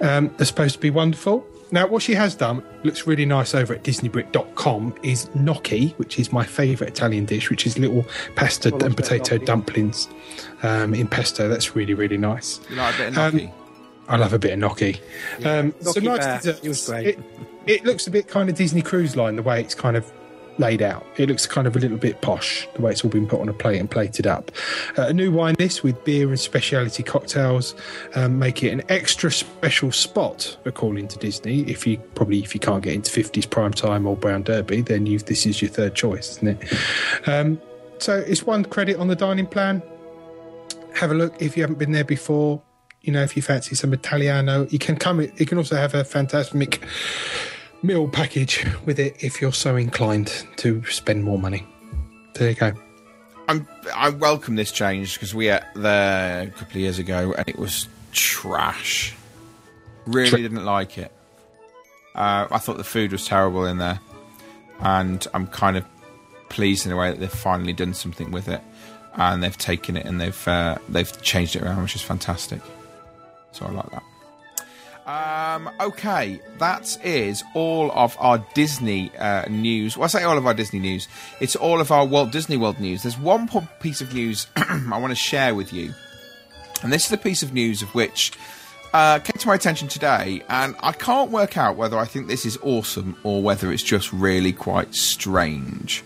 um, 0.00 0.34
are 0.38 0.44
supposed 0.46 0.74
to 0.76 0.80
be 0.80 0.90
wonderful. 0.90 1.46
Now, 1.72 1.86
what 1.88 2.02
she 2.02 2.14
has 2.14 2.34
done 2.34 2.62
looks 2.84 3.06
really 3.06 3.26
nice 3.26 3.54
over 3.54 3.74
at 3.74 3.82
DisneyBrit.com 3.82 4.94
is 5.02 5.28
gnocchi, 5.34 5.88
which 5.96 6.18
is 6.18 6.32
my 6.32 6.44
favourite 6.44 6.92
Italian 6.92 7.24
dish, 7.24 7.50
which 7.50 7.66
is 7.66 7.78
little 7.78 8.04
pasta 8.36 8.70
love 8.70 8.82
a 8.82 8.86
and 8.86 8.96
potato 8.96 9.38
dumplings 9.38 10.08
um, 10.62 10.94
in 10.94 11.08
pesto. 11.08 11.48
That's 11.48 11.74
really, 11.74 11.94
really 11.94 12.18
nice. 12.18 12.60
You 12.70 12.76
like 12.76 12.94
a 12.94 12.98
bit 12.98 13.08
of 13.08 13.34
Um. 13.34 13.50
I 14.08 14.16
love 14.16 14.32
a 14.32 14.38
bit 14.38 14.52
of 14.52 14.60
gnocchi. 14.60 15.00
Um, 15.44 15.74
so 15.80 15.98
nice 15.98 16.44
bear. 16.44 16.56
was 16.62 16.86
great. 16.86 17.06
It, 17.06 17.18
it 17.66 17.84
looks 17.84 18.06
a 18.06 18.10
bit 18.12 18.28
kind 18.28 18.48
of 18.48 18.54
Disney 18.54 18.82
Cruise 18.82 19.16
Line 19.16 19.34
the 19.34 19.42
way 19.42 19.60
it's 19.60 19.74
kind 19.74 19.96
of 19.96 20.12
laid 20.58 20.82
out. 20.82 21.06
It 21.16 21.28
looks 21.28 21.46
kind 21.46 21.66
of 21.66 21.76
a 21.76 21.78
little 21.78 21.98
bit 21.98 22.20
posh 22.20 22.66
the 22.74 22.82
way 22.82 22.92
it's 22.92 23.04
all 23.04 23.10
been 23.10 23.26
put 23.26 23.40
on 23.40 23.48
a 23.48 23.52
plate 23.52 23.78
and 23.78 23.90
plated 23.90 24.26
up. 24.26 24.50
Uh, 24.96 25.02
a 25.02 25.12
new 25.12 25.30
wine 25.30 25.54
list 25.58 25.82
with 25.82 26.02
beer 26.04 26.28
and 26.28 26.38
specialty 26.38 27.02
cocktails 27.02 27.74
um, 28.14 28.38
make 28.38 28.62
it 28.62 28.70
an 28.70 28.82
extra 28.88 29.30
special 29.30 29.92
spot 29.92 30.56
according 30.64 31.08
to 31.08 31.18
Disney. 31.18 31.60
If 31.62 31.86
you 31.86 31.98
probably 32.14 32.40
if 32.40 32.54
you 32.54 32.60
can't 32.60 32.82
get 32.82 32.94
into 32.94 33.10
50s 33.10 33.48
prime 33.48 33.72
time 33.72 34.06
or 34.06 34.16
Brown 34.16 34.42
Derby, 34.42 34.80
then 34.80 35.06
you 35.06 35.18
this 35.18 35.46
is 35.46 35.60
your 35.60 35.70
third 35.70 35.94
choice, 35.94 36.36
isn't 36.36 36.48
it? 36.48 37.28
Um, 37.28 37.60
so 37.98 38.18
it's 38.18 38.44
one 38.44 38.64
credit 38.64 38.96
on 38.98 39.08
the 39.08 39.16
dining 39.16 39.46
plan 39.46 39.82
have 40.96 41.10
a 41.10 41.14
look 41.14 41.40
if 41.40 41.56
you 41.56 41.62
haven't 41.62 41.78
been 41.78 41.92
there 41.92 42.04
before. 42.04 42.62
You 43.02 43.12
know, 43.12 43.22
if 43.22 43.36
you 43.36 43.42
fancy 43.42 43.74
some 43.76 43.92
Italiano, 43.92 44.66
you 44.66 44.78
can 44.78 44.96
come. 44.96 45.20
You 45.20 45.46
can 45.46 45.58
also 45.58 45.76
have 45.76 45.94
a 45.94 46.02
fantastic 46.02 46.82
meal 47.82 48.08
package 48.08 48.66
with 48.84 48.98
it 48.98 49.16
if 49.22 49.40
you're 49.40 49.52
so 49.52 49.76
inclined 49.76 50.46
to 50.56 50.84
spend 50.86 51.24
more 51.24 51.38
money. 51.38 51.66
There 52.34 52.50
you 52.50 52.54
go. 52.54 52.72
I'm, 53.48 53.66
I 53.94 54.10
welcome 54.10 54.56
this 54.56 54.72
change 54.72 55.14
because 55.14 55.34
we 55.34 55.48
ate 55.48 55.62
there 55.74 56.42
a 56.42 56.50
couple 56.50 56.72
of 56.72 56.76
years 56.76 56.98
ago 56.98 57.32
and 57.36 57.48
it 57.48 57.58
was 57.58 57.88
trash. 58.12 59.14
Really 60.06 60.30
Tra- 60.30 60.42
didn't 60.42 60.64
like 60.64 60.98
it. 60.98 61.12
Uh, 62.14 62.48
I 62.50 62.58
thought 62.58 62.78
the 62.78 62.84
food 62.84 63.12
was 63.12 63.26
terrible 63.26 63.66
in 63.66 63.78
there, 63.78 64.00
and 64.80 65.26
I'm 65.34 65.46
kind 65.46 65.76
of 65.76 65.84
pleased 66.48 66.86
in 66.86 66.92
a 66.92 66.96
way 66.96 67.10
that 67.10 67.20
they've 67.20 67.30
finally 67.30 67.74
done 67.74 67.92
something 67.92 68.30
with 68.30 68.48
it, 68.48 68.62
and 69.14 69.42
they've 69.42 69.56
taken 69.56 69.96
it 69.96 70.06
and 70.06 70.20
they've 70.20 70.48
uh, 70.48 70.78
they've 70.88 71.22
changed 71.22 71.56
it 71.56 71.62
around, 71.62 71.82
which 71.82 71.94
is 71.94 72.02
fantastic. 72.02 72.60
So 73.52 73.66
I 73.66 73.70
like 73.70 73.90
that. 73.90 74.02
Um, 75.06 75.70
okay, 75.80 76.40
that 76.58 76.98
is 77.04 77.44
all 77.54 77.92
of 77.92 78.16
our 78.18 78.38
Disney 78.54 79.16
uh, 79.16 79.44
news. 79.48 79.96
Well, 79.96 80.04
I 80.04 80.08
say 80.08 80.24
all 80.24 80.36
of 80.36 80.46
our 80.46 80.54
Disney 80.54 80.80
news. 80.80 81.06
It's 81.38 81.54
all 81.54 81.80
of 81.80 81.92
our 81.92 82.04
Walt 82.04 82.32
Disney 82.32 82.56
World 82.56 82.80
news. 82.80 83.04
There's 83.04 83.16
one 83.16 83.48
piece 83.78 84.00
of 84.00 84.12
news 84.12 84.48
I 84.56 84.98
want 84.98 85.12
to 85.12 85.16
share 85.16 85.54
with 85.54 85.72
you, 85.72 85.94
and 86.82 86.92
this 86.92 87.06
is 87.06 87.12
a 87.12 87.16
piece 87.16 87.44
of 87.44 87.54
news 87.54 87.82
of 87.82 87.94
which 87.94 88.32
uh, 88.92 89.20
came 89.20 89.38
to 89.38 89.46
my 89.46 89.54
attention 89.54 89.86
today, 89.86 90.42
and 90.48 90.74
I 90.80 90.90
can't 90.90 91.30
work 91.30 91.56
out 91.56 91.76
whether 91.76 91.96
I 91.96 92.04
think 92.04 92.26
this 92.26 92.44
is 92.44 92.58
awesome 92.62 93.16
or 93.22 93.40
whether 93.42 93.70
it's 93.70 93.84
just 93.84 94.12
really 94.12 94.52
quite 94.52 94.92
strange. 94.92 96.02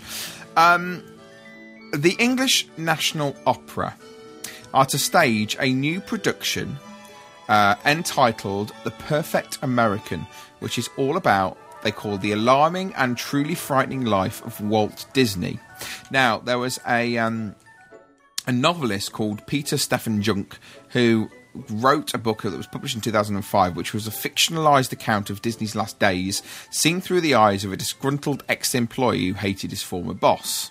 Um, 0.58 1.02
the 1.94 2.16
English 2.18 2.68
National 2.76 3.34
Opera 3.46 3.96
are 4.74 4.84
to 4.84 4.98
stage 4.98 5.56
a 5.58 5.72
new 5.72 6.02
production 6.02 6.76
uh, 7.50 7.74
entitled 7.84 8.72
The 8.84 8.92
Perfect 8.92 9.58
American, 9.60 10.26
which 10.60 10.78
is 10.78 10.88
all 10.96 11.16
about, 11.16 11.58
they 11.82 11.90
call 11.90 12.16
the 12.16 12.32
alarming 12.32 12.94
and 12.94 13.18
truly 13.18 13.56
frightening 13.56 14.04
life 14.04 14.42
of 14.46 14.60
Walt 14.60 15.04
Disney. 15.12 15.58
Now, 16.10 16.38
there 16.38 16.58
was 16.58 16.78
a, 16.86 17.18
um, 17.18 17.56
a 18.46 18.52
novelist 18.52 19.12
called 19.12 19.46
Peter 19.46 19.76
Stephan 19.76 20.22
Jungk 20.22 20.58
who 20.90 21.28
wrote 21.70 22.14
a 22.14 22.18
book 22.18 22.42
that 22.42 22.56
was 22.56 22.68
published 22.68 22.94
in 22.94 23.00
2005, 23.00 23.74
which 23.74 23.92
was 23.92 24.06
a 24.06 24.12
fictionalized 24.12 24.92
account 24.92 25.28
of 25.28 25.42
Disney's 25.42 25.74
last 25.74 25.98
days, 25.98 26.44
seen 26.70 27.00
through 27.00 27.20
the 27.20 27.34
eyes 27.34 27.64
of 27.64 27.72
a 27.72 27.76
disgruntled 27.76 28.44
ex 28.48 28.76
employee 28.76 29.26
who 29.26 29.34
hated 29.34 29.70
his 29.70 29.82
former 29.82 30.14
boss. 30.14 30.70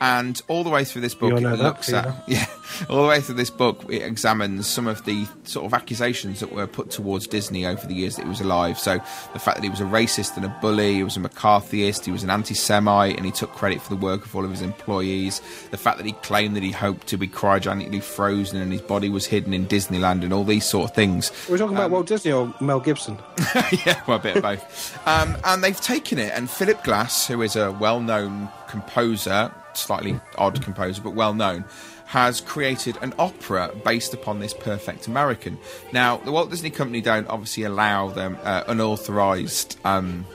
And 0.00 0.40
all 0.48 0.64
the 0.64 0.70
way 0.70 0.84
through 0.84 1.02
this 1.02 1.14
book, 1.14 1.32
it 1.32 1.42
looks 1.42 1.92
at 1.92 2.24
yeah, 2.28 2.46
all 2.88 3.02
the 3.02 3.08
way 3.08 3.20
through 3.20 3.36
this 3.36 3.50
book, 3.50 3.84
it 3.88 4.02
examines 4.02 4.66
some 4.66 4.86
of 4.86 5.04
the 5.04 5.26
sort 5.44 5.66
of 5.66 5.74
accusations 5.74 6.40
that 6.40 6.52
were 6.52 6.66
put 6.66 6.90
towards 6.90 7.26
Disney 7.26 7.66
over 7.66 7.86
the 7.86 7.94
years 7.94 8.16
that 8.16 8.22
he 8.22 8.28
was 8.28 8.40
alive. 8.40 8.78
So 8.78 8.98
the 9.32 9.38
fact 9.38 9.56
that 9.56 9.64
he 9.64 9.70
was 9.70 9.80
a 9.80 9.84
racist 9.84 10.36
and 10.36 10.44
a 10.44 10.58
bully, 10.60 10.94
he 10.94 11.04
was 11.04 11.16
a 11.16 11.20
McCarthyist, 11.20 12.04
he 12.04 12.12
was 12.12 12.22
an 12.22 12.30
anti-Semite, 12.30 13.16
and 13.16 13.26
he 13.26 13.32
took 13.32 13.52
credit 13.52 13.80
for 13.82 13.90
the 13.90 14.00
work 14.00 14.24
of 14.24 14.34
all 14.34 14.44
of 14.44 14.50
his 14.50 14.62
employees. 14.62 15.40
The 15.70 15.76
fact 15.76 15.98
that 15.98 16.06
he 16.06 16.12
claimed 16.12 16.56
that 16.56 16.62
he 16.62 16.72
hoped 16.72 17.06
to 17.08 17.16
be 17.16 17.28
cryogenically 17.28 18.02
frozen 18.02 18.60
and 18.60 18.72
his 18.72 18.82
body 18.82 19.08
was 19.08 19.26
hidden 19.26 19.54
in 19.54 19.66
Disneyland, 19.66 20.22
and 20.22 20.32
all 20.32 20.44
these 20.44 20.64
sort 20.64 20.90
of 20.90 20.94
things. 20.94 21.32
We're 21.48 21.58
talking 21.58 21.76
about 21.76 21.90
Walt 21.90 22.06
Disney 22.06 22.32
or 22.32 22.54
Mel 22.60 22.80
Gibson. 22.80 23.18
yeah, 23.86 24.02
well, 24.06 24.18
a 24.18 24.20
bit 24.20 24.36
of 24.36 24.42
both. 24.42 25.06
Um, 25.06 25.36
and 25.44 25.62
they've 25.62 25.80
taken 25.80 26.18
it, 26.18 26.32
and 26.34 26.48
Philip 26.50 26.84
Glass, 26.84 27.26
who 27.26 27.42
is 27.42 27.56
a 27.56 27.72
well 27.72 28.00
known 28.00 28.48
composer, 28.68 29.52
slightly 29.74 30.20
odd 30.36 30.62
composer, 30.62 31.02
but 31.02 31.14
well 31.14 31.34
known, 31.34 31.64
has 32.06 32.40
created 32.40 32.96
an 33.02 33.12
opera 33.18 33.70
based 33.84 34.14
upon 34.14 34.40
this 34.40 34.54
perfect 34.54 35.06
American. 35.06 35.58
Now, 35.92 36.16
the 36.16 36.32
Walt 36.32 36.50
Disney 36.50 36.70
Company 36.70 37.00
don't 37.00 37.28
obviously 37.28 37.64
allow 37.64 38.08
them 38.08 38.38
uh, 38.42 38.64
unauthorized. 38.66 39.78
Um, 39.84 40.26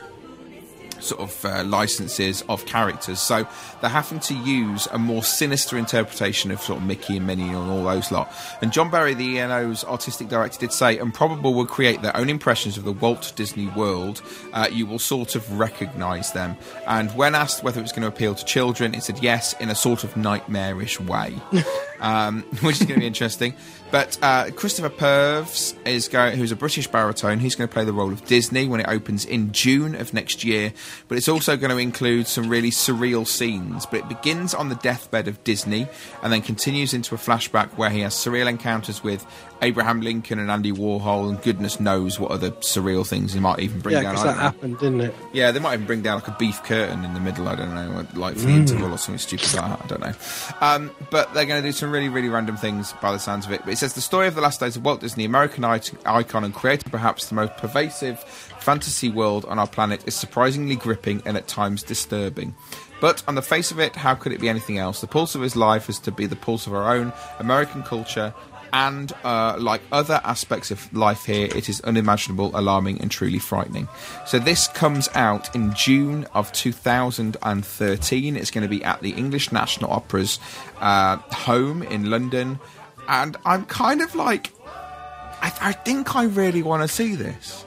sort 1.03 1.21
of 1.21 1.45
uh, 1.45 1.63
licenses 1.63 2.43
of 2.49 2.65
characters. 2.65 3.19
So 3.19 3.47
they're 3.81 3.89
having 3.89 4.19
to 4.21 4.33
use 4.33 4.87
a 4.91 4.99
more 4.99 5.23
sinister 5.23 5.77
interpretation 5.77 6.51
of 6.51 6.61
sort 6.61 6.79
of 6.79 6.85
Mickey 6.85 7.17
and 7.17 7.27
Minnie 7.27 7.49
and 7.49 7.69
all 7.69 7.83
those 7.83 8.11
lot. 8.11 8.33
And 8.61 8.71
John 8.71 8.89
Berry, 8.89 9.13
the 9.13 9.39
ENO's 9.39 9.83
artistic 9.83 10.29
director, 10.29 10.59
did 10.59 10.71
say, 10.71 10.97
Improbable 10.97 11.53
will 11.53 11.65
create 11.65 12.01
their 12.01 12.15
own 12.15 12.29
impressions 12.29 12.77
of 12.77 12.83
the 12.83 12.91
Walt 12.91 13.33
Disney 13.35 13.67
world. 13.67 14.21
Uh, 14.53 14.67
you 14.71 14.85
will 14.85 14.99
sort 14.99 15.35
of 15.35 15.59
recognise 15.59 16.31
them. 16.33 16.57
And 16.87 17.11
when 17.11 17.35
asked 17.35 17.63
whether 17.63 17.79
it 17.79 17.83
was 17.83 17.91
going 17.91 18.03
to 18.03 18.07
appeal 18.07 18.35
to 18.35 18.45
children, 18.45 18.93
it 18.93 19.03
said 19.03 19.19
yes, 19.21 19.53
in 19.59 19.69
a 19.69 19.75
sort 19.75 20.03
of 20.03 20.15
nightmarish 20.15 20.99
way, 20.99 21.35
um, 21.99 22.41
which 22.61 22.81
is 22.81 22.87
going 22.87 22.95
to 22.95 22.99
be 23.01 23.07
interesting. 23.07 23.53
But 23.91 24.17
uh, 24.23 24.49
Christopher 24.55 24.89
Purves 24.89 25.75
is 25.85 26.07
going, 26.07 26.35
who's 26.35 26.51
a 26.51 26.55
British 26.55 26.87
baritone. 26.87 27.37
He's 27.37 27.53
going 27.53 27.67
to 27.67 27.71
play 27.73 27.85
the 27.85 27.93
role 27.93 28.11
of 28.11 28.25
Disney 28.25 28.67
when 28.67 28.79
it 28.79 28.87
opens 28.89 29.23
in 29.23 29.51
June 29.51 29.93
of 29.93 30.15
next 30.15 30.43
year. 30.43 30.73
But 31.07 31.19
it's 31.19 31.27
also 31.27 31.55
going 31.57 31.69
to 31.69 31.77
include 31.77 32.25
some 32.25 32.49
really 32.49 32.71
surreal 32.71 33.27
scenes. 33.27 33.85
But 33.85 33.99
it 33.99 34.09
begins 34.09 34.55
on 34.55 34.69
the 34.69 34.75
deathbed 34.75 35.27
of 35.27 35.43
Disney 35.43 35.87
and 36.23 36.33
then 36.33 36.41
continues 36.41 36.95
into 36.95 37.13
a 37.13 37.19
flashback 37.19 37.69
where 37.77 37.91
he 37.91 37.99
has 37.99 38.15
surreal 38.15 38.49
encounters 38.49 39.03
with 39.03 39.27
Abraham 39.61 40.01
Lincoln 40.01 40.39
and 40.39 40.51
Andy 40.51 40.71
Warhol, 40.71 41.29
and 41.29 41.41
goodness 41.41 41.79
knows 41.79 42.19
what 42.19 42.31
other 42.31 42.51
surreal 42.51 43.07
things 43.07 43.33
he 43.33 43.39
might 43.39 43.59
even 43.59 43.79
bring 43.79 43.93
Yeah, 43.95 44.03
down. 44.03 44.17
I 44.17 44.23
that 44.23 44.35
know. 44.35 44.41
happened, 44.41 44.79
didn't 44.79 45.01
it? 45.01 45.15
Yeah, 45.31 45.51
they 45.51 45.59
might 45.59 45.75
even 45.75 45.85
bring 45.85 46.01
down 46.01 46.15
like 46.15 46.27
a 46.27 46.35
beef 46.37 46.61
curtain 46.63 47.05
in 47.05 47.13
the 47.13 47.19
middle. 47.19 47.47
I 47.47 47.55
don't 47.55 47.73
know, 47.73 48.05
like 48.13 48.35
for 48.35 48.47
the 48.47 48.53
interval 48.53 48.91
or 48.93 48.97
something 48.97 49.19
stupid 49.19 49.53
like 49.55 49.69
that. 49.69 49.81
I 49.83 49.87
don't 49.87 50.01
know. 50.01 50.13
Um, 50.61 50.91
but 51.09 51.33
they're 51.33 51.45
going 51.45 51.61
to 51.61 51.67
do 51.67 51.71
some 51.71 51.91
really, 51.91 52.09
really 52.09 52.29
random 52.29 52.57
things 52.57 52.93
by 53.01 53.11
the 53.11 53.19
sounds 53.19 53.45
of 53.45 53.51
it. 53.53 53.61
But 53.63 53.73
it 53.73 53.77
says 53.77 53.93
the 53.93 54.01
story 54.01 54.27
of 54.27 54.35
the 54.35 54.41
last 54.41 54.59
days 54.59 54.75
of 54.75 54.83
Walt 54.83 54.99
Disney, 55.01 55.23
American 55.25 55.63
icon 55.63 56.43
and 56.43 56.53
creator, 56.53 56.89
perhaps 56.89 57.27
the 57.29 57.35
most 57.35 57.55
pervasive 57.57 58.19
fantasy 58.19 59.09
world 59.09 59.45
on 59.45 59.59
our 59.59 59.67
planet, 59.67 60.03
is 60.07 60.15
surprisingly 60.15 60.75
gripping 60.75 61.21
and 61.25 61.37
at 61.37 61.47
times 61.47 61.83
disturbing. 61.83 62.55
But 63.01 63.21
on 63.27 63.35
the 63.35 63.41
face 63.41 63.69
of 63.71 63.79
it, 63.79 63.97
how 63.97 64.15
could 64.15 64.31
it 64.31 64.39
be 64.39 64.47
anything 64.47 64.77
else? 64.77 65.01
The 65.01 65.07
pulse 65.07 65.35
of 65.35 65.41
his 65.41 65.57
life 65.57 65.89
is 65.89 65.99
to 65.99 66.11
be 66.11 66.25
the 66.25 66.37
pulse 66.37 66.67
of 66.67 66.73
our 66.73 66.95
own 66.95 67.11
American 67.39 67.83
culture. 67.83 68.33
And 68.73 69.13
uh, 69.23 69.55
like 69.59 69.81
other 69.91 70.19
aspects 70.23 70.71
of 70.71 70.91
life 70.95 71.25
here, 71.25 71.47
it 71.55 71.69
is 71.69 71.79
unimaginable, 71.81 72.49
alarming, 72.55 73.01
and 73.01 73.11
truly 73.11 73.37
frightening. 73.37 73.87
So 74.25 74.39
this 74.39 74.67
comes 74.67 75.07
out 75.13 75.55
in 75.55 75.75
June 75.75 76.25
of 76.33 76.51
2013. 76.53 78.35
It's 78.35 78.49
going 78.49 78.63
to 78.63 78.67
be 78.67 78.83
at 78.83 78.99
the 79.01 79.11
English 79.11 79.51
National 79.51 79.91
Opera's 79.91 80.39
uh, 80.81 81.17
home 81.17 81.83
in 81.83 82.09
London, 82.09 82.59
and 83.07 83.37
I'm 83.45 83.65
kind 83.65 84.01
of 84.01 84.15
like, 84.15 84.51
I, 84.65 85.53
I 85.61 85.71
think 85.73 86.15
I 86.15 86.23
really 86.23 86.63
want 86.63 86.81
to 86.81 86.87
see 86.87 87.13
this. 87.15 87.65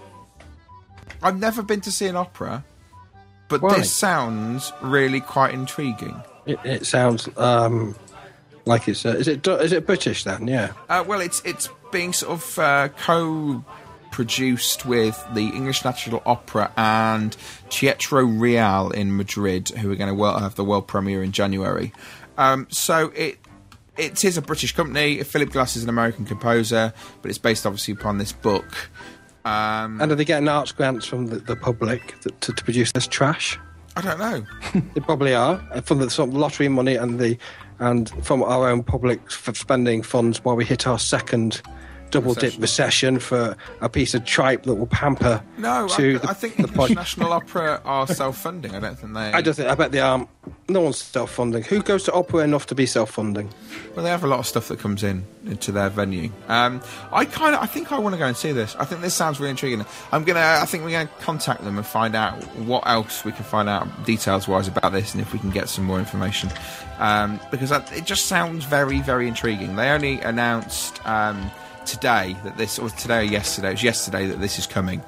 I've 1.22 1.38
never 1.38 1.62
been 1.62 1.80
to 1.82 1.92
see 1.92 2.06
an 2.06 2.16
opera, 2.16 2.64
but 3.48 3.62
Why? 3.62 3.76
this 3.78 3.92
sounds 3.92 4.72
really 4.82 5.20
quite 5.20 5.54
intriguing. 5.54 6.20
It, 6.46 6.58
it 6.64 6.86
sounds 6.86 7.28
um, 7.36 7.94
like 8.66 8.88
it's. 8.88 9.06
Uh, 9.06 9.10
is 9.10 9.28
it 9.28 9.46
is 9.46 9.72
it 9.72 9.86
British 9.86 10.24
then? 10.24 10.46
Yeah. 10.46 10.72
Uh, 10.88 11.04
well, 11.06 11.20
it's 11.20 11.40
it's 11.44 11.68
being 11.92 12.12
sort 12.12 12.32
of 12.32 12.58
uh, 12.58 12.88
co-produced 12.98 14.84
with 14.84 15.24
the 15.34 15.48
English 15.48 15.84
National 15.84 16.22
Opera 16.26 16.72
and 16.76 17.36
Teatro 17.70 18.24
Real 18.24 18.90
in 18.90 19.16
Madrid, 19.16 19.68
who 19.70 19.90
are 19.90 19.96
going 19.96 20.14
to 20.14 20.38
have 20.38 20.56
the 20.56 20.64
world 20.64 20.86
premiere 20.86 21.22
in 21.22 21.32
January. 21.32 21.92
Um, 22.36 22.66
so 22.70 23.12
it 23.14 23.38
it 23.96 24.24
is 24.24 24.36
a 24.36 24.42
British 24.42 24.72
company. 24.72 25.22
Philip 25.22 25.50
Glass 25.50 25.76
is 25.76 25.82
an 25.82 25.88
American 25.88 26.26
composer, 26.26 26.92
but 27.22 27.28
it's 27.30 27.38
based 27.38 27.66
obviously 27.66 27.94
upon 27.94 28.18
this 28.18 28.32
book. 28.32 28.90
Um, 29.44 30.00
And 30.00 30.10
are 30.10 30.16
they 30.16 30.24
getting 30.24 30.48
arts 30.48 30.72
grants 30.72 31.06
from 31.06 31.28
the, 31.28 31.36
the 31.36 31.54
public 31.54 32.20
to, 32.22 32.30
to, 32.30 32.52
to 32.52 32.64
produce 32.64 32.92
this 32.92 33.06
trash? 33.06 33.58
I 33.96 34.02
don't 34.02 34.18
know. 34.18 34.44
They 34.94 35.00
probably 35.00 35.34
are 35.34 35.58
from 35.82 35.98
the 35.98 36.10
sort 36.10 36.28
of 36.28 36.34
lottery 36.34 36.68
money 36.68 36.96
and 36.96 37.18
the 37.18 37.38
and 37.78 38.10
from 38.24 38.42
our 38.42 38.68
own 38.68 38.82
public 38.82 39.30
spending 39.30 40.02
funds 40.02 40.44
while 40.44 40.56
we 40.56 40.64
hit 40.64 40.86
our 40.86 40.98
second 40.98 41.62
double 42.10 42.34
dip 42.34 42.54
recession 42.58 43.18
for 43.18 43.56
a 43.80 43.88
piece 43.88 44.14
of 44.14 44.24
tripe 44.24 44.62
that 44.64 44.74
will 44.74 44.86
pamper 44.86 45.42
No, 45.58 45.88
to 45.88 46.16
I, 46.16 46.18
the, 46.18 46.28
I 46.30 46.32
think 46.32 46.56
the 46.56 46.68
English 46.68 46.90
National 46.94 47.32
Opera 47.32 47.80
are 47.84 48.06
self-funding. 48.06 48.74
I 48.74 48.80
don't 48.80 48.98
think 48.98 49.14
they. 49.14 49.32
I 49.32 49.40
don't 49.40 49.54
think. 49.54 49.68
I 49.68 49.74
bet 49.74 49.92
they 49.92 50.00
aren't. 50.00 50.28
No 50.68 50.80
one's 50.80 50.98
self-funding. 50.98 51.64
Who 51.64 51.82
goes 51.82 52.04
to 52.04 52.12
opera 52.12 52.42
enough 52.42 52.66
to 52.66 52.74
be 52.74 52.86
self-funding? 52.86 53.52
Well, 53.94 54.04
they 54.04 54.10
have 54.10 54.24
a 54.24 54.28
lot 54.28 54.38
of 54.38 54.46
stuff 54.46 54.68
that 54.68 54.78
comes 54.78 55.02
in 55.02 55.24
into 55.44 55.72
their 55.72 55.88
venue. 55.90 56.30
Um, 56.48 56.80
I 57.12 57.24
kind 57.24 57.54
of, 57.54 57.62
I 57.62 57.66
think 57.66 57.92
I 57.92 57.98
want 57.98 58.14
to 58.14 58.18
go 58.18 58.26
and 58.26 58.36
see 58.36 58.52
this. 58.52 58.76
I 58.76 58.84
think 58.84 59.00
this 59.00 59.14
sounds 59.14 59.38
really 59.40 59.50
intriguing. 59.50 59.84
I'm 60.12 60.24
gonna, 60.24 60.58
I 60.60 60.64
think 60.66 60.84
we're 60.84 60.90
gonna 60.90 61.10
contact 61.20 61.64
them 61.64 61.76
and 61.76 61.86
find 61.86 62.14
out 62.14 62.34
what 62.58 62.86
else 62.86 63.24
we 63.24 63.32
can 63.32 63.44
find 63.44 63.68
out 63.68 64.04
details-wise 64.04 64.68
about 64.68 64.92
this, 64.92 65.14
and 65.14 65.20
if 65.20 65.32
we 65.32 65.38
can 65.38 65.50
get 65.50 65.68
some 65.68 65.84
more 65.84 65.98
information, 65.98 66.50
um, 66.98 67.40
because 67.50 67.70
that, 67.70 67.92
it 67.92 68.04
just 68.04 68.26
sounds 68.26 68.64
very, 68.64 69.00
very 69.00 69.26
intriguing. 69.28 69.76
They 69.76 69.90
only 69.90 70.20
announced. 70.20 71.04
Um, 71.06 71.50
Today 71.86 72.36
that 72.44 72.56
this, 72.56 72.78
or 72.78 72.90
today 72.90 73.20
or 73.20 73.22
yesterday, 73.22 73.68
it 73.68 73.72
was 73.72 73.82
yesterday 73.82 74.26
that 74.26 74.40
this 74.40 74.58
is 74.58 74.66
coming. 74.66 75.02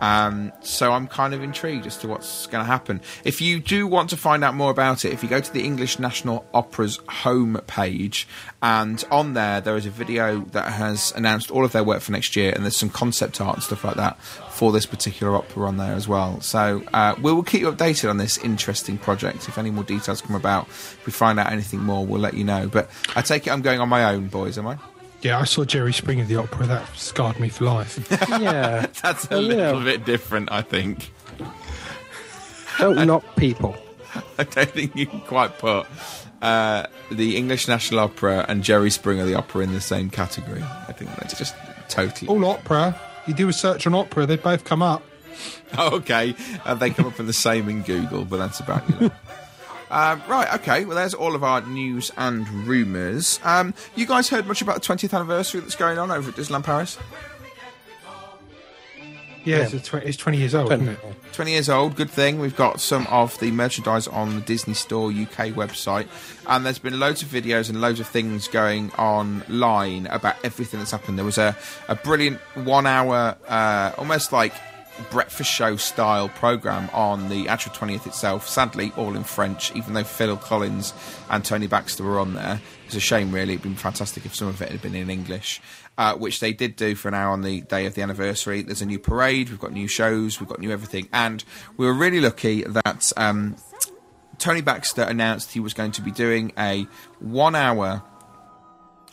Um, 0.00 0.50
so 0.62 0.90
I'm 0.90 1.06
kind 1.06 1.34
of 1.34 1.42
intrigued 1.42 1.86
as 1.86 1.98
to 1.98 2.08
what's 2.08 2.46
going 2.46 2.64
to 2.64 2.66
happen. 2.66 3.00
If 3.22 3.40
you 3.40 3.60
do 3.60 3.86
want 3.86 4.10
to 4.10 4.16
find 4.16 4.42
out 4.42 4.54
more 4.54 4.70
about 4.70 5.04
it, 5.04 5.12
if 5.12 5.22
you 5.22 5.28
go 5.28 5.40
to 5.40 5.52
the 5.52 5.62
English 5.62 5.98
National 5.98 6.44
Opera's 6.54 6.98
home 7.08 7.60
page, 7.66 8.26
and 8.62 9.04
on 9.10 9.34
there 9.34 9.60
there 9.60 9.76
is 9.76 9.86
a 9.86 9.90
video 9.90 10.40
that 10.52 10.72
has 10.72 11.12
announced 11.14 11.50
all 11.50 11.64
of 11.64 11.72
their 11.72 11.84
work 11.84 12.00
for 12.00 12.12
next 12.12 12.34
year, 12.34 12.52
and 12.54 12.64
there's 12.64 12.76
some 12.76 12.90
concept 12.90 13.40
art 13.40 13.56
and 13.56 13.62
stuff 13.62 13.84
like 13.84 13.96
that 13.96 14.18
for 14.50 14.72
this 14.72 14.86
particular 14.86 15.36
opera 15.36 15.68
on 15.68 15.76
there 15.76 15.94
as 15.94 16.08
well. 16.08 16.40
So 16.40 16.82
uh, 16.92 17.14
we 17.20 17.32
will 17.32 17.42
keep 17.42 17.60
you 17.60 17.70
updated 17.70 18.08
on 18.08 18.16
this 18.16 18.38
interesting 18.38 18.98
project. 18.98 19.48
If 19.48 19.58
any 19.58 19.70
more 19.70 19.84
details 19.84 20.22
come 20.22 20.36
about, 20.36 20.66
if 20.68 21.04
we 21.06 21.12
find 21.12 21.38
out 21.38 21.52
anything 21.52 21.80
more, 21.80 22.06
we'll 22.06 22.20
let 22.20 22.34
you 22.34 22.44
know. 22.44 22.68
But 22.68 22.90
I 23.14 23.22
take 23.22 23.46
it 23.46 23.50
I'm 23.50 23.62
going 23.62 23.80
on 23.80 23.88
my 23.88 24.04
own, 24.12 24.28
boys, 24.28 24.56
am 24.58 24.66
I? 24.66 24.78
Yeah, 25.22 25.38
I 25.38 25.44
saw 25.44 25.64
Jerry 25.64 25.92
Springer 25.92 26.24
the 26.24 26.36
opera. 26.36 26.66
That 26.66 26.86
scarred 26.96 27.38
me 27.40 27.48
for 27.48 27.64
life. 27.64 27.98
Yeah. 28.40 28.86
That's 29.02 29.24
a 29.26 29.28
Well, 29.30 29.42
you 29.42 29.48
little 29.54 29.80
bit 29.82 30.04
different, 30.04 30.50
I 30.50 30.62
think. 30.62 31.12
Don't 32.78 33.06
knock 33.06 33.24
people. 33.36 33.76
I 34.38 34.44
don't 34.44 34.70
think 34.70 34.96
you 34.96 35.06
can 35.06 35.20
quite 35.20 35.58
put 35.58 35.86
uh, 36.40 36.86
the 37.10 37.36
English 37.36 37.68
National 37.68 38.00
Opera 38.00 38.44
and 38.48 38.64
Jerry 38.64 38.90
Springer 38.90 39.24
the 39.24 39.34
opera 39.34 39.62
in 39.62 39.72
the 39.72 39.80
same 39.80 40.10
category. 40.10 40.62
I 40.62 40.92
think 40.92 41.14
that's 41.16 41.38
just 41.38 41.54
totally. 41.88 42.28
All 42.28 42.44
opera. 42.44 42.98
You 43.26 43.34
do 43.34 43.48
a 43.48 43.52
search 43.52 43.86
on 43.86 43.94
opera, 43.94 44.26
they 44.26 44.36
both 44.36 44.64
come 44.64 44.82
up. 44.82 45.02
Oh, 45.78 45.96
okay, 45.96 46.34
uh, 46.64 46.74
they 46.74 46.90
come 46.90 47.06
up 47.06 47.18
in 47.20 47.26
the 47.26 47.32
same 47.32 47.68
in 47.68 47.82
Google, 47.82 48.24
but 48.24 48.38
that's 48.38 48.60
about 48.60 48.88
you. 48.90 48.96
know. 49.08 49.10
Um, 49.92 50.22
right, 50.26 50.52
okay. 50.54 50.86
Well, 50.86 50.96
there's 50.96 51.12
all 51.12 51.34
of 51.34 51.44
our 51.44 51.60
news 51.60 52.10
and 52.16 52.48
rumours. 52.66 53.38
Um, 53.44 53.74
you 53.94 54.06
guys 54.06 54.28
heard 54.30 54.46
much 54.46 54.62
about 54.62 54.82
the 54.82 54.94
20th 54.94 55.12
anniversary 55.12 55.60
that's 55.60 55.74
going 55.76 55.98
on 55.98 56.10
over 56.10 56.30
at 56.30 56.36
Disneyland 56.36 56.64
Paris? 56.64 56.96
Yeah, 59.44 59.58
It's, 59.58 59.74
a 59.74 59.80
tw- 59.80 60.04
it's 60.04 60.16
20 60.16 60.38
years 60.38 60.54
old, 60.54 60.72
isn't 60.72 60.88
it? 60.88 60.98
20 61.32 61.50
years 61.50 61.68
old, 61.68 61.96
good 61.96 62.08
thing. 62.10 62.38
We've 62.38 62.54
got 62.54 62.80
some 62.80 63.06
of 63.08 63.38
the 63.40 63.50
merchandise 63.50 64.06
on 64.06 64.36
the 64.36 64.40
Disney 64.40 64.74
Store 64.74 65.08
UK 65.10 65.48
website, 65.52 66.06
and 66.46 66.64
there's 66.64 66.78
been 66.78 66.98
loads 67.00 67.22
of 67.22 67.28
videos 67.28 67.68
and 67.68 67.80
loads 67.80 67.98
of 67.98 68.06
things 68.06 68.46
going 68.46 68.92
online 68.92 70.06
about 70.06 70.36
everything 70.44 70.78
that's 70.78 70.92
happened. 70.92 71.18
There 71.18 71.24
was 71.24 71.38
a, 71.38 71.56
a 71.88 71.96
brilliant 71.96 72.38
one 72.54 72.86
hour, 72.86 73.36
uh, 73.48 73.92
almost 73.98 74.32
like 74.32 74.52
breakfast 75.10 75.50
show 75.50 75.76
style 75.76 76.28
program 76.28 76.88
on 76.92 77.28
the 77.28 77.48
actual 77.48 77.72
20th 77.72 78.06
itself. 78.06 78.48
Sadly, 78.48 78.92
all 78.96 79.16
in 79.16 79.24
French, 79.24 79.74
even 79.74 79.94
though 79.94 80.04
Phil 80.04 80.36
Collins 80.36 80.92
and 81.30 81.44
Tony 81.44 81.66
Baxter 81.66 82.04
were 82.04 82.18
on 82.18 82.34
there. 82.34 82.60
It's 82.86 82.94
a 82.94 83.00
shame, 83.00 83.32
really. 83.32 83.54
It'd 83.54 83.62
been 83.62 83.74
fantastic 83.74 84.26
if 84.26 84.34
some 84.34 84.48
of 84.48 84.60
it 84.60 84.70
had 84.70 84.82
been 84.82 84.94
in 84.94 85.08
English, 85.08 85.60
uh, 85.96 86.14
which 86.14 86.40
they 86.40 86.52
did 86.52 86.76
do 86.76 86.94
for 86.94 87.08
an 87.08 87.14
hour 87.14 87.32
on 87.32 87.42
the 87.42 87.62
day 87.62 87.86
of 87.86 87.94
the 87.94 88.02
anniversary. 88.02 88.62
There's 88.62 88.82
a 88.82 88.86
new 88.86 88.98
parade, 88.98 89.48
we've 89.50 89.58
got 89.58 89.72
new 89.72 89.88
shows, 89.88 90.40
we've 90.40 90.48
got 90.48 90.60
new 90.60 90.70
everything, 90.70 91.08
and 91.12 91.42
we 91.76 91.86
were 91.86 91.94
really 91.94 92.20
lucky 92.20 92.62
that 92.64 93.12
um, 93.16 93.56
Tony 94.38 94.60
Baxter 94.60 95.02
announced 95.02 95.52
he 95.52 95.60
was 95.60 95.72
going 95.72 95.92
to 95.92 96.02
be 96.02 96.10
doing 96.10 96.52
a 96.58 96.86
one 97.18 97.54
hour 97.54 98.02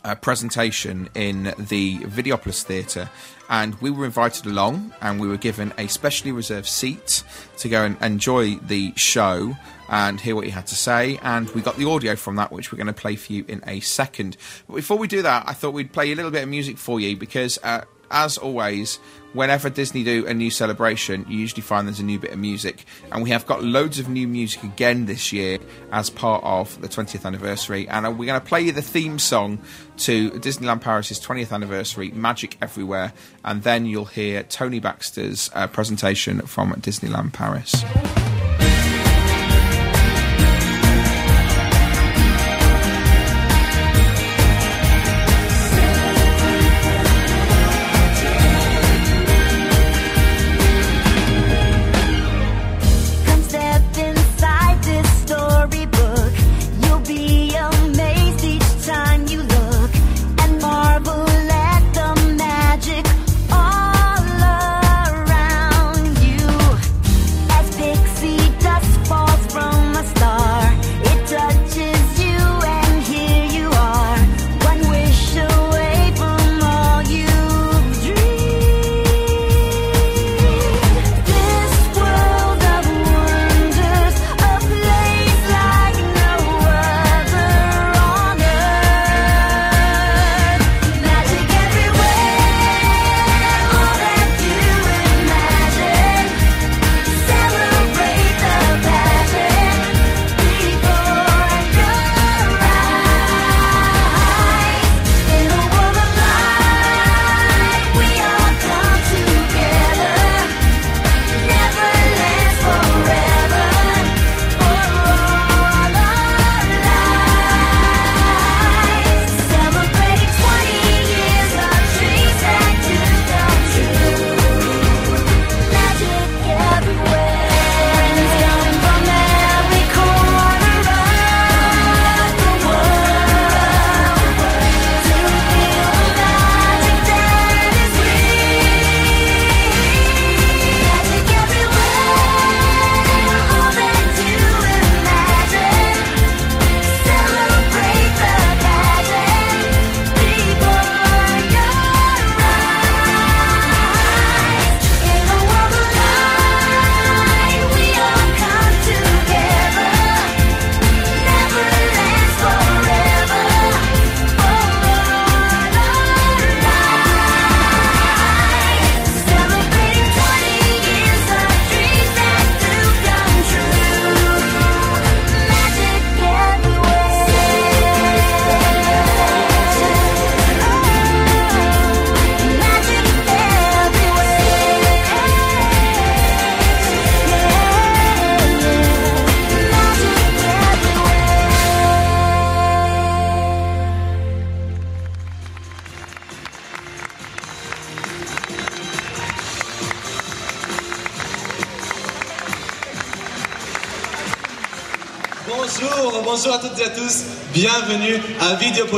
uh, 0.04 0.14
presentation 0.14 1.08
in 1.14 1.54
the 1.58 1.98
Videopolis 2.00 2.62
Theatre, 2.62 3.10
and 3.50 3.74
we 3.82 3.90
were 3.90 4.06
invited 4.06 4.46
along, 4.46 4.94
and 5.02 5.20
we 5.20 5.28
were 5.28 5.36
given 5.36 5.74
a 5.76 5.88
specially 5.88 6.32
reserved 6.32 6.68
seat 6.68 7.24
to 7.58 7.68
go 7.68 7.84
and 7.84 8.00
enjoy 8.00 8.54
the 8.56 8.92
show 8.96 9.56
and 9.88 10.20
hear 10.20 10.36
what 10.36 10.44
he 10.44 10.50
had 10.50 10.68
to 10.68 10.76
say. 10.76 11.18
And 11.22 11.50
we 11.50 11.60
got 11.60 11.76
the 11.76 11.84
audio 11.84 12.14
from 12.14 12.36
that, 12.36 12.52
which 12.52 12.70
we're 12.70 12.76
going 12.76 12.86
to 12.86 12.92
play 12.92 13.16
for 13.16 13.32
you 13.32 13.44
in 13.48 13.60
a 13.66 13.80
second. 13.80 14.36
But 14.68 14.76
before 14.76 14.96
we 14.96 15.08
do 15.08 15.22
that, 15.22 15.44
I 15.48 15.52
thought 15.52 15.74
we'd 15.74 15.92
play 15.92 16.12
a 16.12 16.14
little 16.14 16.30
bit 16.30 16.44
of 16.44 16.48
music 16.48 16.78
for 16.78 17.00
you 17.00 17.16
because. 17.16 17.58
Uh, 17.62 17.82
as 18.10 18.38
always, 18.38 18.98
whenever 19.32 19.70
Disney 19.70 20.02
do 20.02 20.26
a 20.26 20.34
new 20.34 20.50
celebration, 20.50 21.24
you 21.28 21.38
usually 21.38 21.62
find 21.62 21.86
there's 21.86 22.00
a 22.00 22.04
new 22.04 22.18
bit 22.18 22.32
of 22.32 22.38
music, 22.38 22.84
and 23.12 23.22
we 23.22 23.30
have 23.30 23.46
got 23.46 23.62
loads 23.62 23.98
of 23.98 24.08
new 24.08 24.26
music 24.26 24.62
again 24.62 25.06
this 25.06 25.32
year 25.32 25.58
as 25.92 26.10
part 26.10 26.42
of 26.44 26.80
the 26.80 26.88
20th 26.88 27.24
anniversary. 27.24 27.88
And 27.88 28.06
we're 28.18 28.26
going 28.26 28.40
to 28.40 28.46
play 28.46 28.62
you 28.62 28.72
the 28.72 28.82
theme 28.82 29.18
song 29.18 29.58
to 29.98 30.30
Disneyland 30.32 30.80
Paris's 30.80 31.20
20th 31.20 31.52
anniversary, 31.52 32.10
Magic 32.10 32.56
Everywhere, 32.60 33.12
and 33.44 33.62
then 33.62 33.86
you'll 33.86 34.06
hear 34.06 34.42
Tony 34.42 34.80
Baxter's 34.80 35.50
uh, 35.54 35.66
presentation 35.66 36.40
from 36.42 36.72
Disneyland 36.74 37.32
Paris. 37.32 37.84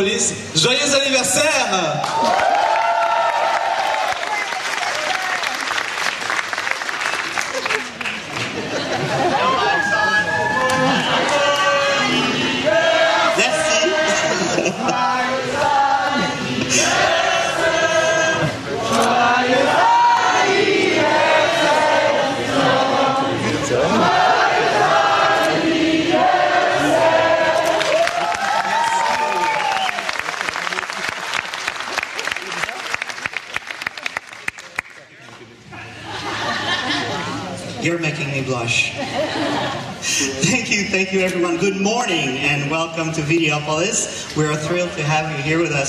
À 0.02 0.41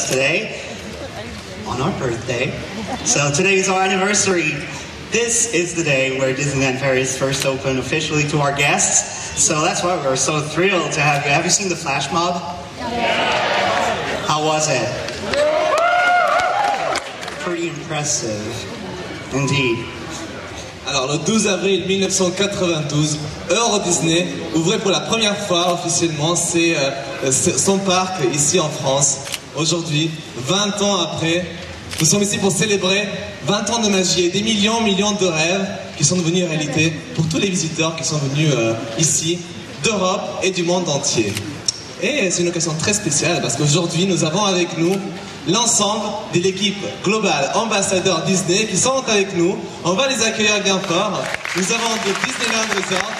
us 0.03 0.09
today 0.09 0.59
on 1.67 1.81
our 1.81 1.91
birthday. 1.99 2.51
So 3.05 3.31
today 3.33 3.55
is 3.55 3.69
our 3.69 3.81
anniversary. 3.81 4.51
This 5.11 5.53
is 5.53 5.75
the 5.75 5.83
day 5.83 6.19
where 6.19 6.33
Disneyland 6.33 6.79
Paris 6.79 7.17
first 7.17 7.45
opened 7.45 7.79
officially 7.79 8.23
to 8.29 8.39
our 8.39 8.53
guests. 8.55 9.41
So 9.41 9.61
that's 9.61 9.83
why 9.83 9.95
we're 9.97 10.15
so 10.15 10.41
thrilled 10.41 10.91
to 10.93 10.99
have 11.01 11.23
you. 11.25 11.31
Have 11.31 11.45
you 11.45 11.51
seen 11.51 11.69
the 11.69 11.75
flash 11.75 12.11
mob? 12.11 12.41
Yeah. 12.77 14.25
How 14.27 14.43
was 14.45 14.67
it? 14.69 14.89
Pretty 17.41 17.69
impressive, 17.69 18.41
indeed. 19.33 19.85
Alors, 20.87 21.07
le 21.07 21.17
12 21.25 21.47
avril 21.47 21.85
1992, 21.87 23.17
Euro 23.51 23.79
Disney 23.79 24.27
ouvrait 24.55 24.79
pour 24.79 24.91
la 24.91 24.99
première 25.01 25.37
fois 25.47 25.73
officiellement 25.73 26.35
ses, 26.35 26.75
euh, 26.75 27.31
ses- 27.31 27.57
son 27.57 27.79
parc 27.79 28.21
ici 28.33 28.59
en 28.59 28.69
France. 28.69 29.17
Aujourd'hui, 29.63 30.09
20 30.45 30.81
ans 30.81 30.99
après, 30.99 31.45
nous 32.01 32.05
sommes 32.05 32.23
ici 32.23 32.37
pour 32.37 32.51
célébrer 32.51 33.07
20 33.47 33.69
ans 33.69 33.79
de 33.79 33.87
magie 33.87 34.25
et 34.25 34.29
des 34.29 34.41
millions, 34.41 34.81
millions 34.81 35.13
de 35.13 35.25
rêves 35.25 35.65
qui 35.97 36.03
sont 36.03 36.17
devenus 36.17 36.43
réalité 36.43 36.91
pour 37.15 37.29
tous 37.29 37.37
les 37.37 37.47
visiteurs 37.47 37.95
qui 37.95 38.03
sont 38.03 38.17
venus 38.17 38.49
euh, 38.53 38.73
ici 38.99 39.39
d'Europe 39.81 40.19
et 40.43 40.51
du 40.51 40.63
monde 40.63 40.89
entier. 40.89 41.31
Et 42.01 42.29
c'est 42.29 42.41
une 42.41 42.49
occasion 42.49 42.73
très 42.77 42.91
spéciale 42.91 43.39
parce 43.41 43.55
qu'aujourd'hui, 43.55 44.05
nous 44.05 44.25
avons 44.25 44.43
avec 44.43 44.77
nous 44.77 44.97
l'ensemble 45.47 46.09
de 46.33 46.41
l'équipe 46.41 46.83
globale 47.01 47.49
ambassadeur 47.55 48.23
Disney 48.25 48.65
qui 48.65 48.75
sont 48.75 49.01
avec 49.07 49.33
nous. 49.37 49.57
On 49.85 49.93
va 49.93 50.09
les 50.09 50.21
accueillir 50.23 50.61
bien 50.61 50.79
fort. 50.79 51.23
Nous 51.55 51.71
avons 51.71 51.95
de 52.05 52.11
Disneyland 52.25 52.67
Resort, 52.75 53.11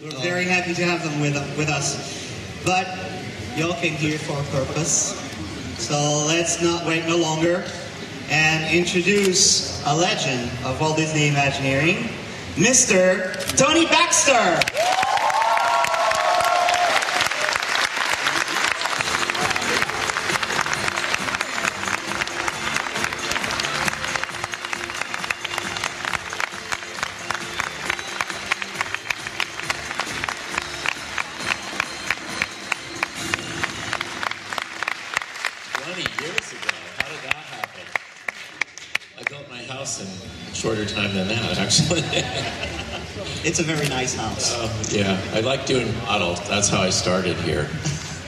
We're 0.00 0.10
very 0.22 0.44
happy 0.44 0.74
to 0.74 0.84
have 0.84 1.04
them 1.04 1.20
with, 1.20 1.34
with 1.58 1.68
us. 1.68 2.32
But 2.64 2.86
y'all 3.56 3.74
came 3.74 3.94
here 3.94 4.18
for 4.18 4.32
a 4.32 4.64
purpose. 4.64 5.14
So 5.78 6.24
let's 6.26 6.62
not 6.62 6.86
wait 6.86 7.06
no 7.06 7.16
longer 7.16 7.64
and 8.30 8.74
introduce 8.74 9.84
a 9.86 9.94
legend 9.96 10.50
of 10.64 10.80
Walt 10.80 10.96
Disney 10.96 11.28
Imagineering, 11.28 12.08
Mr. 12.60 13.56
Tony 13.56 13.86
Baxter. 13.86 14.79
It's 43.42 43.58
a 43.58 43.62
very 43.62 43.88
nice 43.88 44.14
house. 44.14 44.54
Oh, 44.58 44.68
yeah, 44.92 45.16
I 45.34 45.40
like 45.40 45.64
doing. 45.66 45.88
That's 46.48 46.68
how 46.68 46.82
I 46.82 46.90
started 46.90 47.36
here. 47.38 47.66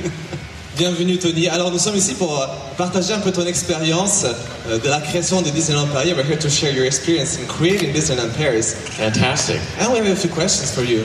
Bienvenue 0.79 1.19
Tony. 1.19 1.49
Alors 1.51 1.71
nous 1.71 1.79
sommes 1.79 1.97
ici 1.97 2.15
pour 2.15 2.41
euh, 2.41 2.47
partager 2.79 3.13
un 3.13 3.21
peu 3.21 3.31
ton 3.31 3.45
expérience 3.47 4.25
euh, 4.69 4.79
de 4.79 4.89
la 4.89 5.01
création 5.03 5.43
de 5.43 5.51
Disneyland 5.51 5.87
Paris. 5.93 6.15
We're 6.15 6.25
here 6.25 6.39
to 6.39 6.49
share 6.49 6.73
your 6.73 6.87
experience 6.87 7.39
in 7.39 7.47
creating 7.47 7.93
Disneyland 7.93 8.35
Paris. 8.39 8.73
Fantastic. 8.97 9.61
And 9.79 9.93
we 9.93 9.99
have 9.99 10.07
a 10.09 10.17
few 10.17 10.31
questions 10.31 10.71
for 10.75 10.83
you. 10.83 11.05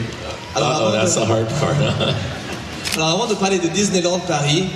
Alors, 0.56 0.84
Oh, 0.88 0.92
that's 0.94 1.16
de- 1.16 1.20
the 1.20 1.26
hard 1.26 1.50
part. 1.60 1.76
Alors 2.96 3.10
avant 3.10 3.28
de 3.28 3.36
parler 3.36 3.60
de 3.60 3.68
Disneyland 3.68 4.20
Paris, 4.26 4.70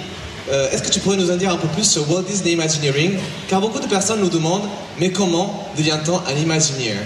euh, 0.51 0.69
est-ce 0.71 0.84
que 0.84 0.89
tu 0.89 0.99
pourrais 0.99 1.15
nous 1.15 1.32
en 1.32 1.38
dire 1.38 1.51
un 1.53 1.57
peu 1.57 1.69
plus 1.69 1.86
sur 1.89 2.05
Walt 2.11 2.23
Disney 2.23 2.51
Imagineering? 2.51 3.17
Car 3.47 3.61
beaucoup 3.61 3.79
de 3.79 3.88
personnes 3.88 4.19
nous 4.19 4.29
demandent, 4.29 4.67
mais 4.99 5.09
comment 5.11 5.69
devient-on 5.77 6.17
un 6.17 6.36
Imagineer? 6.38 6.97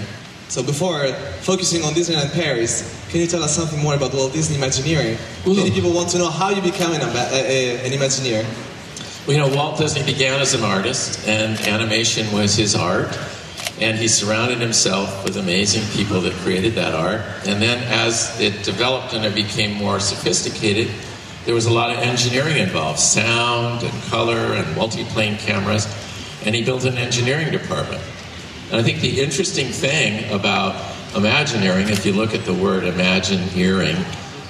So 0.48 0.62
before 0.62 1.08
focusing 1.42 1.82
on 1.82 1.92
Disneyland 1.92 2.32
Paris, 2.32 2.86
can 3.10 3.20
you 3.20 3.26
tell 3.26 3.42
us 3.42 3.54
something 3.54 3.80
more 3.80 3.94
about 3.94 4.14
Walt 4.14 4.32
Disney 4.32 4.56
Imagineering? 4.56 5.18
Many 5.44 5.70
people 5.72 5.92
want 5.92 6.08
to 6.10 6.18
know 6.18 6.30
how 6.30 6.50
you 6.50 6.62
become 6.62 6.92
an, 6.92 7.00
an 7.00 7.92
Imagineer. 7.92 8.44
Well, 9.26 9.36
you 9.36 9.42
know, 9.42 9.54
Walt 9.56 9.78
Disney 9.78 10.04
began 10.04 10.40
as 10.40 10.54
an 10.54 10.62
artist, 10.62 11.26
and 11.26 11.58
animation 11.66 12.32
was 12.32 12.54
his 12.54 12.76
art. 12.76 13.18
And 13.80 13.98
he 13.98 14.06
surrounded 14.08 14.58
himself 14.58 15.24
with 15.24 15.36
amazing 15.36 15.82
people 15.92 16.20
that 16.20 16.32
created 16.34 16.74
that 16.76 16.94
art. 16.94 17.22
And 17.44 17.60
then, 17.60 17.82
as 17.88 18.40
it 18.40 18.62
developed 18.62 19.14
and 19.14 19.24
it 19.24 19.34
became 19.34 19.72
more 19.72 19.98
sophisticated, 19.98 20.88
there 21.44 21.54
was 21.54 21.66
a 21.66 21.72
lot 21.72 21.90
of 21.90 21.98
engineering 21.98 22.56
involved 22.56 23.00
sound 23.00 23.82
and 23.82 24.02
color 24.04 24.54
and 24.54 24.76
multi-plane 24.76 25.38
cameras. 25.38 25.86
And 26.44 26.54
he 26.54 26.64
built 26.64 26.84
an 26.84 26.96
engineering 26.96 27.50
department. 27.50 28.00
And 28.70 28.80
I 28.80 28.82
think 28.82 29.00
the 29.00 29.20
interesting 29.20 29.68
thing 29.68 30.32
about 30.32 30.94
Imagineering, 31.14 31.88
if 31.88 32.04
you 32.04 32.12
look 32.12 32.34
at 32.34 32.44
the 32.44 32.52
word 32.52 32.84
Imagineering, 32.84 33.96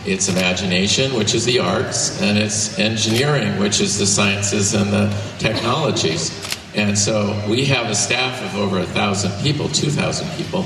it's 0.07 0.29
imagination, 0.29 1.14
which 1.14 1.35
is 1.35 1.45
the 1.45 1.59
arts, 1.59 2.21
and 2.23 2.39
it's 2.39 2.79
engineering, 2.79 3.59
which 3.61 3.81
is 3.81 3.99
the 3.99 4.07
sciences 4.07 4.75
and 4.75 4.91
the 4.91 5.14
technologies. 5.39 6.31
And 6.75 6.99
so 6.99 7.41
we 7.49 7.67
have 7.67 7.91
a 7.91 7.95
staff 7.95 8.43
of 8.43 8.61
over 8.61 8.79
a 8.79 8.87
thousand 8.87 9.33
people, 9.43 9.69
2,000 9.69 10.29
people, 10.37 10.64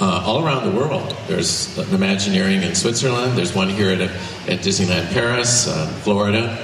uh, 0.00 0.22
all 0.24 0.44
around 0.44 0.70
the 0.70 0.76
world. 0.76 1.16
There's 1.28 1.76
Imagineering 1.92 2.62
in 2.62 2.74
Switzerland, 2.74 3.36
there's 3.36 3.54
one 3.54 3.68
here 3.68 3.90
at, 3.90 4.00
at 4.00 4.60
Disneyland 4.60 5.12
Paris, 5.12 5.68
uh, 5.68 5.86
Florida, 6.02 6.58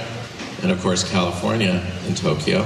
and 0.61 0.71
of 0.71 0.81
course 0.81 1.09
California 1.09 1.85
in 2.07 2.15
Tokyo. 2.15 2.65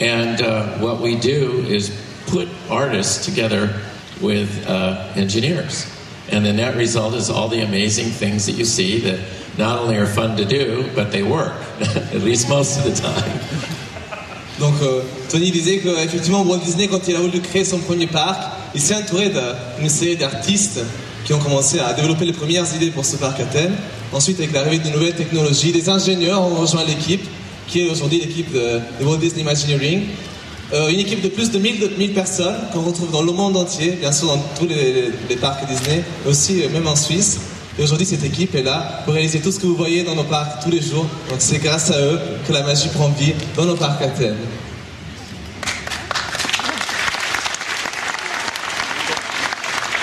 And 0.00 0.40
uh, 0.40 0.78
what 0.78 1.00
we 1.00 1.16
do 1.16 1.64
is 1.66 1.99
put 2.30 2.48
artists 2.70 3.24
together 3.24 3.68
with 4.20 4.66
uh, 4.68 5.12
engineers. 5.16 5.86
And 6.30 6.44
the 6.44 6.52
net 6.52 6.76
result 6.76 7.14
is 7.14 7.28
all 7.28 7.48
the 7.48 7.62
amazing 7.62 8.10
things 8.10 8.46
that 8.46 8.52
you 8.52 8.64
see 8.64 9.00
that 9.00 9.18
not 9.58 9.80
only 9.80 9.96
are 9.96 10.06
fun 10.06 10.36
to 10.36 10.44
do, 10.44 10.88
but 10.94 11.10
they 11.10 11.22
work, 11.22 11.54
at 12.14 12.22
least 12.22 12.48
most 12.48 12.78
of 12.78 12.84
the 12.84 12.94
time. 12.94 13.40
Donc 14.60 14.74
euh, 14.82 15.02
Tony 15.30 15.50
disait 15.50 15.78
que 15.78 15.88
effectivement 16.04 16.42
Walt 16.42 16.58
Disney 16.58 16.86
quand 16.86 17.00
il 17.08 17.16
a 17.16 17.20
voulu 17.20 17.40
créer 17.40 17.64
son 17.64 17.78
premier 17.78 18.06
parc, 18.06 18.40
il 18.74 18.80
s'est 18.80 18.94
entouré 18.94 19.32
d'une 19.78 19.88
série 19.88 20.16
d'artistes 20.16 20.80
qui 21.24 21.32
ont 21.32 21.38
commencé 21.38 21.80
à 21.80 21.94
développer 21.94 22.26
les 22.26 22.34
premières 22.34 22.66
idées 22.76 22.90
pour 22.90 23.06
ce 23.06 23.16
parc 23.16 23.40
à 23.40 23.44
thème. 23.44 23.72
Ensuite 24.12 24.38
avec 24.38 24.52
l'arrivée 24.52 24.78
de 24.78 24.90
nouvelles 24.90 25.14
technologies, 25.14 25.72
des 25.72 25.88
ingénieurs 25.88 26.42
ont 26.42 26.56
rejoint 26.56 26.84
l'équipe 26.84 27.26
qui 27.66 27.86
est 27.86 27.90
aujourd'hui 27.90 28.20
l'équipe 28.20 28.52
de, 28.52 28.80
de 29.00 29.04
Walt 29.04 29.16
Disney 29.16 29.42
Imagineering. 29.42 30.02
Euh, 30.72 30.88
une 30.88 31.00
équipe 31.00 31.20
de 31.20 31.28
plus 31.28 31.50
de 31.50 31.58
1000, 31.58 31.80
de- 31.80 31.88
1000 31.98 32.12
personnes 32.14 32.54
qu'on 32.72 32.82
retrouve 32.82 33.10
dans 33.10 33.22
le 33.22 33.32
monde 33.32 33.56
entier, 33.56 33.92
bien 34.00 34.12
sûr 34.12 34.28
dans 34.28 34.38
tous 34.56 34.66
les, 34.68 35.36
parcs 35.36 35.66
Disney, 35.66 36.04
mais 36.24 36.30
aussi 36.30 36.62
euh, 36.62 36.68
même 36.68 36.86
en 36.86 36.94
Suisse. 36.94 37.40
Et 37.78 37.82
aujourd'hui, 37.82 38.06
cette 38.06 38.22
équipe 38.24 38.54
est 38.54 38.62
là 38.62 39.02
pour 39.04 39.14
réaliser 39.14 39.40
tout 39.40 39.50
ce 39.50 39.58
que 39.58 39.66
vous 39.66 39.74
voyez 39.74 40.04
dans 40.04 40.14
nos 40.14 40.24
parcs 40.24 40.62
tous 40.62 40.70
les 40.70 40.80
jours. 40.80 41.06
Donc 41.28 41.38
c'est 41.40 41.58
grâce 41.58 41.90
à 41.90 41.98
eux 41.98 42.20
que 42.46 42.52
la 42.52 42.62
magie 42.62 42.88
prend 42.88 43.08
vie 43.08 43.32
dans 43.56 43.64
nos 43.64 43.74
parcs 43.76 44.02
à 44.02 44.08
thème. 44.08 44.36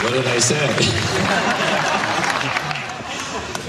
What 0.03 0.13
did 0.13 0.27
I 0.27 0.39
say? 0.39 0.55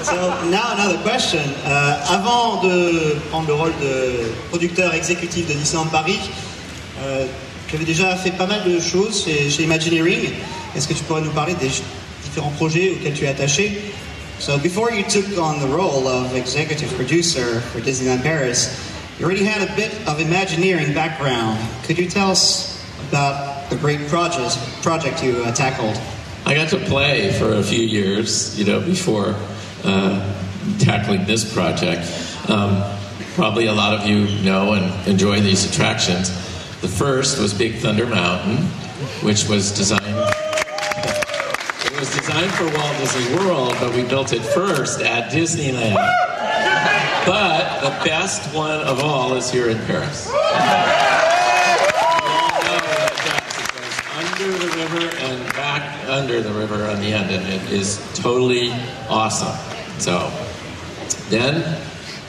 So 0.03 0.14
now 0.51 0.72
another 0.74 0.99
question. 1.05 1.42
Euh, 1.66 1.94
avant 2.11 2.62
de 2.62 3.16
prendre 3.30 3.49
le 3.49 3.55
rôle 3.55 3.72
de 3.80 4.30
producteur 4.49 4.94
exécutif 4.94 5.46
de 5.49 5.53
Disneyland 5.55 5.86
Paris, 5.86 6.18
euh, 7.03 7.26
tu 7.68 7.76
avais 7.76 7.84
déjà 7.84 8.16
fait 8.16 8.30
pas 8.30 8.46
mal 8.46 8.64
de 8.64 8.80
choses 8.80 9.24
chez, 9.24 9.51
chez 9.51 9.64
Imagineering. 9.64 10.30
Est-ce 10.76 10.88
que 10.88 10.94
tu 10.94 11.03
pourrais 11.05 11.20
nous 11.22 11.30
parler 11.30 11.55
des 11.55 11.70
différents 12.24 12.51
projets 12.51 12.92
auxquels 12.92 13.14
tu 13.14 13.24
es 13.24 13.28
attaché 13.28 13.92
So 14.38 14.57
before 14.57 14.92
you 14.92 15.03
took 15.03 15.26
on 15.36 15.59
the 15.59 15.66
role 15.66 16.07
of 16.07 16.36
executive 16.36 16.94
producer 16.94 17.61
for 17.72 17.80
Disneyland 17.80 18.22
Paris, 18.22 18.70
you 19.18 19.26
already 19.26 19.44
had 19.44 19.68
a 19.68 19.74
bit 19.74 19.90
of 20.07 20.20
Imagineering 20.20 20.94
background. 20.94 21.59
Could 21.84 21.99
you 21.99 22.09
tell 22.09 22.30
us 22.30 22.80
about 23.09 23.68
the 23.68 23.76
great 23.76 24.07
project 24.09 24.57
project 24.82 25.24
you 25.24 25.42
uh, 25.42 25.53
tackled? 25.53 26.01
I 26.46 26.55
got 26.55 26.68
to 26.68 26.78
play 26.78 27.32
for 27.32 27.55
a 27.55 27.62
few 27.62 27.82
years, 27.82 28.57
you 28.59 28.64
know, 28.64 28.80
before 28.80 29.34
uh, 29.84 30.20
tackling 30.78 31.26
this 31.26 31.44
project. 31.53 32.07
Um, 32.49 32.84
probably 33.34 33.66
a 33.66 33.72
lot 33.72 33.94
of 33.94 34.07
you 34.07 34.26
know 34.42 34.72
and 34.74 35.09
enjoy 35.09 35.40
these 35.40 35.68
attractions. 35.68 36.30
The 36.80 36.86
first 36.86 37.40
was 37.40 37.52
Big 37.52 37.74
Thunder 37.74 38.06
Mountain, 38.06 38.58
which 39.26 39.48
was 39.48 39.72
designed. 39.72 40.04
It 40.06 41.98
was 41.98 42.14
designed 42.14 42.52
for 42.52 42.66
Walt 42.66 42.96
Disney 42.98 43.36
World, 43.36 43.74
but 43.80 43.92
we 43.96 44.04
built 44.04 44.32
it 44.32 44.42
first 44.42 45.00
at 45.00 45.32
Disneyland. 45.32 45.96
But 47.26 47.80
the 47.80 47.90
best 48.04 48.54
one 48.54 48.80
of 48.82 49.00
all 49.00 49.34
is 49.34 49.50
here 49.50 49.68
in 49.68 49.78
Paris. 49.86 50.30
under 54.14 54.52
the 54.52 54.76
river 54.76 55.16
and 55.16 55.52
back 55.54 56.08
under 56.08 56.40
the 56.40 56.52
river 56.52 56.84
on 56.84 57.00
the 57.00 57.12
end, 57.12 57.30
and 57.32 57.44
it 57.52 57.72
is 57.72 57.98
totally 58.14 58.70
awesome. 59.08 59.56
So 59.98 60.30
then 61.28 61.82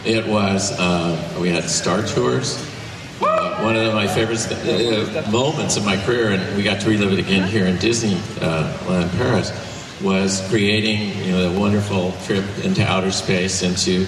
it 0.05 0.25
was, 0.25 0.71
uh, 0.79 1.37
we 1.39 1.49
had 1.49 1.65
Star 1.65 2.01
Tours. 2.01 2.68
Uh, 3.59 3.63
one 3.63 3.75
of 3.75 3.93
my 3.93 4.07
favorite 4.07 4.39
uh, 4.51 5.29
moments 5.29 5.75
of 5.75 5.85
my 5.85 5.97
career, 6.05 6.31
and 6.31 6.57
we 6.57 6.63
got 6.63 6.79
to 6.81 6.89
relive 6.89 7.11
it 7.11 7.19
again 7.19 7.47
here 7.47 7.65
in 7.65 7.75
Disneyland 7.75 9.11
Paris, 9.17 9.51
was 10.01 10.47
creating 10.49 11.17
you 11.25 11.31
know, 11.31 11.51
the 11.51 11.59
wonderful 11.59 12.13
trip 12.23 12.45
into 12.63 12.85
outer 12.85 13.11
space, 13.11 13.61
into 13.63 14.07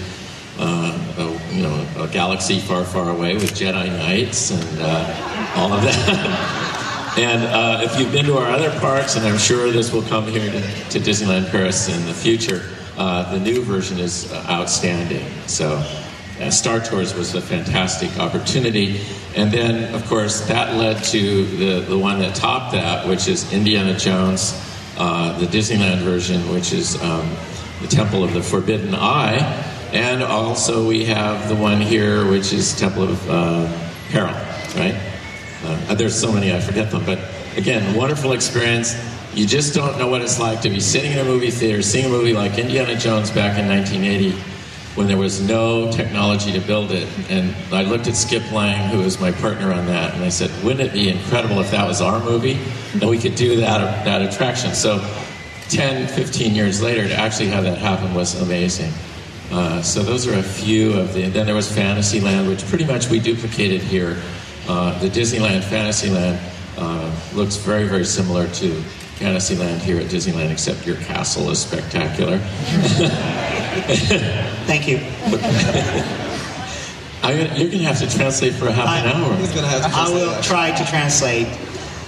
uh, 0.60 1.16
a, 1.18 1.56
you 1.56 1.64
know 1.64 1.88
a 1.97 2.08
galaxy 2.08 2.60
far, 2.60 2.84
far 2.84 3.10
away 3.10 3.34
with 3.34 3.52
Jedi 3.52 3.88
Knights 3.88 4.52
and 4.52 4.82
uh, 4.82 5.54
all 5.56 5.74
of 5.74 5.82
that. 5.84 6.58
And 7.18 7.43
uh, 7.43 7.82
if 7.84 7.99
you've 7.99 8.14
been 8.14 8.26
to 8.28 8.38
our 8.38 8.49
other 8.49 8.72
parks, 8.80 9.18
and 9.18 9.28
I'm 9.28 9.38
sure 9.38 9.70
this 9.70 9.91
will 9.91 10.02
come 10.04 10.28
here 10.28 10.49
to, 10.49 10.62
to 10.62 10.97
Disneyland 10.97 11.52
Paris 11.52 11.89
in 11.89 12.06
the 12.06 12.14
future, 12.14 12.70
uh, 12.97 13.30
the 13.34 13.39
new 13.39 13.64
version 13.64 13.99
is 13.99 14.32
uh, 14.32 14.45
outstanding. 14.49 15.30
So, 15.45 15.84
uh, 16.41 16.49
Star 16.49 16.79
Tours 16.79 17.13
was 17.13 17.35
a 17.35 17.41
fantastic 17.41 18.17
opportunity. 18.19 19.01
And 19.35 19.51
then, 19.51 19.93
of 19.93 20.05
course, 20.07 20.41
that 20.47 20.75
led 20.75 21.03
to 21.05 21.45
the, 21.45 21.79
the 21.81 21.97
one 21.97 22.19
that 22.19 22.35
topped 22.35 22.73
that, 22.73 23.07
which 23.07 23.27
is 23.27 23.51
Indiana 23.53 23.97
Jones, 23.97 24.53
uh, 24.97 25.37
the 25.39 25.45
Disneyland 25.45 25.99
version, 25.99 26.41
which 26.53 26.73
is 26.73 27.01
um, 27.01 27.29
the 27.81 27.87
Temple 27.87 28.23
of 28.23 28.33
the 28.33 28.41
Forbidden 28.41 28.93
Eye. 28.95 29.37
And 29.93 30.23
also, 30.23 30.87
we 30.87 31.05
have 31.05 31.47
the 31.49 31.55
one 31.55 31.79
here, 31.79 32.29
which 32.29 32.53
is 32.53 32.77
Temple 32.77 33.03
of 33.03 33.29
uh, 33.29 33.89
Peril, 34.09 34.33
right? 34.75 34.99
Uh, 35.63 35.95
there's 35.95 36.19
so 36.19 36.31
many, 36.31 36.53
I 36.53 36.59
forget 36.59 36.91
them. 36.91 37.05
But 37.05 37.19
again, 37.55 37.95
wonderful 37.95 38.33
experience. 38.33 38.95
You 39.33 39.45
just 39.45 39.73
don't 39.73 39.97
know 39.97 40.07
what 40.07 40.21
it's 40.21 40.39
like 40.39 40.61
to 40.61 40.69
be 40.69 40.79
sitting 40.79 41.11
in 41.13 41.19
a 41.19 41.23
movie 41.23 41.51
theater, 41.51 41.81
seeing 41.81 42.05
a 42.05 42.09
movie 42.09 42.33
like 42.33 42.57
Indiana 42.57 42.97
Jones 42.97 43.29
back 43.31 43.57
in 43.57 43.67
1980 43.67 44.51
when 44.95 45.07
there 45.07 45.17
was 45.17 45.41
no 45.41 45.91
technology 45.91 46.51
to 46.51 46.59
build 46.59 46.91
it. 46.91 47.07
And 47.29 47.55
I 47.73 47.83
looked 47.83 48.07
at 48.07 48.15
Skip 48.15 48.51
Lange, 48.51 48.89
who 48.89 48.99
was 48.99 49.19
my 49.19 49.31
partner 49.31 49.71
on 49.71 49.85
that, 49.87 50.13
and 50.13 50.23
I 50.23 50.29
said, 50.29 50.51
wouldn't 50.63 50.81
it 50.81 50.93
be 50.93 51.09
incredible 51.09 51.59
if 51.59 51.71
that 51.71 51.87
was 51.87 52.01
our 52.01 52.19
movie 52.19 52.59
and 52.93 53.09
we 53.09 53.17
could 53.17 53.35
do 53.35 53.57
that, 53.57 54.05
that 54.05 54.21
attraction? 54.21 54.73
So 54.73 54.99
10, 55.69 56.07
15 56.09 56.53
years 56.53 56.81
later, 56.81 57.07
to 57.07 57.15
actually 57.15 57.47
have 57.47 57.63
that 57.63 57.77
happen 57.77 58.13
was 58.13 58.41
amazing. 58.41 58.91
Uh, 59.51 59.81
so 59.81 60.01
those 60.01 60.27
are 60.27 60.37
a 60.37 60.43
few 60.43 60.93
of 60.93 61.13
the. 61.13 61.27
Then 61.27 61.45
there 61.45 61.55
was 61.55 61.69
Fantasyland, 61.69 62.47
which 62.47 62.65
pretty 62.67 62.85
much 62.85 63.09
we 63.09 63.19
duplicated 63.19 63.81
here. 63.81 64.17
Uh, 64.67 64.97
the 64.99 65.09
Disneyland 65.09 65.63
Fantasyland 65.63 66.39
uh, 66.77 67.13
looks 67.33 67.57
very, 67.57 67.85
very 67.85 68.05
similar 68.05 68.47
to 68.47 68.81
Fantasyland 69.22 69.82
here 69.84 69.99
at 69.99 70.07
Disneyland, 70.07 70.49
except 70.51 70.86
your 70.86 70.95
castle 70.97 71.51
is 71.51 71.59
spectacular. 71.59 72.39
Thank 74.65 74.88
you. 74.88 74.97
Gonna, 77.22 77.38
you're 77.55 77.69
going 77.69 77.80
to 77.80 77.86
have 77.86 77.99
to 77.99 78.09
translate 78.09 78.53
for 78.53 78.67
a 78.67 78.72
half 78.72 79.05
an 79.05 79.11
hour. 79.13 79.32
I 79.93 80.09
will 80.09 80.41
try 80.41 80.72
to 80.72 80.86
translate. 80.86 81.47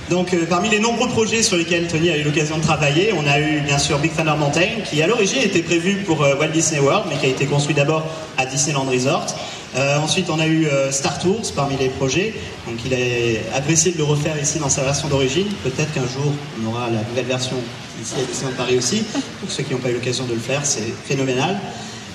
Donc, 0.10 0.34
euh, 0.34 0.46
parmi 0.50 0.70
les 0.70 0.80
nombreux 0.80 1.08
projets 1.08 1.44
sur 1.44 1.56
lesquels 1.56 1.88
Tony 1.88 2.10
a 2.10 2.18
eu 2.18 2.24
l'occasion 2.24 2.58
de 2.58 2.64
travailler, 2.64 3.14
on 3.14 3.26
a 3.30 3.40
eu 3.40 3.62
bien 3.62 3.78
sûr 3.78 4.00
Big 4.00 4.14
Thunder 4.14 4.34
Mountain, 4.38 4.82
qui 4.84 5.02
à 5.02 5.08
l'origine 5.08 5.42
était 5.44 5.62
prévu 5.62 5.98
pour 6.06 6.24
euh, 6.24 6.36
Walt 6.36 6.50
Disney 6.50 6.80
World, 6.80 7.06
mais 7.10 7.16
qui 7.18 7.28
a 7.28 7.30
été 7.30 7.46
construit 7.46 7.76
d'abord 7.76 8.06
à 8.38 8.46
Disneyland 8.46 8.86
Resort. 8.86 9.28
Euh, 9.76 9.98
ensuite, 9.98 10.30
on 10.30 10.40
a 10.40 10.46
eu 10.46 10.68
euh, 10.68 10.92
Star 10.92 11.20
Tours 11.20 11.52
parmi 11.56 11.78
les 11.78 11.90
projets. 11.90 12.34
Donc, 12.68 12.78
il 12.86 12.94
a 12.94 13.58
apprécié 13.58 13.92
de 13.92 13.98
le 13.98 14.04
refaire 14.04 14.40
ici 14.40 14.60
dans 14.60 14.70
sa 14.70 14.84
version 14.84 15.08
d'origine. 15.08 15.48
Peut-être 15.64 15.92
qu'un 15.94 16.08
jour, 16.08 16.32
on 16.62 16.68
aura 16.68 16.90
la 16.90 17.02
nouvelle 17.10 17.26
version 17.26 17.58
ici 18.02 18.14
à 18.22 18.24
Disneyland 18.24 18.56
Paris 18.56 18.78
aussi. 18.78 19.04
Pour 19.40 19.50
ceux 19.50 19.64
qui 19.64 19.74
n'ont 19.74 19.80
pas 19.80 19.90
eu 19.90 19.94
l'occasion 19.94 20.26
de 20.26 20.34
le 20.34 20.40
faire, 20.40 20.66
c'est 20.66 20.94
phénoménal. 21.06 21.60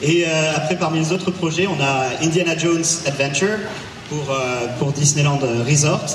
Et 0.02 0.24
euh, 0.26 0.52
après, 0.54 0.76
parmi 0.76 1.00
les 1.00 1.12
autres 1.12 1.32
projets, 1.32 1.66
on 1.66 1.80
a 1.82 2.10
Indiana 2.22 2.56
Jones 2.56 2.84
Adventure 3.06 3.58
pour, 4.08 4.34
pour 4.78 4.92
Disneyland 4.92 5.40
Resort. 5.68 6.06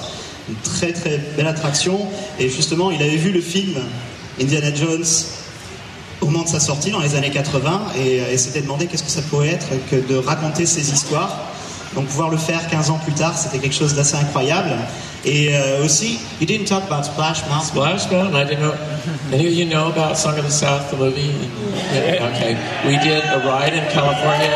Une 0.50 0.56
très 0.56 0.94
très 0.94 1.20
belle 1.36 1.48
attraction. 1.48 2.00
Et 2.40 2.50
justement, 2.50 2.90
il 2.90 3.02
avait 3.02 3.18
vu 3.18 3.32
le 3.32 3.42
film 3.42 3.76
Indiana 4.42 4.74
Jones 4.74 5.06
au 6.22 6.26
moment 6.28 6.44
de 6.44 6.50
sa 6.50 6.60
sortie 6.60 6.92
dans 6.92 7.00
les 7.00 7.16
années 7.16 7.32
80 7.32 7.82
et, 7.98 8.18
et 8.18 8.38
s'était 8.38 8.62
demandé 8.62 8.88
qu'est-ce 8.88 9.04
que 9.04 9.10
ça 9.10 9.22
pourrait 9.24 9.50
être 9.50 9.68
que 9.90 9.96
de 9.96 10.16
raconter 10.16 10.66
ces 10.66 10.92
histoires. 10.92 11.38
Donc 11.96 12.08
pouvoir 12.08 12.30
le 12.30 12.38
faire 12.38 12.68
15 12.70 12.90
ans 12.90 13.00
plus 13.04 13.14
tard, 13.14 13.38
c'était 13.38 13.60
quelque 13.60 13.76
chose 13.76 13.94
d'assez 13.94 14.16
incroyable. 14.16 14.72
Et 15.26 15.56
euh, 15.56 15.86
aussi, 15.86 16.20
you 16.42 16.46
didn't 16.46 16.66
talk 16.66 16.84
about 16.84 17.04
Splash 17.06 17.48
Mountain. 17.48 17.68
Splash 17.68 18.12
Mountain, 18.12 18.36
I 18.36 18.46
didn't 18.46 18.62
know. 18.62 18.74
Any 19.32 19.48
of 19.48 19.54
you 19.54 19.66
know 19.66 19.88
about 19.88 20.18
Song 20.18 20.38
of 20.38 20.46
the 20.46 20.52
South, 20.52 20.90
the 20.92 20.98
movie? 20.98 21.32
Yeah, 21.94 22.30
okay. 22.34 22.58
We 22.86 22.98
did 22.98 23.24
a 23.24 23.40
ride 23.46 23.74
in 23.74 23.88
California. 23.92 24.52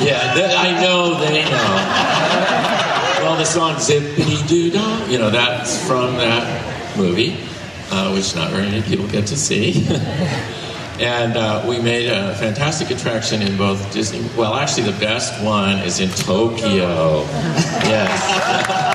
Yeah, 0.00 0.32
I 0.58 0.80
know 0.82 1.20
they 1.20 1.44
know. 1.44 3.22
Well, 3.22 3.36
the 3.36 3.44
song 3.44 3.76
Zippity 3.76 4.48
Doo 4.48 4.70
Dah, 4.72 5.06
you 5.06 5.18
know, 5.18 5.30
that's 5.30 5.86
from 5.86 6.16
that 6.16 6.96
movie, 6.96 7.36
uh, 7.92 8.10
which 8.10 8.34
not 8.34 8.50
very 8.50 8.64
many 8.64 8.82
people 8.82 9.06
get 9.06 9.28
to 9.28 9.36
see. 9.36 9.86
and 11.02 11.36
uh, 11.36 11.64
we 11.66 11.80
made 11.80 12.08
a 12.08 12.32
fantastic 12.36 12.90
attraction 12.90 13.42
in 13.42 13.56
both 13.56 13.92
Disney. 13.92 14.22
Well, 14.36 14.54
actually, 14.54 14.84
the 14.84 15.00
best 15.00 15.42
one 15.42 15.78
is 15.80 15.98
in 16.00 16.10
Tokyo. 16.10 17.26
Yes. 17.82 18.94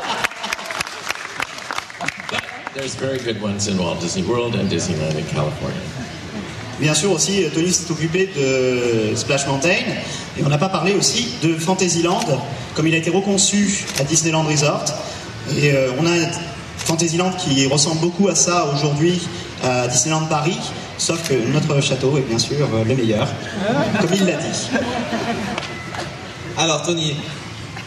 But 2.31 2.43
there's 2.73 2.95
very 2.95 3.19
good 3.19 3.41
ones 3.41 3.67
in 3.67 3.77
Walt 3.77 3.99
Disney 3.99 4.23
World 4.23 4.55
and 4.55 4.69
Disneyland 4.69 5.15
in 5.15 5.25
California. 5.25 5.81
Bien 6.79 6.93
sûr 6.93 7.11
aussi, 7.11 7.43
Tony 7.53 7.71
s'est 7.71 7.91
occupé 7.91 8.29
de 8.35 9.15
Splash 9.15 9.45
Mountain. 9.47 9.83
Et 10.37 10.43
on 10.45 10.49
n'a 10.49 10.57
pas 10.57 10.69
parlé 10.69 10.93
aussi 10.93 11.27
de 11.43 11.55
Fantasyland, 11.57 12.21
comme 12.75 12.87
il 12.87 12.93
a 12.93 12.97
été 12.97 13.09
reconçu 13.09 13.85
à 13.99 14.03
Disneyland 14.03 14.43
Resort. 14.43 14.85
Et 15.61 15.71
euh, 15.73 15.91
on 15.99 16.05
a 16.05 16.27
Fantasyland 16.77 17.31
qui 17.31 17.67
ressemble 17.67 17.99
beaucoup 17.99 18.29
à 18.29 18.35
ça 18.35 18.67
aujourd'hui 18.73 19.19
à 19.63 19.87
Disneyland 19.87 20.25
Paris, 20.27 20.57
sauf 20.97 21.27
que 21.27 21.33
notre 21.51 21.81
château 21.81 22.17
est 22.17 22.21
bien 22.21 22.39
sûr 22.39 22.67
euh, 22.73 22.83
le 22.83 22.95
meilleur, 22.95 23.27
comme 23.99 24.09
il 24.13 24.25
l'a 24.25 24.33
dit. 24.37 24.69
Alors 26.57 26.81
Tony, 26.83 27.15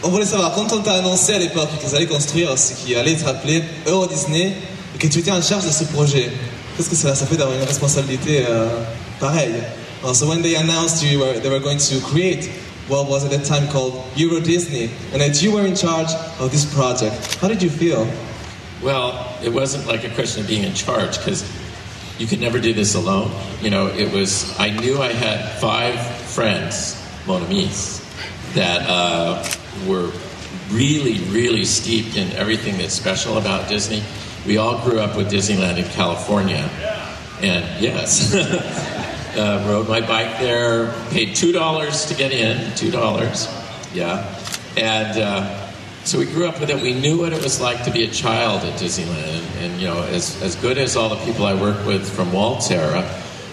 on 0.03 0.09
voulait 0.09 0.25
savoir, 0.25 0.53
quand 0.53 0.71
on 0.73 0.79
t'a 0.79 0.93
annoncé 0.93 1.33
à 1.33 1.39
l'époque 1.39 1.69
que 1.79 1.85
vous 1.85 1.95
allez 1.95 2.07
construire 2.07 2.57
ce 2.57 2.73
qui 2.73 2.95
allait 2.95 3.13
être 3.13 3.27
appelé 3.27 3.63
Euro 3.87 4.07
Disney 4.07 4.53
et 4.95 4.97
que 4.97 5.07
tu 5.07 5.19
étais 5.19 5.31
en 5.31 5.41
charge 5.41 5.65
de 5.65 5.71
ce 5.71 5.83
projet, 5.83 6.31
qu'est-ce 6.75 6.89
que 6.89 6.95
ça, 6.95 7.13
ça 7.13 7.25
fait 7.25 7.35
d'avoir 7.37 7.57
une 7.57 7.65
responsabilité 7.65 8.45
euh, 8.47 8.67
pareille? 9.19 9.55
Uh, 10.03 10.13
So 10.13 10.27
when 10.27 10.41
they 10.41 10.55
announced 10.55 11.03
you 11.03 11.19
were, 11.19 11.39
they 11.39 11.49
were 11.49 11.59
going 11.59 11.77
to 11.77 11.99
create 12.01 12.49
what 12.87 13.07
was 13.07 13.23
at 13.23 13.29
that 13.31 13.45
time 13.45 13.67
called 13.67 13.93
Euro 14.15 14.39
Disney 14.39 14.89
and 15.13 15.21
that 15.21 15.41
you 15.43 15.51
were 15.51 15.65
in 15.65 15.75
charge 15.75 16.11
of 16.39 16.49
this 16.51 16.65
project, 16.73 17.35
how 17.39 17.47
did 17.47 17.61
you 17.61 17.69
feel? 17.69 18.07
Well, 18.81 19.13
it 19.43 19.53
wasn't 19.53 19.85
like 19.85 20.03
a 20.03 20.09
question 20.09 20.41
of 20.41 20.47
being 20.47 20.63
in 20.63 20.73
charge 20.73 21.19
because 21.19 21.43
you 22.17 22.27
could 22.27 22.39
never 22.39 22.59
do 22.59 22.73
this 22.73 22.95
alone. 22.95 23.31
You 23.61 23.69
know, 23.69 23.87
it 23.87 24.11
was, 24.13 24.57
I 24.59 24.69
knew 24.69 25.01
I 25.01 25.11
had 25.11 25.59
five 25.59 25.99
friends, 26.27 27.01
mon 27.25 27.43
amis, 27.43 27.99
that 28.53 28.81
uh, 28.87 29.47
were 29.87 30.11
really, 30.69 31.19
really 31.25 31.65
steeped 31.65 32.17
in 32.17 32.31
everything 32.33 32.77
that's 32.77 32.93
special 32.93 33.37
about 33.37 33.69
Disney. 33.69 34.03
We 34.45 34.57
all 34.57 34.83
grew 34.83 34.99
up 34.99 35.15
with 35.15 35.31
Disneyland 35.31 35.77
in 35.77 35.85
California. 35.91 36.69
And 37.41 37.81
yes, 37.81 38.33
uh, 39.35 39.65
rode 39.67 39.87
my 39.87 40.01
bike 40.01 40.39
there, 40.39 40.91
paid 41.09 41.29
$2 41.29 42.07
to 42.07 42.15
get 42.15 42.31
in, 42.31 42.57
$2, 42.73 43.93
yeah. 43.93 44.39
And, 44.77 45.17
uh, 45.19 45.60
so 46.11 46.19
we 46.19 46.25
grew 46.25 46.45
up 46.45 46.59
with 46.59 46.69
it. 46.69 46.81
We 46.81 46.93
knew 46.93 47.21
what 47.21 47.31
it 47.31 47.41
was 47.41 47.61
like 47.61 47.85
to 47.85 47.89
be 47.89 48.03
a 48.03 48.11
child 48.11 48.63
at 48.63 48.77
Disneyland. 48.77 49.45
And, 49.61 49.79
you 49.79 49.87
know, 49.87 50.03
as, 50.03 50.41
as 50.41 50.57
good 50.57 50.77
as 50.77 50.97
all 50.97 51.07
the 51.07 51.23
people 51.23 51.45
I 51.45 51.53
worked 51.53 51.85
with 51.85 52.05
from 52.05 52.33
Walt's 52.33 52.69
era, 52.69 53.09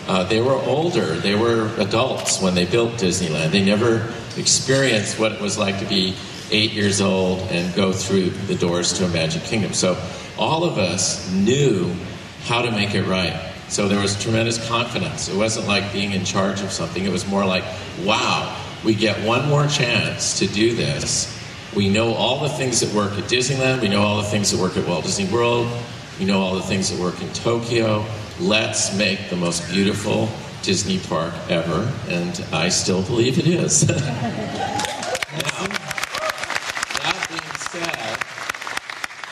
uh, 0.08 0.24
they 0.24 0.40
were 0.40 0.54
older. 0.54 1.14
They 1.14 1.36
were 1.36 1.72
adults 1.78 2.42
when 2.42 2.56
they 2.56 2.64
built 2.64 2.94
Disneyland. 2.94 3.52
They 3.52 3.64
never 3.64 4.12
experienced 4.36 5.20
what 5.20 5.30
it 5.30 5.40
was 5.40 5.56
like 5.56 5.78
to 5.78 5.84
be 5.84 6.16
eight 6.50 6.72
years 6.72 7.00
old 7.00 7.38
and 7.52 7.72
go 7.76 7.92
through 7.92 8.30
the 8.30 8.56
doors 8.56 8.92
to 8.94 9.04
a 9.04 9.08
Magic 9.08 9.44
Kingdom. 9.44 9.72
So 9.72 9.96
all 10.36 10.64
of 10.64 10.78
us 10.78 11.30
knew 11.30 11.94
how 12.42 12.62
to 12.62 12.72
make 12.72 12.92
it 12.92 13.04
right. 13.04 13.52
So 13.68 13.86
there 13.86 14.00
was 14.00 14.20
tremendous 14.20 14.66
confidence. 14.66 15.28
It 15.28 15.36
wasn't 15.36 15.68
like 15.68 15.92
being 15.92 16.10
in 16.10 16.24
charge 16.24 16.60
of 16.62 16.72
something. 16.72 17.04
It 17.04 17.12
was 17.12 17.24
more 17.24 17.46
like, 17.46 17.62
wow, 18.02 18.60
we 18.84 18.96
get 18.96 19.24
one 19.24 19.48
more 19.48 19.68
chance 19.68 20.40
to 20.40 20.48
do 20.48 20.74
this. 20.74 21.37
We 21.76 21.88
know 21.88 22.14
all 22.14 22.40
the 22.40 22.48
things 22.48 22.80
that 22.80 22.94
work 22.94 23.12
at 23.12 23.24
Disneyland. 23.24 23.82
We 23.82 23.88
know 23.88 24.02
all 24.02 24.16
the 24.16 24.28
things 24.28 24.50
that 24.50 24.60
work 24.60 24.76
at 24.76 24.86
Walt 24.88 25.04
Disney 25.04 25.26
World. 25.26 25.68
We 26.18 26.24
know 26.24 26.40
all 26.40 26.54
the 26.54 26.62
things 26.62 26.90
that 26.90 26.98
work 26.98 27.20
in 27.20 27.32
Tokyo. 27.32 28.04
Let's 28.40 28.96
make 28.96 29.30
the 29.30 29.36
most 29.36 29.68
beautiful 29.70 30.28
Disney 30.62 30.98
park 30.98 31.34
ever. 31.48 31.92
And 32.08 32.42
I 32.52 32.70
still 32.70 33.02
believe 33.02 33.38
it 33.38 33.46
is. 33.46 33.86
that 33.86 33.98
said, 37.70 38.18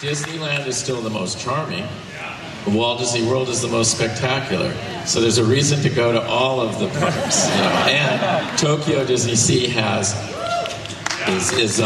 Disneyland 0.01 0.67
is 0.67 0.77
still 0.77 1.01
the 1.01 1.11
most 1.11 1.41
charming. 1.41 1.87
Walt 2.69 2.99
Disney 2.99 3.27
World 3.27 3.49
is 3.49 3.63
the 3.63 3.69
most 3.69 3.97
spectacular. 3.97 4.75
So 5.07 5.21
there's 5.21 5.39
a 5.39 5.45
reason 5.45 5.81
to 5.83 5.89
go 5.89 6.13
to 6.13 6.21
all 6.21 6.61
of 6.61 6.79
the 6.81 6.89
parks. 6.99 7.49
You 7.49 7.63
know, 7.63 7.71
and 7.89 8.59
Tokyo 8.59 9.05
Disney 9.05 9.37
Sea 9.37 9.69
has 9.69 10.36
is, 11.29 11.53
is. 11.59 11.83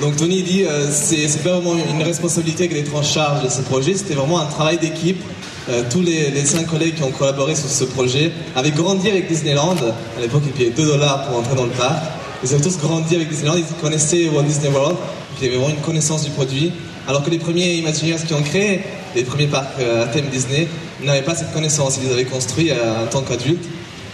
Donc 0.00 0.16
Tony 0.16 0.42
dit 0.42 0.64
euh, 0.64 0.90
c'est 0.90 1.42
pas 1.44 1.58
vraiment 1.58 1.74
une 1.74 2.02
responsabilité 2.02 2.68
que 2.68 2.74
d'être 2.74 2.94
en 2.94 3.02
charge 3.02 3.44
de 3.44 3.48
ce 3.48 3.60
projet, 3.60 3.94
c'était 3.94 4.14
vraiment 4.14 4.40
un 4.40 4.46
travail 4.46 4.78
d'équipe. 4.78 5.22
Euh, 5.68 5.84
tous 5.88 6.02
les, 6.02 6.30
les 6.30 6.44
cinq 6.44 6.66
collègues 6.66 6.96
qui 6.96 7.04
ont 7.04 7.12
collaboré 7.12 7.54
sur 7.54 7.68
ce 7.68 7.84
projet 7.84 8.32
avaient 8.56 8.72
grandi 8.72 9.08
avec 9.08 9.28
Disneyland. 9.28 9.76
À 10.18 10.20
l'époque, 10.20 10.42
ils 10.44 10.52
payaient 10.52 10.70
2 10.70 10.84
dollars 10.84 11.28
pour 11.28 11.38
entrer 11.38 11.54
dans 11.54 11.66
le 11.66 11.70
parc. 11.70 12.02
Ils 12.42 12.52
avaient 12.52 12.62
tous 12.62 12.78
grandi 12.78 13.14
avec 13.14 13.28
Disneyland, 13.28 13.56
ils 13.56 13.80
connaissaient 13.80 14.28
Walt 14.28 14.42
Disney 14.42 14.70
World, 14.70 14.96
ils 15.40 15.46
avaient 15.46 15.56
vraiment 15.56 15.70
une 15.70 15.82
connaissance 15.82 16.24
du 16.24 16.30
produit. 16.30 16.72
Alors 17.06 17.22
que 17.22 17.30
les 17.30 17.38
premiers 17.38 17.74
Imagineers 17.74 18.24
qui 18.26 18.34
ont 18.34 18.42
créé 18.42 18.80
les 19.14 19.22
premiers 19.22 19.46
parcs 19.46 19.78
euh, 19.78 20.04
à 20.04 20.08
thème 20.08 20.26
Disney 20.32 20.66
n'avaient 21.02 21.22
pas 21.22 21.34
cette 21.34 21.52
connaissance. 21.52 21.98
Ils 22.02 22.08
les 22.08 22.14
avaient 22.14 22.24
construits 22.24 22.70
euh, 22.70 23.04
en 23.04 23.06
tant 23.06 23.22
qu'adultes. 23.22 23.64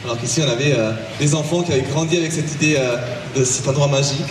Alors 0.05 0.19
qu'ici, 0.19 0.41
on 0.47 0.51
avait 0.51 0.75
euh, 0.77 0.93
des 1.19 1.35
enfants 1.35 1.63
qui 1.63 1.73
avaient 1.73 1.83
grandi 1.83 2.17
avec 2.17 2.33
cette 2.33 2.53
idée 2.55 2.77
euh, 2.79 2.97
de 3.37 3.45
cet 3.45 3.67
endroit 3.69 3.89
magique. 3.89 4.27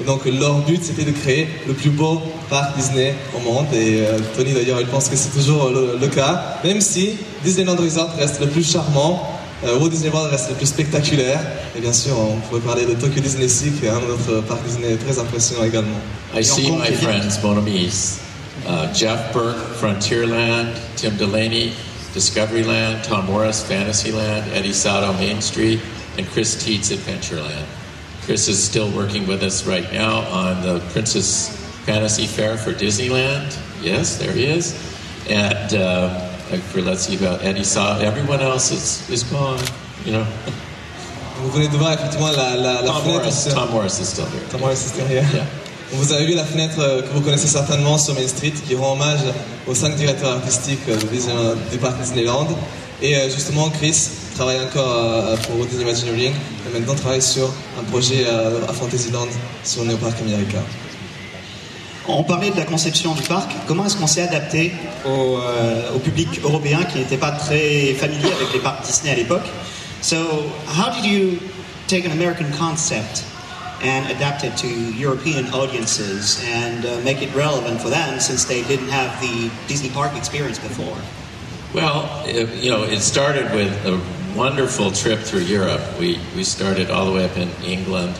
Et 0.00 0.04
donc 0.04 0.24
leur 0.24 0.60
but, 0.60 0.82
c'était 0.82 1.04
de 1.04 1.10
créer 1.10 1.46
le 1.68 1.74
plus 1.74 1.90
beau 1.90 2.22
parc 2.48 2.74
Disney 2.76 3.14
au 3.36 3.40
monde. 3.40 3.66
Et 3.74 4.00
euh, 4.00 4.18
Tony, 4.34 4.52
d'ailleurs, 4.52 4.80
il 4.80 4.86
pense 4.86 5.08
que 5.08 5.16
c'est 5.16 5.28
toujours 5.30 5.68
le, 5.68 5.98
le 6.00 6.08
cas. 6.08 6.58
Même 6.64 6.80
si 6.80 7.16
Disneyland 7.44 7.76
Resort 7.76 8.14
reste 8.18 8.40
le 8.40 8.46
plus 8.46 8.70
charmant, 8.70 9.36
Walt 9.62 9.90
Disney 9.90 10.10
World 10.10 10.30
reste 10.30 10.48
le 10.48 10.54
plus 10.54 10.66
spectaculaire. 10.66 11.40
Et 11.76 11.80
bien 11.80 11.92
sûr, 11.92 12.18
on 12.18 12.36
pourrait 12.48 12.62
parler 12.62 12.86
de 12.86 12.94
Tokyo 12.94 13.20
Disney 13.20 13.46
Sea, 13.46 13.70
qui 13.78 13.84
est 13.84 13.90
un 13.90 13.98
autre 13.98 14.42
parc 14.48 14.64
Disney 14.64 14.96
très 14.96 15.18
impressionnant 15.18 15.64
également. 15.64 16.00
I 16.34 16.42
see 16.42 16.70
my 16.70 16.90
friends, 16.94 17.38
Mon 17.42 17.58
Amis, 17.58 18.20
uh, 18.66 18.86
Jeff 18.94 19.34
Burke, 19.34 19.58
Frontierland, 19.78 20.68
Tim 20.96 21.10
Delaney, 21.18 21.72
Discoveryland, 22.12 23.04
Tom 23.04 23.26
Morris, 23.26 23.66
Fantasyland, 23.66 24.50
Eddie 24.52 24.72
Sotto, 24.72 25.12
Main 25.14 25.40
Street, 25.40 25.80
and 26.18 26.26
Chris 26.26 26.56
Tietz, 26.56 26.90
Adventureland. 26.90 27.66
Chris 28.22 28.48
is 28.48 28.62
still 28.62 28.90
working 28.92 29.26
with 29.26 29.42
us 29.42 29.66
right 29.66 29.90
now 29.92 30.20
on 30.28 30.62
the 30.62 30.80
Princess 30.90 31.56
Fantasy 31.86 32.26
Fair 32.26 32.56
for 32.56 32.72
Disneyland. 32.72 33.56
Yes, 33.82 34.16
there 34.18 34.32
he 34.32 34.44
is. 34.44 34.74
And 35.28 35.74
uh, 35.74 36.18
for, 36.70 36.82
let's 36.82 37.02
see 37.02 37.16
about 37.16 37.42
Eddie 37.42 37.64
Sotto. 37.64 38.04
Everyone 38.04 38.40
else 38.40 38.70
is, 38.72 39.08
is 39.08 39.22
gone, 39.24 39.60
you 40.04 40.12
know. 40.12 40.26
Vous 41.40 41.50
venez 41.52 41.68
de 41.68 41.78
voir 41.78 41.94
effectivement 41.94 42.36
la, 42.36 42.54
la, 42.54 42.80
la 42.80 43.00
Tom. 43.00 43.06
Morris, 43.06 43.54
Tom 43.54 43.70
Morris 43.70 43.98
is 43.98 44.08
still 44.10 44.26
here. 44.26 44.46
Tom 44.50 44.60
Morris 44.60 44.84
is 44.84 44.92
still 44.92 45.06
here. 45.06 45.26
Yeah. 45.32 45.46
Vous 45.92 46.12
avez 46.12 46.24
vu 46.26 46.34
la 46.34 46.44
fenêtre 46.44 46.78
euh, 46.78 47.02
que 47.02 47.08
vous 47.12 47.20
connaissez 47.20 47.48
certainement 47.48 47.98
sur 47.98 48.14
Main 48.14 48.26
Street 48.28 48.52
qui 48.66 48.76
rend 48.76 48.92
hommage 48.92 49.20
aux 49.66 49.74
cinq 49.74 49.96
directeurs 49.96 50.34
artistiques 50.34 50.78
euh, 50.88 50.96
Disneyland- 51.12 51.56
du 51.70 51.78
parc 51.78 52.00
Disneyland. 52.00 52.46
Et 53.02 53.16
euh, 53.16 53.28
justement, 53.28 53.68
Chris 53.70 54.08
travaille 54.36 54.60
encore 54.60 54.86
euh, 54.88 55.36
pour 55.36 55.64
Disney 55.66 55.82
Imagineering 55.82 56.32
et 56.32 56.78
maintenant 56.78 56.94
travaille 56.94 57.22
sur 57.22 57.52
un 57.78 57.82
projet 57.90 58.24
euh, 58.26 58.60
à 58.68 58.72
Fantasyland 58.72 59.26
sur 59.64 59.82
le 59.82 59.88
Néoparc 59.88 60.14
America. 60.20 60.58
On 62.06 62.22
parlait 62.22 62.50
de 62.50 62.56
la 62.56 62.64
conception 62.64 63.14
du 63.14 63.22
parc. 63.22 63.50
Comment 63.66 63.86
est-ce 63.86 63.96
qu'on 63.96 64.06
s'est 64.06 64.22
adapté 64.22 64.72
au, 65.04 65.38
euh, 65.38 65.94
au 65.94 65.98
public 65.98 66.28
européen 66.44 66.84
qui 66.84 66.98
n'était 66.98 67.16
pas 67.18 67.30
très 67.32 67.94
familier 67.94 68.26
avec 68.32 68.52
les 68.54 68.60
parcs 68.60 68.84
Disney 68.86 69.10
à 69.12 69.16
l'époque? 69.16 69.46
So, 70.02 70.16
how 70.68 70.90
did 70.94 71.04
you 71.04 71.38
take 71.88 72.06
an 72.06 72.12
American 72.12 72.46
concept 72.58 73.24
and 73.82 74.10
adapt 74.14 74.44
it 74.44 74.56
to 74.58 74.68
European 74.68 75.46
audiences 75.54 76.42
and 76.44 76.84
uh, 76.84 77.00
make 77.00 77.22
it 77.22 77.34
relevant 77.34 77.80
for 77.80 77.88
them 77.88 78.20
since 78.20 78.44
they 78.44 78.62
didn't 78.64 78.88
have 78.88 79.20
the 79.20 79.50
Disney 79.66 79.90
park 79.90 80.14
experience 80.16 80.58
before? 80.58 80.96
Well, 81.72 82.22
it, 82.26 82.48
you 82.62 82.70
know, 82.70 82.82
it 82.82 83.00
started 83.00 83.52
with 83.54 83.72
a 83.86 84.00
wonderful 84.36 84.90
trip 84.90 85.20
through 85.20 85.42
Europe. 85.42 85.80
We, 85.98 86.18
we 86.36 86.44
started 86.44 86.90
all 86.90 87.06
the 87.06 87.12
way 87.12 87.24
up 87.24 87.36
in 87.36 87.48
England. 87.64 88.18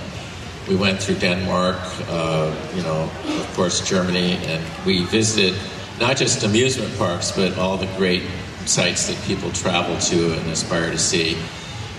We 0.68 0.76
went 0.76 1.02
through 1.02 1.16
Denmark, 1.16 1.78
uh, 2.08 2.54
you 2.74 2.82
know, 2.82 3.11
of 3.26 3.52
course, 3.54 3.80
Germany, 3.86 4.34
and 4.44 4.64
we 4.86 5.04
visited 5.04 5.58
not 5.98 6.16
just 6.16 6.44
amusement 6.44 6.96
parks, 6.96 7.32
but 7.32 7.58
all 7.58 7.76
the 7.76 7.90
great 7.96 8.22
sites 8.66 9.08
that 9.08 9.20
people 9.26 9.50
travel 9.50 9.98
to 9.98 10.32
and 10.32 10.46
aspire 10.50 10.90
to 10.90 10.98
see. 10.98 11.36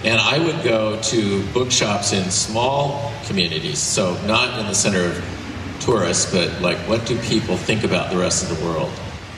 And 0.03 0.19
I 0.19 0.39
would 0.39 0.63
go 0.63 0.99
to 0.99 1.45
bookshops 1.53 2.11
in 2.11 2.31
small 2.31 3.13
communities, 3.25 3.77
so 3.77 4.19
not 4.25 4.59
in 4.59 4.65
the 4.65 4.73
center 4.73 5.03
of 5.03 5.77
tourists, 5.79 6.31
but 6.31 6.59
like 6.59 6.77
what 6.87 7.05
do 7.05 7.19
people 7.19 7.55
think 7.55 7.83
about 7.83 8.09
the 8.09 8.17
rest 8.17 8.49
of 8.49 8.57
the 8.57 8.65
world? 8.65 8.89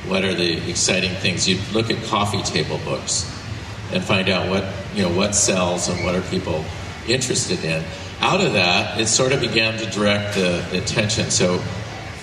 What 0.07 0.23
are 0.23 0.33
the 0.33 0.69
exciting 0.69 1.11
things? 1.15 1.49
You 1.49 1.59
look 1.73 1.89
at 1.89 2.01
coffee 2.05 2.41
table 2.43 2.79
books 2.85 3.29
and 3.91 4.01
find 4.01 4.29
out 4.29 4.49
what 4.49 4.65
you 4.95 5.03
know 5.03 5.13
what 5.13 5.35
sells 5.35 5.89
and 5.89 6.03
what 6.05 6.15
are 6.15 6.21
people 6.23 6.63
interested 7.07 7.63
in. 7.65 7.83
Out 8.21 8.39
of 8.39 8.53
that, 8.53 8.99
it 9.01 9.07
sort 9.07 9.33
of 9.33 9.41
began 9.41 9.77
to 9.79 9.85
direct 9.87 10.35
the, 10.35 10.65
the 10.71 10.81
attention. 10.81 11.29
So 11.29 11.57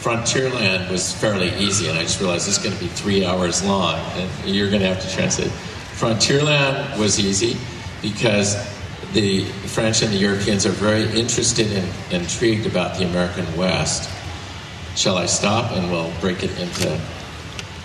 Frontierland 0.01 0.91
was 0.91 1.13
fairly 1.13 1.51
easy, 1.57 1.89
and 1.89 1.99
I 1.99 2.03
just 2.03 2.21
realized 2.21 2.47
this 2.47 2.57
is 2.57 2.65
going 2.65 2.75
to 2.75 2.83
be 2.83 2.89
three 2.89 3.27
hours 3.27 3.63
long, 3.63 4.01
and 4.15 4.31
you're 4.47 4.71
going 4.71 4.81
to 4.81 4.89
have 4.89 5.03
to 5.03 5.15
translate. 5.15 5.51
Frontierland 5.99 6.99
was 6.99 7.21
easy 7.21 7.59
because 8.03 8.57
the 9.13 9.45
French 9.67 10.03
and 10.03 10.13
the 10.13 10.19
Europeans 10.19 10.67
are 10.67 10.71
very 10.71 11.05
interested 11.19 11.67
and 11.73 12.23
intrigued 12.23 12.67
about 12.67 12.99
the 12.99 13.05
American 13.05 13.47
West. 13.57 14.09
Shall 14.97 15.17
I 15.17 15.27
stop 15.27 15.73
and 15.73 15.91
we'll 15.91 16.13
break 16.21 16.43
it 16.43 16.59
into 16.59 17.01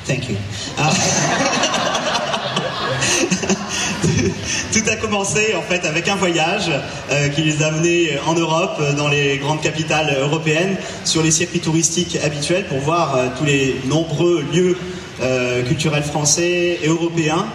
Thank 0.06 0.30
you. 0.30 0.38
Tout 4.72 4.84
a 4.88 4.96
commencé 4.98 5.56
en 5.56 5.64
fait 5.64 5.84
avec 5.84 6.08
un 6.08 6.16
voyage 6.16 6.70
euh, 7.10 7.30
qui 7.30 7.42
les 7.42 7.64
a 7.64 7.70
amenés 7.70 8.12
en 8.28 8.36
Europe, 8.36 8.78
euh, 8.80 8.94
dans 8.94 9.08
les 9.08 9.40
grandes 9.40 9.62
capitales 9.62 10.16
européennes, 10.20 10.78
sur 11.06 11.24
les 11.24 11.32
circuits 11.32 11.60
touristiques 11.60 12.20
habituels 12.24 12.68
pour 12.68 12.78
voir 12.80 13.16
euh, 13.16 13.30
tous 13.36 13.46
les 13.46 13.82
nombreux 13.86 14.46
lieux 14.54 14.78
euh, 15.22 15.64
culturels 15.64 16.04
français 16.04 16.78
et 16.84 16.88
européens. 16.88 17.48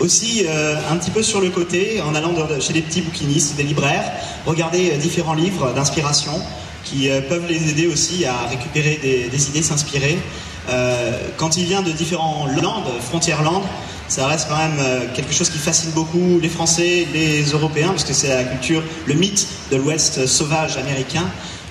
Aussi, 0.00 0.44
euh, 0.46 0.76
un 0.90 0.96
petit 0.96 1.10
peu 1.10 1.22
sur 1.22 1.40
le 1.40 1.50
côté, 1.50 2.00
en 2.00 2.14
allant 2.14 2.32
chez 2.60 2.72
des 2.72 2.82
petits 2.82 3.02
bouquinistes, 3.02 3.56
des 3.56 3.64
libraires, 3.64 4.04
regarder 4.46 4.92
euh, 4.92 4.96
différents 4.96 5.34
livres 5.34 5.72
d'inspiration 5.74 6.32
qui 6.84 7.10
euh, 7.10 7.20
peuvent 7.20 7.46
les 7.48 7.70
aider 7.70 7.88
aussi 7.88 8.24
à 8.24 8.46
récupérer 8.48 8.98
des, 9.02 9.48
idées, 9.48 9.62
s'inspirer. 9.62 10.18
Quand 11.38 11.56
il 11.56 11.64
vient 11.64 11.80
de 11.80 11.90
différents 11.90 12.46
landes, 12.46 12.92
frontières-landes, 13.00 13.64
ça 14.06 14.26
reste 14.26 14.48
quand 14.50 14.58
même 14.58 14.78
quelque 15.14 15.32
chose 15.32 15.48
qui 15.48 15.56
fascine 15.56 15.92
beaucoup 15.92 16.38
les 16.42 16.50
Français, 16.50 17.06
les 17.14 17.42
Européens, 17.44 17.88
parce 17.88 18.04
que 18.04 18.12
c'est 18.12 18.28
la 18.28 18.44
culture, 18.44 18.82
le 19.06 19.14
mythe 19.14 19.46
de 19.72 19.76
l'Ouest 19.76 20.26
sauvage 20.26 20.76
américain. 20.76 21.24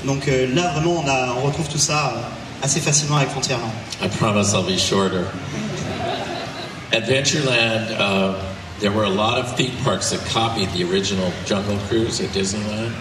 Donc 0.06 0.26
là, 0.26 0.72
vraiment, 0.74 1.06
on, 1.38 1.46
retrouve 1.46 1.68
tout 1.68 1.78
ça 1.78 2.32
assez 2.64 2.80
facilement 2.80 3.18
avec 3.18 3.30
Frontierland. 3.30 3.70
I 4.04 4.08
promise 4.08 4.54
I'll 4.54 4.64
be 4.64 4.80
shorter. 4.80 5.26
Adventureland, 6.92 7.96
uh, 7.98 8.56
there 8.80 8.92
were 8.92 9.04
a 9.04 9.10
lot 9.10 9.40
of 9.40 9.56
theme 9.58 9.76
parks 9.84 10.12
that 10.12 10.20
copied 10.30 10.70
the 10.70 10.90
original 10.90 11.32
Jungle 11.46 11.78
Cruise 11.88 12.22
at 12.22 12.30
Disneyland. 12.30 12.94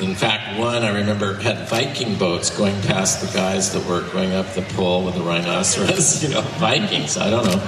In 0.00 0.14
fact, 0.14 0.58
one 0.58 0.82
I 0.82 0.98
remember 0.98 1.34
had 1.34 1.68
Viking 1.68 2.16
boats 2.16 2.50
going 2.50 2.80
past 2.82 3.24
the 3.24 3.32
guys 3.32 3.72
that 3.72 3.86
were 3.88 4.02
going 4.10 4.32
up 4.32 4.46
the 4.54 4.62
pole 4.62 5.04
with 5.04 5.14
the 5.14 5.22
rhinoceros. 5.22 6.22
You 6.24 6.30
know, 6.30 6.40
Vikings. 6.58 7.16
I 7.16 7.30
don't 7.30 7.46
know. 7.46 7.64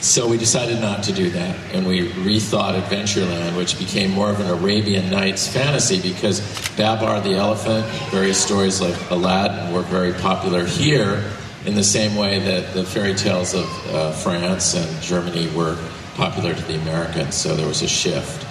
So 0.00 0.28
we 0.28 0.36
decided 0.36 0.80
not 0.80 1.04
to 1.04 1.12
do 1.12 1.30
that, 1.30 1.56
and 1.72 1.86
we 1.86 2.10
rethought 2.10 2.78
Adventureland, 2.78 3.56
which 3.56 3.78
became 3.78 4.10
more 4.10 4.28
of 4.28 4.38
an 4.38 4.50
Arabian 4.50 5.10
Nights 5.10 5.48
fantasy 5.48 6.00
because 6.02 6.40
Babar 6.76 7.22
the 7.22 7.34
elephant, 7.36 7.86
various 8.10 8.38
stories 8.38 8.82
like 8.82 8.94
Aladdin 9.10 9.72
were 9.72 9.80
very 9.82 10.12
popular 10.12 10.66
here, 10.66 11.24
in 11.66 11.74
the 11.74 11.82
same 11.82 12.16
way 12.16 12.38
that 12.40 12.72
the 12.74 12.84
fairy 12.84 13.14
tales 13.14 13.54
of 13.54 13.64
uh, 13.92 14.10
France 14.12 14.74
and 14.74 14.86
Germany 15.02 15.48
were 15.54 15.76
popular 16.16 16.54
to 16.54 16.62
the 16.62 16.76
Americans. 16.82 17.34
So 17.34 17.54
there 17.56 17.66
was 17.66 17.82
a 17.82 17.88
shift. 17.88 18.44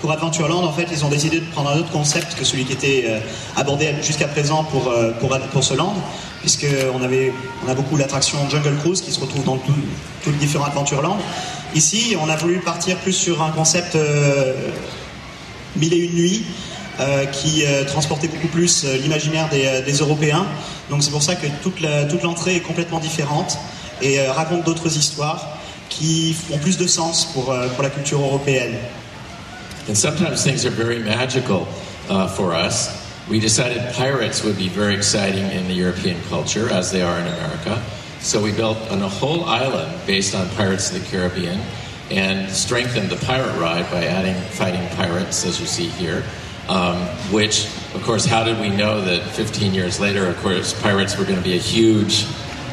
Pour 0.00 0.12
Adventureland, 0.12 0.64
en 0.64 0.72
fait, 0.72 0.86
ils 0.92 1.02
ont 1.02 1.08
décidé 1.08 1.40
de 1.40 1.46
prendre 1.52 1.70
un 1.70 1.78
autre 1.78 1.90
concept 1.90 2.34
que 2.38 2.44
celui 2.44 2.64
qui 2.66 2.74
était 2.74 3.04
euh, 3.06 3.20
abordé 3.56 3.94
jusqu'à 4.02 4.28
présent 4.28 4.62
pour, 4.64 4.88
euh, 4.88 5.12
pour, 5.12 5.30
pour 5.50 5.64
ce 5.64 5.72
land, 5.72 5.94
puisqu'on 6.42 7.00
on 7.00 7.68
a 7.70 7.74
beaucoup 7.74 7.96
l'attraction 7.96 8.38
Jungle 8.50 8.76
Cruise 8.80 9.00
qui 9.00 9.10
se 9.12 9.18
retrouve 9.20 9.44
dans 9.44 9.56
tout- 9.56 9.72
tous 10.22 10.30
les 10.30 10.36
différents 10.36 10.66
Adventureland. 10.66 11.16
Ici, 11.74 12.16
on 12.20 12.28
a 12.28 12.36
voulu 12.36 12.58
partir 12.60 12.98
plus 12.98 13.14
sur 13.14 13.42
un 13.42 13.50
concept 13.50 13.94
euh, 13.96 14.52
mille 15.76 15.94
et 15.94 16.04
une 16.04 16.14
nuits, 16.14 16.44
euh, 17.00 17.26
qui 17.26 17.64
euh, 17.64 17.84
transportait 17.84 18.28
beaucoup 18.28 18.48
plus 18.48 18.84
euh, 18.84 18.96
l'imaginaire 18.98 19.48
des, 19.48 19.66
euh, 19.66 19.82
des 19.82 19.92
Européens. 19.98 20.46
Donc 20.90 21.02
c'est 21.02 21.10
pour 21.10 21.22
ça 21.22 21.34
que 21.34 21.46
toute 21.62 21.80
la- 21.80 22.04
toute 22.04 22.22
l'entrée 22.22 22.56
est 22.56 22.60
complètement 22.60 23.00
différente 23.00 23.58
et 24.02 24.20
euh, 24.20 24.32
raconte 24.32 24.64
d'autres 24.64 24.96
histoires 24.96 25.46
qui 25.88 26.36
ont 26.52 26.58
plus 26.58 26.76
de 26.78 26.86
sens 26.86 27.26
pour, 27.32 27.44
pour 27.74 27.82
la 27.82 27.90
culture 27.90 28.20
européenne. 28.20 28.74
And 29.88 29.94
sometimes 29.94 30.42
things 30.42 30.64
are 30.64 30.70
very 30.70 30.98
magical 30.98 31.66
uh, 32.08 32.26
for 32.26 32.54
us. 32.54 32.88
We 33.28 33.38
decided 33.38 33.80
pirates 33.94 34.42
would 34.42 34.56
be 34.58 34.68
very 34.68 34.94
exciting 34.94 35.44
in 35.52 35.66
the 35.68 35.74
European 35.74 36.16
culture, 36.28 36.68
as 36.72 36.90
they 36.90 37.02
are 37.02 37.18
in 37.18 37.26
America. 37.26 37.80
So 38.20 38.40
we 38.40 38.52
built 38.52 38.78
on 38.90 39.02
a 39.02 39.08
whole 39.08 39.44
island 39.44 39.92
based 40.06 40.34
on 40.34 40.48
Pirates 40.56 40.90
of 40.90 41.02
the 41.02 41.06
Caribbean 41.10 41.60
and 42.10 42.50
strengthened 42.50 43.10
the 43.10 43.16
pirate 43.26 43.54
ride 43.58 43.90
by 43.90 44.04
adding 44.06 44.34
fighting 44.52 44.86
pirates, 44.96 45.44
as 45.46 45.60
you 45.60 45.66
see 45.66 45.88
here. 45.88 46.22
Um, 46.68 46.96
which, 47.30 47.66
of 47.94 48.02
course, 48.02 48.24
how 48.24 48.42
did 48.42 48.58
we 48.58 48.70
know 48.70 49.00
that 49.02 49.22
15 49.32 49.74
years 49.74 50.00
later, 50.00 50.26
of 50.26 50.36
course, 50.38 50.72
pirates 50.80 51.18
were 51.18 51.24
going 51.24 51.36
to 51.36 51.44
be 51.44 51.54
a 51.54 51.60
huge 51.60 52.24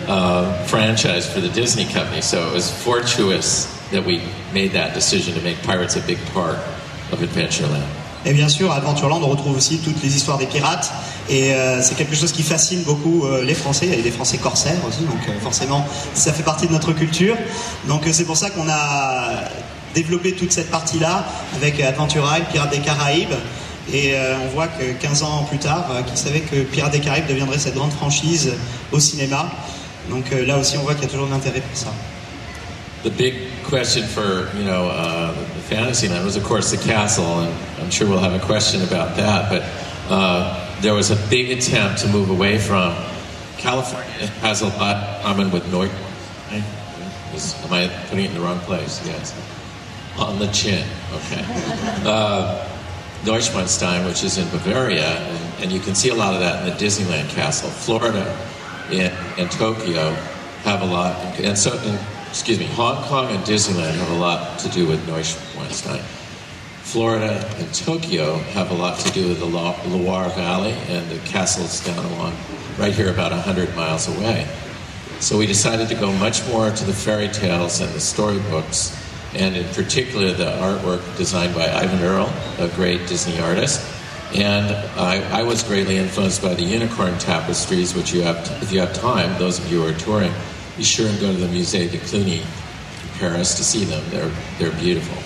uh, 0.07 0.63
franchise 0.65 1.31
for 1.31 1.41
the 1.41 1.49
Disney 1.49 1.85
company? 1.85 2.21
So 2.21 2.47
it 2.47 2.53
was 2.53 2.71
fortuitous 2.71 3.67
that 3.91 4.05
we 4.05 4.21
made 4.53 4.71
that 4.71 4.93
decision 4.93 5.33
to 5.33 5.41
make 5.41 5.61
pirates 5.63 5.97
a 5.97 6.01
big 6.01 6.19
part 6.33 6.57
of 7.11 7.21
Adventureland. 7.21 7.83
Et 8.23 8.33
bien 8.33 8.49
sûr, 8.49 8.71
à 8.71 8.75
Adventureland, 8.75 9.21
on 9.23 9.27
retrouve 9.27 9.57
aussi 9.57 9.79
toutes 9.79 10.01
les 10.03 10.15
histoires 10.15 10.37
des 10.37 10.45
pirates. 10.45 10.91
Et 11.29 11.53
euh, 11.53 11.81
c'est 11.81 11.95
quelque 11.95 12.15
chose 12.15 12.31
qui 12.31 12.43
fascine 12.43 12.83
beaucoup 12.83 13.25
euh, 13.25 13.43
les 13.43 13.55
Français. 13.55 13.87
Il 13.87 13.95
y 13.95 13.99
a 13.99 14.01
des 14.01 14.11
Français 14.11 14.37
corsaires 14.37 14.79
aussi, 14.87 15.01
donc 15.01 15.17
euh, 15.27 15.39
forcément, 15.41 15.85
ça 16.13 16.31
fait 16.31 16.43
partie 16.43 16.67
de 16.67 16.71
notre 16.71 16.93
culture. 16.93 17.35
Donc 17.87 18.05
euh, 18.05 18.11
c'est 18.13 18.25
pour 18.25 18.37
ça 18.37 18.51
qu'on 18.51 18.69
a 18.69 19.45
développé 19.95 20.33
toute 20.33 20.51
cette 20.51 20.69
partie-là 20.69 21.25
avec 21.55 21.81
Adventure 21.81 22.29
Isle, 22.37 22.45
Pirates 22.51 22.71
des 22.71 22.79
Caraïbes. 22.79 23.33
Et 23.91 24.13
euh, 24.13 24.36
on 24.43 24.47
voit 24.49 24.67
que 24.67 24.91
15 24.93 25.23
ans 25.23 25.43
plus 25.49 25.57
tard, 25.57 25.86
euh, 25.91 26.01
qui 26.03 26.15
savait 26.15 26.41
que 26.41 26.63
Pirates 26.63 26.91
des 26.91 26.99
Caraïbes 26.99 27.27
deviendrait 27.27 27.57
cette 27.57 27.75
grande 27.75 27.91
franchise 27.91 28.53
au 28.91 28.99
cinéma. 28.99 29.49
Donc 30.09 30.25
euh, 30.32 30.45
là 30.45 30.57
aussi, 30.57 30.77
on 30.77 30.84
voit 30.84 30.93
qu'il 30.93 31.03
y 31.03 31.07
a 31.07 31.09
toujours 31.09 31.27
de 31.27 31.32
l'intérêt 31.32 31.61
pour 31.61 31.77
ça. 31.77 31.91
The 33.03 33.09
big 33.09 33.34
question 33.67 34.03
for 34.03 34.47
you 34.55 34.63
know 34.63 34.88
uh, 34.89 35.34
Fantasyland 35.69 36.23
was, 36.23 36.38
of 36.38 36.43
course, 36.43 36.69
the 36.69 36.77
castle, 36.77 37.39
and 37.39 37.51
I'm 37.82 37.89
sure 37.89 38.07
we'll 38.07 38.19
have 38.19 38.36
a 38.36 38.45
question 38.45 38.84
about 38.84 39.15
that. 39.15 39.49
But 39.49 39.63
uh, 40.07 40.55
there 40.82 40.93
was 40.93 41.09
a 41.09 41.17
big 41.27 41.49
attempt 41.49 42.01
to 42.03 42.07
move 42.09 42.29
away 42.29 42.59
from 42.59 42.93
California. 43.57 44.27
Has 44.41 44.61
a 44.61 44.67
lot 44.67 44.97
in 44.97 45.23
common 45.23 45.51
with 45.51 45.63
Neukölln. 45.71 45.89
right? 46.51 46.63
Am 47.34 47.73
I 47.73 47.88
putting 48.09 48.25
it 48.25 48.29
in 48.29 48.34
the 48.36 48.41
wrong 48.41 48.59
place? 48.59 49.01
Yes, 49.07 49.34
on 50.19 50.38
the 50.38 50.47
chin. 50.51 50.86
Okay. 51.15 51.43
Uh, 52.05 52.67
Neuschwanstein, 53.24 54.05
which 54.05 54.24
is 54.24 54.38
in 54.38 54.47
Bavaria, 54.49 55.05
and, 55.05 55.63
and 55.63 55.72
you 55.72 55.80
can 55.80 55.95
see 55.95 56.09
a 56.09 56.15
lot 56.15 56.34
of 56.34 56.39
that 56.39 56.63
in 56.63 56.69
the 56.69 56.84
Disneyland 56.84 57.30
castle. 57.30 57.69
Florida 57.69 58.26
and, 58.89 59.13
and 59.39 59.51
Tokyo 59.51 60.11
have 60.63 60.82
a 60.82 60.86
lot, 60.86 61.15
and 61.39 61.57
so, 61.57 61.78
and, 61.84 61.99
excuse 62.30 62.59
me, 62.59 62.65
Hong 62.65 63.03
Kong 63.03 63.30
and 63.32 63.43
Disneyland 63.43 63.93
have 63.93 64.11
a 64.11 64.17
lot 64.17 64.59
to 64.59 64.69
do 64.69 64.88
with 64.88 65.05
Neuschwanstein. 65.07 66.01
Florida 66.82 67.45
and 67.57 67.74
Tokyo 67.74 68.38
have 68.53 68.72
a 68.72 68.74
lot 68.74 68.99
to 68.99 69.11
do 69.11 69.30
with 69.30 69.39
the 69.39 69.45
Loire 69.45 70.30
Valley 70.30 70.74
and 70.89 71.09
the 71.09 71.19
castles 71.19 71.86
down 71.86 72.03
along 72.13 72.36
right 72.78 72.93
here 72.93 73.11
about 73.11 73.32
100 73.32 73.76
miles 73.76 74.07
away. 74.07 74.47
So 75.19 75.38
we 75.38 75.45
decided 75.45 75.88
to 75.89 75.95
go 75.95 76.11
much 76.13 76.45
more 76.47 76.72
to 76.72 76.84
the 76.84 76.93
fairy 76.93 77.28
tales 77.28 77.80
and 77.80 77.93
the 77.93 77.99
storybooks, 77.99 78.97
and 79.34 79.55
in 79.55 79.67
particular 79.73 80.34
the 80.34 80.45
artwork 80.45 81.17
designed 81.17 81.55
by 81.55 81.67
Eyvind 81.67 82.01
Earle, 82.01 82.32
a 82.59 82.69
great 82.75 83.07
Disney 83.07 83.39
artist. 83.39 83.86
And 84.34 84.73
I, 84.97 85.39
I 85.39 85.43
was 85.43 85.61
greatly 85.63 85.97
influenced 85.97 86.41
by 86.41 86.53
the 86.53 86.63
unicorn 86.63 87.17
tapestries, 87.19 87.93
which 87.93 88.13
you 88.13 88.21
have, 88.21 88.38
if 88.63 88.71
you 88.71 88.79
have 88.79 88.93
time, 88.93 89.38
those 89.39 89.59
of 89.59 89.69
you 89.69 89.82
who 89.82 89.89
are 89.89 89.97
touring, 89.97 90.32
be 90.77 90.84
sure 90.84 91.07
and 91.07 91.19
go 91.19 91.34
to 91.34 91.38
the 91.38 91.47
Musée 91.47 91.91
de 91.91 91.97
Cluny 91.97 92.39
in 92.39 93.09
Paris 93.19 93.55
to 93.55 93.63
see 93.63 93.84
them. 93.84 94.03
They're, 94.09 94.32
they're 94.57 94.79
beautiful. 94.79 95.17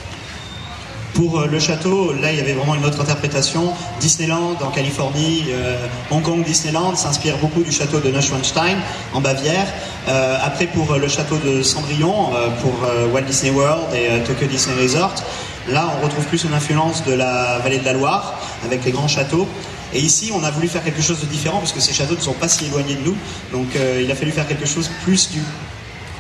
Pour 1.16 1.40
euh, 1.40 1.48
le 1.48 1.60
château, 1.60 2.12
là, 2.12 2.34
il 2.34 2.38
y 2.38 2.42
avait 2.42 2.54
vraiment 2.54 2.76
une 2.76 2.86
autre 2.86 3.00
interprétation. 3.00 3.74
Disneyland 4.02 4.58
en 4.62 4.70
Californie, 4.70 5.46
euh, 5.50 5.88
Hong 6.12 6.22
Kong 6.22 6.44
Disneyland 6.44 6.94
s'inspire 6.96 7.38
beaucoup 7.38 7.64
du 7.64 7.72
château 7.72 8.02
de 8.02 8.12
Neuschwanstein 8.12 8.78
en 9.14 9.22
Bavière. 9.22 9.66
Euh, 10.10 10.38
après, 10.44 10.68
pour 10.68 10.94
le 10.96 11.08
château 11.08 11.38
de 11.38 11.64
Cendrillon, 11.64 12.32
pour 12.62 12.74
Walt 13.14 13.22
Disney 13.22 13.52
World 13.52 13.94
et 13.94 14.24
Tokyo 14.26 14.46
Disney 14.46 14.76
Resort, 14.82 15.16
là, 15.70 15.90
on 15.98 16.04
retrouve 16.04 16.26
plus 16.26 16.44
une 16.44 16.54
influence 16.54 17.06
de 17.06 17.14
la 17.14 17.60
vallée 17.60 17.80
de 17.80 17.86
la 17.86 17.94
Loire 17.94 18.38
avec 18.66 18.84
les 18.84 18.92
grands 18.92 19.08
châteaux. 19.08 19.48
Et 19.94 20.00
ici, 20.00 20.32
on 20.36 20.44
a 20.44 20.52
voulu 20.52 20.68
faire 20.68 20.84
quelque 20.84 21.02
chose 21.02 21.22
de 21.22 21.28
différent 21.28 21.60
parce 21.60 21.72
que 21.72 21.80
ces 21.80 21.94
châteaux 21.94 22.16
ne 22.16 22.20
sont 22.20 22.34
pas 22.34 22.50
si 22.50 22.66
éloignés 22.66 22.96
de 22.96 23.06
nous. 23.06 23.16
Donc, 23.54 23.68
il 24.02 24.12
a 24.12 24.16
fallu 24.16 24.32
faire 24.32 24.48
quelque 24.48 24.68
chose 24.68 24.90
plus 25.06 25.32
du, 25.32 25.40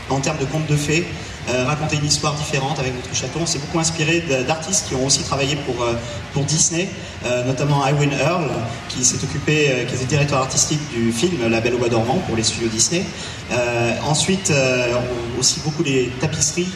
en 0.09 0.21
termes 0.21 0.37
de 0.37 0.45
contes 0.45 0.67
de 0.67 0.77
fées, 0.77 1.05
euh, 1.49 1.65
raconter 1.65 1.97
une 1.97 2.05
histoire 2.05 2.33
différente 2.33 2.79
avec 2.79 2.93
notre 2.95 3.13
château. 3.15 3.39
On 3.41 3.45
s'est 3.45 3.59
beaucoup 3.59 3.79
inspiré 3.79 4.23
d'artistes 4.47 4.87
qui 4.87 4.95
ont 4.95 5.05
aussi 5.05 5.23
travaillé 5.23 5.55
pour, 5.57 5.83
euh, 5.83 5.93
pour 6.33 6.43
Disney, 6.43 6.89
euh, 7.25 7.43
notamment 7.45 7.85
Iwin 7.87 8.11
Earl, 8.11 8.49
qui 8.89 9.05
s'est 9.05 9.23
occupé, 9.23 9.85
qui 9.87 9.95
était 9.95 10.05
directeur 10.05 10.39
artistique 10.39 10.79
du 10.93 11.11
film 11.11 11.33
La 11.49 11.61
Belle 11.61 11.75
au 11.75 11.77
Bois 11.77 11.89
dormant 11.89 12.17
pour 12.27 12.35
les 12.35 12.43
studios 12.43 12.67
Disney. 12.69 13.03
Ensuite, 14.07 14.51
aussi 15.39 15.59
beaucoup 15.63 15.83
les 15.83 16.09
tapisseries 16.19 16.67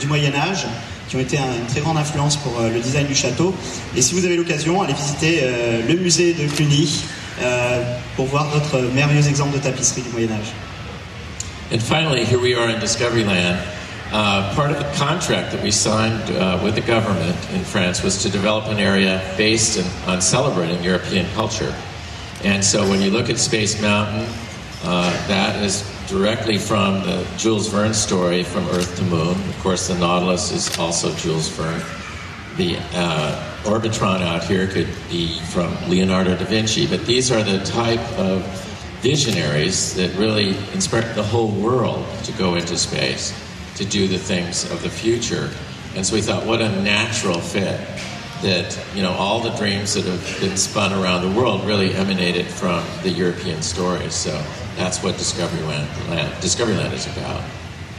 du 0.00 0.06
Moyen 0.06 0.34
Âge 0.34 0.66
qui 1.08 1.16
ont 1.16 1.20
été 1.20 1.38
un- 1.38 1.42
une 1.42 1.66
très 1.66 1.80
grande 1.80 1.96
influence 1.96 2.36
pour 2.36 2.60
le 2.60 2.80
design 2.80 3.06
du 3.06 3.14
château. 3.14 3.54
Et 3.96 4.02
si 4.02 4.14
vous 4.14 4.24
avez 4.26 4.36
l'occasion, 4.36 4.82
allez 4.82 4.92
visiter 4.92 5.42
le 5.88 5.94
musée 5.96 6.34
de 6.34 6.46
Cluny 6.52 7.02
pour 8.16 8.26
voir 8.26 8.46
notre 8.54 8.78
merveilleux 8.94 9.26
exemple 9.26 9.54
de 9.56 9.62
tapisserie 9.62 10.02
du 10.02 10.10
Moyen 10.10 10.28
Âge. 10.32 10.52
And 11.72 11.80
finally, 11.80 12.24
here 12.24 12.38
we 12.40 12.54
are 12.54 12.68
in 12.68 12.78
Discoveryland. 12.80 13.56
Uh, 14.10 14.54
part 14.54 14.70
of 14.70 14.78
the 14.78 14.90
contract 14.96 15.52
that 15.52 15.62
we 15.62 15.70
signed 15.70 16.30
uh, 16.36 16.58
with 16.64 16.74
the 16.74 16.80
government 16.80 17.36
in 17.52 17.62
France 17.62 18.02
was 18.02 18.22
to 18.22 18.30
develop 18.30 18.64
an 18.66 18.78
area 18.78 19.22
based 19.36 19.78
in, 19.78 19.84
on 20.08 20.22
celebrating 20.22 20.82
European 20.82 21.26
culture. 21.34 21.74
And 22.42 22.64
so 22.64 22.88
when 22.88 23.02
you 23.02 23.10
look 23.10 23.28
at 23.28 23.38
Space 23.38 23.82
Mountain, 23.82 24.26
uh, 24.84 25.10
that 25.28 25.62
is 25.62 25.82
directly 26.08 26.56
from 26.56 27.02
the 27.02 27.26
Jules 27.36 27.68
Verne 27.68 27.92
story, 27.92 28.42
From 28.44 28.66
Earth 28.68 28.96
to 28.96 29.02
Moon. 29.02 29.36
Of 29.48 29.58
course, 29.58 29.88
the 29.88 29.98
Nautilus 29.98 30.52
is 30.52 30.78
also 30.78 31.14
Jules 31.16 31.48
Verne. 31.48 31.82
The 32.56 32.78
uh, 32.94 33.62
Orbitron 33.64 34.22
out 34.22 34.42
here 34.44 34.66
could 34.68 34.88
be 35.10 35.38
from 35.40 35.76
Leonardo 35.90 36.36
da 36.36 36.44
Vinci, 36.44 36.86
but 36.86 37.04
these 37.04 37.30
are 37.30 37.42
the 37.42 37.62
type 37.64 38.00
of 38.18 38.42
visionaries 39.02 39.94
that 39.94 40.14
really 40.16 40.56
inspired 40.72 41.14
the 41.14 41.22
whole 41.22 41.50
world 41.50 42.06
to 42.24 42.32
go 42.32 42.54
into 42.54 42.76
space, 42.76 43.32
to 43.78 43.84
do 43.84 44.06
the 44.08 44.18
things 44.18 44.64
of 44.70 44.82
the 44.82 44.90
future. 44.90 45.48
And 45.96 46.04
so 46.06 46.14
we 46.14 46.20
thought, 46.22 46.44
what 46.46 46.60
a 46.60 46.68
natural 46.82 47.40
fit 47.40 47.78
that, 48.42 48.78
you 48.94 49.02
know, 49.02 49.12
all 49.18 49.40
the 49.40 49.50
dreams 49.56 49.94
that 49.94 50.04
have 50.04 50.40
been 50.40 50.56
spun 50.56 50.92
around 50.92 51.22
the 51.22 51.40
world 51.40 51.64
really 51.66 51.94
emanated 51.94 52.46
from 52.46 52.82
the 53.02 53.10
European 53.10 53.62
stories. 53.62 54.14
So 54.14 54.30
that's 54.76 55.02
what 55.02 55.14
Discoveryland, 55.16 55.86
Land, 56.10 56.30
Discoveryland 56.40 56.92
is 56.94 57.06
about. 57.06 57.42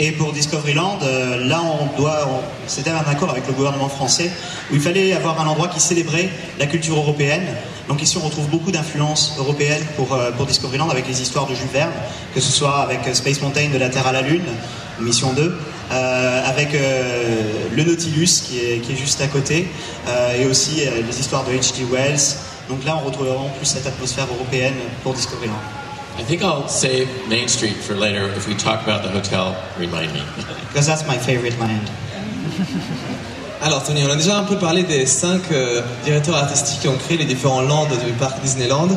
Et 0.01 0.13
pour 0.13 0.32
Discoveryland, 0.32 0.99
euh, 1.03 1.45
là, 1.45 1.61
on 1.61 1.97
doit, 1.99 2.25
on- 2.30 2.41
c'était 2.67 2.91
un 2.91 3.03
accord 3.05 3.30
avec 3.32 3.45
le 3.47 3.53
gouvernement 3.53 3.89
français 3.89 4.32
où 4.71 4.75
il 4.75 4.80
fallait 4.80 5.11
avoir 5.11 5.41
un 5.41 5.45
endroit 5.47 5.67
qui 5.67 5.82
célébrait 5.82 6.30
la 6.57 6.67
culture 6.67 6.95
européenne. 6.95 7.43
Donc 7.89 8.01
ici, 8.01 8.17
on 8.17 8.25
retrouve 8.25 8.47
beaucoup 8.47 8.71
d'influences 8.71 9.34
européennes 9.38 9.84
pour, 9.97 10.13
euh, 10.13 10.32
pour 10.32 10.45
Discoveryland 10.45 10.89
avec 10.89 11.05
les 11.05 11.21
histoires 11.21 11.47
de 11.47 11.53
Jules 11.55 11.67
Verne, 11.73 11.91
que 12.34 12.39
ce 12.39 12.49
soit 12.49 12.77
avec 12.77 13.05
euh, 13.07 13.13
Space 13.13 13.41
Mountain 13.41 13.71
de 13.73 13.77
la 13.77 13.89
Terre 13.89 14.07
à 14.07 14.13
la 14.13 14.21
Lune, 14.21 14.45
mission 15.02 15.34
2, 15.34 15.52
euh, 15.91 16.50
avec 16.50 16.74
euh, 16.74 17.68
le 17.76 17.84
Nautilus 17.84 18.41
qui 18.43 18.60
est, 18.60 18.80
qui 18.80 18.93
est 18.93 18.95
juste 18.95 19.22
à 19.22 19.28
côté, 19.28 19.68
euh, 20.08 20.41
et 20.41 20.45
aussi 20.45 20.84
euh, 20.86 21.02
les 21.08 21.20
histoires 21.20 21.43
de 21.45 21.52
H.G. 21.52 21.86
Wells. 21.91 22.38
Donc 22.70 22.86
là, 22.86 23.00
on 23.02 23.06
retrouve 23.06 23.28
vraiment 23.28 23.50
plus 23.58 23.66
cette 23.66 23.88
atmosphère 23.88 24.28
européenne 24.34 24.76
pour 25.04 25.14
Discoveryland. 25.14 25.60
I 26.20 26.24
think 26.24 26.41
I'll 26.41 26.68
save 26.68 27.08
Main 27.30 27.47
Street 27.47 27.76
for 27.82 27.95
later. 27.95 28.30
If 28.36 28.47
we 28.47 28.56
talk 28.56 28.82
about 28.86 29.04
the 29.04 29.10
hotel, 29.10 29.56
remind 29.80 30.14
me. 30.14 30.22
Because 30.68 30.86
that's 30.86 31.08
my 31.08 31.18
favorite 31.18 31.58
land. 31.60 31.89
Alors 33.62 33.84
Tony, 33.84 34.04
on 34.06 34.10
a 34.10 34.16
déjà 34.16 34.38
un 34.38 34.43
peu 34.43 34.58
parlé 34.58 34.84
des 34.84 35.06
cinq 35.06 35.41
euh, 35.52 35.82
directeurs 36.06 36.36
artistiques 36.36 36.82
qui 36.82 36.88
ont 36.88 36.97
créé 36.97 37.18
les 37.18 37.26
différents 37.26 37.62
lands 37.62 37.86
du 37.86 38.14
parc 38.14 38.41
Disneyland. 38.41 38.88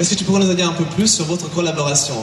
Est-ce 0.00 0.10
que 0.10 0.14
tu 0.14 0.24
pourrais 0.24 0.40
nous 0.40 0.50
en 0.50 0.54
dire 0.54 0.68
un 0.68 0.72
peu 0.72 0.84
plus 0.84 1.08
sur 1.08 1.24
votre 1.26 1.50
collaboration? 1.50 2.14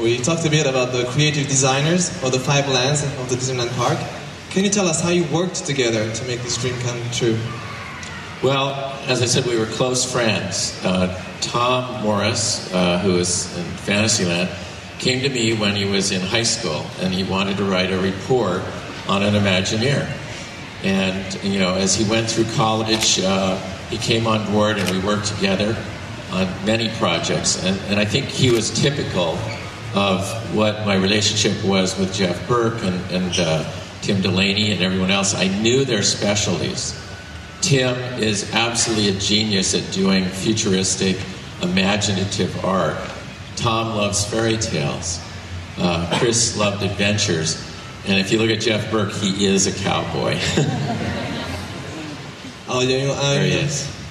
We 0.00 0.18
talked 0.18 0.44
a 0.44 0.50
bit 0.50 0.66
about 0.66 0.92
the 0.92 1.04
creative 1.06 1.46
designers 1.48 2.10
of 2.22 2.32
the 2.32 2.38
five 2.38 2.68
lands 2.68 3.02
of 3.02 3.28
the 3.28 3.36
Disneyland 3.36 3.74
Park. 3.76 3.98
Can 4.50 4.64
you 4.64 4.70
tell 4.70 4.86
us 4.86 5.00
how 5.00 5.10
you 5.10 5.24
worked 5.24 5.64
together 5.66 6.12
to 6.12 6.24
make 6.24 6.42
this 6.42 6.56
dream 6.56 6.78
come 6.80 7.00
true? 7.12 7.38
Well, 8.42 8.74
as 9.06 9.22
I 9.22 9.26
said, 9.26 9.46
we 9.46 9.58
were 9.58 9.66
close 9.66 10.10
friends. 10.10 10.78
Uh, 10.84 11.20
Tom 11.40 12.02
Morris, 12.02 12.72
uh, 12.72 12.98
who 12.98 13.16
is 13.18 13.56
in 13.56 13.64
Fantasyland, 13.64 14.50
came 14.98 15.22
to 15.22 15.28
me 15.28 15.54
when 15.54 15.74
he 15.74 15.84
was 15.84 16.10
in 16.10 16.20
high 16.20 16.42
school 16.42 16.84
and 17.00 17.12
he 17.12 17.22
wanted 17.24 17.56
to 17.58 17.64
write 17.64 17.92
a 17.92 17.98
report 17.98 18.62
on 19.08 19.22
an 19.22 19.34
Imagineer. 19.34 20.08
And, 20.82 21.44
you 21.44 21.58
know, 21.60 21.74
as 21.74 21.94
he 21.94 22.08
went 22.10 22.30
through 22.30 22.46
college, 22.56 23.20
uh, 23.20 23.56
he 23.88 23.98
came 23.98 24.26
on 24.26 24.50
board 24.52 24.78
and 24.78 24.90
we 24.90 24.98
worked 25.00 25.26
together 25.26 25.76
on 26.32 26.48
many 26.64 26.88
projects. 26.98 27.62
And, 27.62 27.78
and 27.88 28.00
I 28.00 28.04
think 28.04 28.26
he 28.26 28.50
was 28.50 28.70
typical 28.70 29.38
of 29.94 30.54
what 30.54 30.86
my 30.86 30.94
relationship 30.96 31.62
was 31.64 31.98
with 31.98 32.14
Jeff 32.14 32.46
Burke 32.48 32.82
and, 32.82 33.10
and 33.10 33.38
uh, 33.38 33.70
Tim 34.00 34.20
Delaney 34.20 34.72
and 34.72 34.82
everyone 34.82 35.10
else. 35.10 35.34
I 35.34 35.48
knew 35.48 35.84
their 35.84 36.02
specialties. 36.02 36.98
Tim 37.60 37.96
is 38.20 38.52
absolutely 38.52 39.16
a 39.16 39.20
genius 39.20 39.74
at 39.74 39.92
doing 39.92 40.24
futuristic, 40.24 41.16
imaginative 41.62 42.64
art. 42.64 42.96
Tom 43.56 43.94
loves 43.94 44.24
fairy 44.24 44.56
tales. 44.56 45.20
Uh, 45.78 46.18
Chris 46.18 46.56
loved 46.56 46.82
adventures. 46.82 47.68
And 48.06 48.18
if 48.18 48.32
you 48.32 48.38
look 48.38 48.50
at 48.50 48.60
Jeff 48.60 48.90
Burke, 48.90 49.12
he 49.12 49.46
is 49.46 49.66
a 49.66 49.72
cowboy. 49.84 50.38
Alors 52.68 52.82
il 52.82 52.90
y 52.90 52.94
a 52.94 53.04
eu 53.04 53.14
There 53.14 53.44
he 53.44 53.52
is. 53.52 54.01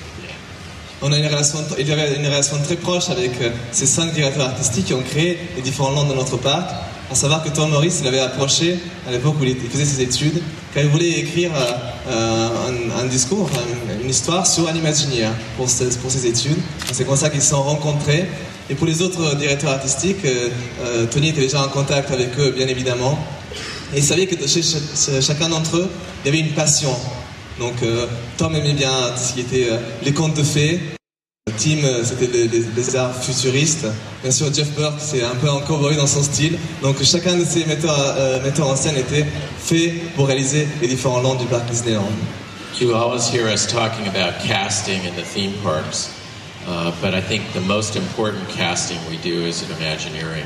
On 1.01 1.11
a 1.11 1.17
une 1.17 1.25
relation, 1.27 1.57
il 1.79 1.87
y 1.87 1.91
avait 1.91 2.15
une 2.15 2.25
relation 2.27 2.57
très 2.63 2.75
proche 2.75 3.09
avec 3.09 3.31
euh, 3.41 3.49
ces 3.71 3.87
cinq 3.87 4.13
directeurs 4.13 4.47
artistiques 4.49 4.85
qui 4.85 4.93
ont 4.93 5.01
créé 5.01 5.37
les 5.55 5.61
différents 5.63 5.89
lands 5.91 6.05
de 6.05 6.13
notre 6.13 6.37
parc. 6.37 6.69
à 7.11 7.15
savoir 7.15 7.43
que 7.43 7.49
Tom 7.49 7.71
Morris 7.71 7.93
il 8.01 8.07
avait 8.07 8.19
approché 8.19 8.77
à 9.07 9.11
l'époque 9.11 9.35
où 9.41 9.43
il 9.43 9.57
faisait 9.57 9.83
ses 9.85 10.01
études, 10.01 10.41
quand 10.73 10.79
il 10.79 10.87
voulait 10.89 11.09
écrire 11.19 11.51
euh, 12.07 12.49
un, 13.01 13.05
discours, 13.07 13.49
une, 14.03 14.09
histoire 14.09 14.45
sur 14.45 14.67
un 14.69 14.75
Imagineer 14.75 15.29
pour 15.57 15.67
ses, 15.69 15.89
pour 15.97 16.11
ses 16.11 16.25
études. 16.27 16.57
C'est 16.91 17.05
comme 17.05 17.17
ça 17.17 17.29
qu'ils 17.31 17.41
se 17.41 17.49
sont 17.49 17.63
rencontrés. 17.63 18.25
Et 18.69 18.75
pour 18.75 18.85
les 18.87 19.01
autres 19.01 19.35
directeurs 19.35 19.71
artistiques, 19.71 20.23
euh, 20.23 21.05
Tony 21.07 21.29
était 21.29 21.41
déjà 21.41 21.61
en 21.63 21.67
contact 21.67 22.11
avec 22.11 22.37
eux, 22.39 22.51
bien 22.55 22.67
évidemment. 22.67 23.17
Et 23.93 23.97
il 23.97 24.03
savait 24.03 24.27
que 24.27 24.35
chez 24.47 24.61
ch- 24.61 25.21
chacun 25.21 25.49
d'entre 25.49 25.77
eux, 25.77 25.89
il 26.23 26.27
y 26.27 26.29
avait 26.29 26.47
une 26.47 26.53
passion. 26.53 26.95
Donc 27.59 27.73
euh, 27.83 28.07
Tom 28.37 28.55
aimait 28.55 28.73
bien 28.73 29.15
ce 29.15 29.33
qui 29.33 29.41
était 29.41 29.67
euh, 29.69 29.77
les 30.03 30.13
contes 30.13 30.35
de 30.35 30.43
fées. 30.43 30.79
Tim, 31.57 31.83
euh, 31.83 32.03
c'était 32.03 32.27
les, 32.27 32.47
les- 32.47 32.65
les 32.75 32.95
arts 32.95 33.15
futuristes. 33.15 33.85
Bien 34.23 34.31
sûr, 34.31 34.53
Jeff 34.53 34.69
Burke, 34.75 34.99
c'est 34.99 35.23
un 35.23 35.35
peu 35.35 35.49
en 35.49 35.59
cowboy 35.61 35.95
dans 35.95 36.07
son 36.07 36.23
style. 36.23 36.57
Donc 36.81 37.01
chacun 37.03 37.35
de 37.37 37.45
ces 37.45 37.65
metteurs, 37.65 37.95
euh, 38.17 38.41
metteurs 38.43 38.67
en 38.69 38.75
scène 38.75 38.95
était 38.97 39.25
fait 39.59 39.93
pour 40.15 40.27
réaliser 40.27 40.67
les 40.81 40.87
différents 40.87 41.19
lands 41.21 41.35
du 41.35 41.45
parc 41.45 41.65
Disneyland. 41.69 42.11
You 42.79 42.93
always 42.95 43.27
hear 43.31 43.47
us 43.47 43.67
talking 43.67 44.07
about 44.07 44.39
casting 44.47 45.03
in 45.05 45.13
the 45.15 45.23
theme 45.25 45.53
parks, 45.61 46.09
uh, 46.67 46.91
but 47.01 47.13
I 47.13 47.21
think 47.21 47.41
the 47.53 47.59
most 47.59 47.95
important 47.95 48.47
casting 48.49 48.97
we 49.09 49.17
do 49.17 49.45
is 49.45 49.61
at 49.61 49.69
Imagineering. 49.77 50.45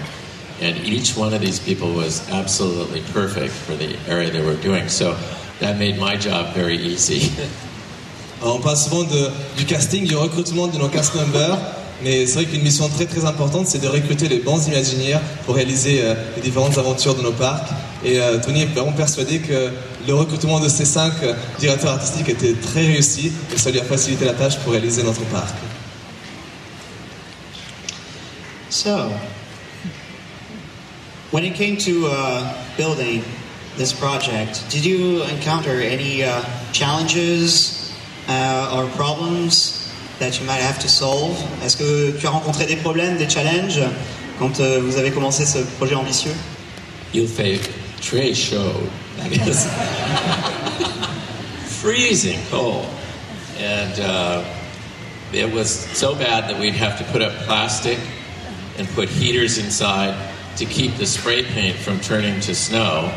And 0.62 0.76
each 0.86 1.16
one 1.16 1.34
of 1.34 1.42
these 1.42 1.60
people 1.60 1.94
was 1.94 2.22
absolutely 2.32 3.02
perfect 3.14 3.52
for 3.54 3.76
the 3.76 3.96
area 4.08 4.32
they 4.32 4.42
were 4.42 4.56
doing. 4.62 4.90
So 4.90 5.16
that 5.60 5.76
made 5.78 5.98
my 5.98 6.18
job 6.18 6.48
very 6.56 6.78
easy. 6.78 7.32
Alors, 8.42 8.58
on 8.58 8.60
parle 8.60 8.78
souvent 8.78 9.04
de- 9.04 9.32
du 9.58 9.66
casting, 9.66 10.06
du 10.06 10.16
recrutement 10.16 10.68
de 10.68 10.78
nos 10.78 10.90
cast 10.90 11.16
members, 11.16 11.58
mais 12.04 12.26
c'est 12.28 12.36
vrai 12.36 12.46
qu'une 12.46 12.62
mission 12.64 12.90
très 12.90 13.06
très 13.06 13.26
importante, 13.26 13.68
c'est 13.68 13.80
de 13.80 13.88
recruter 13.88 14.28
les 14.28 14.40
bons 14.40 14.68
imaginaires 14.68 15.22
pour 15.46 15.56
réaliser 15.56 16.02
euh, 16.04 16.14
les 16.36 16.42
différentes 16.42 16.78
aventures 16.78 17.16
de 17.16 17.22
nos 17.22 17.32
parcs. 17.32 17.70
Et 18.04 18.20
euh, 18.20 18.38
Tony 18.44 18.64
est 18.64 18.66
vraiment 18.66 18.92
persuadé 18.92 19.40
que 19.40 19.70
le 20.06 20.14
recrutement 20.14 20.60
de 20.60 20.68
ces 20.68 20.86
cinq 20.86 21.14
euh, 21.24 21.34
directeurs 21.58 21.94
artistiques 21.94 22.28
était 22.30 22.54
très 22.54 22.86
réussi 22.86 23.32
et 23.54 23.58
ça 23.58 23.72
lui 23.72 23.80
a 23.80 23.84
facilité 23.86 24.26
la 24.26 24.34
tâche 24.34 24.58
pour 24.58 24.74
réaliser 24.74 25.02
notre 25.04 25.24
parc. 25.26 25.56
So, 28.70 29.10
when 31.32 31.46
it 31.46 31.56
came 31.56 31.78
to 31.78 32.08
uh, 32.08 32.44
building 32.78 33.24
this 33.78 33.94
project, 33.94 34.64
did 34.70 34.86
you 34.86 35.24
encounter 35.24 35.82
any 35.82 36.24
uh, 36.24 36.44
challenges 36.72 37.94
uh, 38.28 38.74
or 38.76 38.90
problems 38.96 39.92
that 40.20 40.40
you 40.40 40.46
might 40.46 40.62
have 40.62 40.80
to 40.80 40.88
solve? 40.88 41.36
Est-ce 41.64 41.78
que 41.78 42.18
tu 42.20 42.28
as 42.28 42.32
rencontré 42.32 42.66
des 42.66 42.78
problèmes, 42.78 43.18
des 43.18 43.30
challenges 43.30 43.82
quand 44.40 44.60
euh, 44.60 44.80
vous 44.82 44.98
avez 44.98 45.12
commencé 45.12 45.46
ce 45.46 45.60
projet 45.78 45.96
ambitieux? 45.96 46.34
You'll 47.14 47.28
say 47.28 47.60
Trey 48.02 48.34
showed. 48.34 48.90
That 49.18 49.32
is 49.32 49.68
freezing 51.82 52.40
cold. 52.50 52.86
And 53.60 54.00
uh, 54.00 54.44
it 55.34 55.52
was 55.52 55.70
so 55.70 56.14
bad 56.14 56.50
that 56.50 56.60
we'd 56.60 56.76
have 56.76 56.98
to 56.98 57.04
put 57.06 57.22
up 57.22 57.34
plastic 57.46 57.98
and 58.78 58.88
put 58.90 59.08
heaters 59.08 59.58
inside 59.58 60.14
to 60.58 60.66
keep 60.66 60.96
the 60.98 61.06
spray 61.06 61.44
paint 61.44 61.76
from 61.78 62.00
turning 62.00 62.40
to 62.42 62.54
snow 62.54 63.12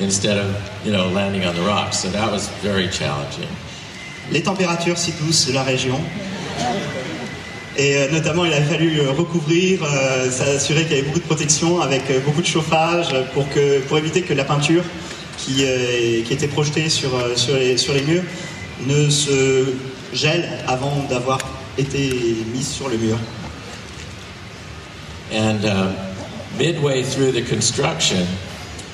instead 0.00 0.38
of, 0.38 0.46
you 0.84 0.92
know, 0.92 1.08
landing 1.08 1.44
on 1.46 1.54
the 1.54 1.62
rocks. 1.62 1.98
So 1.98 2.08
that 2.10 2.30
was 2.30 2.48
very 2.62 2.88
challenging. 2.88 3.48
Les 4.30 4.42
températures 4.42 4.98
si 4.98 5.12
douces 5.12 5.46
de 5.46 5.52
la 5.52 5.62
région. 5.62 6.00
Et 7.76 7.96
euh, 7.96 8.10
notamment, 8.10 8.44
il 8.44 8.52
a 8.52 8.60
fallu 8.60 9.00
euh, 9.00 9.12
recouvrir, 9.12 9.82
euh, 9.82 10.30
s'assurer 10.30 10.84
qu'il 10.84 10.96
y 10.96 10.98
avait 10.98 11.06
beaucoup 11.06 11.20
de 11.20 11.24
protection 11.24 11.80
avec 11.80 12.10
euh, 12.10 12.20
beaucoup 12.20 12.42
de 12.42 12.46
chauffage 12.46 13.14
pour, 13.32 13.48
que, 13.48 13.80
pour 13.80 13.96
éviter 13.96 14.22
que 14.22 14.34
la 14.34 14.44
peinture 14.44 14.84
qui, 15.38 15.64
qui 16.26 16.32
était 16.34 16.48
projetée 16.48 16.90
sur, 16.90 17.10
sur, 17.34 17.56
les, 17.56 17.78
sur 17.78 17.94
les 17.94 18.02
murs 18.02 18.24
ne 18.86 19.08
se 19.08 19.72
gèle 20.12 20.46
avant 20.66 21.06
d'avoir 21.08 21.38
été 21.78 22.10
mise 22.52 22.68
sur 22.68 22.90
le 22.90 22.98
mur. 22.98 23.16
And 25.32 25.64
uh, 25.64 25.92
midway 26.58 27.02
through 27.02 27.32
the 27.32 27.42
construction, 27.42 28.26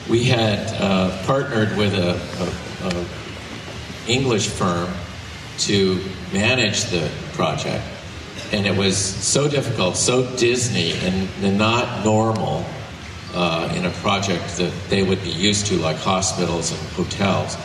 we 0.08 0.24
had 0.24 0.60
uh, 0.80 1.16
partnered 1.24 1.76
with 1.76 1.94
a, 1.94 2.12
a, 2.84 2.88
a 2.88 3.06
English 4.10 4.48
firm 4.48 4.92
to 5.58 6.00
manage 6.32 6.84
the 6.84 7.10
project, 7.32 7.84
and 8.52 8.66
it 8.66 8.76
was 8.76 8.96
so 8.96 9.48
difficult, 9.48 9.96
so 9.96 10.36
Disney, 10.36 10.92
and, 10.92 11.58
not 11.58 12.04
normal 12.04 12.64
uh, 13.34 13.72
in 13.76 13.86
a 13.86 13.90
project 13.90 14.56
that 14.56 14.72
they 14.88 15.02
would 15.02 15.22
be 15.22 15.30
used 15.30 15.66
to, 15.66 15.76
like 15.76 15.96
hospitals 15.96 16.70
and 16.70 16.80
hotels, 16.90 17.56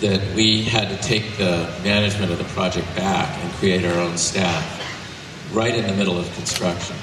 that 0.00 0.20
we 0.34 0.62
had 0.62 0.88
to 0.88 0.96
take 0.98 1.36
the 1.36 1.72
management 1.82 2.30
of 2.30 2.38
the 2.38 2.44
project 2.44 2.86
back 2.94 3.36
and 3.38 3.52
create 3.54 3.84
our 3.84 3.98
own 3.98 4.16
staff 4.18 4.80
right 5.52 5.74
in 5.74 5.86
the 5.86 5.94
middle 5.94 6.18
of 6.18 6.32
construction. 6.34 6.96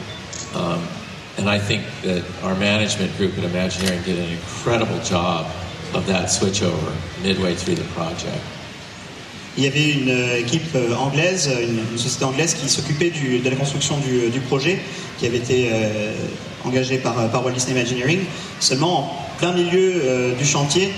Um, 0.53 0.87
and 1.39 1.49
I 1.49 1.57
think 1.57 1.83
that 2.03 2.23
our 2.43 2.55
management 2.55 3.15
group 3.17 3.37
at 3.37 3.43
Imagineering 3.43 4.01
did 4.03 4.19
an 4.19 4.29
incredible 4.29 4.99
job 4.99 5.45
of 5.93 6.05
that 6.07 6.25
switchover 6.29 6.93
midway 7.23 7.55
through 7.55 7.75
the 7.75 7.87
project. 7.95 8.41
Il 9.57 9.63
y 9.63 9.67
avait 9.67 9.91
une 9.91 10.09
euh, 10.09 10.39
équipe 10.39 10.75
euh, 10.75 10.95
anglaise, 10.95 11.49
une, 11.49 11.97
société 11.97 12.23
anglaise 12.23 12.53
qui 12.53 12.69
s'occupait 12.69 13.09
de 13.09 13.49
la 13.49 13.55
construction 13.55 13.97
du, 13.97 14.29
du 14.29 14.39
projet, 14.41 14.79
qui 15.17 15.25
avait 15.25 15.37
été 15.37 15.69
euh, 15.71 16.13
engagée 16.63 16.97
par, 16.97 17.29
par 17.29 17.43
Walt 17.43 17.53
Disney 17.53 17.73
Imagineering. 17.77 18.19
Seulement, 18.59 18.99
en 18.99 19.37
plein 19.37 19.51
milieu 19.53 20.01
euh, 20.03 20.35
du 20.35 20.45
chantier, 20.45 20.91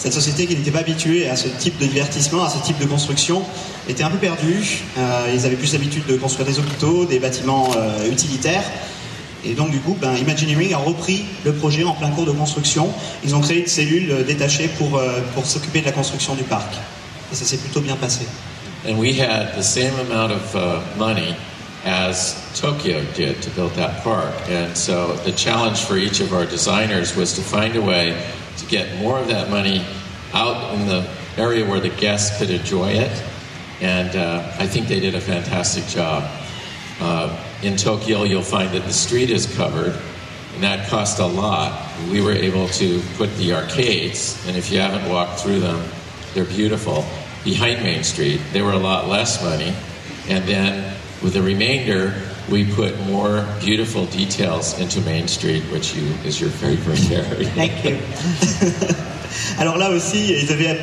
cette 0.00 0.14
société 0.14 0.46
qui 0.46 0.56
n'était 0.56 0.70
pas 0.70 0.78
habituée 0.78 1.28
à 1.28 1.36
ce 1.36 1.46
type 1.48 1.78
de 1.78 1.84
divertissement, 1.84 2.42
à 2.42 2.48
ce 2.48 2.58
type 2.64 2.78
de 2.78 2.86
construction, 2.86 3.42
était 3.86 4.02
un 4.02 4.08
peu 4.08 4.16
perdue. 4.16 4.82
Euh, 4.96 5.30
ils 5.34 5.44
avaient 5.44 5.56
plus 5.56 5.74
l'habitude 5.74 6.06
de 6.06 6.16
construire 6.16 6.48
des 6.48 6.58
hôpitaux, 6.58 7.04
des 7.04 7.18
bâtiments 7.18 7.68
euh, 7.76 8.10
utilitaires. 8.10 8.64
Et 9.44 9.54
donc, 9.54 9.70
du 9.70 9.80
coup, 9.80 9.96
ben, 10.00 10.14
Imagineering 10.16 10.74
a 10.74 10.78
repris 10.78 11.24
le 11.44 11.52
projet 11.54 11.84
en 11.84 11.92
plein 11.92 12.10
cours 12.10 12.26
de 12.26 12.32
construction. 12.32 12.88
Ils 13.24 13.34
ont 13.34 13.40
créé 13.40 13.60
une 13.60 13.66
cellule 13.66 14.10
euh, 14.10 14.22
détachée 14.22 14.68
pour, 14.78 14.98
euh, 14.98 15.20
pour 15.34 15.46
s'occuper 15.46 15.80
de 15.80 15.86
la 15.86 15.92
construction 15.92 16.34
du 16.34 16.44
parc. 16.44 16.74
Et 17.32 17.34
ça 17.34 17.44
s'est 17.44 17.56
plutôt 17.56 17.80
bien 17.80 17.96
passé. 17.96 18.26
And 18.86 18.98
we 18.98 19.18
had 19.18 19.54
the 19.56 19.62
same 19.62 19.92
amount 20.00 20.32
of 20.32 20.54
uh, 20.54 20.80
money 20.98 21.36
as 21.84 22.34
Tokyo 22.54 23.02
did 23.14 23.40
to 23.42 23.50
build 23.50 23.74
that 23.74 24.02
park. 24.02 24.34
And 24.50 24.76
so 24.76 25.16
the 25.24 25.32
challenge 25.32 25.80
for 25.80 25.96
each 25.96 26.20
of 26.20 26.32
our 26.32 26.44
designers 26.44 27.16
was 27.16 27.34
to 27.34 27.42
find 27.42 27.76
a 27.76 27.82
way 27.82 28.16
to 28.58 28.66
get 28.66 28.98
more 28.98 29.18
of 29.18 29.28
that 29.28 29.50
money 29.50 29.82
out 30.32 30.74
in 30.74 30.86
the 30.86 31.06
area 31.36 31.64
where 31.66 31.80
the 31.80 31.90
guests 31.90 32.38
could 32.38 32.50
enjoy 32.50 32.90
it. 32.90 33.22
And 33.80 34.14
uh, 34.16 34.52
I 34.58 34.66
think 34.66 34.88
they 34.88 35.00
did 35.00 35.14
a 35.14 35.20
fantastic 35.20 35.86
job. 35.86 36.24
Uh, 37.00 37.34
in 37.62 37.76
Tokyo, 37.76 38.24
you'll 38.24 38.42
find 38.42 38.70
that 38.70 38.84
the 38.84 38.92
street 38.92 39.30
is 39.30 39.46
covered, 39.56 39.94
and 40.54 40.62
that 40.62 40.88
cost 40.88 41.18
a 41.18 41.26
lot. 41.26 41.88
We 42.10 42.20
were 42.20 42.32
able 42.32 42.68
to 42.68 43.02
put 43.16 43.34
the 43.36 43.52
arcades, 43.52 44.42
and 44.46 44.56
if 44.56 44.70
you 44.70 44.80
haven't 44.80 45.08
walked 45.10 45.40
through 45.40 45.60
them, 45.60 45.82
they're 46.34 46.44
beautiful, 46.44 47.04
behind 47.44 47.82
Main 47.82 48.04
Street. 48.04 48.40
They 48.52 48.62
were 48.62 48.72
a 48.72 48.78
lot 48.78 49.08
less 49.08 49.42
money. 49.42 49.74
And 50.28 50.44
then 50.44 50.96
with 51.22 51.34
the 51.34 51.42
remainder, 51.42 52.14
we 52.50 52.64
put 52.64 52.98
more 53.06 53.46
beautiful 53.60 54.06
details 54.06 54.78
into 54.78 55.00
Main 55.02 55.28
Street, 55.28 55.62
which 55.72 55.94
you, 55.94 56.06
is 56.24 56.40
your 56.40 56.50
favorite 56.50 57.10
area. 57.10 57.48
Thank 57.50 57.84
you. 57.84 57.98
Alors 59.58 59.76
là 59.76 59.90
aussi, 59.90 60.32
ils, 60.32 60.50
avaient, 60.52 60.78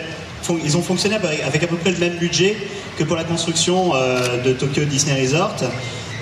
ils 0.63 0.77
ont 0.77 0.81
fonctionné 0.81 1.15
avec, 1.15 1.63
à 1.63 1.67
peu 1.67 1.77
près 1.77 1.91
le 1.91 1.99
même 1.99 2.17
budget 2.17 2.55
que 2.97 3.03
pour 3.03 3.15
la 3.15 3.23
construction 3.23 3.93
euh, 3.93 4.41
de 4.43 4.53
Tokyo 4.53 4.85
Disney 4.85 5.21
Resort. 5.21 5.57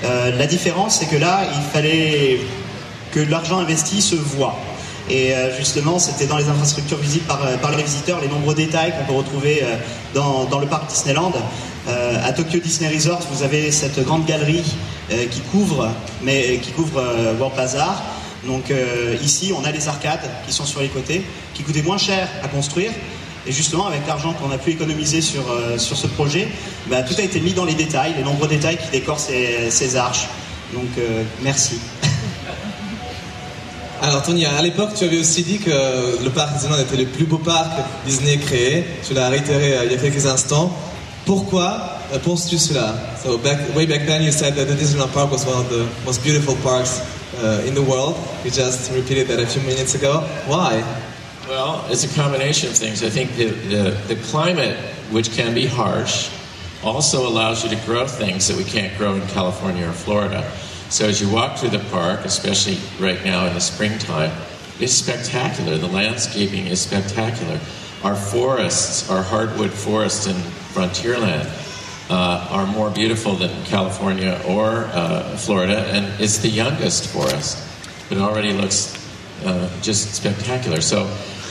Euh, 0.03 0.37
la 0.37 0.47
différence, 0.47 0.99
c'est 0.99 1.05
que 1.05 1.15
là, 1.15 1.41
il 1.55 1.63
fallait 1.73 2.39
que 3.11 3.19
l'argent 3.19 3.59
investi 3.59 4.01
se 4.01 4.15
voit. 4.15 4.57
Et 5.09 5.34
euh, 5.34 5.55
justement, 5.57 5.99
c'était 5.99 6.26
dans 6.26 6.38
les 6.38 6.49
infrastructures 6.49 6.97
visibles 6.97 7.26
par, 7.26 7.39
par 7.61 7.76
les 7.76 7.84
visiteurs, 7.84 8.19
les 8.22 8.27
nombreux 8.27 8.55
détails 8.55 8.93
qu'on 8.97 9.05
peut 9.05 9.17
retrouver 9.17 9.61
euh, 9.63 9.76
dans, 10.13 10.59
le 10.59 10.67
parc 10.67 10.89
Disneyland. 10.89 11.34
Euh, 11.88 12.27
à 12.27 12.34
Tokyo 12.34 12.59
Disney 12.59 12.91
Resort, 12.93 13.22
vous 13.31 13.43
avez 13.43 13.72
cette 13.72 14.03
grande 14.03 14.26
galerie 14.26 14.63
euh, 15.11 15.27
qui 15.27 15.41
couvre, 15.41 15.91
mais 16.23 16.57
qui 16.57 16.72
couvre 16.72 16.99
euh, 16.99 17.35
World 17.38 17.55
Bazaar. 17.55 18.01
Donc 18.47 18.72
euh, 18.72 19.15
ici, 19.23 19.53
on 19.55 19.63
a 19.63 19.72
les 19.72 19.88
arcades 19.88 20.27
qui 20.47 20.53
sont 20.53 20.65
sur 20.65 20.81
les 20.81 20.88
côtés, 20.88 21.23
qui 21.53 21.61
coûtaient 21.61 21.84
moins 21.84 21.99
cher 21.99 22.27
à 22.43 22.47
construire. 22.47 22.91
Et 23.47 23.51
justement, 23.51 23.88
avec 23.88 24.05
l'argent 24.07 24.34
qu'on 24.34 24.51
a 24.51 24.57
pu 24.57 24.72
économiser 24.72 25.22
sur, 25.22 25.43
euh, 25.51 25.77
sur 25.77 25.95
ce 25.95 26.07
projet, 26.07 26.47
bah, 26.88 27.03
tout 27.03 27.13
a 27.17 27.22
été 27.22 27.39
mis 27.39 27.53
dans 27.53 27.65
les 27.65 27.76
détails, 27.76 28.15
les 28.17 28.23
nombreux 28.23 28.47
détails 28.47 28.77
qui 28.77 28.89
décorent 28.91 29.19
ces, 29.19 29.69
ces 29.69 29.95
arches. 29.95 30.27
Donc 30.73 30.89
euh, 30.97 31.23
merci. 31.41 31.80
Alors 34.01 34.23
Tony, 34.23 34.45
à 34.45 34.61
l'époque, 34.61 34.89
tu 34.95 35.03
avais 35.03 35.19
aussi 35.19 35.43
dit 35.43 35.59
que 35.59 36.23
le 36.23 36.30
parc 36.31 36.53
Disneyland 36.53 36.81
était 36.81 36.97
le 36.97 37.05
plus 37.05 37.26
beau 37.26 37.38
parc 37.38 37.72
Disney 38.05 38.38
créé. 38.38 38.84
Tu 39.07 39.13
l'as 39.13 39.30
réitéré 39.30 39.77
euh, 39.77 39.85
il 39.85 39.91
y 39.91 39.95
a 39.95 39.97
quelques 39.97 40.26
instants. 40.26 40.76
Pourquoi 41.26 41.99
penses-tu 42.23 42.57
cela? 42.57 42.95
So 43.23 43.39
way 43.76 43.85
back 43.85 44.05
then, 44.05 44.22
you 44.22 44.31
said 44.31 44.55
that 44.55 44.65
the 44.65 44.76
Disneyland 44.76 45.11
Park 45.11 45.31
was 45.31 45.45
one 45.45 45.57
of 45.57 45.69
the 45.69 45.85
most 46.05 46.23
beautiful 46.23 46.55
parks 46.63 47.01
uh, 47.41 47.67
in 47.67 47.73
the 47.73 47.81
world. 47.81 48.15
You 48.43 48.51
just 48.51 48.91
repeated 48.91 49.27
that 49.27 49.39
a 49.39 49.47
few 49.47 49.61
minutes 49.61 49.95
ago. 49.95 50.22
Why? 50.45 50.84
Well, 51.47 51.85
it's 51.89 52.03
a 52.03 52.19
combination 52.19 52.69
of 52.69 52.76
things. 52.76 53.03
I 53.03 53.09
think 53.09 53.35
the, 53.35 53.49
the, 53.49 54.15
the 54.15 54.15
climate, 54.23 54.76
which 55.11 55.31
can 55.31 55.53
be 55.53 55.67
harsh, 55.67 56.31
also 56.84 57.27
allows 57.27 57.63
you 57.63 57.69
to 57.69 57.85
grow 57.85 58.07
things 58.07 58.47
that 58.47 58.57
we 58.57 58.63
can't 58.63 58.97
grow 58.97 59.13
in 59.13 59.27
California 59.27 59.88
or 59.88 59.91
Florida. 59.91 60.49
So 60.89 61.07
as 61.07 61.22
you 61.22 61.30
walk 61.30 61.57
through 61.57 61.69
the 61.69 61.85
park, 61.91 62.26
especially 62.26 62.77
right 62.99 63.23
now 63.23 63.45
in 63.45 63.53
the 63.53 63.61
springtime, 63.61 64.31
it's 64.80 64.93
spectacular. 64.93 65.77
The 65.77 65.88
landscaping 65.88 66.65
is 66.65 66.81
spectacular. 66.81 67.59
Our 68.03 68.15
forests, 68.15 69.07
our 69.11 69.22
hardwood 69.22 69.72
forests 69.72 70.26
in 70.26 70.35
Frontierland, 70.73 71.45
uh, 72.09 72.47
are 72.49 72.65
more 72.65 72.89
beautiful 72.89 73.35
than 73.35 73.51
California 73.65 74.41
or 74.47 74.85
uh, 74.93 75.38
Florida, 75.38 75.77
and 75.89 76.05
it's 76.19 76.39
the 76.39 76.49
youngest 76.49 77.07
forest, 77.07 77.63
but 78.09 78.17
it 78.17 78.22
already 78.22 78.53
looks 78.53 78.95
uh, 79.43 79.69
just 79.81 80.15
spectacular. 80.15 80.81
So 80.81 81.05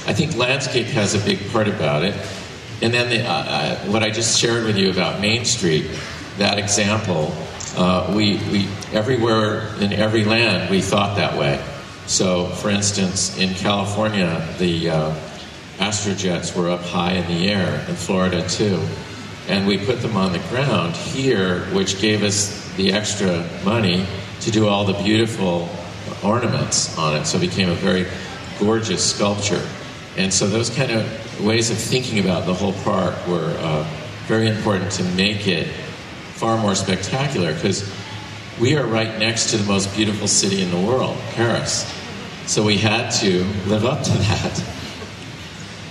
I 0.07 0.13
think 0.13 0.37
landscape 0.37 0.87
has 0.89 1.15
a 1.15 1.25
big 1.25 1.51
part 1.51 1.67
about 1.67 2.05
it. 2.05 2.15
And 2.83 2.93
then 2.93 3.09
the, 3.09 3.23
uh, 3.27 3.33
uh, 3.33 3.77
what 3.87 4.03
I 4.03 4.11
just 4.11 4.39
shared 4.39 4.65
with 4.65 4.77
you 4.77 4.91
about 4.91 5.21
Main 5.21 5.45
Street, 5.45 5.91
that 6.37 6.59
example, 6.59 7.33
uh, 7.77 8.13
we, 8.15 8.37
we 8.53 8.69
everywhere 8.93 9.75
in 9.81 9.93
every 9.93 10.25
land 10.25 10.71
we 10.71 10.83
thought 10.83 11.17
that 11.17 11.39
way. 11.39 11.65
So, 12.07 12.47
for 12.47 12.69
instance, 12.69 13.39
in 13.39 13.55
California, 13.55 14.47
the 14.59 14.91
uh, 14.91 15.15
astrojets 15.79 16.55
were 16.55 16.69
up 16.69 16.83
high 16.83 17.13
in 17.13 17.27
the 17.27 17.49
air, 17.51 17.85
in 17.89 17.95
Florida 17.95 18.47
too, 18.47 18.81
and 19.49 19.67
we 19.67 19.79
put 19.79 20.03
them 20.03 20.17
on 20.17 20.33
the 20.33 20.39
ground 20.51 20.95
here, 20.95 21.61
which 21.73 22.01
gave 22.01 22.23
us 22.23 22.71
the 22.77 22.93
extra 22.93 23.49
money 23.65 24.07
to 24.41 24.51
do 24.51 24.69
all 24.69 24.85
the 24.85 25.03
beautiful 25.03 25.69
ornaments 26.23 26.97
on 26.99 27.17
it. 27.17 27.25
So 27.25 27.39
it 27.39 27.43
became 27.43 27.71
a 27.71 27.75
very 27.75 28.07
gorgeous 28.59 29.15
sculpture. 29.15 29.63
And 30.17 30.33
so 30.33 30.47
those 30.47 30.71
kind 30.71 30.93
of 30.93 31.45
ways 31.45 31.71
of 31.71 31.79
thinking 31.79 32.19
about 32.19 32.47
the 32.47 32.55
whole 32.55 32.73
park 32.85 33.15
were 33.27 33.55
uh, 33.59 33.85
very 34.27 34.49
important 34.49 34.93
to 34.93 35.05
make 35.17 35.47
it 35.49 35.67
far 36.35 36.57
more 36.59 36.75
spectacular 36.75 37.53
because 37.53 37.91
we 38.61 38.77
are 38.77 38.87
right 38.87 39.19
next 39.19 39.51
to 39.51 39.57
the 39.57 39.65
most 39.65 39.95
beautiful 39.97 40.29
city 40.29 40.63
in 40.63 40.71
the 40.71 40.81
world, 40.81 41.17
Paris. 41.35 41.85
So 42.47 42.63
we 42.63 42.77
had 42.77 43.11
to 43.21 43.45
live 43.67 43.85
up 43.85 44.03
to 44.05 44.11
that. 44.29 44.63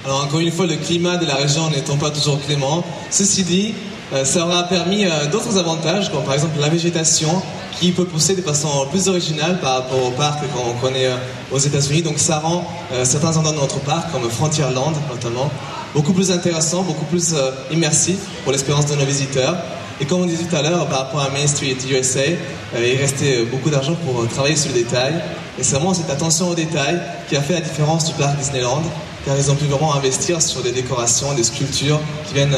Alors 0.05 0.25
encore 0.25 0.39
une 0.39 0.51
fois, 0.51 0.67
le 0.67 0.75
climat 0.75 1.17
de 1.17 1.25
la 1.25 1.35
région 1.35 1.69
n'étant 1.69 1.97
pas 1.97 2.11
toujours 2.11 2.39
clément, 2.41 2.83
ceci 3.09 3.43
dit, 3.43 3.73
euh, 4.11 4.25
ça 4.25 4.45
aura 4.45 4.63
permis 4.63 5.05
euh, 5.05 5.27
d'autres 5.27 5.57
avantages, 5.57 6.11
comme 6.11 6.23
par 6.23 6.33
exemple 6.33 6.59
la 6.59 6.69
végétation, 6.69 7.41
qui 7.79 7.91
peut 7.91 8.05
pousser 8.05 8.35
de 8.35 8.41
façon 8.41 8.87
plus 8.91 9.07
originale 9.07 9.59
par 9.59 9.75
rapport 9.75 10.05
au 10.05 10.11
parc 10.11 10.39
qu'on 10.53 10.73
connaît 10.85 11.07
euh, 11.07 11.15
aux 11.53 11.59
États-Unis. 11.59 12.01
Donc 12.01 12.17
ça 12.17 12.39
rend 12.39 12.67
euh, 12.91 13.05
certains 13.05 13.37
endroits 13.37 13.53
de 13.53 13.59
notre 13.59 13.79
parc, 13.79 14.11
comme 14.11 14.29
Frontierland 14.29 14.93
notamment, 15.09 15.49
beaucoup 15.93 16.13
plus 16.13 16.31
intéressants, 16.31 16.81
beaucoup 16.83 17.05
plus 17.05 17.33
euh, 17.33 17.51
immersifs 17.71 18.19
pour 18.43 18.51
l'expérience 18.51 18.87
de 18.87 18.95
nos 18.95 19.05
visiteurs. 19.05 19.55
Et 20.01 20.05
comme 20.05 20.21
on 20.21 20.25
disait 20.25 20.43
tout 20.43 20.55
à 20.55 20.61
l'heure, 20.61 20.87
par 20.87 20.99
rapport 20.99 21.21
à 21.21 21.29
Main 21.29 21.47
Street 21.47 21.77
USA, 21.89 22.19
euh, 22.19 22.35
il 22.75 22.99
restait 22.99 23.45
beaucoup 23.45 23.69
d'argent 23.69 23.95
pour 24.05 24.27
travailler 24.27 24.55
sur 24.55 24.69
le 24.69 24.79
détail. 24.79 25.13
Et 25.59 25.63
c'est 25.63 25.75
vraiment 25.75 25.93
cette 25.93 26.09
attention 26.09 26.49
au 26.49 26.55
détail 26.55 26.99
qui 27.29 27.35
a 27.35 27.41
fait 27.41 27.53
la 27.53 27.61
différence 27.61 28.05
du 28.05 28.13
parc 28.13 28.37
Disneyland, 28.37 28.81
car 29.23 29.37
ils 29.37 29.51
ont 29.51 29.55
pu 29.55 29.65
vraiment 29.65 29.93
investir 29.93 30.41
sur 30.41 30.63
des 30.63 30.71
décorations, 30.71 31.33
des 31.35 31.43
sculptures 31.43 31.99
qui 32.27 32.33
viennent 32.33 32.57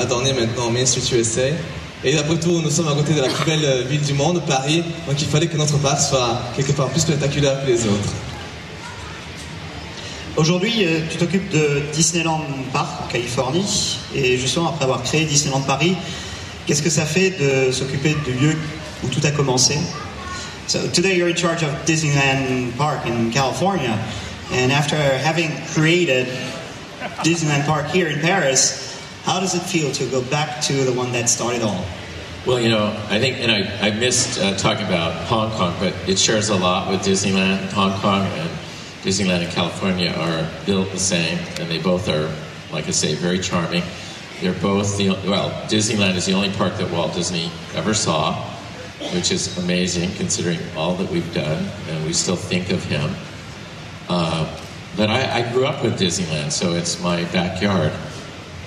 adorner 0.00 0.32
maintenant 0.32 0.70
Main 0.70 0.84
Street 0.84 1.16
USA. 1.16 1.52
Et 2.02 2.16
après 2.16 2.36
tout, 2.36 2.62
nous 2.62 2.70
sommes 2.70 2.88
à 2.88 2.94
côté 2.94 3.12
de 3.12 3.20
la 3.20 3.28
plus 3.28 3.44
belle 3.44 3.64
euh, 3.64 3.82
ville 3.82 4.00
du 4.00 4.14
monde, 4.14 4.40
Paris, 4.46 4.82
donc 5.06 5.20
il 5.20 5.28
fallait 5.28 5.48
que 5.48 5.56
notre 5.58 5.76
parc 5.78 6.00
soit 6.00 6.40
quelque 6.56 6.72
part 6.72 6.88
plus 6.88 7.00
spectaculaire 7.00 7.60
que 7.62 7.66
les 7.66 7.84
autres. 7.84 8.14
Aujourd'hui, 10.36 10.86
euh, 10.86 11.00
tu 11.10 11.18
t'occupes 11.18 11.50
de 11.50 11.82
Disneyland 11.92 12.40
Park 12.72 12.88
en 13.04 13.12
Californie. 13.12 13.98
Et 14.14 14.38
justement, 14.38 14.70
après 14.70 14.84
avoir 14.84 15.02
créé 15.02 15.26
Disneyland 15.26 15.60
Paris, 15.60 15.94
qu'est-ce 16.66 16.82
que 16.82 16.88
ça 16.88 17.04
fait 17.04 17.34
de 17.38 17.70
s'occuper 17.70 18.16
du 18.24 18.32
lieu 18.32 18.56
où 19.04 19.08
tout 19.08 19.20
a 19.24 19.30
commencé? 19.30 19.76
So 20.68 20.78
today 20.94 21.18
you're 21.18 21.28
in 21.28 21.36
charge 21.36 21.62
of 21.62 21.70
Disneyland 21.84 22.72
Park 22.78 23.00
in 23.04 23.30
California. 23.30 23.98
And 24.54 24.70
after 24.72 24.96
having 24.96 25.50
created 25.74 26.28
Disneyland 27.22 27.66
Park 27.66 27.90
here 27.92 28.08
in 28.08 28.20
Paris, 28.20 28.89
how 29.30 29.38
does 29.38 29.54
it 29.54 29.62
feel 29.62 29.92
to 29.92 30.04
go 30.10 30.20
back 30.22 30.60
to 30.60 30.72
the 30.72 30.92
one 30.92 31.12
that 31.12 31.28
started 31.28 31.62
all? 31.62 31.84
Well, 32.44 32.58
you 32.58 32.68
know, 32.68 32.86
I 33.08 33.20
think, 33.20 33.38
and 33.38 33.52
I, 33.52 33.86
I 33.86 33.90
missed 33.92 34.40
uh, 34.40 34.56
talking 34.56 34.84
about 34.84 35.12
Hong 35.28 35.52
Kong, 35.52 35.72
but 35.78 35.94
it 36.08 36.18
shares 36.18 36.48
a 36.48 36.56
lot 36.56 36.90
with 36.90 37.02
Disneyland. 37.02 37.70
Hong 37.70 37.92
Kong 38.00 38.26
and 38.26 38.50
Disneyland 39.04 39.44
in 39.44 39.50
California 39.52 40.10
are 40.10 40.50
built 40.66 40.90
the 40.90 40.98
same, 40.98 41.38
and 41.60 41.70
they 41.70 41.78
both 41.78 42.08
are, 42.08 42.28
like 42.72 42.88
I 42.88 42.90
say, 42.90 43.14
very 43.14 43.38
charming. 43.38 43.84
They're 44.40 44.52
both 44.52 44.98
the 44.98 45.10
well, 45.10 45.50
Disneyland 45.68 46.16
is 46.16 46.26
the 46.26 46.32
only 46.32 46.50
park 46.50 46.76
that 46.78 46.90
Walt 46.90 47.14
Disney 47.14 47.52
ever 47.76 47.94
saw, 47.94 48.34
which 49.14 49.30
is 49.30 49.56
amazing 49.58 50.10
considering 50.16 50.58
all 50.76 50.96
that 50.96 51.08
we've 51.08 51.32
done, 51.32 51.68
and 51.88 52.04
we 52.04 52.14
still 52.14 52.34
think 52.34 52.70
of 52.70 52.82
him. 52.82 53.14
Uh, 54.08 54.60
but 54.96 55.08
I, 55.08 55.38
I 55.38 55.52
grew 55.52 55.66
up 55.66 55.84
with 55.84 56.00
Disneyland, 56.00 56.50
so 56.50 56.74
it's 56.74 57.00
my 57.00 57.22
backyard. 57.26 57.92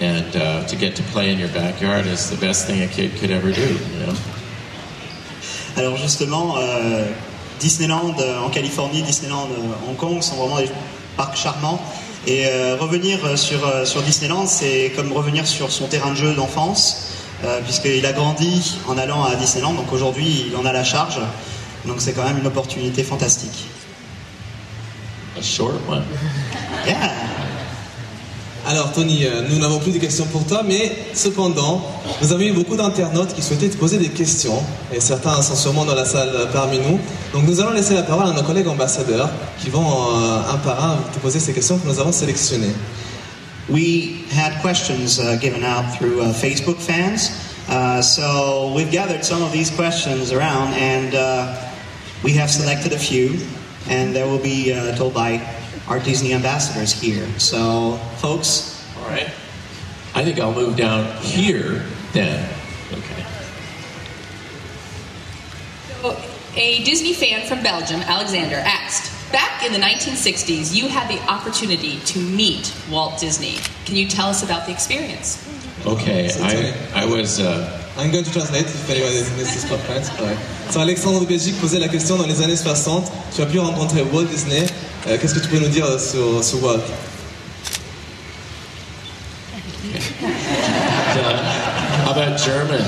And 0.04 0.36
uh, 0.36 0.66
to 0.68 0.76
get 0.76 0.98
to 0.98 1.04
play 1.14 1.32
in 1.32 1.40
your 1.40 1.48
backyard 1.54 2.06
is 2.06 2.30
the 2.30 2.36
best 2.36 2.68
thing 2.68 2.82
a 2.84 2.88
kid 2.88 3.16
could 3.16 3.32
ever 3.32 3.54
do, 3.54 3.62
you 3.62 4.06
know? 4.06 4.14
Alors 5.78 5.96
justement, 5.96 6.58
euh, 6.58 7.06
Disneyland 7.62 8.20
euh, 8.20 8.42
en 8.42 8.50
Californie, 8.50 9.02
Disneyland 9.02 9.48
euh, 9.52 9.88
Hong 9.90 9.96
Kong 9.96 10.22
sont 10.22 10.36
vraiment 10.36 10.58
des 10.58 10.70
parcs 11.16 11.38
charmants. 11.38 11.82
Et 12.28 12.46
revenir 12.80 13.38
sur, 13.38 13.60
sur 13.86 14.02
Disneyland, 14.02 14.48
c'est 14.48 14.94
comme 14.96 15.12
revenir 15.12 15.46
sur 15.46 15.74
son 15.74 15.88
terrain 15.88 16.12
de 16.12 16.16
jeu 16.16 16.34
d'enfance, 16.34 17.18
puisqu'il 17.66 18.06
a 18.06 18.14
grandi 18.14 18.78
en 18.88 18.98
allant 18.98 19.26
à 19.26 19.36
Disneyland, 19.36 19.74
donc 19.74 19.92
aujourd'hui 19.92 20.46
il 20.48 20.56
en 20.56 20.64
a 20.64 20.72
la 20.72 20.86
charge. 20.86 21.20
Donc 21.84 21.98
c'est 22.00 22.14
quand 22.14 22.24
même 22.24 22.38
une 22.38 22.48
opportunité 22.48 23.04
fantastique. 23.04 23.66
A 25.38 25.42
short 25.42 25.76
one. 25.90 26.06
Yeah. 26.88 27.33
Alors 28.65 28.94
Tony, 28.94 29.26
euh, 29.26 29.41
nous 29.49 29.60
n'avons 29.60 29.80
plus 29.80 29.91
de 29.91 29.98
questions 29.98 30.26
pour 30.26 30.45
toi, 30.45 30.61
mais 30.65 30.94
cependant, 31.14 31.81
nous 32.22 32.31
avons 32.31 32.44
eu 32.44 32.53
beaucoup 32.53 32.77
d'internautes 32.77 33.34
qui 33.34 33.41
souhaitaient 33.41 33.68
te 33.68 33.76
poser 33.76 33.98
des 33.98 34.07
questions, 34.07 34.57
et 34.94 35.02
certains 35.02 35.41
sont 35.41 35.56
sûrement 35.56 35.84
dans 35.84 35.95
la 35.95 36.06
salle 36.06 36.31
euh, 36.34 36.45
parmi 36.45 36.77
nous. 36.77 36.98
Donc 37.34 37.45
nous 37.45 37.60
allons 37.60 37.73
laisser 37.73 37.94
la 37.94 38.03
parole 38.03 38.30
à 38.30 38.31
nos 38.31 38.44
collègues 38.44 38.69
ambassadeurs 38.69 39.30
qui 39.60 39.69
vont 39.69 39.81
euh, 39.85 40.40
un 40.53 40.57
par 40.60 40.81
un 40.81 40.98
te 41.14 41.19
poser 41.19 41.41
ces 41.41 41.52
questions 41.52 41.77
que 41.77 41.85
nous 41.85 41.99
avons 41.99 42.14
sélectionnées. 42.14 42.73
We 43.69 44.23
had 44.34 44.61
questions 44.61 45.19
uh, 45.19 45.38
given 45.41 45.65
out 45.65 45.98
through 45.98 46.22
uh, 46.22 46.31
Facebook 46.34 46.77
fans. 46.77 47.31
Uh, 47.69 48.02
so 48.02 48.72
we've 48.73 48.91
gathered 48.91 49.26
some 49.26 49.41
of 49.41 49.52
these 49.52 49.72
questions 49.72 50.31
around 50.31 50.73
and 50.73 51.14
we 52.23 52.31
have 52.38 52.49
selected 52.49 52.94
a 52.94 52.98
few 52.98 53.40
and 53.90 54.14
they 54.14 54.23
will 54.23 54.41
be 54.41 54.73
told 54.95 55.14
by 55.14 55.41
our 55.88 56.00
Disney 56.00 56.34
ambassadors 56.34 56.92
here. 56.92 57.28
So, 57.40 57.98
folks. 58.18 58.86
All 59.00 59.10
right. 59.10 59.30
I 60.16 60.24
think 60.24 60.40
I'll 60.40 60.54
move 60.54 60.78
down 60.78 61.06
here 61.22 61.84
then. 62.14 62.48
Okay. 62.92 63.26
So, 66.02 66.18
a 66.56 66.84
Disney 66.84 67.14
fan 67.14 67.48
from 67.48 67.64
Belgium, 67.64 68.02
Alexander, 68.02 68.58
asked 68.58 69.14
Back 69.34 69.66
in 69.66 69.74
the 69.74 69.80
1960s, 69.80 70.76
you 70.76 70.88
had 70.88 71.10
the 71.10 71.20
opportunity 71.28 72.00
to 72.02 72.20
meet 72.20 72.72
Walt 72.92 73.20
Disney. 73.20 73.56
Can 73.84 73.96
you 73.96 74.08
tell 74.08 74.28
us 74.28 74.44
about 74.44 74.68
the 74.68 74.72
experience? 74.72 75.42
Okay, 75.88 76.30
I, 76.40 77.02
I 77.02 77.06
was. 77.08 77.40
Uh, 77.40 77.82
I'm 77.98 78.12
going 78.12 78.24
to 78.24 78.32
translate 78.32 78.66
if 78.66 78.88
anyone 78.92 79.10
needs 79.12 79.54
to 79.54 79.60
stop 79.60 79.80
French. 79.80 80.06
Ouais. 80.22 80.38
So 80.70 80.82
Alexandre 80.82 81.22
de 81.22 81.26
Belgique 81.26 81.60
posait 81.60 81.80
la 81.80 81.88
question 81.88 82.16
dans 82.16 82.28
les 82.28 82.44
années 82.44 82.56
60. 82.56 83.12
Tu 83.36 83.42
as 83.42 83.48
pu 83.48 83.58
rencontrer 83.58 84.04
Walt 84.04 84.26
Disney. 84.26 84.68
Euh, 85.06 85.18
Qu'est-ce 85.20 85.36
que 85.36 85.40
tu 85.42 85.50
peux 85.50 85.60
nous 85.60 85.68
dire 85.68 86.00
sur, 86.00 86.42
How 92.06 92.12
about 92.12 92.38
German? 92.38 92.82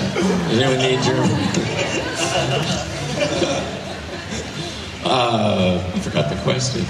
Does 0.49 0.59
anyone 0.59 0.79
need 0.79 1.01
German? 1.03 1.29
Uh, 5.03 5.83
I 5.93 5.99
forgot 5.99 6.29
the 6.29 6.35
question. 6.43 6.81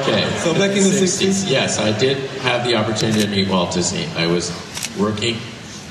okay. 0.00 0.24
So 0.38 0.54
back 0.54 0.70
in 0.76 0.84
the 0.84 0.90
60s? 0.90 1.50
Yes, 1.50 1.78
I 1.80 1.92
did 1.98 2.18
have 2.42 2.64
the 2.64 2.76
opportunity 2.76 3.22
to 3.22 3.28
meet 3.28 3.48
Walt 3.48 3.74
Disney. 3.74 4.06
I 4.16 4.26
was 4.28 4.50
working 4.96 5.36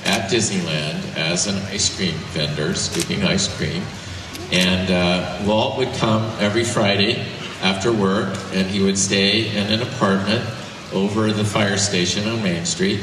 at 0.06 0.32
Disneyland 0.32 1.16
as 1.18 1.48
an 1.48 1.58
ice 1.68 1.94
cream 1.96 2.16
vendor, 2.34 2.74
scooping 2.76 3.24
ice 3.24 3.54
cream. 3.58 3.84
And 4.52 4.90
uh, 4.90 5.44
Walt 5.46 5.78
would 5.78 5.94
come 5.96 6.24
every 6.40 6.64
Friday 6.64 7.24
after 7.62 7.92
work, 7.92 8.38
and 8.54 8.68
he 8.68 8.82
would 8.82 8.98
stay 8.98 9.56
in 9.56 9.72
an 9.72 9.82
apartment 9.82 10.44
over 10.94 11.32
the 11.32 11.46
fire 11.46 11.78
station 11.78 12.28
on 12.28 12.44
Main 12.44 12.66
Street. 12.66 13.00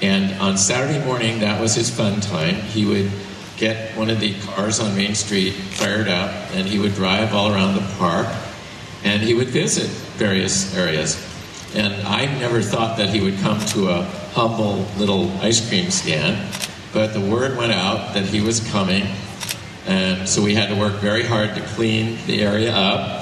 And 0.00 0.38
on 0.40 0.58
Saturday 0.58 1.04
morning, 1.04 1.40
that 1.40 1.60
was 1.60 1.74
his 1.74 1.88
fun 1.88 2.20
time. 2.20 2.56
He 2.56 2.84
would 2.84 3.10
get 3.56 3.96
one 3.96 4.10
of 4.10 4.18
the 4.18 4.34
cars 4.40 4.80
on 4.80 4.96
Main 4.96 5.14
Street 5.14 5.52
fired 5.52 6.08
up, 6.08 6.30
and 6.54 6.66
he 6.66 6.78
would 6.78 6.94
drive 6.94 7.32
all 7.32 7.52
around 7.52 7.74
the 7.74 7.94
park, 7.96 8.26
and 9.04 9.22
he 9.22 9.34
would 9.34 9.48
visit 9.48 9.86
various 10.18 10.76
areas. 10.76 11.16
And 11.74 11.94
I 12.06 12.26
never 12.38 12.60
thought 12.60 12.98
that 12.98 13.10
he 13.10 13.20
would 13.20 13.38
come 13.38 13.60
to 13.66 13.90
a 13.90 14.02
humble 14.34 14.84
little 14.98 15.30
ice 15.38 15.66
cream 15.66 15.90
stand, 15.90 16.36
but 16.92 17.14
the 17.14 17.20
word 17.20 17.56
went 17.56 17.72
out 17.72 18.14
that 18.14 18.24
he 18.24 18.40
was 18.40 18.60
coming, 18.70 19.06
and 19.86 20.28
so 20.28 20.42
we 20.42 20.54
had 20.54 20.68
to 20.68 20.74
work 20.74 20.94
very 20.94 21.24
hard 21.24 21.54
to 21.54 21.60
clean 21.60 22.18
the 22.26 22.42
area 22.42 22.74
up. 22.74 23.21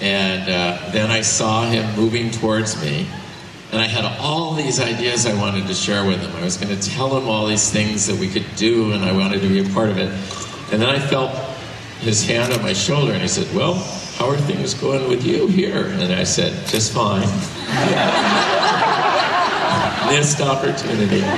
And 0.00 0.48
uh, 0.48 0.90
then 0.92 1.10
I 1.10 1.22
saw 1.22 1.68
him 1.68 1.96
moving 1.96 2.30
towards 2.30 2.80
me, 2.80 3.06
and 3.72 3.80
I 3.80 3.86
had 3.86 4.04
all 4.20 4.54
these 4.54 4.80
ideas 4.80 5.26
I 5.26 5.34
wanted 5.34 5.66
to 5.66 5.74
share 5.74 6.06
with 6.06 6.20
him. 6.20 6.34
I 6.36 6.44
was 6.44 6.56
going 6.56 6.76
to 6.76 6.90
tell 6.90 7.16
him 7.16 7.28
all 7.28 7.46
these 7.46 7.70
things 7.70 8.06
that 8.06 8.16
we 8.16 8.28
could 8.28 8.46
do, 8.56 8.92
and 8.92 9.04
I 9.04 9.12
wanted 9.12 9.42
to 9.42 9.48
be 9.48 9.58
a 9.58 9.74
part 9.74 9.88
of 9.88 9.98
it. 9.98 10.10
And 10.72 10.80
then 10.80 10.88
I 10.88 11.00
felt 11.00 11.32
his 12.00 12.24
hand 12.24 12.52
on 12.52 12.62
my 12.62 12.72
shoulder, 12.72 13.12
and 13.12 13.22
he 13.22 13.28
said, 13.28 13.52
Well, 13.54 13.74
how 14.16 14.30
are 14.30 14.36
things 14.36 14.74
going 14.74 15.08
with 15.08 15.26
you 15.26 15.48
here? 15.48 15.86
And 15.86 16.12
I 16.12 16.24
said, 16.24 16.52
Just 16.68 16.92
fine. 16.92 17.22
Missed 20.12 20.40
opportunity. 20.40 21.22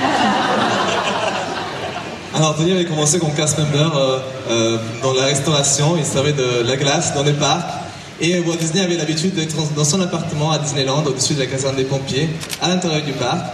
Alors 2.33 2.57
Tony 2.57 2.73
avait 2.73 2.85
commencé 2.85 3.19
comme 3.19 3.35
cast 3.35 3.59
member 3.59 3.77
euh, 3.77 4.21
euh, 4.49 4.79
dans 5.03 5.13
la 5.13 5.25
restauration, 5.25 5.97
il 5.97 6.05
servait 6.05 6.33
de 6.33 6.63
la 6.63 6.77
glace 6.77 7.13
dans 7.13 7.25
les 7.25 7.33
parcs. 7.33 7.80
Et 8.23 8.39
Walt 8.41 8.57
Disney 8.57 8.85
avait 8.85 8.97
l'habitude 8.97 9.35
d'être 9.35 9.57
dans 9.75 9.85
son 9.85 10.01
appartement 10.03 10.51
à 10.51 10.59
Disneyland, 10.59 11.03
au-dessus 11.07 11.35
de 11.35 11.41
la 11.41 11.47
caserne 11.47 11.77
des 11.77 11.85
pompiers, 11.85 12.29
à 12.61 12.69
l'intérieur 12.69 13.03
du 13.03 13.13
parc. 13.13 13.47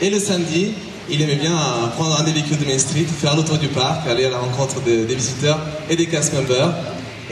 Et 0.00 0.10
le 0.10 0.20
samedi, 0.20 0.74
il 1.10 1.20
aimait 1.20 1.34
bien 1.34 1.52
euh, 1.52 1.88
prendre 1.96 2.20
un 2.20 2.22
des 2.22 2.30
véhicules 2.30 2.58
de 2.58 2.64
Main 2.64 2.78
Street, 2.78 3.04
faire 3.04 3.34
le 3.34 3.42
tour 3.42 3.58
du 3.58 3.66
parc, 3.66 4.06
aller 4.06 4.26
à 4.26 4.30
la 4.30 4.38
rencontre 4.38 4.80
des, 4.82 5.04
visiteurs 5.06 5.58
et 5.90 5.96
des 5.96 6.06
cast 6.06 6.32
members. 6.34 6.72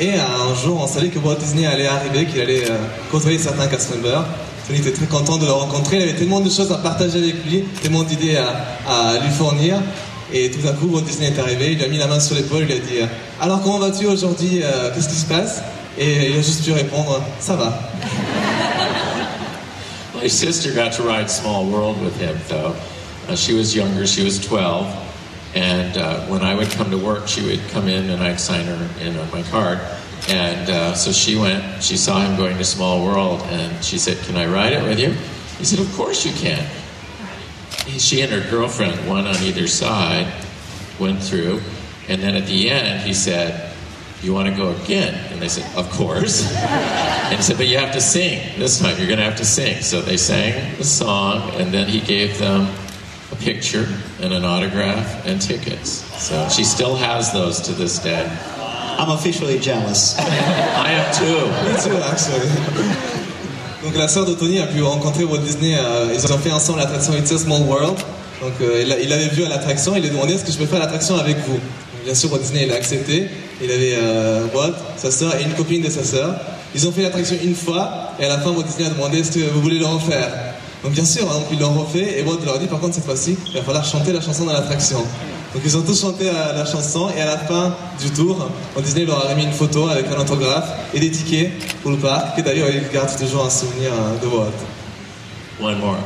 Et 0.01 0.09
euh, 0.09 0.51
un 0.51 0.55
jour, 0.57 0.81
on 0.83 0.89
savait 0.89 1.09
que 1.09 1.21
Walt 1.21 1.37
Disney 1.37 1.65
allait 1.65 1.87
arriver, 1.87 2.27
qu'il 2.27 2.41
allait 2.41 2.65
euh, 2.69 2.77
côtoyer 3.13 3.39
certains 3.39 3.69
cast 3.69 3.95
members. 3.95 4.25
Tony 4.67 4.81
était 4.81 4.93
très 4.93 5.07
content 5.07 5.37
de 5.39 5.47
le 5.47 5.53
rencontrer. 5.53 5.99
Il 5.99 6.03
avait 6.03 6.17
tellement 6.17 6.41
de 6.41 6.51
choses 6.51 6.73
à 6.73 6.79
partager 6.79 7.19
avec 7.19 7.45
lui, 7.47 7.63
tellement 7.83 8.03
d'idées 8.03 8.37
à, 8.37 9.15
lui 9.23 9.31
fournir. 9.31 9.77
Et 10.33 10.51
tout 10.51 10.67
à 10.67 10.73
coup, 10.73 10.89
Walt 10.93 11.03
Disney 11.03 11.29
est 11.29 11.39
arrivé, 11.39 11.73
il 11.73 11.79
lui 11.79 11.85
a 11.85 11.89
mis 11.89 11.99
la 11.99 12.09
main 12.09 12.19
sur 12.19 12.35
l'épaule, 12.35 12.63
il 12.63 12.67
lui 12.67 12.75
a 12.75 12.79
dit 12.79 13.11
Alors, 13.41 13.63
comment 13.63 13.79
vas-tu 13.79 14.07
aujourd'hui 14.07 14.63
Qu'est-ce 14.95 15.09
qui 15.09 15.17
se 15.17 15.27
passe? 15.27 15.61
Et 15.99 16.31
il 16.31 16.39
a 16.39 16.43
juste 16.43 16.65
pu 16.65 16.73
répondre 16.73 17.23
Ça 17.41 17.57
va. 17.57 17.73
My 20.15 20.29
sister 20.29 20.73
got 20.73 20.93
to 20.93 21.03
ride 21.03 21.31
Small 21.31 21.67
World 21.67 22.01
with 22.03 22.19
him, 22.21 22.37
though. 22.49 22.75
Uh, 23.29 23.37
she 23.37 23.55
was 23.55 23.75
younger, 23.75 24.07
she 24.07 24.23
was 24.23 24.39
12. 24.39 24.87
And 25.55 25.97
uh, 25.97 26.27
when 26.27 26.43
I 26.43 26.55
would 26.55 26.71
come 26.71 26.91
to 26.91 26.99
work, 26.99 27.27
she 27.27 27.43
would 27.43 27.61
come 27.71 27.89
in 27.89 28.11
and 28.11 28.23
I'd 28.23 28.39
sign 28.39 28.67
her 28.67 28.89
in 29.01 29.17
on 29.17 29.31
my 29.31 29.43
card. 29.45 29.81
And 30.29 30.69
uh, 30.69 30.95
so 30.95 31.13
she 31.13 31.37
went, 31.37 31.83
she 31.83 31.97
saw 31.97 32.21
him 32.21 32.37
going 32.37 32.59
to 32.59 32.65
Small 32.65 33.05
World, 33.05 33.41
and 33.49 33.85
she 33.85 33.99
said, 33.99 34.19
Can 34.27 34.37
I 34.37 34.47
ride 34.47 34.75
it 34.75 34.83
with 34.83 35.01
you? 35.01 35.13
He 35.59 35.65
said, 35.65 35.81
Of 35.81 35.93
course 35.95 36.25
you 36.25 36.33
can. 36.33 36.65
She 37.99 38.21
and 38.21 38.31
her 38.31 38.49
girlfriend, 38.51 39.09
one 39.09 39.27
on 39.27 39.37
either 39.43 39.67
side, 39.67 40.33
went 40.99 41.23
through. 41.23 41.61
And 42.09 42.23
then 42.23 42.37
at 42.37 42.47
the 42.47 42.71
end, 42.71 43.03
he 43.03 43.15
said, 43.15 43.70
You 44.23 44.35
want 44.35 44.49
to 44.49 44.55
go 44.55 44.75
again? 44.85 45.15
And 45.33 45.41
they 45.41 45.49
said, 45.49 45.65
Of 45.77 45.89
course. 45.91 46.45
and 46.55 47.37
he 47.37 47.43
said, 47.43 47.57
But 47.57 47.69
you 47.69 47.79
have 47.79 47.93
to 47.95 48.01
sing. 48.01 48.39
This 48.59 48.79
time 48.79 48.97
you're 48.99 49.07
going 49.07 49.19
to 49.19 49.25
have 49.25 49.37
to 49.39 49.45
sing. 49.47 49.81
So 49.83 50.03
they 50.03 50.17
sang 50.19 50.77
the 50.77 50.85
song, 50.85 51.51
and 51.59 51.73
then 51.73 51.89
he 51.89 52.01
gave 52.01 52.39
them 52.39 52.69
a 53.33 53.37
picture 53.37 53.87
and 54.21 54.33
an 54.35 54.45
autograph 54.45 55.25
and 55.27 55.41
tickets. 55.41 56.05
So 56.23 56.49
she 56.51 56.65
still 56.65 56.97
has 56.97 57.33
those 57.33 57.61
to 57.63 57.73
this 57.73 57.99
day. 57.99 58.27
I'm 58.99 59.09
officially 59.11 59.59
jealous. 59.59 60.19
I 60.19 60.91
am 60.93 61.15
too. 61.15 61.49
Me 61.65 61.73
too, 61.81 62.03
actually. 62.05 62.47
Donc 63.83 63.97
la 63.97 64.09
sœur 64.09 64.27
de 64.27 64.35
Tony 64.35 64.61
a 64.61 64.67
pu 64.67 64.83
rencontrer 64.83 65.25
Walt 65.25 65.39
Disney, 65.43 65.75
euh, 65.79 66.13
ils 66.13 66.31
ont 66.31 66.37
fait 66.37 66.53
ensemble 66.53 66.81
l'attraction 66.81 67.15
It's 67.15 67.33
a 67.33 67.39
Small 67.39 67.63
World. 67.63 67.97
Donc 68.43 68.53
euh, 68.61 68.83
il, 68.85 68.93
a- 68.93 68.99
il 69.01 69.09
l'avait 69.09 69.29
vu 69.29 69.45
à 69.45 69.49
l'attraction, 69.49 69.97
il 69.97 70.03
lui 70.03 70.11
a 70.11 70.13
demandé 70.13 70.35
est-ce 70.35 70.45
que 70.45 70.53
je 70.53 70.59
peux 70.59 70.67
faire 70.67 70.81
l'attraction 70.81 71.17
avec 71.19 71.39
vous. 71.47 71.55
Donc, 71.55 72.05
Bien 72.05 72.15
sûr, 72.15 72.31
Walt 72.31 72.41
Disney 72.41 72.65
il 72.67 72.73
a 72.73 72.75
accepté. 72.77 73.31
Il 73.63 73.71
avait 73.71 73.95
euh, 73.97 74.47
Walt, 74.55 74.75
sa 74.97 75.11
sœur 75.11 75.35
et 75.39 75.43
une 75.43 75.53
copine 75.53 75.83
de 75.83 75.91
sa 75.91 76.03
sœur. 76.05 76.35
Ils 76.75 76.87
ont 76.87 76.93
fait 76.93 77.03
l'attraction 77.03 77.37
une 77.43 77.55
fois 77.55 78.13
et 78.19 78.25
à 78.25 78.29
la 78.29 78.39
fin 78.39 78.51
Walt 78.51 78.63
Disney 78.63 78.87
a 78.87 78.91
demandé 78.91 79.19
est-ce 79.19 79.33
que 79.33 79.41
vous 79.41 79.61
voulez 79.61 79.79
le 79.79 79.87
refaire? 79.87 80.31
Donc 80.83 80.93
bien 80.93 81.05
sûr, 81.05 81.31
hein, 81.31 81.43
ils 81.53 81.59
l'ont 81.59 81.73
refait 81.73 82.19
et 82.19 82.23
Walt 82.23 82.39
leur 82.45 82.55
a 82.55 82.59
dit 82.59 82.67
par 82.67 82.81
contre 82.81 82.95
cette 82.95 83.05
fois-ci 83.05 83.37
il 83.49 83.55
va 83.55 83.63
falloir 83.63 83.85
chanter 83.85 84.13
la 84.13 84.21
chanson 84.21 84.45
dans 84.45 84.53
l'attraction. 84.53 84.99
Donc 85.53 85.63
ils 85.65 85.77
ont 85.77 85.83
tous 85.83 86.01
chanté 86.01 86.29
euh, 86.29 86.53
la 86.55 86.65
chanson 86.65 87.11
et 87.15 87.21
à 87.21 87.27
la 87.27 87.39
fin 87.39 87.75
du 88.01 88.11
tour, 88.11 88.49
Walt 88.75 88.83
Disney 88.83 89.05
leur 89.05 89.27
a 89.27 89.29
remis 89.29 89.45
une 89.45 89.53
photo 89.53 89.89
avec 89.89 90.07
un 90.07 90.21
autographe 90.21 90.71
et 90.95 91.01
des 91.01 91.11
tickets 91.11 91.51
pour 91.83 91.91
le 91.91 91.99
parc. 91.99 92.39
Et 92.39 92.43
d'ailleurs 92.43 92.69
ils 92.71 92.89
gardent 92.93 93.15
toujours 93.19 93.45
un 93.45 93.51
souvenir 93.51 93.91
euh, 93.93 94.23
de 94.23 94.27
Walt. 94.27 94.53
One 95.61 95.79
more. 95.81 95.99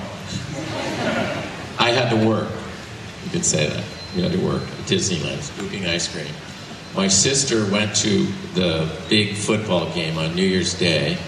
I 1.79 1.91
had 1.91 2.11
to 2.11 2.17
work. 2.17 2.49
You 3.25 3.31
could 3.31 3.45
say 3.45 3.67
that. 3.67 3.85
We 4.17 4.23
had 4.23 4.33
to 4.33 4.39
work 4.39 4.63
at 4.63 4.89
Disneyland, 4.89 5.43
scooping 5.43 5.87
ice 5.87 6.09
cream. 6.09 6.27
My 6.95 7.09
sister 7.09 7.69
went 7.73 7.97
to 7.97 8.25
the 8.55 8.89
big 9.09 9.35
football 9.35 9.93
game 9.93 10.17
on 10.17 10.37
New 10.37 10.47
Year's 10.47 10.79
Day, 10.79 11.19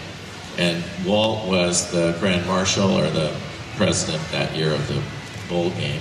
and 0.58 0.84
Walt 1.04 1.48
was 1.48 1.90
the 1.90 2.16
grand 2.20 2.46
marshal 2.46 2.96
or 2.96 3.10
the 3.10 3.36
president 3.74 4.22
that 4.30 4.54
year 4.54 4.72
of 4.72 4.86
the 4.86 5.02
bowl 5.48 5.70
game. 5.70 6.00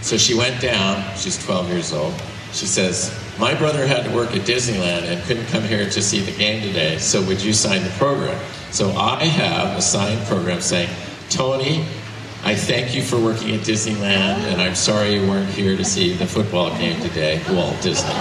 So 0.00 0.16
she 0.16 0.34
went 0.34 0.60
down, 0.60 1.02
she's 1.16 1.42
12 1.44 1.68
years 1.70 1.92
old. 1.92 2.14
She 2.52 2.66
says, 2.66 3.12
My 3.36 3.52
brother 3.52 3.84
had 3.84 4.04
to 4.04 4.14
work 4.14 4.30
at 4.36 4.42
Disneyland 4.42 5.02
and 5.02 5.20
couldn't 5.24 5.46
come 5.46 5.64
here 5.64 5.90
to 5.90 6.02
see 6.02 6.20
the 6.20 6.36
game 6.36 6.62
today, 6.62 6.98
so 6.98 7.20
would 7.26 7.42
you 7.42 7.52
sign 7.52 7.82
the 7.82 7.90
program? 7.90 8.38
So 8.70 8.90
I 8.92 9.24
have 9.24 9.76
a 9.76 9.82
signed 9.82 10.24
program 10.26 10.60
saying, 10.60 10.88
Tony, 11.30 11.84
I 12.46 12.54
thank 12.54 12.94
you 12.94 13.00
for 13.00 13.18
working 13.18 13.54
at 13.54 13.60
Disneyland, 13.60 14.36
and 14.52 14.60
I'm 14.60 14.74
sorry 14.74 15.14
you 15.14 15.26
weren't 15.26 15.48
here 15.48 15.78
to 15.78 15.84
see 15.84 16.12
the 16.12 16.26
football 16.26 16.68
game 16.76 17.00
today, 17.00 17.40
Walt 17.48 17.80
Disney. 17.80 18.12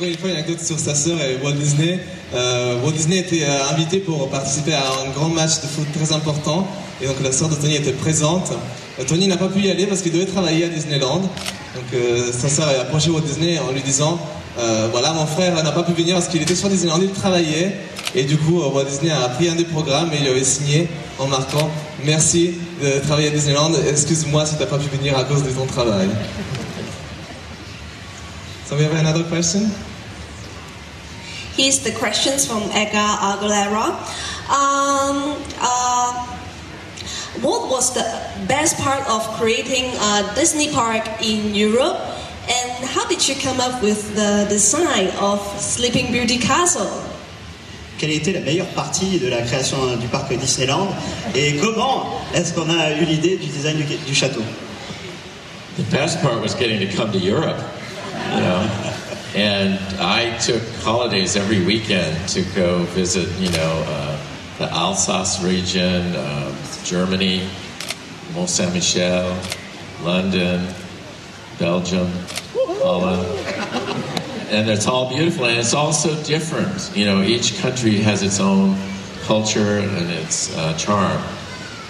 Une 0.00 0.16
fois, 0.16 0.30
une 0.30 0.36
anecdote 0.36 0.60
sur 0.60 0.78
sa 0.78 0.94
sœur 0.94 1.20
et 1.20 1.36
Walt 1.42 1.54
Disney. 1.54 1.98
Euh, 2.32 2.80
Walt 2.84 2.92
Disney 2.92 3.18
était 3.18 3.42
euh, 3.42 3.68
invité 3.72 3.98
pour 3.98 4.30
participer 4.30 4.74
à 4.74 4.84
un 5.04 5.10
grand 5.10 5.30
match 5.30 5.60
de 5.62 5.66
foot 5.66 5.88
très 5.92 6.14
important. 6.14 6.64
Et 7.02 7.06
donc 7.06 7.16
la 7.24 7.32
sœur 7.32 7.48
de 7.48 7.56
Tony 7.56 7.74
était 7.74 7.92
présente. 7.92 8.52
Euh, 9.00 9.04
Tony 9.04 9.26
n'a 9.26 9.36
pas 9.36 9.48
pu 9.48 9.62
y 9.62 9.70
aller 9.70 9.86
parce 9.86 10.00
qu'il 10.00 10.12
devait 10.12 10.26
travailler 10.26 10.64
à 10.64 10.68
Disneyland. 10.68 11.22
Donc 11.74 11.92
euh, 11.92 12.30
sa 12.32 12.48
sœur 12.48 12.68
a 12.68 12.82
approché 12.82 13.10
Walt 13.10 13.22
Disney 13.22 13.58
en 13.58 13.72
lui 13.72 13.82
disant 13.82 14.18
euh, 14.58 14.88
Voilà, 14.90 15.12
mon 15.12 15.26
frère 15.26 15.62
n'a 15.62 15.72
pas 15.72 15.82
pu 15.82 15.92
venir 15.92 16.14
parce 16.14 16.28
qu'il 16.28 16.42
était 16.42 16.54
sur 16.54 16.68
Disneyland, 16.68 16.98
il 17.00 17.10
travaillait. 17.10 17.76
Et 18.14 18.24
du 18.24 18.36
coup, 18.36 18.60
euh, 18.60 18.68
Walt 18.68 18.84
Disney 18.84 19.10
a 19.10 19.28
pris 19.28 19.48
un 19.48 19.54
des 19.54 19.64
programmes 19.64 20.12
et 20.12 20.18
il 20.20 20.28
avait 20.28 20.44
signé 20.44 20.88
en 21.18 21.26
marquant 21.26 21.70
Merci 22.04 22.54
de 22.82 22.98
travailler 23.00 23.28
à 23.28 23.30
Disneyland. 23.30 23.72
Excuse-moi 23.88 24.46
si 24.46 24.54
tu 24.54 24.60
n'as 24.60 24.66
pas 24.66 24.78
pu 24.78 24.88
venir 24.96 25.16
à 25.18 25.24
cause 25.24 25.42
de 25.42 25.50
ton 25.50 25.66
travail. 25.66 26.08
So 28.66 28.76
we 28.76 28.84
have 28.84 28.94
another 28.94 29.24
question? 29.24 29.70
Here's 31.56 31.80
the 31.80 31.90
questions 31.90 32.46
from 32.46 32.62
Edgar 32.72 33.18
Aguilera. 33.20 33.98
Um, 34.48 35.36
uh, 35.60 36.26
what 37.42 37.68
was 37.68 37.92
the 37.92 38.06
best 38.46 38.78
part 38.78 39.06
of 39.08 39.26
creating 39.38 39.92
a 39.96 40.32
Disney 40.34 40.70
park 40.72 41.04
in 41.20 41.54
Europe? 41.54 41.98
And 42.50 42.84
how 42.84 43.06
did 43.06 43.28
you 43.28 43.36
come 43.36 43.60
up 43.60 43.80
with 43.80 44.16
the 44.16 44.44
design 44.48 45.08
of 45.20 45.38
Sleeping 45.60 46.10
Beauty 46.10 46.38
Castle? 46.38 46.90
Quelle 47.96 48.10
était 48.10 48.32
la 48.32 48.40
meilleure 48.40 48.72
partie 48.74 49.20
de 49.20 49.28
la 49.28 49.42
création 49.42 49.96
du 49.96 50.08
parc 50.08 50.32
Disneyland 50.36 50.88
Et 51.34 51.56
comment 51.58 52.20
est-ce 52.34 52.52
qu'on 52.52 52.68
a 52.68 52.92
eu 52.92 53.04
l'idée 53.04 53.36
du 53.36 53.46
design 53.46 53.76
du, 53.76 53.84
du 53.84 54.14
château 54.14 54.42
The 55.76 55.84
best 55.92 56.20
part 56.22 56.40
was 56.40 56.54
getting 56.54 56.80
to 56.80 56.96
come 56.96 57.12
to 57.12 57.18
Europe, 57.18 57.60
you 58.34 58.40
know. 58.40 58.68
And 59.36 59.78
I 60.00 60.36
took 60.38 60.62
holidays 60.82 61.36
every 61.36 61.64
weekend 61.64 62.16
to 62.30 62.42
go 62.56 62.82
visit, 62.96 63.28
you 63.38 63.50
know, 63.50 63.84
uh, 63.86 64.18
the 64.58 64.68
Alsace 64.72 65.40
region, 65.44 66.16
uh, 66.16 66.52
Germany, 66.84 67.42
Mont 68.34 68.48
Saint 68.48 68.74
Michel, 68.74 69.36
London, 70.02 70.66
Belgium, 71.60 72.10
Holland. 72.82 73.26
And 74.50 74.68
it's 74.68 74.88
all 74.88 75.08
beautiful 75.08 75.44
and 75.44 75.58
it's 75.58 75.74
all 75.74 75.92
so 75.92 76.20
different. 76.24 76.90
You 76.96 77.04
know, 77.04 77.22
each 77.22 77.60
country 77.60 77.98
has 77.98 78.22
its 78.22 78.40
own 78.40 78.76
culture 79.22 79.78
and 79.78 80.10
its 80.10 80.56
uh, 80.56 80.74
charm. 80.76 81.22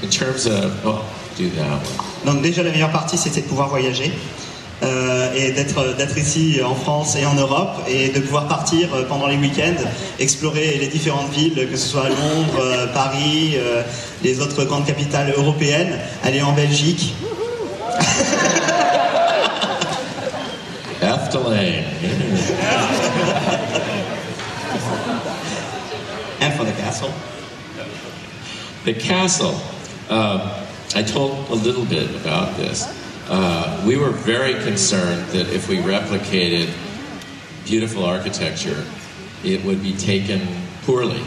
In 0.03 0.11
terms 0.11 0.47
of, 0.47 0.85
well, 0.85 1.05
do 1.37 1.49
that 1.51 1.71
one. 1.71 2.35
Donc 2.35 2.43
déjà 2.43 2.63
la 2.63 2.71
meilleure 2.71 2.93
partie 2.93 3.17
c'était 3.17 3.41
de 3.41 3.47
pouvoir 3.47 3.69
voyager 3.69 4.13
euh, 4.83 5.33
et 5.35 5.53
d'être 5.53 5.97
d'être 5.97 6.19
ici 6.19 6.61
en 6.65 6.75
France 6.75 7.17
et 7.17 7.25
en 7.27 7.35
Europe 7.35 7.83
et 7.89 8.09
de 8.09 8.21
pouvoir 8.21 8.49
partir 8.49 8.95
euh, 8.95 9.05
pendant 9.05 9.27
les 9.27 9.37
week-ends, 9.37 9.85
explorer 10.19 10.79
les 10.79 10.89
différentes 10.89 11.33
villes, 11.33 11.69
que 11.71 11.77
ce 11.77 11.89
soit 11.89 12.09
Londres, 12.09 12.61
euh, 12.61 12.87
Paris, 12.93 13.53
euh, 13.57 13.83
les 14.23 14.41
autres 14.41 14.65
grandes 14.65 14.87
capitales 14.87 15.33
européennes, 15.37 15.99
aller 16.25 16.43
en 16.43 16.53
Belgique. 16.53 17.15
castle. 26.91 27.15
The 28.85 28.95
castle. 28.95 29.55
Um, 30.09 30.51
I 30.97 31.05
told 31.05 31.49
a 31.51 31.55
little 31.55 31.85
bit 31.85 32.11
about 32.17 32.57
this. 32.57 32.85
Uh, 33.29 33.85
we 33.87 33.97
were 33.97 34.11
very 34.11 34.55
concerned 34.65 35.25
that 35.29 35.49
if 35.51 35.69
we 35.69 35.77
replicated 35.77 36.73
beautiful 37.65 38.05
architecture, 38.05 38.85
it 39.45 39.65
would 39.65 39.83
be 39.85 39.93
taken 39.93 40.41
poorly. 40.83 41.23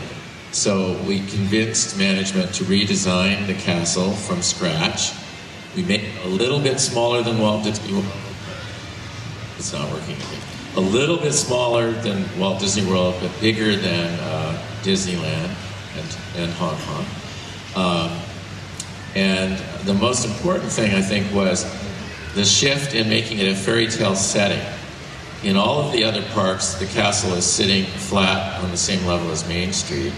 So 0.52 1.02
we 1.07 1.19
convinced 1.19 1.98
management 1.98 2.53
to 2.56 2.65
redesign 2.65 3.48
the 3.48 3.53
castle 3.53 4.11
from 4.11 4.41
scratch. 4.41 5.14
We 5.77 5.84
made 5.84 6.02
it 6.02 6.26
a 6.26 6.27
little 6.27 6.60
bit 6.60 6.80
smaller 6.81 7.23
than 7.23 7.40
Walt 7.40 7.64
Disney 7.64 7.94
World. 7.94 8.06
It's 9.57 9.72
not 9.72 9.90
working. 9.90 10.18
A 10.76 10.81
little 10.81 11.18
bit 11.18 11.31
smaller 11.34 11.91
than 11.91 12.26
Walt 12.38 12.60
Disney 12.60 12.85
World, 12.85 13.15
but 13.22 13.31
bigger 13.40 13.77
than 13.77 14.19
uh, 14.19 14.52
Disneyland 14.84 15.55
and, 15.97 16.18
and 16.38 16.51
Hong 16.53 16.77
Kong. 16.81 17.05
Um, 17.76 18.19
and 19.15 19.57
the 19.85 19.93
most 19.93 20.26
important 20.26 20.72
thing, 20.72 20.93
I 20.93 21.01
think, 21.01 21.31
was 21.34 21.64
the 22.35 22.43
shift 22.43 22.93
in 22.95 23.10
making 23.10 23.39
it 23.39 23.51
a 23.51 23.55
fairy 23.55 23.88
tale 23.88 24.15
setting. 24.15 24.64
In 25.43 25.57
all 25.57 25.81
of 25.81 25.91
the 25.91 26.03
other 26.03 26.23
parks, 26.30 26.76
the 26.76 26.85
castle 26.88 27.34
is 27.34 27.45
sitting 27.45 27.85
flat 27.85 28.61
on 28.64 28.72
the 28.72 28.77
same 28.77 29.05
level 29.05 29.30
as 29.31 29.47
Main 29.47 29.73
Street. 29.73 30.14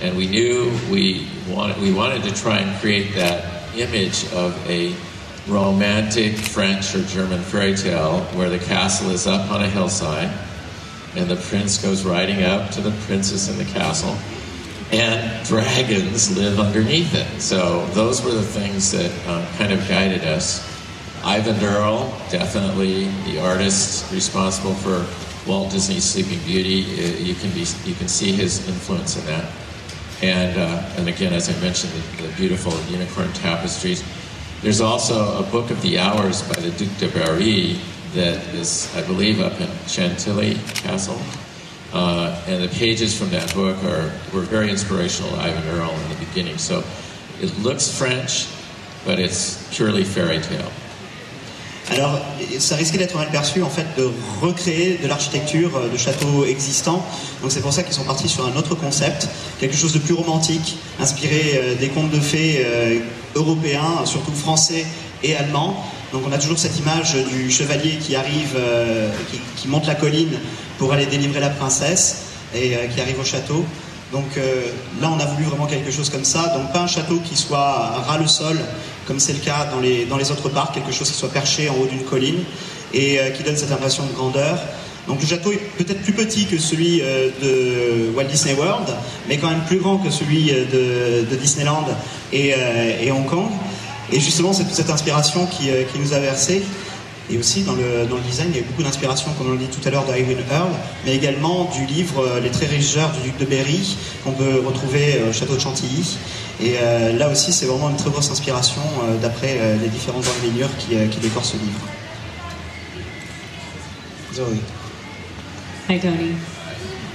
And 0.00 0.16
we 0.16 0.26
knew 0.26 0.70
we 0.90 1.28
wanted, 1.48 1.78
we 1.78 1.92
wanted 1.92 2.22
to 2.22 2.34
try 2.34 2.58
and 2.58 2.80
create 2.80 3.14
that 3.14 3.76
image 3.76 4.24
of 4.32 4.56
a 4.68 4.94
romantic 5.46 6.36
French 6.36 6.94
or 6.94 7.02
German 7.04 7.42
fairy 7.42 7.74
tale 7.74 8.20
where 8.34 8.48
the 8.48 8.58
castle 8.58 9.10
is 9.10 9.26
up 9.26 9.50
on 9.50 9.62
a 9.62 9.68
hillside 9.68 10.30
and 11.16 11.28
the 11.28 11.36
prince 11.36 11.78
goes 11.78 12.04
riding 12.04 12.42
up 12.44 12.70
to 12.72 12.80
the 12.80 12.92
princess 13.06 13.48
in 13.48 13.58
the 13.58 13.64
castle 13.64 14.16
and 14.92 15.46
dragons 15.46 16.36
live 16.36 16.58
underneath 16.58 17.14
it. 17.14 17.40
So 17.40 17.86
those 17.86 18.24
were 18.24 18.32
the 18.32 18.42
things 18.42 18.90
that 18.92 19.10
um, 19.28 19.46
kind 19.56 19.72
of 19.72 19.86
guided 19.88 20.24
us. 20.24 20.66
Eyvind 21.22 21.62
Earle, 21.62 22.12
definitely 22.30 23.04
the 23.24 23.40
artist 23.40 24.10
responsible 24.12 24.74
for 24.74 25.06
Walt 25.48 25.70
Disney's 25.70 26.04
Sleeping 26.04 26.38
Beauty. 26.44 26.82
Uh, 26.82 27.18
You 27.18 27.34
can 27.34 27.50
be 27.50 27.66
you 27.84 27.94
can 27.94 28.08
see 28.08 28.32
his 28.32 28.66
influence 28.68 29.16
in 29.16 29.26
that. 29.26 29.50
And 30.22 30.58
uh, 30.58 30.96
and 30.96 31.08
again, 31.08 31.32
as 31.32 31.48
I 31.48 31.60
mentioned, 31.60 31.92
the, 31.92 32.26
the 32.26 32.32
beautiful 32.34 32.72
unicorn 32.90 33.32
tapestries. 33.34 34.02
There's 34.62 34.80
also 34.80 35.38
a 35.38 35.50
book 35.50 35.70
of 35.70 35.80
the 35.82 35.98
hours 35.98 36.42
by 36.42 36.60
the 36.60 36.70
Duc 36.70 36.96
de 36.98 37.08
Berry 37.08 37.80
that 38.14 38.38
is, 38.54 38.94
I 38.96 39.02
believe, 39.06 39.40
up 39.40 39.60
in 39.60 39.68
Chantilly 39.86 40.54
Castle. 40.74 41.20
Uh, 41.92 42.40
and 42.46 42.62
the 42.62 42.68
pages 42.68 43.16
from 43.18 43.30
that 43.30 43.52
book 43.54 43.76
are 43.84 44.12
were 44.32 44.42
very 44.42 44.70
inspirational 44.70 45.30
to 45.32 45.38
Ivan 45.38 45.66
Earl 45.68 45.90
in 45.90 46.08
the 46.08 46.24
beginning. 46.24 46.58
So 46.58 46.84
it 47.40 47.56
looks 47.58 47.90
French, 47.90 48.46
but 49.04 49.18
it's 49.18 49.68
purely 49.74 50.04
fairy 50.04 50.40
tale. 50.40 50.70
Alors, 51.90 52.20
ça 52.60 52.76
risquait 52.76 52.98
d'être 52.98 53.16
mal 53.16 53.28
perçu 53.30 53.62
en 53.62 53.68
fait 53.68 53.86
de 53.96 54.08
recréer 54.40 54.98
de 55.02 55.08
l'architecture 55.08 55.76
euh, 55.76 55.88
de 55.88 55.96
châteaux 55.96 56.44
existants. 56.44 57.04
Donc 57.42 57.50
c'est 57.50 57.60
pour 57.60 57.72
ça 57.72 57.82
qu'ils 57.82 57.94
sont 57.94 58.04
partis 58.04 58.28
sur 58.28 58.46
un 58.46 58.54
autre 58.56 58.76
concept, 58.76 59.26
quelque 59.58 59.76
chose 59.76 59.92
de 59.92 59.98
plus 59.98 60.14
romantique, 60.14 60.76
inspiré 61.00 61.54
euh, 61.54 61.74
des 61.74 61.88
contes 61.88 62.12
de 62.12 62.20
fées 62.20 62.62
euh, 62.64 63.00
européens, 63.34 64.04
surtout 64.04 64.32
français 64.32 64.86
et 65.24 65.34
allemands. 65.34 65.84
Donc 66.12 66.22
on 66.28 66.32
a 66.32 66.38
toujours 66.38 66.58
cette 66.58 66.78
image 66.78 67.14
du 67.14 67.50
chevalier 67.50 67.92
qui 67.92 68.16
arrive, 68.16 68.56
euh, 68.56 69.08
qui, 69.56 69.68
monte 69.68 69.86
la 69.86 69.94
colline 69.94 70.38
pour 70.78 70.92
aller 70.92 71.06
délivrer 71.06 71.38
la 71.38 71.50
princesse 71.50 72.22
et 72.54 72.74
euh, 72.74 72.86
qui 72.92 73.00
arrive 73.00 73.20
au 73.20 73.24
château. 73.24 73.64
Donc 74.12 74.36
euh, 74.36 74.62
là, 75.00 75.08
on 75.14 75.20
a 75.20 75.24
voulu 75.26 75.44
vraiment 75.44 75.66
quelque 75.66 75.92
chose 75.92 76.10
comme 76.10 76.24
ça. 76.24 76.52
Donc 76.56 76.72
pas 76.72 76.80
un 76.80 76.88
château 76.88 77.20
qui 77.24 77.36
soit 77.36 77.60
ras 77.60 78.18
le 78.18 78.26
sol, 78.26 78.58
comme 79.06 79.20
c'est 79.20 79.34
le 79.34 79.38
cas 79.38 79.68
dans 79.72 79.78
les, 79.78 80.04
dans 80.06 80.16
les 80.16 80.32
autres 80.32 80.48
parcs, 80.48 80.74
quelque 80.74 80.92
chose 80.92 81.08
qui 81.08 81.16
soit 81.16 81.30
perché 81.30 81.68
en 81.68 81.74
haut 81.74 81.86
d'une 81.86 82.04
colline 82.04 82.42
et 82.92 83.20
qui 83.36 83.44
donne 83.44 83.56
cette 83.56 83.70
impression 83.70 84.04
de 84.04 84.12
grandeur. 84.12 84.58
Donc 85.06 85.20
le 85.20 85.26
château 85.28 85.52
est 85.52 85.62
peut-être 85.78 86.02
plus 86.02 86.12
petit 86.12 86.46
que 86.46 86.58
celui 86.58 86.98
de 86.98 88.10
Walt 88.16 88.24
Disney 88.24 88.54
World, 88.54 88.88
mais 89.28 89.38
quand 89.38 89.48
même 89.48 89.62
plus 89.68 89.78
grand 89.78 89.98
que 89.98 90.10
celui 90.10 90.46
de, 90.50 91.36
Disneyland 91.36 91.86
et 92.32 93.12
Hong 93.12 93.26
Kong. 93.26 93.48
Et 94.12 94.20
justement, 94.20 94.52
c'est 94.52 94.64
toute 94.64 94.74
cette 94.74 94.90
inspiration 94.90 95.46
qui, 95.46 95.70
euh, 95.70 95.84
qui 95.84 95.98
nous 95.98 96.12
a 96.12 96.18
versé. 96.18 96.62
Et 97.32 97.38
aussi 97.38 97.62
dans 97.62 97.74
le, 97.74 98.06
dans 98.06 98.16
le 98.16 98.22
design, 98.22 98.48
il 98.50 98.56
y 98.56 98.58
a 98.58 98.66
beaucoup 98.66 98.82
d'inspiration, 98.82 99.30
comme 99.38 99.50
on 99.50 99.52
l'a 99.52 99.58
dit 99.58 99.68
tout 99.68 99.86
à 99.86 99.90
l'heure, 99.92 100.04
d'Irwin 100.04 100.38
Earl, 100.50 100.70
mais 101.04 101.14
également 101.14 101.70
du 101.72 101.86
livre 101.86 102.24
euh, 102.24 102.40
Les 102.40 102.50
Très 102.50 102.66
Régisseurs 102.66 103.12
du 103.12 103.20
Duc 103.20 103.38
de 103.38 103.44
Berry, 103.44 103.96
qu'on 104.24 104.32
peut 104.32 104.60
retrouver 104.66 105.14
euh, 105.14 105.30
au 105.30 105.32
château 105.32 105.54
de 105.54 105.60
Chantilly. 105.60 106.18
Et 106.62 106.74
là 107.16 107.30
aussi, 107.30 107.54
c'est 107.54 107.64
vraiment 107.64 107.88
une 107.88 107.96
très 107.96 108.10
grosse 108.10 108.30
inspiration 108.30 108.82
d'après 109.22 109.58
les 109.80 109.88
différents 109.88 110.20
ingénieurs 110.20 110.68
qui, 110.76 110.88
qui 111.10 111.18
décorent 111.20 111.46
ce 111.46 111.54
livre. 111.56 111.80
Zoé. 114.34 114.60
Hi, 115.88 115.98
Tony. 115.98 116.34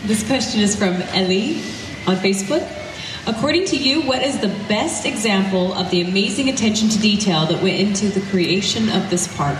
This 0.07 0.23
question 0.23 0.61
is 0.61 0.75
from 0.75 0.95
Ellie 1.13 1.57
on 2.07 2.15
Facebook. 2.15 2.63
According 3.27 3.65
to 3.65 3.75
you, 3.75 4.01
what 4.01 4.21
is 4.21 4.39
the 4.39 4.53
best 4.69 5.07
example 5.07 5.73
of 5.73 5.89
the 5.89 6.01
amazing 6.01 6.47
attention 6.49 6.89
to 6.89 6.99
detail 6.99 7.47
that 7.47 7.59
went 7.63 7.79
into 7.79 8.09
the 8.09 8.21
creation 8.29 8.87
of 8.89 9.09
this 9.09 9.27
park? 9.35 9.57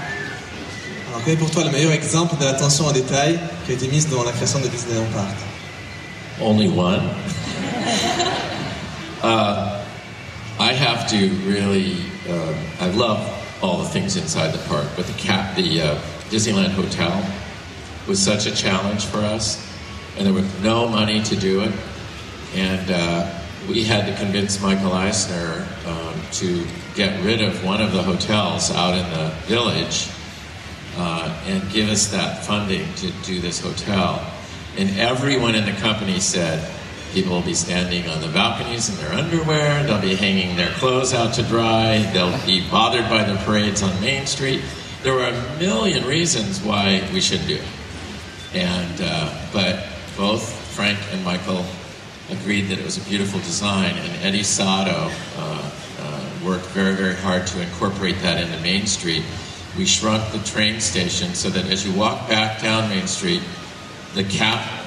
Alors, 1.10 1.24
quel 1.24 1.34
est 1.34 1.40
pour 1.40 1.50
toi 1.50 1.64
le 1.64 1.72
meilleur 1.72 1.92
exemple 1.92 2.38
de 2.38 2.46
l'attention 2.46 2.86
au 2.86 2.92
détail 2.92 3.40
qui 3.66 3.72
a 3.72 3.76
été 3.76 3.88
mise 3.88 4.08
dans 4.08 4.24
la 4.24 4.32
création 4.34 4.60
de 4.60 4.68
Disneyland 4.68 5.12
Park 5.14 5.36
Only 6.40 6.68
one. 6.70 7.00
uh, 9.24 9.84
I 10.60 10.74
have 10.74 11.10
to 11.10 11.30
really. 11.48 11.98
Uh, 12.30 12.54
I 12.82 12.90
love 12.92 13.20
all 13.64 13.78
the 13.80 13.90
things 13.90 14.16
inside 14.16 14.52
the 14.54 14.62
park, 14.68 14.86
but 14.96 15.08
the 15.08 15.14
cap, 15.14 15.56
the 15.56 15.82
uh, 15.82 15.96
Disneyland 16.30 16.74
Hotel, 16.74 17.24
was 18.08 18.20
such 18.22 18.46
a 18.46 18.52
challenge 18.56 19.06
for 19.06 19.20
us, 19.20 19.58
and 20.18 20.28
there 20.28 20.34
was 20.34 20.46
no 20.62 20.88
money 20.88 21.24
to 21.24 21.36
do 21.36 21.62
it, 21.62 21.72
and 22.54 22.92
uh, 22.92 23.42
we 23.68 23.84
had 23.84 24.06
to 24.06 24.16
convince 24.16 24.62
Michael 24.62 24.94
Eisner 24.94 25.68
um, 25.86 26.22
to 26.34 26.66
get 26.96 27.24
rid 27.24 27.42
of 27.42 27.64
one 27.64 27.82
of 27.82 27.92
the 27.92 28.02
hotels 28.02 28.72
out 28.72 28.94
in 28.94 29.10
the 29.12 29.30
village 29.46 30.10
uh, 30.98 31.44
and 31.48 31.70
give 31.72 31.90
us 31.90 32.08
that 32.08 32.46
funding 32.46 32.92
to 32.96 33.12
do 33.24 33.40
this 33.40 33.60
hotel. 33.60 34.32
And 34.78 34.90
everyone 35.00 35.56
in 35.56 35.66
the 35.66 35.74
company 35.74 36.20
said 36.20 36.70
people 37.14 37.34
will 37.34 37.42
be 37.42 37.54
standing 37.54 38.08
on 38.10 38.22
the 38.22 38.28
balconies 38.28 38.90
in 38.90 38.98
their 38.98 39.14
underwear, 39.18 39.84
they'll 39.84 40.02
be 40.02 40.16
hanging 40.16 40.56
their 40.58 40.72
clothes 40.74 41.14
out 41.14 41.34
to 41.36 41.44
dry, 41.44 42.00
they'll 42.14 42.46
be 42.46 42.68
bothered 42.70 43.10
by 43.10 43.24
the 43.24 43.36
parades 43.46 43.82
on 43.82 44.02
Main 44.02 44.26
Street. 44.26 44.62
There 45.02 45.14
were 45.14 45.28
a 45.28 45.58
million 45.60 46.06
reasons 46.06 46.62
why 46.62 47.08
we 47.14 47.22
should 47.22 47.46
do 47.48 47.56
it. 47.56 47.68
And, 48.54 49.02
uh, 49.02 49.48
but 49.54 49.86
both 50.18 50.50
Frank 50.76 51.00
and 51.12 51.24
Michael 51.24 51.66
agreed 52.30 52.64
that 52.64 52.80
it 52.80 52.86
was 52.86 52.98
a 52.98 53.10
beautiful 53.10 53.40
design, 53.40 53.96
and 53.96 54.24
Eddie 54.24 54.44
Sotto 54.44 55.12
uh, 55.38 55.72
uh, 56.00 56.30
worked 56.44 56.66
very, 56.68 56.96
very 56.96 57.16
hard 57.16 57.46
to 57.48 57.62
incorporate 57.62 58.20
that 58.22 58.42
into 58.42 58.60
Main 58.62 58.88
Street. 58.88 59.24
We 59.78 59.86
shrunk 59.86 60.32
the 60.32 60.40
train 60.40 60.80
station 60.80 61.34
so 61.34 61.50
that 61.50 61.66
as 61.66 61.86
you 61.86 61.94
walk 61.94 62.28
back 62.28 62.62
down 62.62 62.90
Main 62.90 63.08
Street, 63.08 63.42
the 64.14 64.24
cap, 64.24 64.86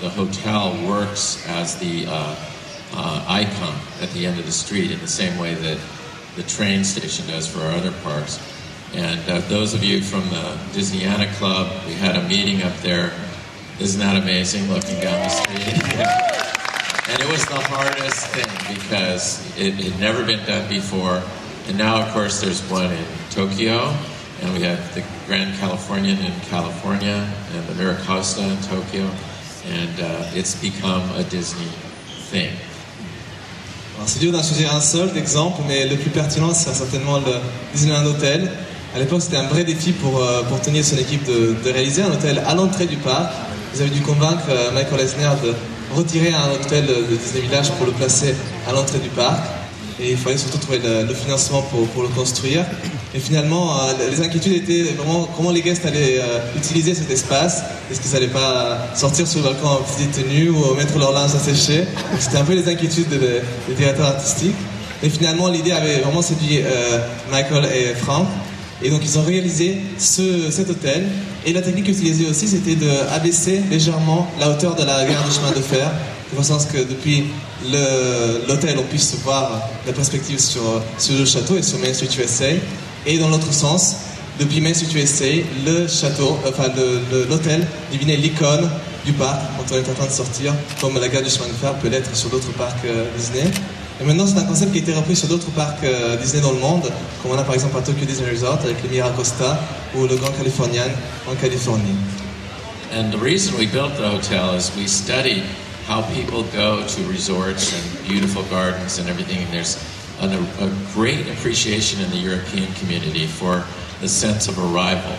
the 0.00 0.10
hotel 0.10 0.72
works 0.86 1.44
as 1.48 1.78
the 1.78 2.06
uh, 2.06 2.36
uh, 2.92 3.24
icon 3.26 3.74
at 4.00 4.10
the 4.10 4.26
end 4.26 4.38
of 4.38 4.46
the 4.46 4.52
street 4.52 4.90
in 4.90 5.00
the 5.00 5.08
same 5.08 5.38
way 5.38 5.54
that 5.54 5.78
the 6.36 6.42
train 6.42 6.84
station 6.84 7.26
does 7.26 7.46
for 7.46 7.60
our 7.60 7.72
other 7.72 7.92
parks. 8.02 8.38
And 8.94 9.28
uh, 9.28 9.40
those 9.48 9.74
of 9.74 9.82
you 9.82 10.02
from 10.02 10.28
the 10.30 10.56
Disneyana 10.72 11.32
Club, 11.34 11.86
we 11.86 11.94
had 11.94 12.16
a 12.16 12.28
meeting 12.28 12.62
up 12.62 12.76
there. 12.78 13.12
Isn't 13.80 13.98
that 13.98 14.14
amazing 14.22 14.70
looking 14.70 15.00
down 15.00 15.18
the 15.18 15.28
street? 15.28 15.66
And 17.10 17.20
it 17.20 17.28
was 17.28 17.44
the 17.44 17.58
hardest 17.58 18.28
thing 18.28 18.46
because 18.72 19.42
it 19.58 19.74
had 19.74 19.98
never 19.98 20.24
been 20.24 20.38
done 20.46 20.68
before. 20.68 21.20
And 21.66 21.76
now, 21.76 22.00
of 22.06 22.12
course, 22.14 22.40
there's 22.40 22.62
one 22.70 22.92
in 22.92 23.04
Tokyo, 23.30 23.92
and 24.42 24.54
we 24.54 24.62
have 24.62 24.78
the 24.94 25.02
Grand 25.26 25.58
Californian 25.58 26.18
in 26.20 26.32
California, 26.42 27.28
and 27.52 27.66
the 27.66 27.72
Miracosta 27.74 28.46
in 28.46 28.62
Tokyo, 28.62 29.10
and 29.66 30.00
uh, 30.00 30.38
it's 30.38 30.54
become 30.54 31.02
a 31.18 31.24
Disney 31.24 31.70
thing. 32.30 32.54
C'est 34.06 34.20
dur 34.20 34.30
d'en 34.32 34.42
choisir 34.42 34.72
un 34.72 34.80
seul 34.80 35.12
d'exemple, 35.12 35.62
mais 35.66 35.86
le 35.86 35.96
plus 35.96 36.10
pertinent, 36.10 36.54
c'est 36.54 36.74
certainement 36.74 37.18
le 37.18 37.40
Disneyland 37.72 38.06
Hotel. 38.06 38.52
À 38.94 38.98
l'époque, 39.00 39.22
c'était 39.22 39.38
un 39.38 39.48
vrai 39.48 39.64
défi 39.64 39.92
pour, 39.92 40.22
euh, 40.22 40.42
pour 40.44 40.58
et 40.58 40.82
son 40.82 40.96
équipe 40.96 41.24
de, 41.24 41.56
de 41.64 41.70
réaliser 41.72 42.02
un 42.02 42.12
hôtel 42.12 42.40
à 42.46 42.54
l'entrée 42.54 42.86
du 42.86 42.96
parc. 42.96 43.32
Ils 43.74 43.82
avaient 43.82 43.90
dû 43.90 44.02
convaincre 44.02 44.44
euh, 44.50 44.70
Michael 44.70 45.00
Eisner 45.00 45.30
de 45.42 45.52
retirer 45.96 46.32
un 46.32 46.52
hôtel 46.52 46.86
de 46.86 47.16
Disney 47.16 47.40
Village 47.40 47.72
pour 47.72 47.86
le 47.86 47.92
placer 47.92 48.32
à 48.68 48.72
l'entrée 48.72 49.00
du 49.00 49.08
parc. 49.08 49.40
et 50.00 50.12
il 50.12 50.16
fallait 50.16 50.38
surtout 50.38 50.58
trouver 50.58 50.78
le, 50.78 51.12
financement 51.12 51.62
pour, 51.62 52.02
le 52.02 52.08
construire. 52.10 52.64
Et 53.14 53.18
finalement, 53.18 53.76
euh, 53.80 53.92
les 54.10 54.20
inquiétudes 54.20 54.52
étaient 54.52 54.92
vraiment 54.92 55.28
comment 55.36 55.50
les 55.50 55.60
guests 55.60 55.84
allaient 55.86 56.20
euh, 56.20 56.38
utiliser 56.56 56.94
cet 56.94 57.10
espace. 57.10 57.62
Est-ce 57.90 58.00
qu'ils 58.00 58.12
n'allaient 58.12 58.28
pas 58.28 58.78
sortir 58.94 59.26
sur 59.26 59.40
le 59.40 59.46
balcon 59.46 59.66
en 59.66 59.76
petite 59.82 60.12
tenue 60.12 60.50
ou 60.50 60.74
mettre 60.74 60.96
leur 60.96 61.12
linge 61.12 61.34
à 61.34 61.40
sécher? 61.40 61.84
C'était 62.20 62.38
un 62.38 62.44
peu 62.44 62.54
les 62.54 62.68
inquiétudes 62.68 63.08
des, 63.08 63.74
directeurs 63.74 64.06
artistiques. 64.06 64.56
Et 65.02 65.10
finalement, 65.10 65.48
l'idée 65.48 65.72
avait 65.72 65.98
vraiment 65.98 66.22
séduit 66.22 66.60
Michael 67.30 67.64
et 67.74 67.94
Frank. 67.94 68.26
Et 68.82 68.90
donc, 68.90 69.00
ils 69.04 69.18
ont 69.18 69.24
réalisé 69.24 69.78
ce, 69.98 70.50
cet 70.50 70.70
hôtel. 70.70 71.04
Et 71.46 71.52
la 71.52 71.60
technique 71.60 71.88
utilisée 71.88 72.26
aussi, 72.26 72.48
c'était 72.48 72.74
d'abaisser 72.74 73.60
légèrement 73.70 74.26
la 74.40 74.50
hauteur 74.50 74.74
de 74.74 74.82
la 74.82 75.04
gare 75.04 75.26
de 75.26 75.30
chemin 75.30 75.50
de 75.50 75.60
fer, 75.60 75.90
de 76.32 76.36
façon 76.38 76.54
à 76.54 76.58
ce 76.58 76.66
que 76.66 76.78
depuis 76.78 77.24
l'hôtel, 78.48 78.76
on 78.78 78.82
puisse 78.84 79.14
voir 79.22 79.68
la 79.86 79.92
perspective 79.92 80.38
sur, 80.38 80.62
sur 80.98 81.18
le 81.18 81.26
château 81.26 81.58
et 81.58 81.62
sur 81.62 81.78
Main 81.78 81.92
Street 81.92 82.08
USA. 82.18 82.46
Et 83.06 83.18
dans 83.18 83.28
l'autre 83.28 83.52
sens, 83.52 83.96
depuis 84.40 84.62
Main 84.62 84.72
Street 84.72 84.98
USA, 84.98 85.26
le 85.66 85.86
château, 85.86 86.38
enfin 86.48 86.68
l'hôtel 87.28 87.66
devenait 87.92 88.16
l'icône 88.16 88.70
du 89.04 89.12
parc 89.12 89.40
quand 89.58 89.74
on 89.74 89.76
est 89.76 89.90
en 89.90 89.94
train 89.94 90.06
de 90.06 90.12
sortir, 90.12 90.54
comme 90.80 90.98
la 90.98 91.08
gare 91.08 91.22
du 91.22 91.28
chemin 91.28 91.48
de 91.48 91.52
fer 91.52 91.74
peut 91.74 91.88
l'être 91.88 92.16
sur 92.16 92.30
d'autres 92.30 92.52
parcs 92.52 92.84
euh, 92.86 93.04
Disney. 93.18 93.50
Et 94.00 94.04
maintenant, 94.04 94.26
c'est 94.26 94.38
un 94.38 94.44
concept 94.44 94.72
qui 94.72 94.78
a 94.78 94.82
été 94.82 94.92
repris 94.92 95.14
sur 95.14 95.28
d'autres 95.28 95.50
parcs 95.52 95.84
euh, 95.84 96.16
Disney 96.16 96.42
dans 96.42 96.50
le 96.50 96.58
monde, 96.58 96.82
comme 97.22 97.30
on 97.30 97.38
a 97.38 97.44
par 97.44 97.54
exemple 97.54 97.76
à 97.78 97.80
Tokyo 97.80 98.04
Disney 98.04 98.28
Resort 98.28 98.58
avec 98.64 98.82
le 98.82 98.88
Miracosta 98.88 99.56
ou 99.94 100.06
le 100.08 100.16
Grand 100.16 100.32
Californian 100.32 100.90
en 101.30 101.34
Californie. 101.36 101.96
And 102.92 103.12
the 103.12 103.18
reason 103.18 103.56
we 103.56 103.66
built 103.66 103.96
the 103.96 104.08
hotel 104.08 104.54
is 104.56 104.70
we 104.76 104.88
studied 104.88 105.44
how 105.86 106.02
people 106.12 106.42
go 106.52 106.84
to 106.84 107.02
resorts 107.08 107.72
and 107.72 108.08
beautiful 108.08 108.42
gardens 108.50 108.98
and 108.98 109.08
everything. 109.08 109.38
And 109.44 109.52
there's 109.52 109.78
an, 110.20 110.32
a 110.60 110.70
great 110.92 111.28
appreciation 111.28 112.00
in 112.00 112.10
the 112.10 112.18
European 112.18 112.72
community 112.74 113.26
for 113.26 113.64
the 114.00 114.08
sense 114.08 114.48
of 114.48 114.58
arrival. 114.58 115.14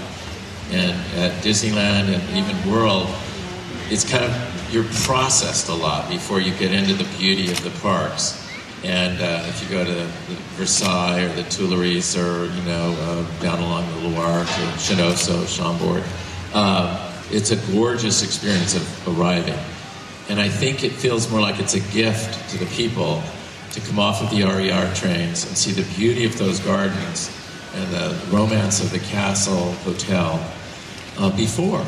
And 0.72 0.96
at 1.18 1.32
Disneyland 1.44 2.14
and 2.14 2.22
even 2.36 2.70
World, 2.70 3.08
it's 3.90 4.04
kind 4.04 4.26
of 4.26 4.74
you're 4.74 4.84
processed 5.06 5.70
a 5.70 5.74
lot 5.74 6.10
before 6.10 6.42
you 6.42 6.52
get 6.56 6.74
into 6.74 6.94
the 6.94 7.06
beauty 7.18 7.52
of 7.52 7.64
the 7.64 7.70
parks. 7.82 8.45
And 8.86 9.20
uh, 9.20 9.44
if 9.48 9.64
you 9.64 9.70
go 9.70 9.84
to 9.84 10.06
Versailles 10.58 11.24
or 11.24 11.30
the 11.30 11.42
Tuileries 11.50 12.16
or 12.16 12.46
you 12.46 12.62
know 12.62 12.96
uh, 13.00 13.42
down 13.42 13.58
along 13.58 13.90
the 13.90 14.10
Loire 14.10 14.46
to 14.46 14.62
Chenonceau, 14.78 15.48
Chambord, 15.48 16.04
uh, 16.54 17.12
it's 17.32 17.50
a 17.50 17.56
gorgeous 17.74 18.22
experience 18.22 18.76
of 18.76 19.08
arriving. 19.08 19.58
And 20.30 20.40
I 20.40 20.50
think 20.50 20.84
it 20.84 20.92
feels 20.92 21.32
more 21.32 21.42
like 21.42 21.60
it's 21.60 21.74
a 21.74 21.80
gift 21.92 22.48
to 22.52 22.60
the 22.60 22.68
people 22.68 23.24
to 23.72 23.82
come 23.82 23.98
off 23.98 24.22
of 24.22 24.30
the 24.30 24.44
RER 24.44 24.94
trains 24.94 25.48
and 25.48 25.58
see 25.58 25.72
the 25.72 25.96
beauty 25.96 26.24
of 26.24 26.38
those 26.38 26.60
gardens 26.60 27.36
and 27.74 27.92
the 27.92 28.16
romance 28.30 28.84
of 28.84 28.92
the 28.92 29.00
castle 29.00 29.72
hotel 29.84 30.40
uh, 31.18 31.36
before 31.36 31.84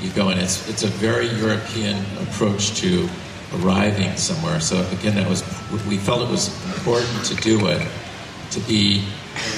you 0.00 0.10
go 0.10 0.30
in. 0.30 0.38
It's, 0.38 0.68
it's 0.68 0.84
a 0.84 0.88
very 0.88 1.26
European 1.26 1.96
approach 2.22 2.76
to 2.76 3.08
arriving 3.54 4.16
somewhere. 4.16 4.60
So 4.60 4.76
again, 4.92 5.14
that 5.16 5.28
was 5.28 5.42
we 5.88 5.98
felt 5.98 6.22
it 6.22 6.30
was 6.30 6.48
important 6.74 7.24
to 7.26 7.34
do 7.36 7.66
it 7.68 7.82
to 8.52 8.60
be 8.60 9.02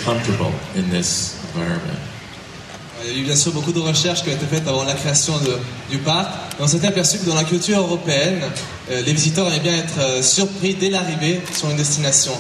comfortable 0.05 0.53
in 0.75 0.91
this 0.91 1.39
environment. 1.55 1.99
Il 3.05 3.13
y 3.13 3.15
a 3.15 3.21
eu 3.21 3.25
bien 3.25 3.37
sûr 3.37 3.53
beaucoup 3.53 3.73
de 3.73 3.79
recherches 3.79 4.25
qui 4.25 4.31
ont 4.31 4.33
été 4.33 4.47
faites 4.47 4.67
avant 4.67 4.83
la 4.83 4.95
création 4.95 5.35
du 5.89 5.99
parc. 5.99 6.29
Et 6.59 6.63
on 6.63 6.67
s'était 6.67 6.89
aperçu 6.89 7.19
que 7.19 7.27
dans 7.27 7.37
la 7.37 7.45
culture 7.45 7.79
européenne, 7.79 8.41
euh, 8.91 9.03
les 9.03 9.13
visiteurs 9.13 9.47
aimaient 9.47 9.61
bien 9.61 9.77
être 9.77 10.01
euh, 10.01 10.21
surpris 10.21 10.75
dès 10.75 10.91
l'arrivée 10.91 11.41
sur 11.55 11.71
une 11.71 11.77
destination. 11.77 12.33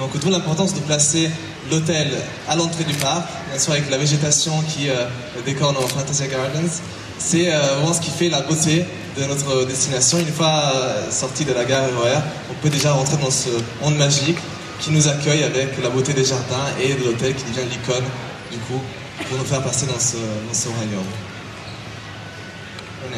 Donc 0.00 0.18
d'où 0.18 0.30
l'importance 0.30 0.74
de 0.74 0.80
placer 0.80 1.30
l'hôtel 1.70 2.08
à 2.48 2.56
l'entrée 2.56 2.84
du 2.84 2.94
parc, 2.94 3.28
bien 3.50 3.58
sûr 3.58 3.72
avec 3.72 3.90
la 3.90 3.98
végétation 3.98 4.52
qui 4.62 4.88
euh, 4.88 5.04
décore 5.44 5.72
nos 5.72 5.82
Fantasy 5.82 6.26
Gardens. 6.28 6.80
C'est 7.18 7.52
euh, 7.52 7.74
vraiment 7.74 7.92
ce 7.92 8.00
qui 8.00 8.10
fait 8.10 8.30
la 8.30 8.40
beauté 8.40 8.84
de 9.16 9.24
notre 9.24 9.64
destination. 9.64 10.18
Une 10.18 10.32
fois 10.32 10.72
euh, 10.74 11.10
sorti 11.10 11.44
de 11.44 11.52
la 11.52 11.64
gare 11.64 11.84
RER, 11.86 12.18
on 12.50 12.54
peut 12.62 12.70
déjà 12.70 12.92
rentrer 12.92 13.16
dans 13.16 13.30
ce 13.30 13.48
monde 13.82 13.96
magique 13.96 14.38
qui 14.80 14.90
nous 14.90 15.08
accueille 15.08 15.44
avec 15.44 15.82
la 15.82 15.90
beauté 15.90 16.12
des 16.12 16.24
jardins 16.24 16.66
et 16.80 16.94
de 16.94 17.04
l'hôtel 17.04 17.34
qui 17.34 17.44
devient 17.44 17.68
l'icône 17.70 18.04
du 18.50 18.58
coup 18.58 18.80
pour 19.28 19.38
nous 19.38 19.44
faire 19.44 19.62
passer 19.62 19.86
dans 19.86 19.98
ce, 19.98 20.16
dans 20.16 20.54
ce 20.54 20.68
royaume. 20.68 21.04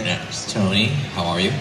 Next, 0.04 0.54
Tony, 0.54 0.90
how 1.14 1.24
are 1.26 1.38
you? 1.38 1.52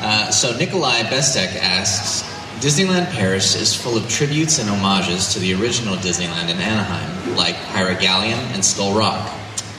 Uh, 0.00 0.30
so 0.30 0.56
Nikolai 0.56 1.04
Bestek 1.04 1.56
asks, 1.62 2.24
Disneyland 2.60 3.10
Paris 3.12 3.54
is 3.54 3.74
full 3.74 3.96
of 3.96 4.08
tributes 4.08 4.58
and 4.58 4.68
homages 4.68 5.32
to 5.32 5.38
the 5.38 5.54
original 5.54 5.96
Disneyland 5.96 6.50
in 6.50 6.58
Anaheim, 6.60 7.36
like 7.36 7.54
Pirate 7.72 8.00
Galleon 8.00 8.40
and 8.52 8.64
Skull 8.64 8.92
Rock. 8.92 9.30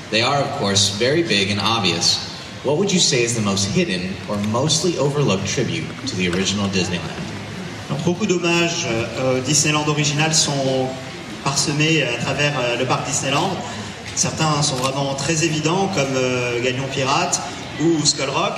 They 0.10 0.22
are, 0.22 0.38
of 0.38 0.50
course, 0.58 0.90
very 0.98 1.22
big 1.24 1.52
and 1.52 1.60
obvious. 1.60 2.35
What 2.66 2.78
would 2.78 2.92
you 2.92 3.00
say 3.00 3.22
is 3.22 3.36
the 3.36 3.42
most 3.42 3.68
hidden 3.68 4.16
or 4.28 4.38
mostly 4.50 4.98
overlooked 4.98 5.46
tribute 5.46 5.86
to 6.08 6.16
the 6.16 6.30
original 6.30 6.68
Disneyland? 6.70 7.22
Donc, 7.90 8.04
beaucoup 8.04 8.26
d'hommages 8.26 8.88
euh, 8.88 9.38
au 9.38 9.40
Disneyland 9.42 9.88
original 9.88 10.34
sont 10.34 10.90
parsemés 11.44 12.02
à 12.02 12.18
travers 12.18 12.54
euh, 12.60 12.76
le 12.80 12.86
parc 12.86 13.06
Disneyland. 13.06 13.52
Certains 14.16 14.64
sont 14.64 14.78
vraiment 14.78 15.14
très 15.14 15.46
évidents, 15.46 15.92
comme 15.94 16.16
euh, 16.16 16.60
Gagnon 16.64 16.88
Pirate 16.92 17.40
ou 17.82 18.04
Skull 18.04 18.32
Rock. 18.32 18.56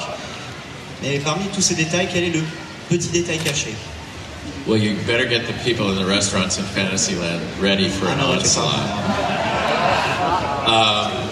Mais 1.03 1.19
parmi 1.19 1.43
tous 1.53 1.61
ces 1.61 1.75
détails, 1.75 2.07
quel 2.09 2.23
est 2.23 2.29
le 2.29 2.43
petit 2.87 3.09
détail 3.09 3.39
caché? 3.39 3.75
Well, 4.65 4.81
you 4.81 4.95
better 5.05 5.27
get 5.27 5.47
the 5.47 5.53
people 5.65 5.89
in 5.91 6.01
the 6.01 6.07
restaurants 6.07 6.57
in 6.57 6.63
Fantasyland 6.63 7.41
ready 7.61 7.89
for 7.89 8.07
an 8.07 8.21
onslaught. 8.21 8.73
Um, 10.65 11.26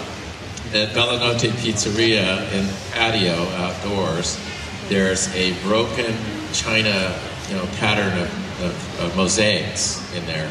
at 0.74 0.92
Bella 0.94 1.18
Notte 1.18 1.50
Pizzeria 1.60 2.50
in 2.52 2.66
patio 2.92 3.34
outdoors, 3.56 4.40
there's 4.88 5.34
a 5.34 5.52
broken 5.62 6.14
china, 6.52 7.14
you 7.48 7.56
know, 7.56 7.66
pattern 7.78 8.12
of, 8.18 8.62
of, 8.62 9.00
of 9.00 9.16
mosaics 9.16 10.02
in 10.14 10.24
there. 10.26 10.50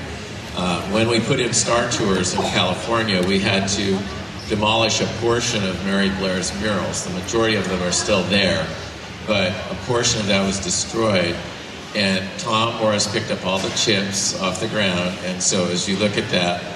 Uh, 0.55 0.81
when 0.91 1.09
we 1.09 1.19
put 1.19 1.39
in 1.39 1.53
Star 1.53 1.89
Tours 1.91 2.33
in 2.33 2.41
California, 2.41 3.25
we 3.27 3.39
had 3.39 3.67
to 3.69 3.99
demolish 4.47 5.01
a 5.01 5.05
portion 5.19 5.63
of 5.65 5.83
Mary 5.85 6.09
Blair's 6.17 6.57
murals. 6.61 7.03
The 7.03 7.13
majority 7.19 7.55
of 7.55 7.67
them 7.67 7.81
are 7.83 7.91
still 7.91 8.23
there, 8.23 8.65
but 9.27 9.51
a 9.71 9.75
portion 9.85 10.21
of 10.21 10.27
that 10.27 10.45
was 10.45 10.59
destroyed. 10.59 11.35
And 11.95 12.27
Tom 12.39 12.75
Morris 12.79 13.11
picked 13.11 13.31
up 13.31 13.45
all 13.45 13.59
the 13.59 13.69
chips 13.75 14.39
off 14.41 14.59
the 14.59 14.67
ground. 14.67 15.17
And 15.23 15.41
so 15.41 15.65
as 15.67 15.87
you 15.87 15.97
look 15.97 16.17
at 16.17 16.29
that 16.31 16.74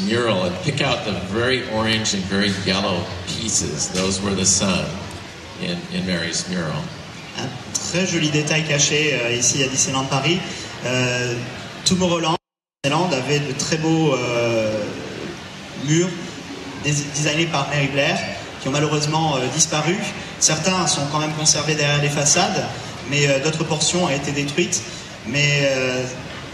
mural 0.00 0.44
and 0.44 0.54
pick 0.64 0.80
out 0.80 1.04
the 1.04 1.12
very 1.32 1.68
orange 1.70 2.14
and 2.14 2.22
very 2.24 2.50
yellow 2.64 3.04
pieces, 3.26 3.88
those 3.92 4.20
were 4.22 4.34
the 4.34 4.46
sun 4.46 4.84
in, 5.60 5.78
in 5.92 6.06
Mary's 6.06 6.48
mural. 6.48 6.82
Un 7.38 7.48
très 7.72 8.06
joli 8.06 8.30
détail 8.30 8.64
caché 8.64 9.14
euh, 9.14 9.32
ici 9.32 9.62
à 9.62 9.68
Disneyland 9.68 10.04
Paris. 10.04 10.38
Euh, 10.84 11.34
Tomorrowland, 11.84 12.36
Disneyland 12.82 13.10
avait 13.12 13.40
de 13.40 13.52
très 13.52 13.76
beaux 13.76 14.14
euh, 14.14 14.84
murs 15.84 16.08
designés 16.84 17.46
par 17.46 17.68
Mary 17.68 17.88
Blair 17.88 18.18
qui 18.60 18.68
ont 18.68 18.72
malheureusement 18.72 19.36
euh, 19.36 19.46
disparu. 19.54 19.96
Certains 20.38 20.86
sont 20.86 21.02
quand 21.10 21.20
même 21.20 21.32
conservés 21.32 21.74
derrière 21.74 22.02
les 22.02 22.08
façades, 22.08 22.64
mais 23.10 23.40
d'autres 23.40 23.64
portions 23.64 24.04
ont 24.04 24.08
été 24.08 24.32
détruites. 24.32 24.82
Mais 25.28 25.70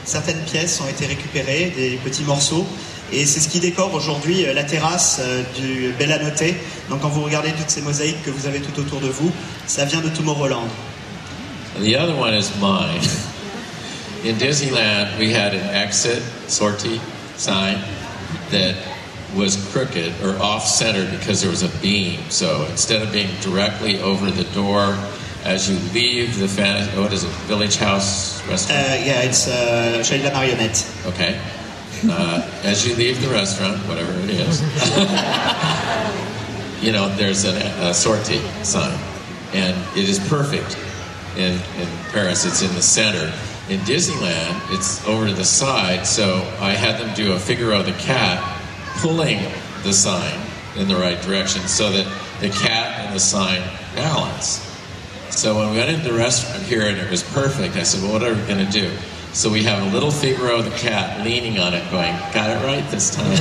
certaines 0.05 0.41
pièces 0.43 0.79
ont 0.83 0.89
été 0.89 1.07
récupérées, 1.07 1.73
des 1.75 1.99
petits 2.05 2.25
morceaux. 2.25 2.67
Et 3.13 3.25
c'est 3.25 3.41
ce 3.41 3.49
qui 3.49 3.61
décore 3.61 3.95
aujourd'hui 3.95 4.45
euh, 4.45 4.53
la 4.53 4.65
terrasse 4.65 5.21
euh, 5.21 5.43
du 5.57 5.95
Bella 5.99 6.19
Notte. 6.19 6.55
Donc 6.91 7.01
quand 7.01 7.09
vous 7.09 7.23
regardez 7.23 7.53
toutes 7.53 7.71
ces 7.71 7.81
mosaïques 7.81 8.23
que 8.23 8.31
vous 8.31 8.47
avez 8.47 8.61
tout 8.61 8.79
autour 8.79 9.01
de 9.01 9.09
vous, 9.09 9.31
ça 9.67 9.85
vient 9.85 10.01
de 10.01 10.09
Tomorrowland. 10.09 10.69
And 11.77 11.85
the 11.85 11.97
other 11.97 12.15
one 12.15 12.35
is 12.35 12.51
mine. 12.61 13.01
In 14.25 14.37
Disneyland, 14.37 15.19
we 15.19 15.33
had 15.33 15.55
an 15.55 15.75
exit 15.75 16.23
sortie 16.49 17.01
sign 17.37 17.79
that 18.51 18.75
was 19.37 19.57
crooked 19.73 20.13
or 20.25 20.41
off 20.43 20.67
center 20.67 21.09
because 21.17 21.41
there 21.41 21.51
was 21.51 21.63
a 21.63 21.69
beam. 21.81 22.19
So 22.29 22.67
instead 22.71 23.01
of 23.03 23.13
being 23.13 23.31
directly 23.41 24.01
over 24.01 24.31
the 24.31 24.45
door 24.55 24.97
as 25.45 25.71
you 25.71 25.79
leave 25.95 26.39
the 26.39 26.49
fan, 26.49 26.89
what 27.01 27.13
is 27.13 27.25
it, 27.25 27.31
Village 27.47 27.77
House? 27.77 28.43
Restaurant? 28.49 28.81
Uh, 28.81 29.05
yeah, 29.05 29.23
it's 29.23 29.47
uh, 29.47 30.03
de 30.03 30.23
la 30.25 30.31
Marionnette. 30.31 30.85
Okay. 31.07 31.39
Uh, 32.05 32.49
as 32.63 32.87
you 32.87 32.95
leave 32.95 33.21
the 33.21 33.29
restaurant, 33.29 33.77
whatever 33.89 34.13
it 34.21 34.31
is, 34.31 34.63
you 36.83 36.93
know, 36.93 37.09
there's 37.17 37.45
an, 37.45 37.57
a 37.57 37.93
sortie 37.93 38.41
sign. 38.63 38.99
And 39.53 39.77
it 39.97 40.09
is 40.09 40.19
perfect 40.29 40.77
in, 41.37 41.55
in 41.55 41.89
Paris. 42.13 42.45
It's 42.45 42.63
in 42.63 42.73
the 42.75 42.83
center. 42.83 43.33
In 43.69 43.81
Disneyland, 43.81 44.75
it's 44.75 45.05
over 45.07 45.27
to 45.27 45.35
the 45.35 45.45
side. 45.45 46.07
So 46.07 46.37
I 46.61 46.73
had 46.73 47.01
them 47.01 47.15
do 47.15 47.33
a 47.33 47.39
Figaro 47.39 47.83
the 47.83 47.93
cat 47.93 48.43
pulling 48.99 49.41
the 49.83 49.93
sign 49.93 50.39
in 50.77 50.89
the 50.89 50.97
right 50.97 51.21
direction 51.23 51.63
so 51.63 51.91
that 51.91 52.07
the 52.41 52.51
cat 52.51 53.01
and 53.01 53.15
the 53.15 53.21
sign 53.21 53.63
balance. 53.95 54.65
So 55.31 55.57
when 55.57 55.71
we 55.71 55.77
went 55.77 55.91
into 55.91 56.11
the 56.11 56.17
restaurant 56.17 56.63
here 56.63 56.87
and 56.87 56.99
it 56.99 57.11
was 57.11 57.23
perfect, 57.23 57.77
I 57.77 57.83
said, 57.83 58.03
well, 58.03 58.13
what 58.13 58.23
are 58.23 58.35
we 58.35 58.41
going 58.47 58.65
to 58.65 58.73
do? 58.73 58.91
So 59.33 59.51
we 59.51 59.63
have 59.65 59.83
a 59.83 59.87
little 59.93 60.11
Figaro 60.11 60.63
the 60.63 60.71
cat 60.71 61.23
leaning 61.23 61.59
on 61.59 61.75
it, 61.75 61.83
going, 61.91 62.15
"Got 62.33 62.51
it 62.51 62.65
right 62.65 62.89
this 62.91 63.11
time." 63.11 63.27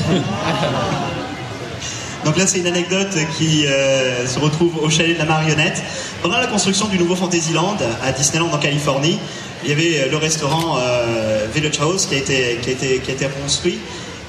Donc 2.25 2.37
là, 2.37 2.45
c'est 2.45 2.59
une 2.59 2.67
anecdote 2.67 3.15
qui 3.37 3.65
euh, 3.65 4.27
se 4.27 4.37
retrouve 4.37 4.77
au 4.83 4.89
chalet 4.89 5.13
de 5.13 5.19
la 5.19 5.25
marionnette. 5.25 5.81
Pendant 6.21 6.37
la 6.37 6.47
construction 6.47 6.87
du 6.87 6.97
nouveau 6.97 7.15
Fantasyland 7.15 7.77
à 8.03 8.11
Disneyland 8.11 8.51
en 8.51 8.57
Californie, 8.57 9.17
il 9.63 9.69
y 9.69 9.71
avait 9.71 10.01
euh, 10.01 10.11
le 10.11 10.17
restaurant 10.17 10.77
euh, 10.77 11.47
Village 11.55 11.79
House 11.79 12.05
qui 12.05 12.15
a 12.15 12.17
été, 12.17 12.59
qui 12.61 12.69
a 12.69 12.73
été, 12.73 12.99
qui 12.99 13.11
a 13.11 13.13
été 13.13 13.27
construit. 13.41 13.79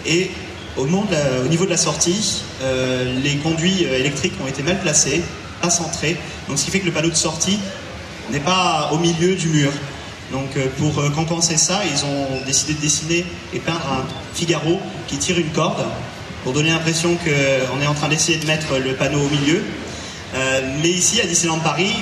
Et 0.06 0.30
au, 0.76 0.84
au 0.84 1.48
niveau 1.48 1.64
de 1.64 1.70
la 1.70 1.76
sortie, 1.76 2.44
les 3.24 3.36
conduits 3.38 3.82
électriques 3.82 4.34
ont 4.42 4.46
été 4.46 4.62
mal 4.62 4.78
placés, 4.78 5.20
pas 5.60 5.70
centrés. 5.70 6.16
Donc 6.48 6.56
ce 6.56 6.64
qui 6.64 6.70
fait 6.70 6.78
que 6.78 6.86
le 6.86 6.92
panneau 6.92 7.10
de 7.10 7.16
sortie 7.16 7.58
n'est 8.30 8.38
pas 8.38 8.90
au 8.92 8.98
milieu 8.98 9.34
du 9.34 9.48
mur. 9.48 9.72
Donc 10.32 10.56
euh, 10.56 10.66
pour 10.78 10.98
euh, 10.98 11.10
compenser 11.10 11.56
ça, 11.56 11.80
ils 11.84 12.04
ont 12.04 12.44
décidé 12.44 12.74
de 12.74 12.80
dessiner 12.80 13.24
et 13.54 13.58
peindre 13.58 13.86
un 13.90 14.04
Figaro 14.34 14.80
qui 15.06 15.16
tire 15.16 15.38
une 15.38 15.50
corde 15.50 15.84
pour 16.44 16.52
donner 16.52 16.70
l'impression 16.70 17.16
qu'on 17.16 17.82
est 17.82 17.86
en 17.86 17.94
train 17.94 18.08
d'essayer 18.08 18.38
de 18.38 18.46
mettre 18.46 18.78
le 18.78 18.94
panneau 18.94 19.20
au 19.20 19.28
milieu. 19.28 19.62
Euh, 20.34 20.60
mais 20.82 20.90
ici, 20.90 21.20
à 21.20 21.26
Disneyland 21.26 21.58
Paris, 21.58 21.92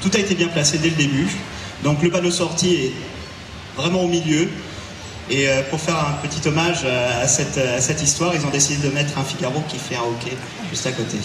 tout 0.00 0.10
a 0.14 0.18
été 0.18 0.34
bien 0.34 0.48
placé 0.48 0.78
dès 0.78 0.88
le 0.88 0.96
début. 0.96 1.28
Donc 1.84 2.02
le 2.02 2.10
panneau 2.10 2.30
sortie 2.30 2.74
est 2.74 2.92
vraiment 3.76 4.02
au 4.02 4.08
milieu. 4.08 4.48
Et 5.30 5.48
euh, 5.48 5.62
pour 5.70 5.80
faire 5.80 5.98
un 5.98 6.26
petit 6.26 6.46
hommage 6.48 6.84
à, 6.84 7.26
cette, 7.28 8.02
histoire, 8.02 8.34
ils 8.34 8.44
ont 8.44 8.50
décidé 8.50 8.88
de 8.88 8.92
mettre 8.92 9.18
un 9.18 9.24
Figaro 9.24 9.62
qui 9.68 9.78
fait 9.78 9.96
un 9.96 10.00
hockey 10.00 10.36
juste 10.70 10.86
à 10.86 10.92
côté. 10.92 11.18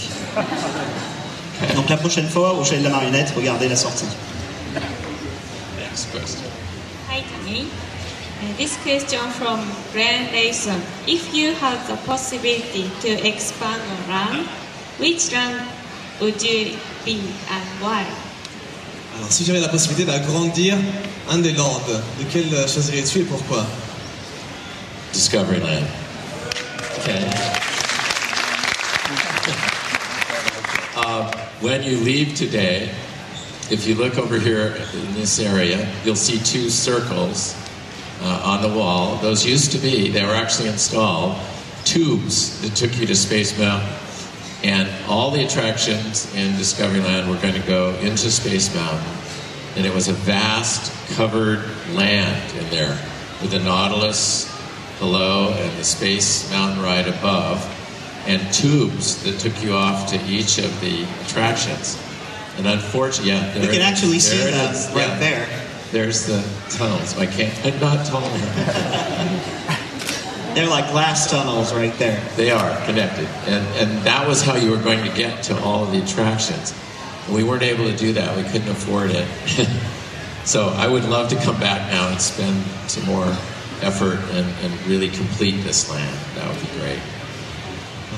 Donc 1.75 1.89
la 1.89 1.97
prochaine 1.97 2.29
fois, 2.29 2.53
au 2.53 2.63
chalet 2.63 2.79
de 2.79 2.83
la 2.85 2.91
marionnette, 2.91 3.33
regardez 3.35 3.67
la 3.67 3.75
sortie. 3.75 4.05
Next 5.97 6.11
question. 6.11 6.51
Hi, 7.07 7.23
Tony. 7.25 7.65
Uh, 7.65 8.55
this 8.55 8.77
question 8.83 9.31
from 9.31 9.65
Grand 9.93 10.31
Rayson. 10.31 10.79
If 11.07 11.33
you 11.33 11.53
had 11.55 11.87
the 11.87 11.95
possibility 12.05 12.91
to 13.01 13.27
expand 13.27 13.81
a 13.81 13.97
land, 14.07 14.45
which 14.99 15.31
land 15.33 15.67
would 16.21 16.39
you 16.43 16.77
be 17.03 17.17
and 17.49 17.65
why? 17.81 18.05
Alors, 19.17 19.31
si 19.31 19.43
j'avais 19.43 19.59
la 19.59 19.69
possibilité 19.69 20.05
d'agrandir 20.05 20.77
un 21.31 21.39
des 21.39 21.53
landes, 21.53 21.99
lequel 22.19 22.53
euh, 22.53 22.67
choisirais-tu 22.67 23.21
et 23.21 23.23
pourquoi 23.23 23.65
Discoveryland. 25.13 25.87
Okay. 26.99 27.25
Uh, 30.95 31.31
when 31.61 31.81
you 31.81 31.97
leave 31.97 32.35
today, 32.35 32.91
if 33.69 33.85
you 33.85 33.95
look 33.95 34.17
over 34.17 34.39
here 34.39 34.75
in 34.93 35.13
this 35.13 35.39
area, 35.39 35.91
you'll 36.03 36.15
see 36.15 36.39
two 36.39 36.69
circles 36.69 37.55
uh, 38.21 38.41
on 38.43 38.61
the 38.61 38.77
wall. 38.77 39.17
Those 39.17 39.45
used 39.45 39.71
to 39.73 39.77
be, 39.77 40.09
they 40.09 40.23
were 40.23 40.35
actually 40.35 40.69
installed, 40.69 41.37
tubes 41.83 42.61
that 42.61 42.75
took 42.75 42.97
you 42.97 43.05
to 43.05 43.15
Space 43.15 43.57
Mountain. 43.59 43.89
And 44.63 44.89
all 45.07 45.31
the 45.31 45.45
attractions 45.45 46.33
in 46.33 46.53
Discoveryland 46.53 47.29
were 47.29 47.39
going 47.41 47.59
to 47.59 47.67
go 47.67 47.93
into 47.95 48.31
Space 48.31 48.73
Mountain. 48.73 49.11
And 49.75 49.85
it 49.85 49.93
was 49.93 50.07
a 50.07 50.13
vast 50.13 50.91
covered 51.15 51.63
land 51.91 52.55
in 52.57 52.69
there 52.69 52.97
with 53.41 53.51
the 53.51 53.59
Nautilus 53.59 54.51
below 54.99 55.53
and 55.53 55.77
the 55.77 55.83
Space 55.83 56.49
Mountain 56.51 56.81
ride 56.83 57.07
above, 57.07 57.63
and 58.25 58.41
tubes 58.53 59.23
that 59.23 59.39
took 59.39 59.63
you 59.63 59.73
off 59.73 60.09
to 60.09 60.25
each 60.25 60.57
of 60.57 60.81
the 60.81 61.03
attractions. 61.21 62.01
And 62.57 62.67
unfortunately, 62.67 63.31
yeah, 63.31 63.53
We 63.53 63.61
there 63.61 63.71
can 63.73 63.81
actually 63.81 64.19
see 64.19 64.37
there 64.37 64.71
is. 64.71 64.87
right 64.93 65.07
Yeah. 65.07 65.19
there. 65.19 65.47
There's 65.91 66.25
the 66.25 66.43
tunnels. 66.77 67.17
I 67.17 67.25
can't. 67.27 67.53
I'm 67.65 67.79
not 67.79 68.05
taller. 68.05 68.27
They're 70.53 70.67
like 70.67 70.89
glass 70.91 71.29
tunnels 71.29 71.71
right 71.73 71.93
there. 71.99 72.19
They 72.35 72.49
are 72.49 72.85
connected, 72.85 73.27
and 73.45 73.63
and 73.77 74.03
that 74.05 74.27
was 74.27 74.41
how 74.41 74.55
you 74.55 74.71
were 74.71 74.81
going 74.81 75.03
to 75.07 75.15
get 75.15 75.43
to 75.43 75.59
all 75.61 75.83
of 75.83 75.91
the 75.91 76.01
attractions. 76.01 76.73
We 77.31 77.43
weren't 77.43 77.61
able 77.63 77.85
to 77.85 77.95
do 77.95 78.13
that. 78.13 78.35
We 78.35 78.43
couldn't 78.43 78.69
afford 78.69 79.11
it. 79.11 79.27
so 80.45 80.69
I 80.69 80.87
would 80.87 81.05
love 81.05 81.29
to 81.29 81.35
come 81.35 81.59
back 81.59 81.91
now 81.91 82.07
and 82.09 82.19
spend 82.19 82.63
some 82.87 83.05
more 83.05 83.27
effort 83.81 84.17
and, 84.31 84.47
and 84.63 84.87
really 84.87 85.09
complete 85.09 85.61
this 85.63 85.91
land. 85.91 86.17
That 86.35 86.49
would 86.49 86.59
be 86.61 86.79
great. 86.79 86.99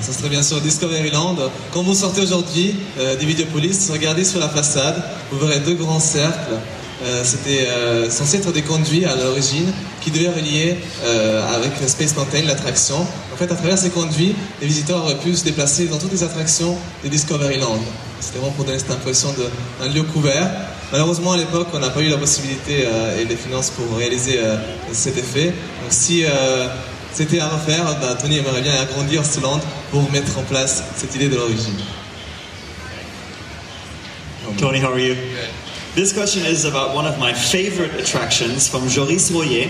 Ça 0.00 0.14
serait 0.14 0.30
bien 0.30 0.42
sûr 0.42 0.60
Discoveryland. 0.62 1.36
Quand 1.72 1.82
vous 1.82 1.94
sortez 1.94 2.22
aujourd'hui 2.22 2.74
euh, 2.98 3.16
des 3.16 3.26
Videopolis, 3.26 3.90
regardez 3.92 4.24
sur 4.24 4.40
la 4.40 4.48
façade, 4.48 5.02
vous 5.30 5.38
verrez 5.38 5.60
deux 5.60 5.74
grands 5.74 6.00
cercles. 6.00 6.54
Euh, 7.04 7.22
C'était 7.22 7.66
euh, 7.68 8.08
censé 8.08 8.38
être 8.38 8.50
des 8.50 8.62
conduits 8.62 9.04
à 9.04 9.14
l'origine 9.16 9.70
qui 10.00 10.10
devaient 10.10 10.30
relier 10.30 10.76
avec 11.54 11.72
Space 11.86 12.16
Mountain, 12.16 12.42
l'attraction. 12.46 12.96
En 12.96 13.36
fait, 13.36 13.52
à 13.52 13.54
travers 13.54 13.76
ces 13.76 13.90
conduits, 13.90 14.34
les 14.62 14.66
visiteurs 14.66 15.04
auraient 15.04 15.18
pu 15.18 15.36
se 15.36 15.44
déplacer 15.44 15.86
dans 15.86 15.98
toutes 15.98 16.12
les 16.12 16.22
attractions 16.22 16.78
de 17.04 17.08
Discoveryland. 17.10 17.78
C'était 18.20 18.38
vraiment 18.38 18.52
pour 18.52 18.64
donner 18.64 18.78
cette 18.78 18.90
impression 18.90 19.34
d'un 19.78 19.88
lieu 19.88 20.02
couvert. 20.04 20.50
Malheureusement, 20.90 21.32
à 21.32 21.36
l'époque, 21.36 21.68
on 21.74 21.78
n'a 21.78 21.90
pas 21.90 22.00
eu 22.00 22.08
la 22.08 22.16
possibilité 22.16 22.86
et 23.20 23.26
les 23.26 23.36
finances 23.36 23.70
pour 23.70 23.98
réaliser 23.98 24.40
cet 24.92 25.18
effet. 25.18 25.48
Donc, 25.48 25.90
si 25.90 26.24
c'était 27.12 27.40
à 27.40 27.48
refaire, 27.48 27.84
bah, 28.00 28.16
Tony 28.18 28.38
aimerait 28.38 28.62
bien 28.62 28.80
agrandir 28.80 29.24
ce 29.26 29.40
land 29.40 29.60
pour 29.90 30.10
mettre 30.12 30.38
en 30.38 30.42
place 30.42 30.82
cette 30.96 31.14
idée 31.14 31.28
de 31.28 31.36
l'origine. 31.36 31.76
Tony, 34.58 34.78
how 34.78 34.92
are 34.92 34.98
you? 34.98 35.16
This 35.94 36.12
question 36.12 36.44
is 36.46 36.64
about 36.64 36.94
one 36.94 37.06
of 37.06 37.18
my 37.18 37.32
favorite 37.32 37.94
attractions 37.94 38.68
from 38.68 38.88
Joris 38.88 39.30
Royer. 39.30 39.68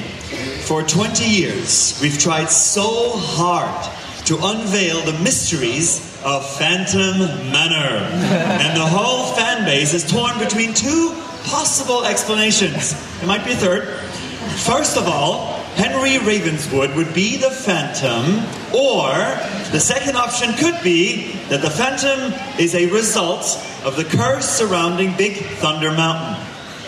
For 0.66 0.82
20 0.82 1.24
years, 1.24 1.98
we've 2.02 2.18
tried 2.18 2.50
so 2.50 3.10
hard 3.16 3.90
to 4.26 4.36
unveil 4.36 5.00
the 5.02 5.18
mysteries 5.24 6.00
of 6.24 6.46
Phantom 6.58 7.18
Manor. 7.50 8.04
and 8.60 8.76
the 8.76 8.86
whole 8.86 9.32
fan 9.34 9.64
base 9.64 9.94
is 9.94 10.08
torn 10.10 10.38
between 10.38 10.74
two 10.74 11.14
possible 11.44 12.04
explanations. 12.04 12.94
There 13.18 13.26
might 13.26 13.44
be 13.44 13.52
a 13.52 13.56
third. 13.56 13.88
First 14.60 14.96
of 14.96 15.08
all, 15.08 15.49
Henry 15.76 16.18
Ravenswood 16.18 16.94
would 16.94 17.14
be 17.14 17.36
the 17.36 17.50
Phantom, 17.50 18.44
or 18.74 19.08
the 19.72 19.80
second 19.80 20.16
option 20.16 20.52
could 20.54 20.82
be 20.82 21.32
that 21.48 21.62
the 21.62 21.70
Phantom 21.70 22.32
is 22.58 22.74
a 22.74 22.86
result 22.90 23.58
of 23.84 23.96
the 23.96 24.04
curse 24.04 24.48
surrounding 24.48 25.16
Big 25.16 25.36
Thunder 25.60 25.92
Mountain. 25.92 26.36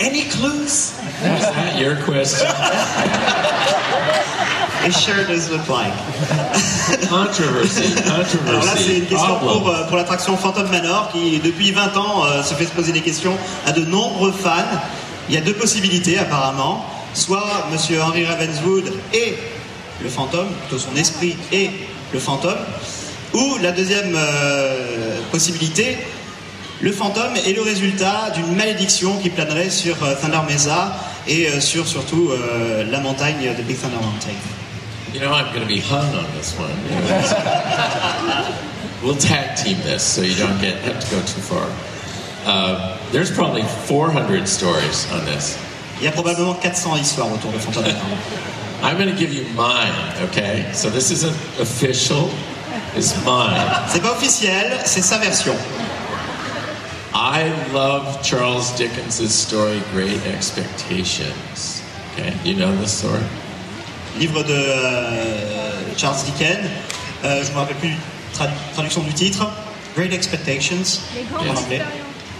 Any 0.01 0.25
clues? 0.31 0.99
Is 0.99 1.01
that 1.21 1.79
your 1.81 1.97
question? 2.03 2.49
It 4.85 4.93
sure 4.95 5.25
does 5.27 5.49
look 5.49 5.69
like. 5.69 5.93
Controversy, 7.09 7.95
controversy. 8.03 8.49
Alors 8.49 8.65
là, 8.65 8.73
c'est 8.77 8.99
une 8.99 9.07
question 9.07 9.39
pour, 9.39 9.69
euh, 9.69 9.85
pour 9.87 9.97
l'attraction 9.97 10.37
Phantom 10.37 10.69
Manor 10.69 11.09
qui, 11.13 11.39
depuis 11.39 11.71
20 11.71 11.97
ans, 11.97 12.25
euh, 12.25 12.43
se 12.43 12.55
fait 12.55 12.65
se 12.65 12.73
poser 12.73 12.91
des 12.91 13.01
questions 13.01 13.37
à 13.65 13.71
de 13.71 13.85
nombreux 13.85 14.33
fans. 14.33 14.81
Il 15.29 15.37
y 15.37 15.39
a 15.39 15.41
deux 15.41 15.55
possibilités 15.55 16.19
apparemment. 16.19 16.85
Soit 17.15 17.69
Monsieur 17.71 18.03
Henry 18.03 18.25
Ravenswood 18.25 18.93
et 19.13 19.35
le 20.03 20.09
fantôme, 20.09 20.49
plutôt 20.67 20.79
son 20.79 20.97
esprit 20.97 21.37
et 21.53 21.71
le 22.13 22.19
fantôme. 22.19 22.59
Ou 23.35 23.59
la 23.63 23.73
deuxième 23.73 24.15
euh, 24.15 25.19
possibilité, 25.31 25.97
le 26.83 26.91
fantôme 26.91 27.37
est 27.37 27.53
le 27.53 27.63
résultat 27.63 28.31
d'une 28.35 28.57
malédiction 28.57 29.17
qui 29.19 29.31
planerait 29.31 29.71
sur 29.71 30.03
euh, 30.03 30.17
Thunder 30.21 30.41
Mesa 30.49 30.97
et 31.29 31.47
euh, 31.47 31.61
sur 31.61 31.87
surtout 31.87 32.31
euh, 32.31 32.83
la 32.91 32.99
montagne 32.99 33.55
de 33.57 33.63
Big 33.63 33.81
Thunder 33.81 34.03
Mountain. 34.03 34.35
You 35.15 35.21
know, 35.21 35.33
I'm 35.33 35.47
going 35.55 35.61
to 35.61 35.69
be 35.69 35.79
hung 35.79 36.13
on 36.17 36.25
this 36.37 36.59
one. 36.59 36.73
we'll 39.03 39.17
tag 39.17 39.57
team 39.57 39.77
this 39.85 40.03
so 40.03 40.23
you 40.23 40.35
don't 40.35 40.61
get 40.61 40.75
have 40.79 40.99
to 40.99 41.07
go 41.15 41.21
too 41.21 41.41
far. 41.41 41.69
Uh, 42.45 42.99
there's 43.13 43.31
probably 43.31 43.63
400 43.63 44.49
stories 44.49 45.07
on 45.13 45.25
this. 45.27 45.57
Il 46.03 46.07
y 46.07 46.09
a 46.09 46.13
probablement 46.13 46.55
400 46.55 46.97
histoires 46.97 47.29
autour 47.33 47.53
de 47.53 47.59
Manor. 47.59 47.85
I'm 48.83 48.97
going 48.99 49.09
to 49.09 49.17
give 49.17 49.33
you 49.33 49.45
mine, 49.55 49.95
okay? 50.25 50.65
So 50.75 50.91
this 50.91 51.13
isn't 51.13 51.37
official. 51.61 52.29
It's 52.97 53.15
mine. 53.25 53.55
C'est 53.89 54.03
pas 54.03 54.11
officiel, 54.11 54.73
c'est 54.85 55.01
sa 55.03 55.19
version. 55.19 55.55
I 57.15 57.53
love 57.73 58.19
Charles 58.25 58.73
Dickens' 58.77 59.29
story, 59.33 59.81
Great 59.95 60.21
Expectations. 60.35 61.83
Okay, 62.15 62.33
you 62.45 62.55
know 62.57 62.75
this 62.81 62.91
story? 62.91 63.21
Livre 64.19 64.43
de 64.43 64.53
euh, 64.53 65.97
Charles 65.97 66.17
Dickens. 66.25 66.69
Euh, 67.25 67.45
je 67.45 67.53
me 67.53 67.59
rappelle 67.59 67.77
plus 67.77 67.95
tradu- 68.35 68.51
traduction 68.75 69.03
du 69.03 69.13
titre. 69.13 69.47
Great 69.95 70.13
Expectations 70.13 70.99
en 71.39 71.45
Yes. 71.45 71.59
anglais. 71.59 71.83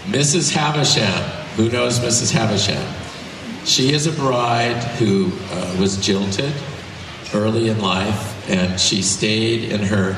Mrs. 0.09 0.51
Havisham. 0.57 1.23
Who 1.57 1.69
knows 1.69 1.99
Mrs. 1.99 2.33
Havisham? 2.35 2.75
She 3.65 3.93
is 3.93 4.07
a 4.07 4.11
bride 4.11 4.83
who 4.99 5.31
uh, 5.51 5.77
was 5.79 5.97
jilted 5.97 6.53
early 7.33 7.69
in 7.69 7.79
life, 7.79 8.49
and 8.49 8.79
she 8.79 9.01
stayed 9.01 9.71
in 9.71 9.81
her 9.81 10.17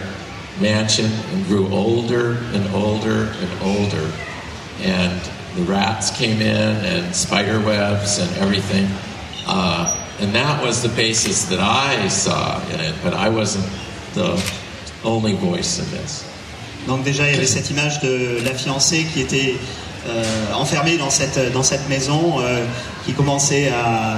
mansion 0.59 1.11
and 1.31 1.45
grew 1.45 1.67
older 1.67 2.37
and 2.53 2.67
older 2.73 3.31
and 3.39 3.61
older. 3.61 4.11
And 4.81 5.21
the 5.55 5.63
rats 5.63 6.09
came 6.17 6.41
in, 6.41 6.85
and 6.85 7.15
spider 7.15 7.59
webs 7.59 8.17
and 8.17 8.35
everything. 8.37 8.87
Uh, 9.45 10.09
and 10.19 10.33
that 10.33 10.63
was 10.63 10.81
the 10.81 10.89
basis 10.89 11.45
that 11.45 11.59
I 11.59 12.07
saw 12.07 12.59
in 12.69 12.79
it, 12.79 12.95
but 13.03 13.13
I 13.13 13.29
wasn't 13.29 13.69
the 14.15 14.41
only 15.03 15.33
voice 15.35 15.79
in 15.79 15.85
this. 15.91 16.25
Donc 16.87 17.03
déjà, 17.03 17.27
il 17.27 17.33
y 17.33 17.37
avait 17.37 17.47
cette 17.47 17.69
image 17.69 17.99
de 18.01 18.41
la 18.43 18.53
fiancée 18.53 19.05
qui 19.11 19.21
était 19.21 19.55
euh, 20.07 20.53
enfermée 20.53 20.97
dans 20.97 21.09
cette, 21.09 21.51
dans 21.51 21.63
cette 21.63 21.87
maison, 21.89 22.35
euh, 22.39 22.63
qui 23.05 23.13
commençait 23.13 23.69
à 23.69 24.17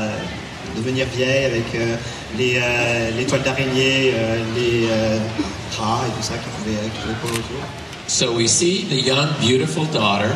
devenir 0.75 1.05
vieille 1.15 1.45
avec 1.45 1.63
euh, 1.75 1.95
les, 2.37 2.59
les 3.17 3.25
toiles 3.25 3.41
d'araignée, 3.41 4.13
les 4.55 4.87
rats 5.77 6.01
et 6.05 6.11
tout 6.11 6.23
ça 6.23 6.33
qui 6.33 6.49
pouvaient, 6.57 6.89
qui 6.89 7.13
pouvaient 7.21 7.39
autour. 7.39 7.61
So 8.07 8.33
we 8.33 8.47
see 8.47 8.85
the 8.89 9.01
young, 9.01 9.27
beautiful 9.41 9.85
daughter 9.85 10.31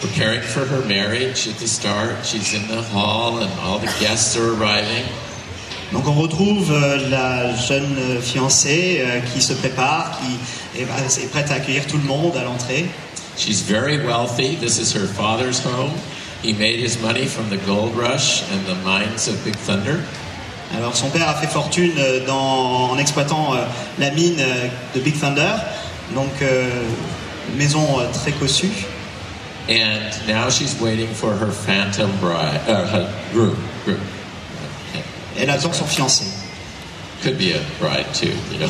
preparing 0.00 0.40
for 0.40 0.64
her 0.64 0.84
marriage 0.86 1.48
at 1.48 1.58
the 1.58 1.66
start. 1.66 2.24
She's 2.24 2.54
in 2.54 2.68
the 2.68 2.82
hall, 2.82 3.38
and 3.38 3.50
all 3.64 3.78
the 3.78 3.92
guests 4.00 4.36
are 4.36 4.54
arriving. 4.54 5.04
Donc 5.92 6.06
on 6.08 6.14
retrouve 6.14 6.72
la 7.10 7.54
jeune 7.54 7.96
fiancée 8.22 9.02
qui 9.32 9.42
se 9.42 9.52
prépare, 9.52 10.18
qui 10.20 10.80
est 10.82 11.26
prête 11.30 11.50
à 11.50 11.54
accueillir 11.54 11.86
tout 11.86 11.98
le 11.98 12.04
monde 12.04 12.36
à 12.36 12.44
l'entrée. 12.44 12.86
She's 13.36 13.62
very 13.62 13.98
wealthy. 14.04 14.56
This 14.56 14.78
is 14.78 14.92
her 14.92 15.06
father's 15.06 15.60
home. 15.62 15.92
He 16.42 16.52
made 16.52 16.78
his 16.80 17.00
money 17.00 17.26
from 17.26 17.48
the 17.50 17.56
gold 17.66 17.94
rush 17.96 18.42
and 18.50 18.66
the 18.66 18.74
mines 18.84 19.28
of 19.28 19.42
Big 19.44 19.56
Thunder. 19.56 20.02
Alors 20.74 20.94
son 20.96 21.10
père 21.10 21.28
a 21.28 21.34
fait 21.34 21.48
fortune 21.50 21.92
euh, 21.98 22.24
dans- 22.26 22.90
en 22.92 22.98
exploitant 22.98 23.54
euh, 23.54 23.64
la 23.98 24.10
mine 24.10 24.36
euh, 24.40 24.68
de 24.94 25.00
Big 25.00 25.18
Thunder, 25.18 25.52
donc 26.14 26.30
euh, 26.40 26.70
maison 27.56 27.86
très 28.12 28.32
cossue. 28.32 28.72
And 29.68 30.10
now 30.26 30.48
she's 30.50 30.74
waiting 30.80 31.08
for 31.14 31.32
her 31.34 31.52
phantom 31.52 32.10
bride, 32.20 32.60
uh, 32.68 32.86
her 32.88 33.08
groom. 33.32 33.56
groom. 33.84 34.00
Elle 35.38 35.50
attend 35.50 35.72
son 35.72 35.84
fiancé. 35.86 36.24
Could 37.22 37.38
be 37.38 37.52
a 37.52 37.62
bride 37.78 38.12
too, 38.12 38.34
you 38.50 38.58
know. 38.58 38.66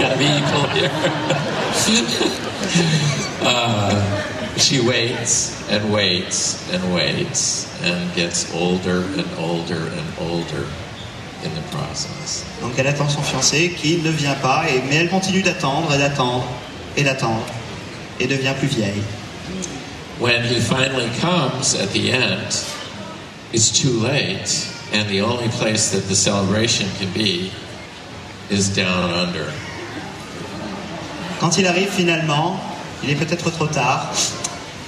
Gotta 0.00 0.16
be 0.16 0.24
equal 0.24 0.64
here. 0.72 0.88
uh, 3.42 4.56
she 4.56 4.80
waits 4.80 5.68
and 5.68 5.92
waits 5.92 6.72
and 6.72 6.94
waits 6.94 7.68
and 7.82 8.14
gets 8.14 8.54
older 8.54 9.02
and 9.02 9.28
older 9.36 9.76
and 9.76 10.18
older 10.18 10.66
in 11.44 11.54
the 11.54 11.60
process. 11.70 12.42
Donc 12.62 12.78
elle 12.78 12.86
attend 12.86 13.10
son 13.10 13.20
fiancé 13.20 13.74
qui 13.76 13.98
ne 13.98 14.10
vient 14.10 14.40
pas, 14.40 14.64
et, 14.70 14.80
mais 14.88 14.96
elle 14.96 15.10
continue 15.10 15.42
d'attendre 15.42 15.92
et 15.92 15.98
d'attendre 15.98 16.46
et 16.96 17.04
d'attendre 17.04 17.44
et 18.18 18.26
devient 18.26 18.54
plus 18.58 18.68
vieille. 18.68 19.02
When 20.18 20.42
he 20.42 20.58
finally 20.58 21.10
comes 21.20 21.74
at 21.74 21.92
the 21.92 22.12
end, 22.12 22.64
it's 23.52 23.70
too 23.70 24.00
late, 24.00 24.66
and 24.92 25.08
the 25.08 25.20
only 25.20 25.48
place 25.48 25.90
that 25.90 26.08
the 26.08 26.14
celebration 26.14 26.88
can 26.98 27.10
be 27.12 27.50
is 28.50 28.68
down 28.68 29.10
under. 29.10 29.46
Quand 31.40 31.56
il 31.58 31.66
arrive 31.66 31.88
finalement, 31.88 32.60
il 33.02 33.10
est 33.10 33.14
peut-être 33.14 33.50
trop 33.50 33.66
tard, 33.66 34.12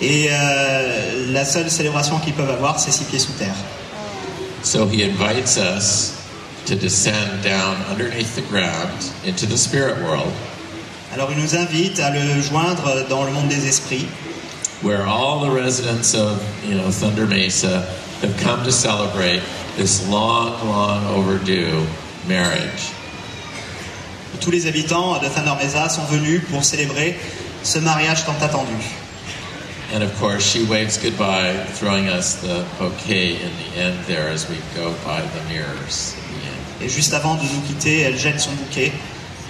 et 0.00 0.28
euh, 0.30 1.32
la 1.32 1.44
seule 1.44 1.70
célébration 1.70 2.18
qu'ils 2.18 2.34
peuvent 2.34 2.50
avoir, 2.50 2.78
c'est 2.78 2.92
six 2.92 3.04
pieds 3.04 3.18
sous 3.18 3.32
terre. 3.32 3.54
So 4.62 4.86
he 4.86 5.02
invites 5.02 5.56
us 5.56 6.14
to 6.66 6.74
descend 6.76 7.42
down 7.42 7.76
underneath 7.90 8.36
the 8.36 8.42
ground 8.42 9.10
into 9.24 9.46
the 9.46 9.56
spirit 9.56 10.00
world, 10.02 10.32
Alors 11.14 11.30
il 11.30 11.42
nous 11.42 11.56
invite 11.56 12.00
à 12.00 12.08
le 12.08 12.40
joindre 12.40 13.06
dans 13.10 13.24
le 13.24 13.32
monde 13.32 13.48
des 13.48 13.68
esprits, 13.68 14.06
where 14.82 15.06
all 15.06 15.40
the 15.40 15.50
residents 15.50 16.14
of 16.14 16.40
you 16.66 16.74
know 16.74 16.90
Thunder 16.90 17.26
Mesa 17.26 17.84
have 18.22 18.34
come 18.42 18.64
to 18.64 18.72
celebrate 18.72 19.42
this 19.76 20.08
long, 20.08 20.54
long 20.66 21.04
overdue 21.14 21.84
marriage. 22.26 22.92
Tous 24.40 24.50
les 24.50 24.66
habitants 24.66 25.18
de 25.20 25.28
Thunder 25.28 25.52
Mesa 25.62 25.88
sont 25.88 26.04
venus 26.04 26.42
pour 26.50 26.64
célébrer 26.64 27.18
ce 27.62 27.78
mariage 27.78 28.24
tant 28.24 28.34
attendu. 28.44 28.72
And 29.94 30.02
of 30.02 30.18
course, 30.18 30.42
she 30.42 30.62
waves 30.68 30.96
goodbye, 30.98 31.54
throwing 31.78 32.08
us 32.08 32.36
the 32.36 32.64
bouquet 32.80 33.36
in 33.36 33.50
the 33.60 33.78
end 33.78 33.94
there 34.06 34.28
as 34.32 34.48
we 34.48 34.56
go 34.74 34.90
by 35.04 35.20
the 35.20 35.52
mirrors. 35.52 36.14
Et 36.80 36.88
juste 36.88 37.12
avant 37.14 37.34
de 37.36 37.42
nous 37.42 37.60
quitter, 37.66 38.00
elle 38.00 38.18
jette 38.18 38.40
son 38.40 38.50
bouquet. 38.52 38.90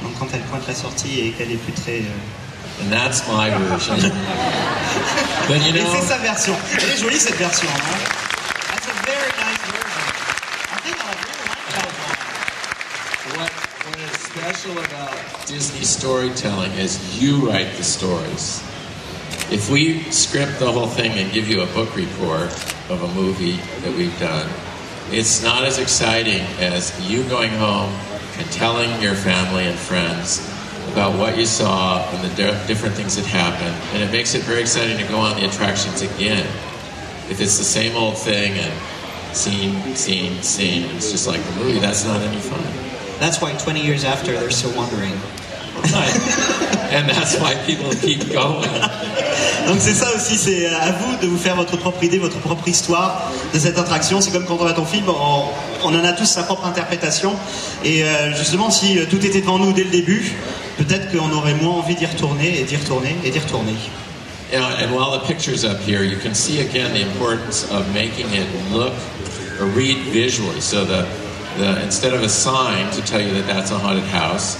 Donc 0.02 0.12
quand 0.18 0.26
elle 0.34 0.40
pointe 0.42 0.66
la 0.66 0.74
sortie 0.74 1.20
et 1.20 1.30
qu'elle 1.30 1.50
est 1.52 1.56
plus 1.56 1.72
très... 1.72 1.98
euh, 2.00 2.82
And 2.84 2.90
that's 2.90 3.22
my 3.28 3.50
version. 3.68 3.94
but 5.48 5.60
you 5.64 5.74
Et 5.76 5.80
know, 5.80 5.90
c'est 5.94 6.06
sa 6.08 6.18
version. 6.18 6.54
Elle 6.78 6.90
est 6.90 6.96
jolie 7.00 7.18
cette 7.18 7.36
version. 7.38 7.68
Hein 7.68 8.21
Storytelling 15.82 16.72
is 16.72 17.20
you 17.20 17.48
write 17.48 17.74
the 17.76 17.82
stories. 17.82 18.62
If 19.50 19.68
we 19.70 20.02
script 20.10 20.58
the 20.58 20.70
whole 20.70 20.86
thing 20.86 21.12
and 21.12 21.32
give 21.32 21.48
you 21.48 21.62
a 21.62 21.66
book 21.66 21.94
report 21.96 22.52
of 22.88 23.02
a 23.02 23.14
movie 23.14 23.56
that 23.80 23.94
we've 23.96 24.16
done, 24.20 24.48
it's 25.10 25.42
not 25.42 25.64
as 25.64 25.78
exciting 25.78 26.40
as 26.58 26.92
you 27.10 27.22
going 27.28 27.50
home 27.50 27.92
and 28.38 28.50
telling 28.52 29.02
your 29.02 29.14
family 29.14 29.64
and 29.64 29.78
friends 29.78 30.48
about 30.92 31.18
what 31.18 31.36
you 31.36 31.46
saw 31.46 32.08
and 32.10 32.30
the 32.30 32.34
di- 32.36 32.66
different 32.66 32.94
things 32.94 33.16
that 33.16 33.26
happened. 33.26 33.74
And 33.92 34.02
it 34.02 34.12
makes 34.12 34.34
it 34.34 34.42
very 34.42 34.60
exciting 34.60 34.98
to 34.98 35.12
go 35.12 35.18
on 35.18 35.38
the 35.38 35.46
attractions 35.46 36.02
again. 36.02 36.46
If 37.28 37.40
it's 37.40 37.58
the 37.58 37.64
same 37.64 37.96
old 37.96 38.16
thing 38.16 38.52
and 38.52 39.36
scene, 39.36 39.94
scene, 39.96 40.42
scene, 40.42 40.84
it's 40.96 41.10
just 41.10 41.26
like 41.26 41.42
the 41.42 41.52
movie, 41.56 41.78
that's 41.78 42.04
not 42.04 42.20
any 42.20 42.40
fun. 42.40 42.62
That's 43.18 43.40
why 43.40 43.52
20 43.52 43.84
years 43.84 44.04
after, 44.04 44.32
they're 44.32 44.50
still 44.50 44.74
wondering. 44.76 45.12
And 46.92 47.08
that's 47.08 47.38
why 47.38 47.54
people 47.66 47.94
keep 47.94 48.30
going. 48.32 48.68
Donc 49.66 49.76
c'est 49.78 49.94
ça 49.94 50.08
aussi, 50.14 50.36
c'est 50.36 50.66
à 50.66 50.92
vous 50.92 51.16
de 51.22 51.26
vous 51.26 51.38
faire 51.38 51.56
votre 51.56 51.76
propre 51.76 52.02
idée, 52.04 52.18
votre 52.18 52.38
propre 52.38 52.68
histoire 52.68 53.30
de 53.54 53.58
cette 53.58 53.78
attraction. 53.78 54.20
C'est 54.20 54.30
comme 54.30 54.44
quand 54.44 54.58
on 54.60 54.64
va 54.64 54.72
ton 54.72 54.84
film, 54.84 55.04
on, 55.08 55.44
on 55.84 55.94
en 55.94 56.04
a 56.04 56.12
tous 56.12 56.26
sa 56.26 56.42
propre 56.42 56.66
interprétation. 56.66 57.32
Et 57.84 58.02
euh, 58.02 58.34
justement, 58.36 58.70
si 58.70 58.98
euh, 58.98 59.06
tout 59.08 59.24
était 59.24 59.40
devant 59.40 59.58
nous 59.58 59.72
dès 59.72 59.84
le 59.84 59.90
début, 59.90 60.32
peut-être 60.76 61.10
qu'on 61.12 61.32
aurait 61.32 61.54
moins 61.54 61.76
envie 61.76 61.94
d'y 61.94 62.06
retourner 62.06 62.60
et 62.60 62.64
d'y 62.64 62.76
retourner 62.76 63.16
et 63.24 63.30
d'y 63.30 63.38
retourner. 63.38 63.74
You 64.52 64.58
know, 64.58 64.66
and 64.66 64.94
while 64.94 65.18
the 65.18 65.26
picture's 65.26 65.64
up 65.64 65.78
here, 65.80 66.02
you 66.02 66.18
can 66.18 66.34
see 66.34 66.60
again 66.60 66.92
the 66.92 67.00
importance 67.00 67.64
of 67.70 67.90
making 67.94 68.26
it 68.34 68.46
look 68.70 68.92
or 69.58 69.66
read 69.66 69.96
visually. 70.12 70.60
So 70.60 70.84
the, 70.84 71.06
the 71.56 71.82
instead 71.82 72.12
of 72.12 72.22
a 72.22 72.28
sign 72.28 72.90
to 72.92 73.02
tell 73.02 73.22
you 73.22 73.32
that 73.32 73.46
that's 73.46 73.70
a 73.70 73.78
haunted 73.78 74.04
house, 74.04 74.58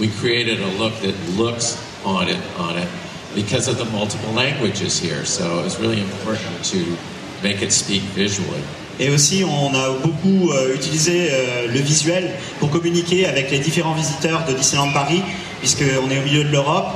we 0.00 0.08
created 0.20 0.60
a 0.60 0.70
look 0.78 0.94
that 1.00 1.14
looks 1.36 1.76
haunted 2.02 2.38
on 2.58 2.76
it 2.76 2.88
because 3.34 3.68
of 3.68 3.78
the 3.78 3.84
multiple 3.86 4.32
languages 4.32 4.98
here. 4.98 5.24
So 5.24 5.60
it 5.60 5.64
was 5.64 5.78
really 5.78 6.00
important 6.00 6.64
to 6.72 6.96
make 7.42 7.62
it 7.62 7.72
speak 7.72 8.02
visually. 8.14 8.62
Et 8.98 9.10
aussi, 9.10 9.44
on 9.44 9.74
a 9.74 9.90
beaucoup 10.02 10.50
euh, 10.50 10.74
utilisé 10.74 11.28
euh, 11.30 11.66
le 11.70 11.80
visuel 11.80 12.30
pour 12.60 12.70
communiquer 12.70 13.26
avec 13.26 13.50
les 13.50 13.58
différents 13.58 13.92
visiteurs 13.92 14.46
de 14.46 14.54
Disneyland 14.54 14.90
Paris, 14.92 15.22
puisqu'on 15.60 16.10
est 16.10 16.18
au 16.18 16.22
milieu 16.24 16.44
de 16.44 16.48
l'Europe 16.48 16.86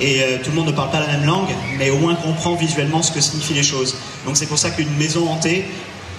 et 0.00 0.22
euh, 0.22 0.38
tout 0.42 0.50
le 0.50 0.56
monde 0.56 0.68
ne 0.68 0.72
parle 0.72 0.90
pas 0.90 1.00
la 1.00 1.08
même 1.08 1.26
langue, 1.26 1.50
mais 1.76 1.90
au 1.90 1.98
moins 1.98 2.14
comprend 2.14 2.54
visuellement 2.54 3.02
ce 3.02 3.12
que 3.12 3.20
signifient 3.20 3.52
les 3.52 3.62
choses. 3.62 3.94
Donc 4.24 4.38
c'est 4.38 4.46
pour 4.46 4.56
ça 4.56 4.70
qu'une 4.70 4.96
maison 4.96 5.28
hantée 5.28 5.66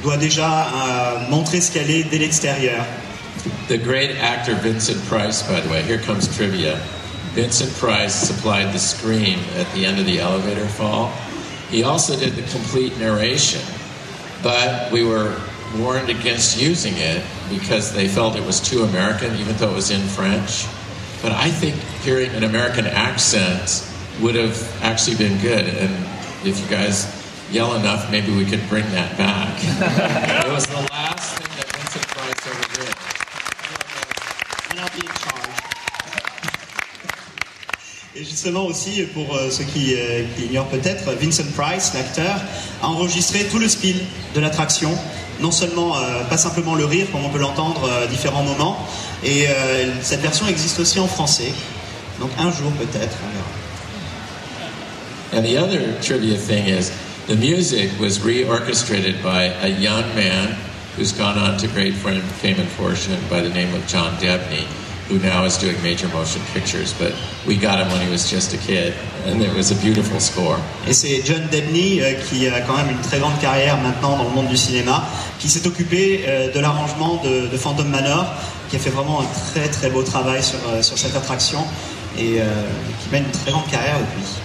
doit 0.03 0.17
déjà 0.17 0.67
montrer 1.29 1.61
ce 1.61 1.71
qu'elle 1.71 1.89
est 1.91 2.03
dès 2.03 2.17
l'extérieur. 2.17 2.83
The 3.67 3.77
great 3.77 4.17
actor 4.17 4.55
Vincent 4.55 5.01
Price, 5.05 5.41
by 5.47 5.59
the 5.61 5.69
way, 5.69 5.81
here 5.83 5.99
comes 5.99 6.33
trivia. 6.35 6.77
Vincent 7.33 7.71
Price 7.75 8.13
supplied 8.13 8.73
the 8.73 8.79
scream 8.79 9.39
at 9.55 9.71
the 9.73 9.85
end 9.85 9.99
of 9.99 10.05
the 10.05 10.19
elevator 10.19 10.67
fall. 10.67 11.07
He 11.69 11.83
also 11.83 12.19
did 12.19 12.33
the 12.33 12.41
complete 12.51 12.97
narration, 12.97 13.61
but 14.43 14.91
we 14.91 15.05
were 15.05 15.39
warned 15.77 16.09
against 16.09 16.61
using 16.61 16.93
it 16.97 17.23
because 17.49 17.93
they 17.93 18.07
felt 18.09 18.35
it 18.35 18.45
was 18.45 18.59
too 18.59 18.83
American, 18.83 19.33
even 19.35 19.55
though 19.55 19.71
it 19.71 19.75
was 19.75 19.91
in 19.91 20.01
French. 20.01 20.65
But 21.21 21.31
I 21.31 21.49
think 21.49 21.75
hearing 22.03 22.31
an 22.31 22.43
American 22.43 22.85
accent 22.85 23.87
would 24.19 24.35
have 24.35 24.83
actually 24.83 25.17
been 25.17 25.39
good, 25.41 25.65
and 25.65 25.93
if 26.45 26.59
you 26.59 26.67
guys 26.67 27.07
yell 27.51 27.75
enough, 27.75 28.11
maybe 28.11 28.35
we 28.35 28.45
could 28.45 28.67
bring 28.67 28.89
that 28.91 29.17
back. 29.17 29.57
it 30.45 30.51
was 30.51 30.67
the 30.67 30.81
last 30.91 31.30
Et 38.13 38.25
justement 38.25 38.65
aussi, 38.65 39.03
pour 39.13 39.35
euh, 39.35 39.49
ceux 39.49 39.63
qui, 39.63 39.95
euh, 39.95 40.23
qui 40.35 40.45
ignorent 40.45 40.67
peut-être, 40.67 41.11
Vincent 41.13 41.45
Price, 41.55 41.93
l'acteur, 41.93 42.35
a 42.83 42.87
enregistré 42.87 43.45
tout 43.45 43.57
le 43.57 43.69
spin 43.69 43.95
de 44.35 44.39
l'attraction. 44.41 44.91
Non 45.39 45.51
seulement, 45.51 45.97
euh, 45.97 46.23
pas 46.25 46.37
simplement 46.37 46.75
le 46.75 46.85
rire, 46.85 47.07
comme 47.11 47.25
on 47.25 47.29
peut 47.29 47.39
l'entendre 47.39 47.85
euh, 47.85 48.03
à 48.03 48.07
différents 48.07 48.43
moments, 48.43 48.77
et 49.23 49.47
euh, 49.47 49.91
cette 50.01 50.21
version 50.21 50.45
existe 50.47 50.79
aussi 50.79 50.99
en 50.99 51.07
français. 51.07 51.51
Donc 52.19 52.29
un 52.37 52.51
jour 52.51 52.71
peut-être, 52.73 53.17
on 53.25 53.31
verra. 53.33 53.47
And 55.33 55.43
the 55.43 55.57
other 55.57 55.97
trivia 56.01 56.35
thing 56.37 56.67
is 56.67 56.91
the 57.27 57.35
music 57.35 57.89
was 57.99 58.19
reorchestrated 58.19 59.23
by 59.23 59.53
a 59.63 59.69
young 59.69 60.03
man 60.13 60.57
who's 60.95 61.11
gone 61.11 61.37
on 61.37 61.57
to 61.57 61.67
great 61.67 61.93
fame 61.93 62.59
and 62.59 62.69
fortune 62.69 63.19
by 63.29 63.41
the 63.41 63.49
name 63.49 63.73
of 63.73 63.85
John 63.87 64.11
Debney, 64.19 64.65
who 65.07 65.19
now 65.19 65.45
is 65.45 65.57
doing 65.57 65.81
major 65.83 66.07
motion 66.09 66.41
pictures. 66.53 66.93
But 66.93 67.13
we 67.47 67.55
got 67.57 67.79
him 67.79 67.87
when 67.91 68.01
he 68.01 68.09
was 68.11 68.29
just 68.29 68.53
a 68.53 68.57
kid, 68.57 68.93
and 69.25 69.41
it 69.41 69.53
was 69.55 69.71
a 69.71 69.75
beautiful 69.75 70.19
score. 70.19 70.59
Et 70.87 70.93
c'est 70.93 71.23
John 71.25 71.47
Debney 71.51 72.01
euh, 72.01 72.13
qui 72.27 72.47
a 72.47 72.61
quand 72.61 72.75
même 72.75 72.89
une 72.89 73.01
très 73.01 73.19
grande 73.19 73.39
carrière 73.39 73.77
maintenant 73.77 74.17
dans 74.17 74.25
le 74.25 74.31
monde 74.31 74.47
du 74.47 74.57
cinéma, 74.57 75.03
qui 75.39 75.49
s'est 75.49 75.65
occupé 75.65 76.25
euh, 76.27 76.51
de 76.51 76.59
l'arrangement 76.59 77.21
de, 77.23 77.47
de 77.47 77.57
Phantom 77.57 77.87
Manor, 77.87 78.25
qui 78.69 78.75
a 78.75 78.79
fait 78.79 78.89
vraiment 78.89 79.21
un 79.21 79.27
très 79.51 79.67
très 79.67 79.89
beau 79.89 80.03
travail 80.03 80.43
sur, 80.43 80.59
euh, 80.69 80.81
sur 80.81 80.97
cette 80.97 81.15
attraction 81.15 81.59
et 82.17 82.41
euh, 82.41 82.45
qui 83.03 83.09
mène 83.11 83.25
une 83.25 83.31
très 83.31 83.51
grande 83.51 83.69
carrière 83.69 83.97
depuis. 83.99 84.41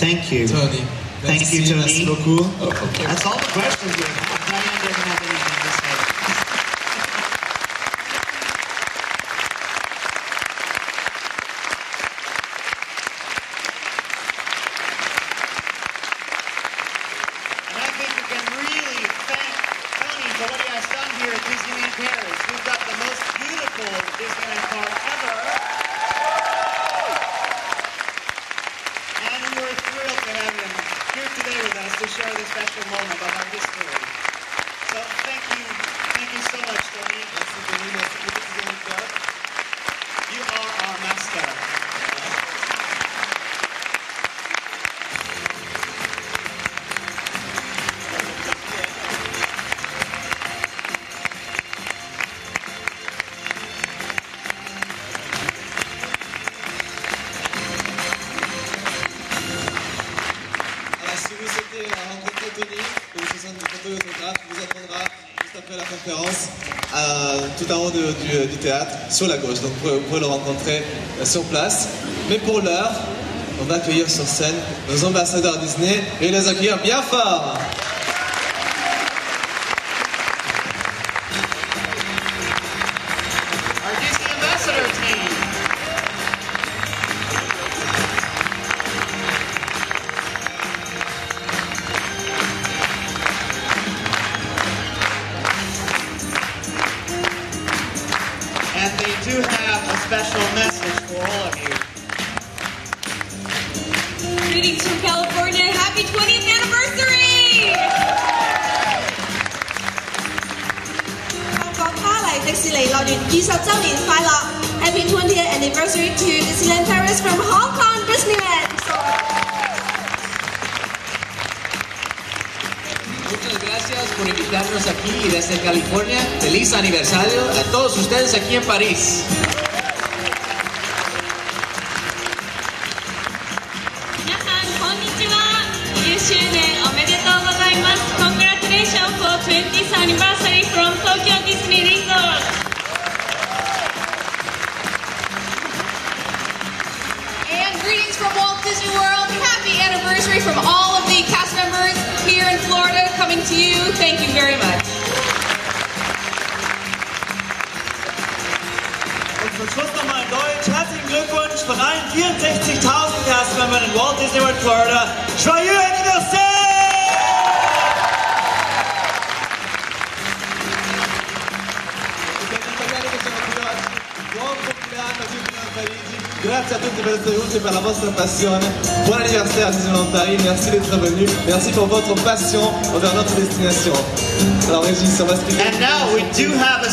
Thank 0.00 0.30
you. 0.30 0.46
Tony. 0.46 0.97
Thank 1.22 1.52
you, 1.52 1.64
Tony. 1.64 1.80
merci 1.80 2.04
beaucoup. 2.04 2.44
That's 3.02 3.26
all 3.26 3.36
the 3.38 3.46
questions 3.52 3.96
we 3.96 4.04
have. 4.04 4.37
Du, 68.48 68.56
théâtre, 68.56 68.90
sur 69.10 69.28
la 69.28 69.36
gauche. 69.36 69.60
Donc, 69.60 69.72
vous 69.72 69.88
pouvez, 69.88 69.94
vous 69.94 70.06
pouvez 70.08 70.20
le 70.20 70.26
rencontrer 70.26 70.82
euh, 71.20 71.24
sur 71.24 71.42
place. 71.44 71.88
Mais 72.28 72.38
pour 72.38 72.60
l'heure, 72.60 72.92
on 73.60 73.64
va 73.64 73.76
accueillir 73.76 74.08
sur 74.08 74.24
scène 74.24 74.54
nos 74.88 75.04
ambassadeurs 75.04 75.58
Disney 75.58 76.02
et 76.20 76.30
les 76.30 76.48
accueillir 76.48 76.78
bien 76.78 77.02
fort. 77.02 77.56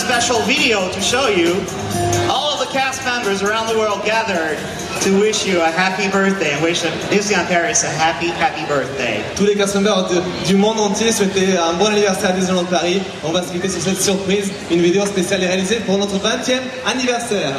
Special 0.06 0.40
video 0.46 0.90
to 0.92 1.02
show 1.02 1.28
you. 1.28 1.54
All 2.30 2.54
of 2.54 2.60
the 2.60 2.72
cast 2.72 3.04
members 3.06 3.42
around 3.42 3.68
the 3.68 3.78
world 3.78 4.04
gathered 4.06 4.58
to 5.02 5.20
wish 5.20 5.46
you 5.46 5.60
a 5.62 5.70
happy 5.72 6.08
birthday 6.10 6.54
and 6.54 6.62
wish 6.64 6.84
Disneyland 7.10 7.48
Paris 7.48 7.84
a 7.84 7.88
happy, 7.90 8.28
happy 8.28 8.66
birthday. 8.68 9.24
Tous 9.36 9.46
les 9.46 9.56
cast 9.56 9.76
members 9.76 10.08
de- 10.10 10.22
du 10.48 10.56
monde 10.56 10.80
entier 10.80 11.12
souhaitaient 11.12 11.58
un 11.58 11.74
bon 11.74 11.88
anniversaire 11.88 12.30
à 12.30 12.34
Disneyland 12.34 12.66
Paris. 12.66 13.02
On 13.24 13.32
va 13.32 13.42
se 13.44 13.52
quitter 13.52 13.70
sur 13.70 13.82
cette 13.82 14.02
surprise. 14.02 14.52
Une 14.72 14.82
vidéo 14.82 15.06
spéciale 15.06 15.42
réalisée 15.42 15.78
pour 15.86 15.98
notre 15.98 16.18
20e 16.20 16.62
anniversaire. 16.86 17.54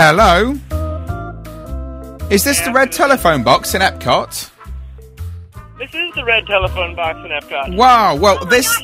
Hello? 0.00 0.52
Is 2.30 2.44
this 2.44 2.60
the 2.60 2.70
red 2.72 2.92
telephone 2.92 3.42
box 3.42 3.74
in 3.74 3.80
Epcot? 3.80 4.48
This 5.76 5.92
is 5.92 6.14
the 6.14 6.24
red 6.24 6.46
telephone 6.46 6.94
box 6.94 7.18
in 7.24 7.32
Epcot. 7.32 7.76
Wow, 7.76 8.14
well, 8.14 8.44
this 8.44 8.80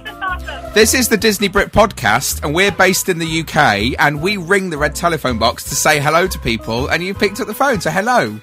This 0.74 0.92
is 0.92 1.08
the 1.08 1.16
Disney 1.16 1.46
Brit 1.46 1.70
podcast, 1.70 2.42
and 2.42 2.52
we're 2.52 2.72
based 2.72 3.08
in 3.08 3.20
the 3.20 3.42
UK, 3.42 3.94
and 3.96 4.20
we 4.20 4.38
ring 4.38 4.70
the 4.70 4.76
red 4.76 4.96
telephone 4.96 5.38
box 5.38 5.62
to 5.68 5.76
say 5.76 6.00
hello 6.00 6.26
to 6.26 6.38
people, 6.40 6.88
and 6.88 7.00
you 7.00 7.14
picked 7.14 7.38
up 7.38 7.46
the 7.46 7.54
phone, 7.54 7.80
so 7.80 7.90
hello. 7.90 8.40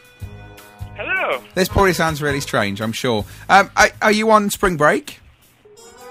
Hello. 0.95 1.43
This 1.55 1.67
probably 1.67 1.91
sounds 1.91 2.21
really 2.21 2.39
strange, 2.39 2.81
I'm 2.81 2.93
sure. 2.93 3.25
Um, 3.49 3.69
are, 3.75 3.89
are 4.01 4.13
you 4.13 4.31
on 4.31 4.49
spring 4.49 4.77
break? 4.77 5.19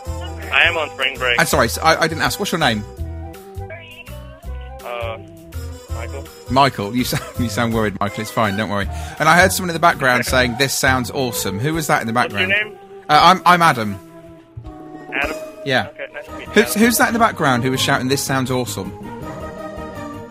I 0.07 0.65
am 0.65 0.77
on 0.77 0.91
spring 0.91 1.17
break. 1.17 1.41
I'm 1.41 1.47
sorry, 1.47 1.71
I, 1.83 1.97
I 2.03 2.07
didn't 2.07 2.21
ask. 2.21 2.39
What's 2.39 2.53
your 2.53 2.59
name? 2.59 2.85
Michael. 6.01 6.25
Michael. 6.51 6.97
You 6.97 7.05
sound, 7.05 7.25
you 7.39 7.49
sound 7.49 7.75
worried, 7.75 7.99
Michael. 8.01 8.23
It's 8.23 8.31
fine, 8.31 8.57
don't 8.57 8.71
worry. 8.71 8.87
And 9.19 9.29
I 9.29 9.37
heard 9.39 9.53
someone 9.53 9.71
in 9.71 9.75
the 9.75 9.81
background 9.81 10.25
saying, 10.35 10.57
This 10.59 10.73
sounds 10.73 11.11
awesome. 11.11 11.59
Who 11.59 11.75
was 11.75 11.87
that 11.89 12.01
in 12.01 12.07
the 12.07 12.13
What's 12.13 12.33
your 12.33 12.47
background? 12.49 12.71
name? 12.73 12.79
Uh, 13.09 13.21
I'm, 13.23 13.43
I'm 13.45 13.63
Adam. 13.63 13.99
Adam. 15.13 15.37
Yeah. 15.67 15.89
Okay, 15.89 16.07
nice 16.13 16.25
to 16.25 16.33
meet 16.33 16.41
you. 16.47 16.53
Who's, 16.53 16.65
Adam. 16.71 16.81
who's 16.83 16.99
that 16.99 17.09
in 17.09 17.13
the 17.15 17.19
background 17.21 17.65
who 17.65 17.71
was 17.71 17.81
shouting, 17.81 18.09
This 18.09 18.23
sounds 18.23 18.51
awesome? 18.51 18.91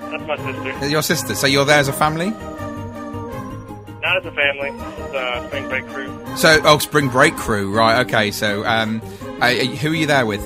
That's 0.10 0.24
my 0.26 0.38
sister. 0.38 0.88
Your 0.90 1.02
sister. 1.04 1.36
So 1.36 1.46
you're 1.46 1.66
there 1.66 1.80
as 1.80 1.88
a 1.88 1.94
family? 1.94 2.32
Not 2.32 4.18
as 4.18 4.26
a 4.26 4.32
family. 4.32 4.70
Is 4.70 5.14
uh, 5.16 5.48
spring 5.48 5.70
break 5.70 5.88
crew. 5.88 6.36
So, 6.36 6.60
oh, 6.64 6.80
spring 6.80 7.10
break 7.10 7.36
crew, 7.36 7.72
right? 7.72 8.06
Okay, 8.08 8.32
so 8.32 8.66
um, 8.66 9.02
uh, 9.42 9.46
uh, 9.46 9.50
who 9.54 9.92
are 9.92 9.96
you 9.96 10.06
there 10.08 10.26
with? 10.26 10.42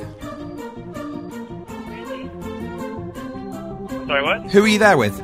Sorry, 4.07 4.21
what? 4.21 4.51
Who 4.51 4.63
are 4.63 4.67
you 4.67 4.79
there 4.79 4.97
with? 4.97 5.19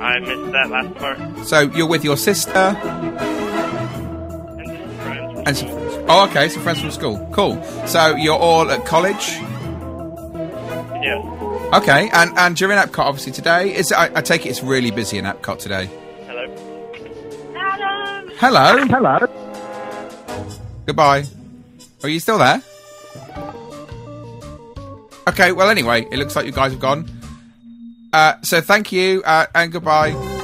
I 0.00 0.18
missed 0.18 0.52
that 0.52 0.68
last 0.70 0.94
part. 0.96 1.46
So 1.46 1.60
you're 1.60 1.88
with 1.88 2.04
your 2.04 2.16
sister 2.16 2.58
and 2.58 2.76
some, 4.66 4.98
friends. 4.98 5.42
And 5.46 5.56
some, 5.56 5.68
oh, 6.08 6.26
okay, 6.28 6.48
some 6.48 6.62
friends 6.62 6.80
from 6.80 6.90
school. 6.90 7.28
Cool. 7.32 7.62
So 7.86 8.16
you're 8.16 8.36
all 8.36 8.70
at 8.70 8.84
college. 8.84 9.28
Yeah. 11.02 11.22
Okay, 11.74 12.10
and 12.12 12.36
and 12.36 12.60
you're 12.60 12.70
in 12.72 12.78
Epcot 12.78 13.04
obviously 13.04 13.32
today. 13.32 13.74
Is 13.74 13.90
I, 13.92 14.10
I 14.14 14.22
take 14.22 14.44
it 14.46 14.50
it's 14.50 14.62
really 14.62 14.90
busy 14.90 15.18
in 15.18 15.24
Epcot 15.24 15.58
today. 15.58 15.88
Hello. 16.26 16.46
Hello. 18.38 18.86
Hello. 18.86 19.18
Goodbye. 20.84 21.24
Are 22.02 22.08
you 22.08 22.20
still 22.20 22.38
there? 22.38 22.62
Okay. 25.28 25.52
Well, 25.52 25.70
anyway, 25.70 26.06
it 26.10 26.18
looks 26.18 26.36
like 26.36 26.46
you 26.46 26.52
guys 26.52 26.72
have 26.72 26.80
gone. 26.80 27.08
Uh, 28.16 28.40
so 28.40 28.62
thank 28.62 28.92
you 28.92 29.22
uh, 29.26 29.44
and 29.54 29.70
goodbye. 29.70 30.35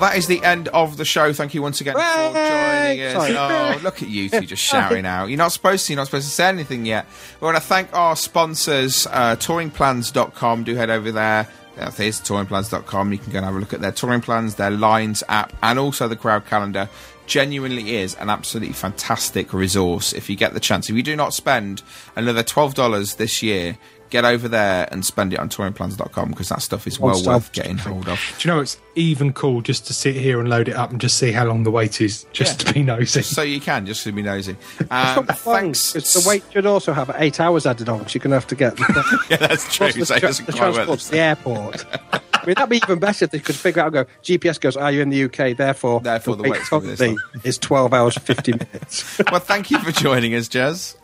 Well, 0.00 0.08
that 0.08 0.16
is 0.16 0.26
the 0.28 0.42
end 0.42 0.68
of 0.68 0.96
the 0.96 1.04
show. 1.04 1.32
Thank 1.34 1.52
you 1.52 1.60
once 1.60 1.80
again 1.82 1.94
for 1.94 2.00
joining 2.00 3.02
us. 3.02 3.12
Sorry. 3.12 3.36
Oh, 3.36 3.80
look 3.82 4.02
at 4.02 4.08
you 4.08 4.30
two 4.30 4.46
just 4.46 4.62
shouting 4.62 5.04
out. 5.04 5.26
You're 5.26 5.36
not 5.36 5.52
supposed 5.52 5.86
to. 5.86 5.92
You're 5.92 5.98
not 5.98 6.06
supposed 6.06 6.26
to 6.26 6.32
say 6.32 6.48
anything 6.48 6.86
yet. 6.86 7.06
We 7.40 7.44
want 7.44 7.58
to 7.58 7.62
thank 7.62 7.92
our 7.92 8.16
sponsors, 8.16 9.06
uh, 9.08 9.36
touringplans.com. 9.36 10.64
Do 10.64 10.74
head 10.74 10.88
over 10.88 11.12
there. 11.12 11.48
That 11.76 12.00
is 12.00 12.18
touringplans.com. 12.20 13.12
You 13.12 13.18
can 13.18 13.32
go 13.32 13.38
and 13.38 13.44
have 13.44 13.54
a 13.54 13.58
look 13.58 13.74
at 13.74 13.80
their 13.80 13.92
touring 13.92 14.20
plans, 14.22 14.54
their 14.54 14.70
lines 14.70 15.22
app, 15.28 15.52
and 15.62 15.78
also 15.78 16.08
the 16.08 16.16
crowd 16.16 16.46
calendar. 16.46 16.88
Genuinely 17.26 17.96
is 17.96 18.14
an 18.16 18.28
absolutely 18.28 18.72
fantastic 18.74 19.52
resource 19.52 20.12
if 20.12 20.28
you 20.28 20.36
get 20.36 20.52
the 20.54 20.60
chance. 20.60 20.88
If 20.90 20.96
you 20.96 21.02
do 21.02 21.14
not 21.14 21.32
spend 21.34 21.82
another 22.16 22.42
$12 22.42 23.16
this 23.16 23.42
year, 23.42 23.78
get 24.10 24.24
over 24.24 24.48
there 24.48 24.88
and 24.90 25.04
spend 25.04 25.32
it 25.32 25.38
on 25.38 25.48
touringplans.com 25.48 26.30
because 26.30 26.48
that 26.50 26.62
stuff 26.62 26.86
is 26.86 26.98
well 27.00 27.22
worth 27.24 27.52
getting 27.52 27.78
hold 27.78 28.08
of. 28.08 28.20
Do 28.38 28.48
you 28.48 28.54
know 28.54 28.60
it's 28.60 28.78
even 28.96 29.32
cool 29.32 29.60
just 29.62 29.86
to 29.86 29.94
sit 29.94 30.16
here 30.16 30.40
and 30.40 30.48
load 30.48 30.68
it 30.68 30.74
up 30.76 30.90
and 30.90 31.00
just 31.00 31.16
see 31.16 31.32
how 31.32 31.44
long 31.44 31.62
the 31.62 31.70
wait 31.70 32.00
is, 32.00 32.26
just 32.32 32.60
to 32.66 32.72
be 32.74 32.82
nosy. 32.82 33.22
So 33.22 33.42
you 33.42 33.60
can, 33.60 33.86
just 33.86 34.02
to 34.04 34.12
be 34.12 34.22
nosy. 34.22 34.56
Um, 34.90 35.24
'cause 35.26 35.92
the 35.92 36.24
wait 36.26 36.42
should 36.52 36.66
also 36.66 36.92
have 36.92 37.14
eight 37.18 37.38
hours 37.40 37.64
added 37.64 37.88
on, 37.88 37.98
because 38.00 38.14
you're 38.14 38.20
going 38.20 38.30
to 38.32 38.36
have 38.36 38.46
to 38.48 38.56
get 38.56 38.78
yeah, 39.30 39.36
that's 39.36 39.72
true. 39.72 39.92
The, 39.92 40.04
So 40.04 40.18
tra- 40.18 40.32
the 40.32 40.52
transport 40.52 40.98
to 41.00 41.10
the 41.12 41.18
airport. 41.18 41.84
I 42.12 42.46
mean, 42.46 42.54
that'd 42.54 42.70
be 42.70 42.78
even 42.78 42.98
better 42.98 43.26
if 43.26 43.30
they 43.30 43.38
could 43.38 43.54
figure 43.54 43.82
out 43.82 43.94
and 43.94 44.06
go, 44.06 44.12
GPS 44.22 44.58
goes, 44.58 44.76
are 44.76 44.90
you 44.90 45.02
in 45.02 45.10
the 45.10 45.24
UK? 45.24 45.56
Therefore, 45.56 46.00
Therefore 46.00 46.36
the 46.36 46.42
wait 46.44 46.52
wait's 46.52 46.70
this 46.70 46.98
currently 46.98 47.16
is 47.44 47.58
12 47.58 47.92
hours, 47.92 48.16
50 48.18 48.52
minutes. 48.52 49.20
well, 49.30 49.40
thank 49.40 49.70
you 49.70 49.78
for 49.78 49.92
joining 49.92 50.34
us, 50.34 50.48
Jez. 50.48 50.96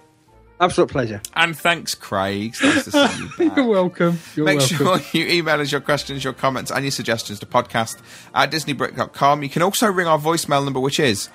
Absolute 0.58 0.88
pleasure. 0.90 1.20
And 1.34 1.56
thanks, 1.56 1.94
Craig. 1.94 2.54
It's 2.58 2.62
nice 2.62 2.84
to 2.84 2.90
see 2.90 3.22
you 3.22 3.28
back. 3.48 3.56
You're 3.58 3.66
welcome. 3.66 4.18
You're 4.34 4.46
Make 4.46 4.58
welcome. 4.60 4.76
sure 4.76 5.00
you 5.12 5.26
email 5.26 5.60
us 5.60 5.70
your 5.70 5.82
questions, 5.82 6.24
your 6.24 6.32
comments, 6.32 6.70
and 6.70 6.82
your 6.84 6.90
suggestions 6.92 7.38
to 7.40 7.46
podcast 7.46 7.98
at 8.34 8.50
disneybrit.com. 8.50 9.42
You 9.42 9.48
can 9.50 9.62
also 9.62 9.86
ring 9.90 10.06
our 10.06 10.18
voicemail 10.18 10.64
number, 10.64 10.80
which 10.80 10.98
is 10.98 11.28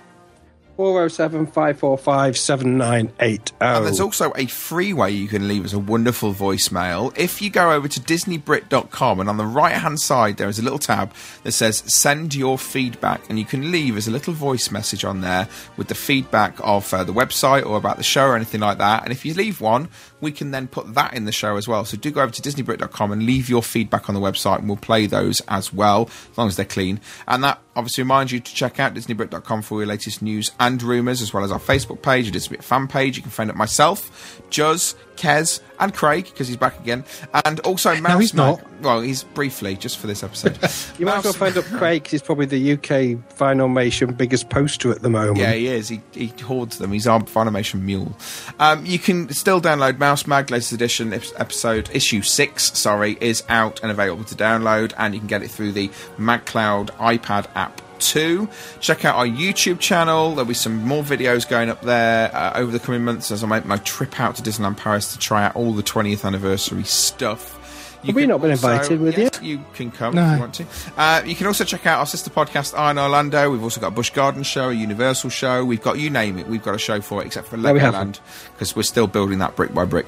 407 0.77 1.48
545 1.48 2.38
7980. 2.38 3.53
And 3.60 3.85
there's 3.85 3.99
also 3.99 4.34
a 4.35 4.45
free 4.48 4.93
way 4.93 5.11
you 5.11 5.27
can 5.27 5.48
leave 5.48 5.65
us 5.65 5.73
a 5.73 5.80
wonderful 5.80 6.34
voicemail. 6.34 7.15
If 7.18 7.41
you 7.41 7.49
go 7.49 7.72
over 7.72 7.88
to 7.88 7.99
disneybrit.com 7.99 9.19
and 9.19 9.30
on 9.30 9.38
the 9.38 9.45
right 9.45 9.76
hand 9.76 9.99
side 9.99 10.38
there 10.38 10.49
is 10.49 10.60
a 10.60 10.61
little 10.61 10.80
tab 10.80 11.14
that 11.43 11.52
says 11.52 11.84
send 11.85 12.34
your 12.35 12.57
feedback 12.57 13.22
and 13.30 13.38
you 13.38 13.45
can 13.45 13.72
leave 13.72 13.98
us 13.98 14.07
a 14.07 14.11
little 14.11 14.34
voice 14.34 14.72
message 14.72 15.06
on 15.06 15.22
there 15.22 15.48
with 15.77 15.88
the 15.88 15.95
feedback 15.95 16.56
of 16.61 16.93
uh, 16.93 17.03
the 17.03 17.14
website 17.14 17.65
or 17.65 17.77
about 17.77 17.98
the 17.98 18.03
show 18.03 18.26
or 18.26 18.35
anything 18.35 18.61
like 18.61 18.77
that. 18.77 19.03
And 19.03 19.11
if 19.11 19.26
you 19.26 19.34
leave 19.34 19.61
one, 19.61 19.89
we 20.22 20.31
can 20.31 20.52
then 20.52 20.68
put 20.68 20.93
that 20.93 21.14
in 21.14 21.26
the 21.26 21.31
show 21.31 21.57
as 21.57 21.68
well. 21.68 21.85
So 21.85 21.98
do 21.98 22.11
go 22.11 22.22
over 22.22 22.31
to 22.31 22.41
disneybrit.com 22.41 23.11
and 23.11 23.23
leave 23.23 23.49
your 23.49 23.64
feedback 23.64 24.07
on 24.07 24.15
the 24.15 24.22
website 24.22 24.60
and 24.60 24.68
we'll 24.68 24.77
play 24.77 25.06
those 25.06 25.41
as 25.48 25.73
well 25.73 26.10
as 26.31 26.38
long 26.38 26.48
as 26.48 26.56
they're 26.56 26.65
clean. 26.65 26.99
And 27.27 27.43
that 27.43 27.60
obviously 27.76 28.03
reminds 28.03 28.31
you 28.31 28.39
to 28.39 28.53
check 28.53 28.80
out 28.80 28.93
disneybrit.com 28.93 29.61
for 29.61 29.80
your 29.80 29.88
latest 29.88 30.22
news 30.22 30.52
and 30.60 30.70
rumours 30.80 31.22
as 31.22 31.34
well 31.34 31.43
as 31.43 31.52
our 31.52 31.60
Facebook 31.60 32.02
page, 32.02 32.27
a 32.27 32.31
Disney 32.31 32.57
fan 32.57 32.88
page. 32.88 33.15
You 33.18 33.22
can 33.23 33.31
find 33.31 33.49
it 33.49 33.56
myself, 33.56 34.41
Juz, 34.49 34.95
Kez, 35.15 35.60
and 35.80 35.93
Craig 35.93 36.26
because 36.26 36.48
he's 36.48 36.57
back 36.57 36.80
again, 36.80 37.03
and 37.45 37.60
also 37.61 37.95
Mouse. 38.02 38.19
he's 38.19 38.34
not. 38.34 38.57
Mag- 38.60 38.68
Well, 38.85 39.02
he's 39.02 39.23
briefly 39.23 39.76
just 39.76 39.98
for 39.99 40.07
this 40.07 40.23
episode. 40.23 40.57
You 40.99 41.06
might 41.06 41.18
as 41.18 41.23
well 41.23 41.34
find 41.34 41.57
up 41.57 41.65
Craig 41.65 42.03
'cause 42.03 42.11
he's 42.11 42.22
probably 42.22 42.45
the 42.45 42.73
UK 42.73 43.18
Vinylmation 43.38 44.15
biggest 44.18 44.49
poster 44.49 44.91
at 44.91 45.02
the 45.02 45.10
moment. 45.10 45.38
Yeah, 45.38 45.53
he 45.53 45.68
is. 45.68 45.89
He, 45.89 46.02
he 46.14 46.27
hoards 46.27 46.77
them. 46.77 46.91
He's 46.91 47.07
our 47.07 47.19
Vinylmation 47.22 47.81
mule. 47.81 48.15
Um, 48.60 48.85
you 48.85 48.99
can 48.99 49.30
still 49.34 49.60
download 49.61 49.98
Mouse 49.99 50.27
Mag, 50.27 50.52
latest 50.52 50.72
edition, 50.73 51.14
episode 51.14 51.89
issue 51.93 52.22
six. 52.22 52.77
Sorry, 52.77 53.18
is 53.22 53.43
out 53.49 53.80
and 53.81 53.91
available 53.91 54.23
to 54.26 54.35
download, 54.35 54.93
and 54.98 55.14
you 55.14 55.19
can 55.19 55.27
get 55.27 55.41
it 55.43 55.49
through 55.52 55.72
the 55.72 55.88
MagCloud 56.19 56.88
iPad 56.98 57.48
app. 57.56 57.81
Too. 58.02 58.49
Check 58.80 59.06
out 59.06 59.15
our 59.15 59.28
YouTube 59.28 59.80
channel. 59.80 60.32
There'll 60.32 60.45
be 60.45 60.56
some 60.56 60.84
more 60.84 61.03
videos 61.03 61.48
going 61.48 61.69
up 61.69 61.82
there 61.82 62.36
uh, 62.36 62.53
over 62.56 62.72
the 62.72 62.80
coming 62.80 63.03
months 63.03 63.30
as 63.30 63.44
I 63.44 63.48
make 63.48 63.64
my 63.64 63.78
trip 63.78 64.19
out 64.19 64.36
to 64.36 64.41
Disneyland 64.41 64.78
Paris 64.78 65.14
to 65.14 65.19
try 65.19 65.45
out 65.45 65.56
all 65.56 65.72
the 65.73 65.84
20th 65.84 66.26
anniversary 66.26 66.84
stuff. 66.84 67.61
Have 68.07 68.15
we 68.15 68.23
can 68.23 68.30
not 68.30 68.41
been 68.41 68.52
also- 68.52 68.69
invited 68.72 68.99
with 69.02 69.18
yes, 69.18 69.40
you 69.41 69.64
can 69.73 69.91
come 69.91 70.15
No. 70.15 70.26
if 70.26 70.34
you 70.34 70.40
want 70.40 70.53
to. 70.56 70.65
Uh, 70.98 71.22
you 71.26 71.36
can 71.36 71.48
also 71.48 71.64
check 71.64 71.86
out 71.86 71.99
our 71.99 72.06
sister 72.06 72.30
podcast, 72.30 72.78
Iron 72.78 72.98
Orlando. 72.98 73.49
We've 73.52 73.61
also 73.64 73.80
got 73.80 73.88
a 73.90 73.91
Busch 73.91 74.10
Garden 74.10 74.44
show, 74.44 74.69
a 74.69 74.73
Universal 74.73 75.30
show. 75.30 75.64
We've 75.64 75.82
got 75.82 75.99
you 75.99 76.10
name 76.10 76.38
it. 76.40 76.48
We've 76.48 76.64
got 76.64 76.76
a 76.76 76.80
show 76.80 76.99
for 77.02 77.22
it, 77.22 77.28
except 77.28 77.48
for 77.48 77.57
No, 77.57 77.73
we 77.73 77.80
Legoland, 77.80 78.19
because 78.53 78.76
we're 78.76 78.84
still 78.84 79.07
building 79.07 79.40
that 79.40 79.56
brick 79.56 79.73
by 79.73 79.86
brick. 79.86 80.07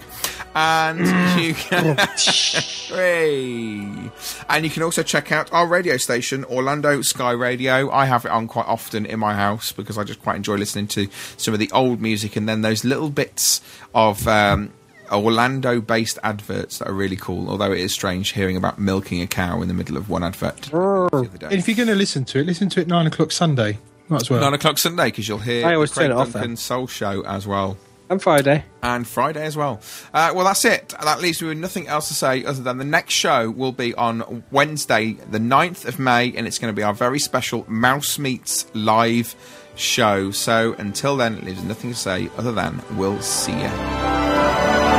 And 0.55 0.99
you 1.41 1.53
can, 1.53 1.97
Hooray. 2.89 4.11
and 4.49 4.63
you 4.65 4.69
can 4.69 4.83
also 4.83 5.03
check 5.03 5.31
out 5.31 5.51
our 5.51 5.67
radio 5.67 5.97
station, 5.97 6.45
Orlando 6.45 7.01
Sky 7.01 7.31
Radio. 7.31 7.89
I 7.91 8.05
have 8.05 8.25
it 8.25 8.31
on 8.31 8.47
quite 8.47 8.67
often 8.67 9.05
in 9.05 9.19
my 9.19 9.33
house 9.33 9.71
because 9.71 9.97
I 9.97 10.03
just 10.03 10.21
quite 10.21 10.35
enjoy 10.35 10.55
listening 10.55 10.87
to 10.89 11.07
some 11.37 11.53
of 11.53 11.59
the 11.59 11.69
old 11.71 12.01
music 12.01 12.35
and 12.35 12.47
then 12.47 12.61
those 12.61 12.83
little 12.83 13.09
bits 13.09 13.61
of. 13.93 14.27
Um, 14.27 14.73
Orlando 15.11 15.81
based 15.81 16.19
adverts 16.23 16.79
that 16.79 16.87
are 16.87 16.93
really 16.93 17.15
cool, 17.15 17.49
although 17.49 17.71
it 17.71 17.79
is 17.79 17.93
strange 17.93 18.31
hearing 18.31 18.57
about 18.57 18.79
milking 18.79 19.21
a 19.21 19.27
cow 19.27 19.61
in 19.61 19.67
the 19.67 19.73
middle 19.73 19.97
of 19.97 20.09
one 20.09 20.23
advert. 20.23 20.71
And 20.71 21.53
if 21.53 21.67
you're 21.67 21.77
going 21.77 21.87
to 21.89 21.95
listen 21.95 22.25
to 22.25 22.39
it, 22.39 22.45
listen 22.45 22.69
to 22.69 22.81
it 22.81 22.87
nine 22.87 23.07
o'clock 23.07 23.31
Sunday. 23.31 23.77
Might 24.09 24.21
as 24.21 24.29
well. 24.29 24.41
Nine 24.41 24.53
o'clock 24.53 24.77
Sunday 24.77 25.05
because 25.05 25.27
you'll 25.27 25.37
hear 25.39 25.65
I 25.65 25.75
always 25.75 25.91
the 25.91 25.95
Craig 25.95 26.09
turn 26.09 26.17
it 26.17 26.21
off 26.21 26.33
Duncan 26.33 26.57
Soul 26.57 26.87
Show 26.87 27.23
as 27.25 27.47
well. 27.47 27.77
And 28.09 28.21
Friday. 28.21 28.63
And 28.83 29.07
Friday 29.07 29.43
as 29.43 29.55
well. 29.55 29.81
Uh, 30.13 30.31
well, 30.35 30.45
that's 30.45 30.65
it. 30.65 30.93
That 31.01 31.21
leaves 31.21 31.41
me 31.41 31.47
with 31.47 31.57
nothing 31.57 31.87
else 31.87 32.09
to 32.09 32.13
say 32.13 32.43
other 32.45 32.61
than 32.61 32.77
the 32.77 32.85
next 32.85 33.13
show 33.13 33.49
will 33.49 33.71
be 33.71 33.93
on 33.95 34.43
Wednesday, 34.51 35.13
the 35.31 35.39
9th 35.39 35.85
of 35.85 35.99
May, 35.99 36.33
and 36.35 36.45
it's 36.45 36.59
going 36.59 36.71
to 36.71 36.75
be 36.75 36.83
our 36.83 36.93
very 36.93 37.17
special 37.17 37.65
Mouse 37.67 38.19
Meets 38.19 38.67
live 38.75 39.35
show. 39.75 40.31
So 40.31 40.73
until 40.77 41.17
then, 41.17 41.35
it 41.37 41.43
leaves 41.43 41.63
nothing 41.63 41.91
to 41.91 41.95
say 41.97 42.29
other 42.37 42.51
than 42.51 42.83
we'll 42.97 43.21
see 43.21 43.53
you. 43.53 44.92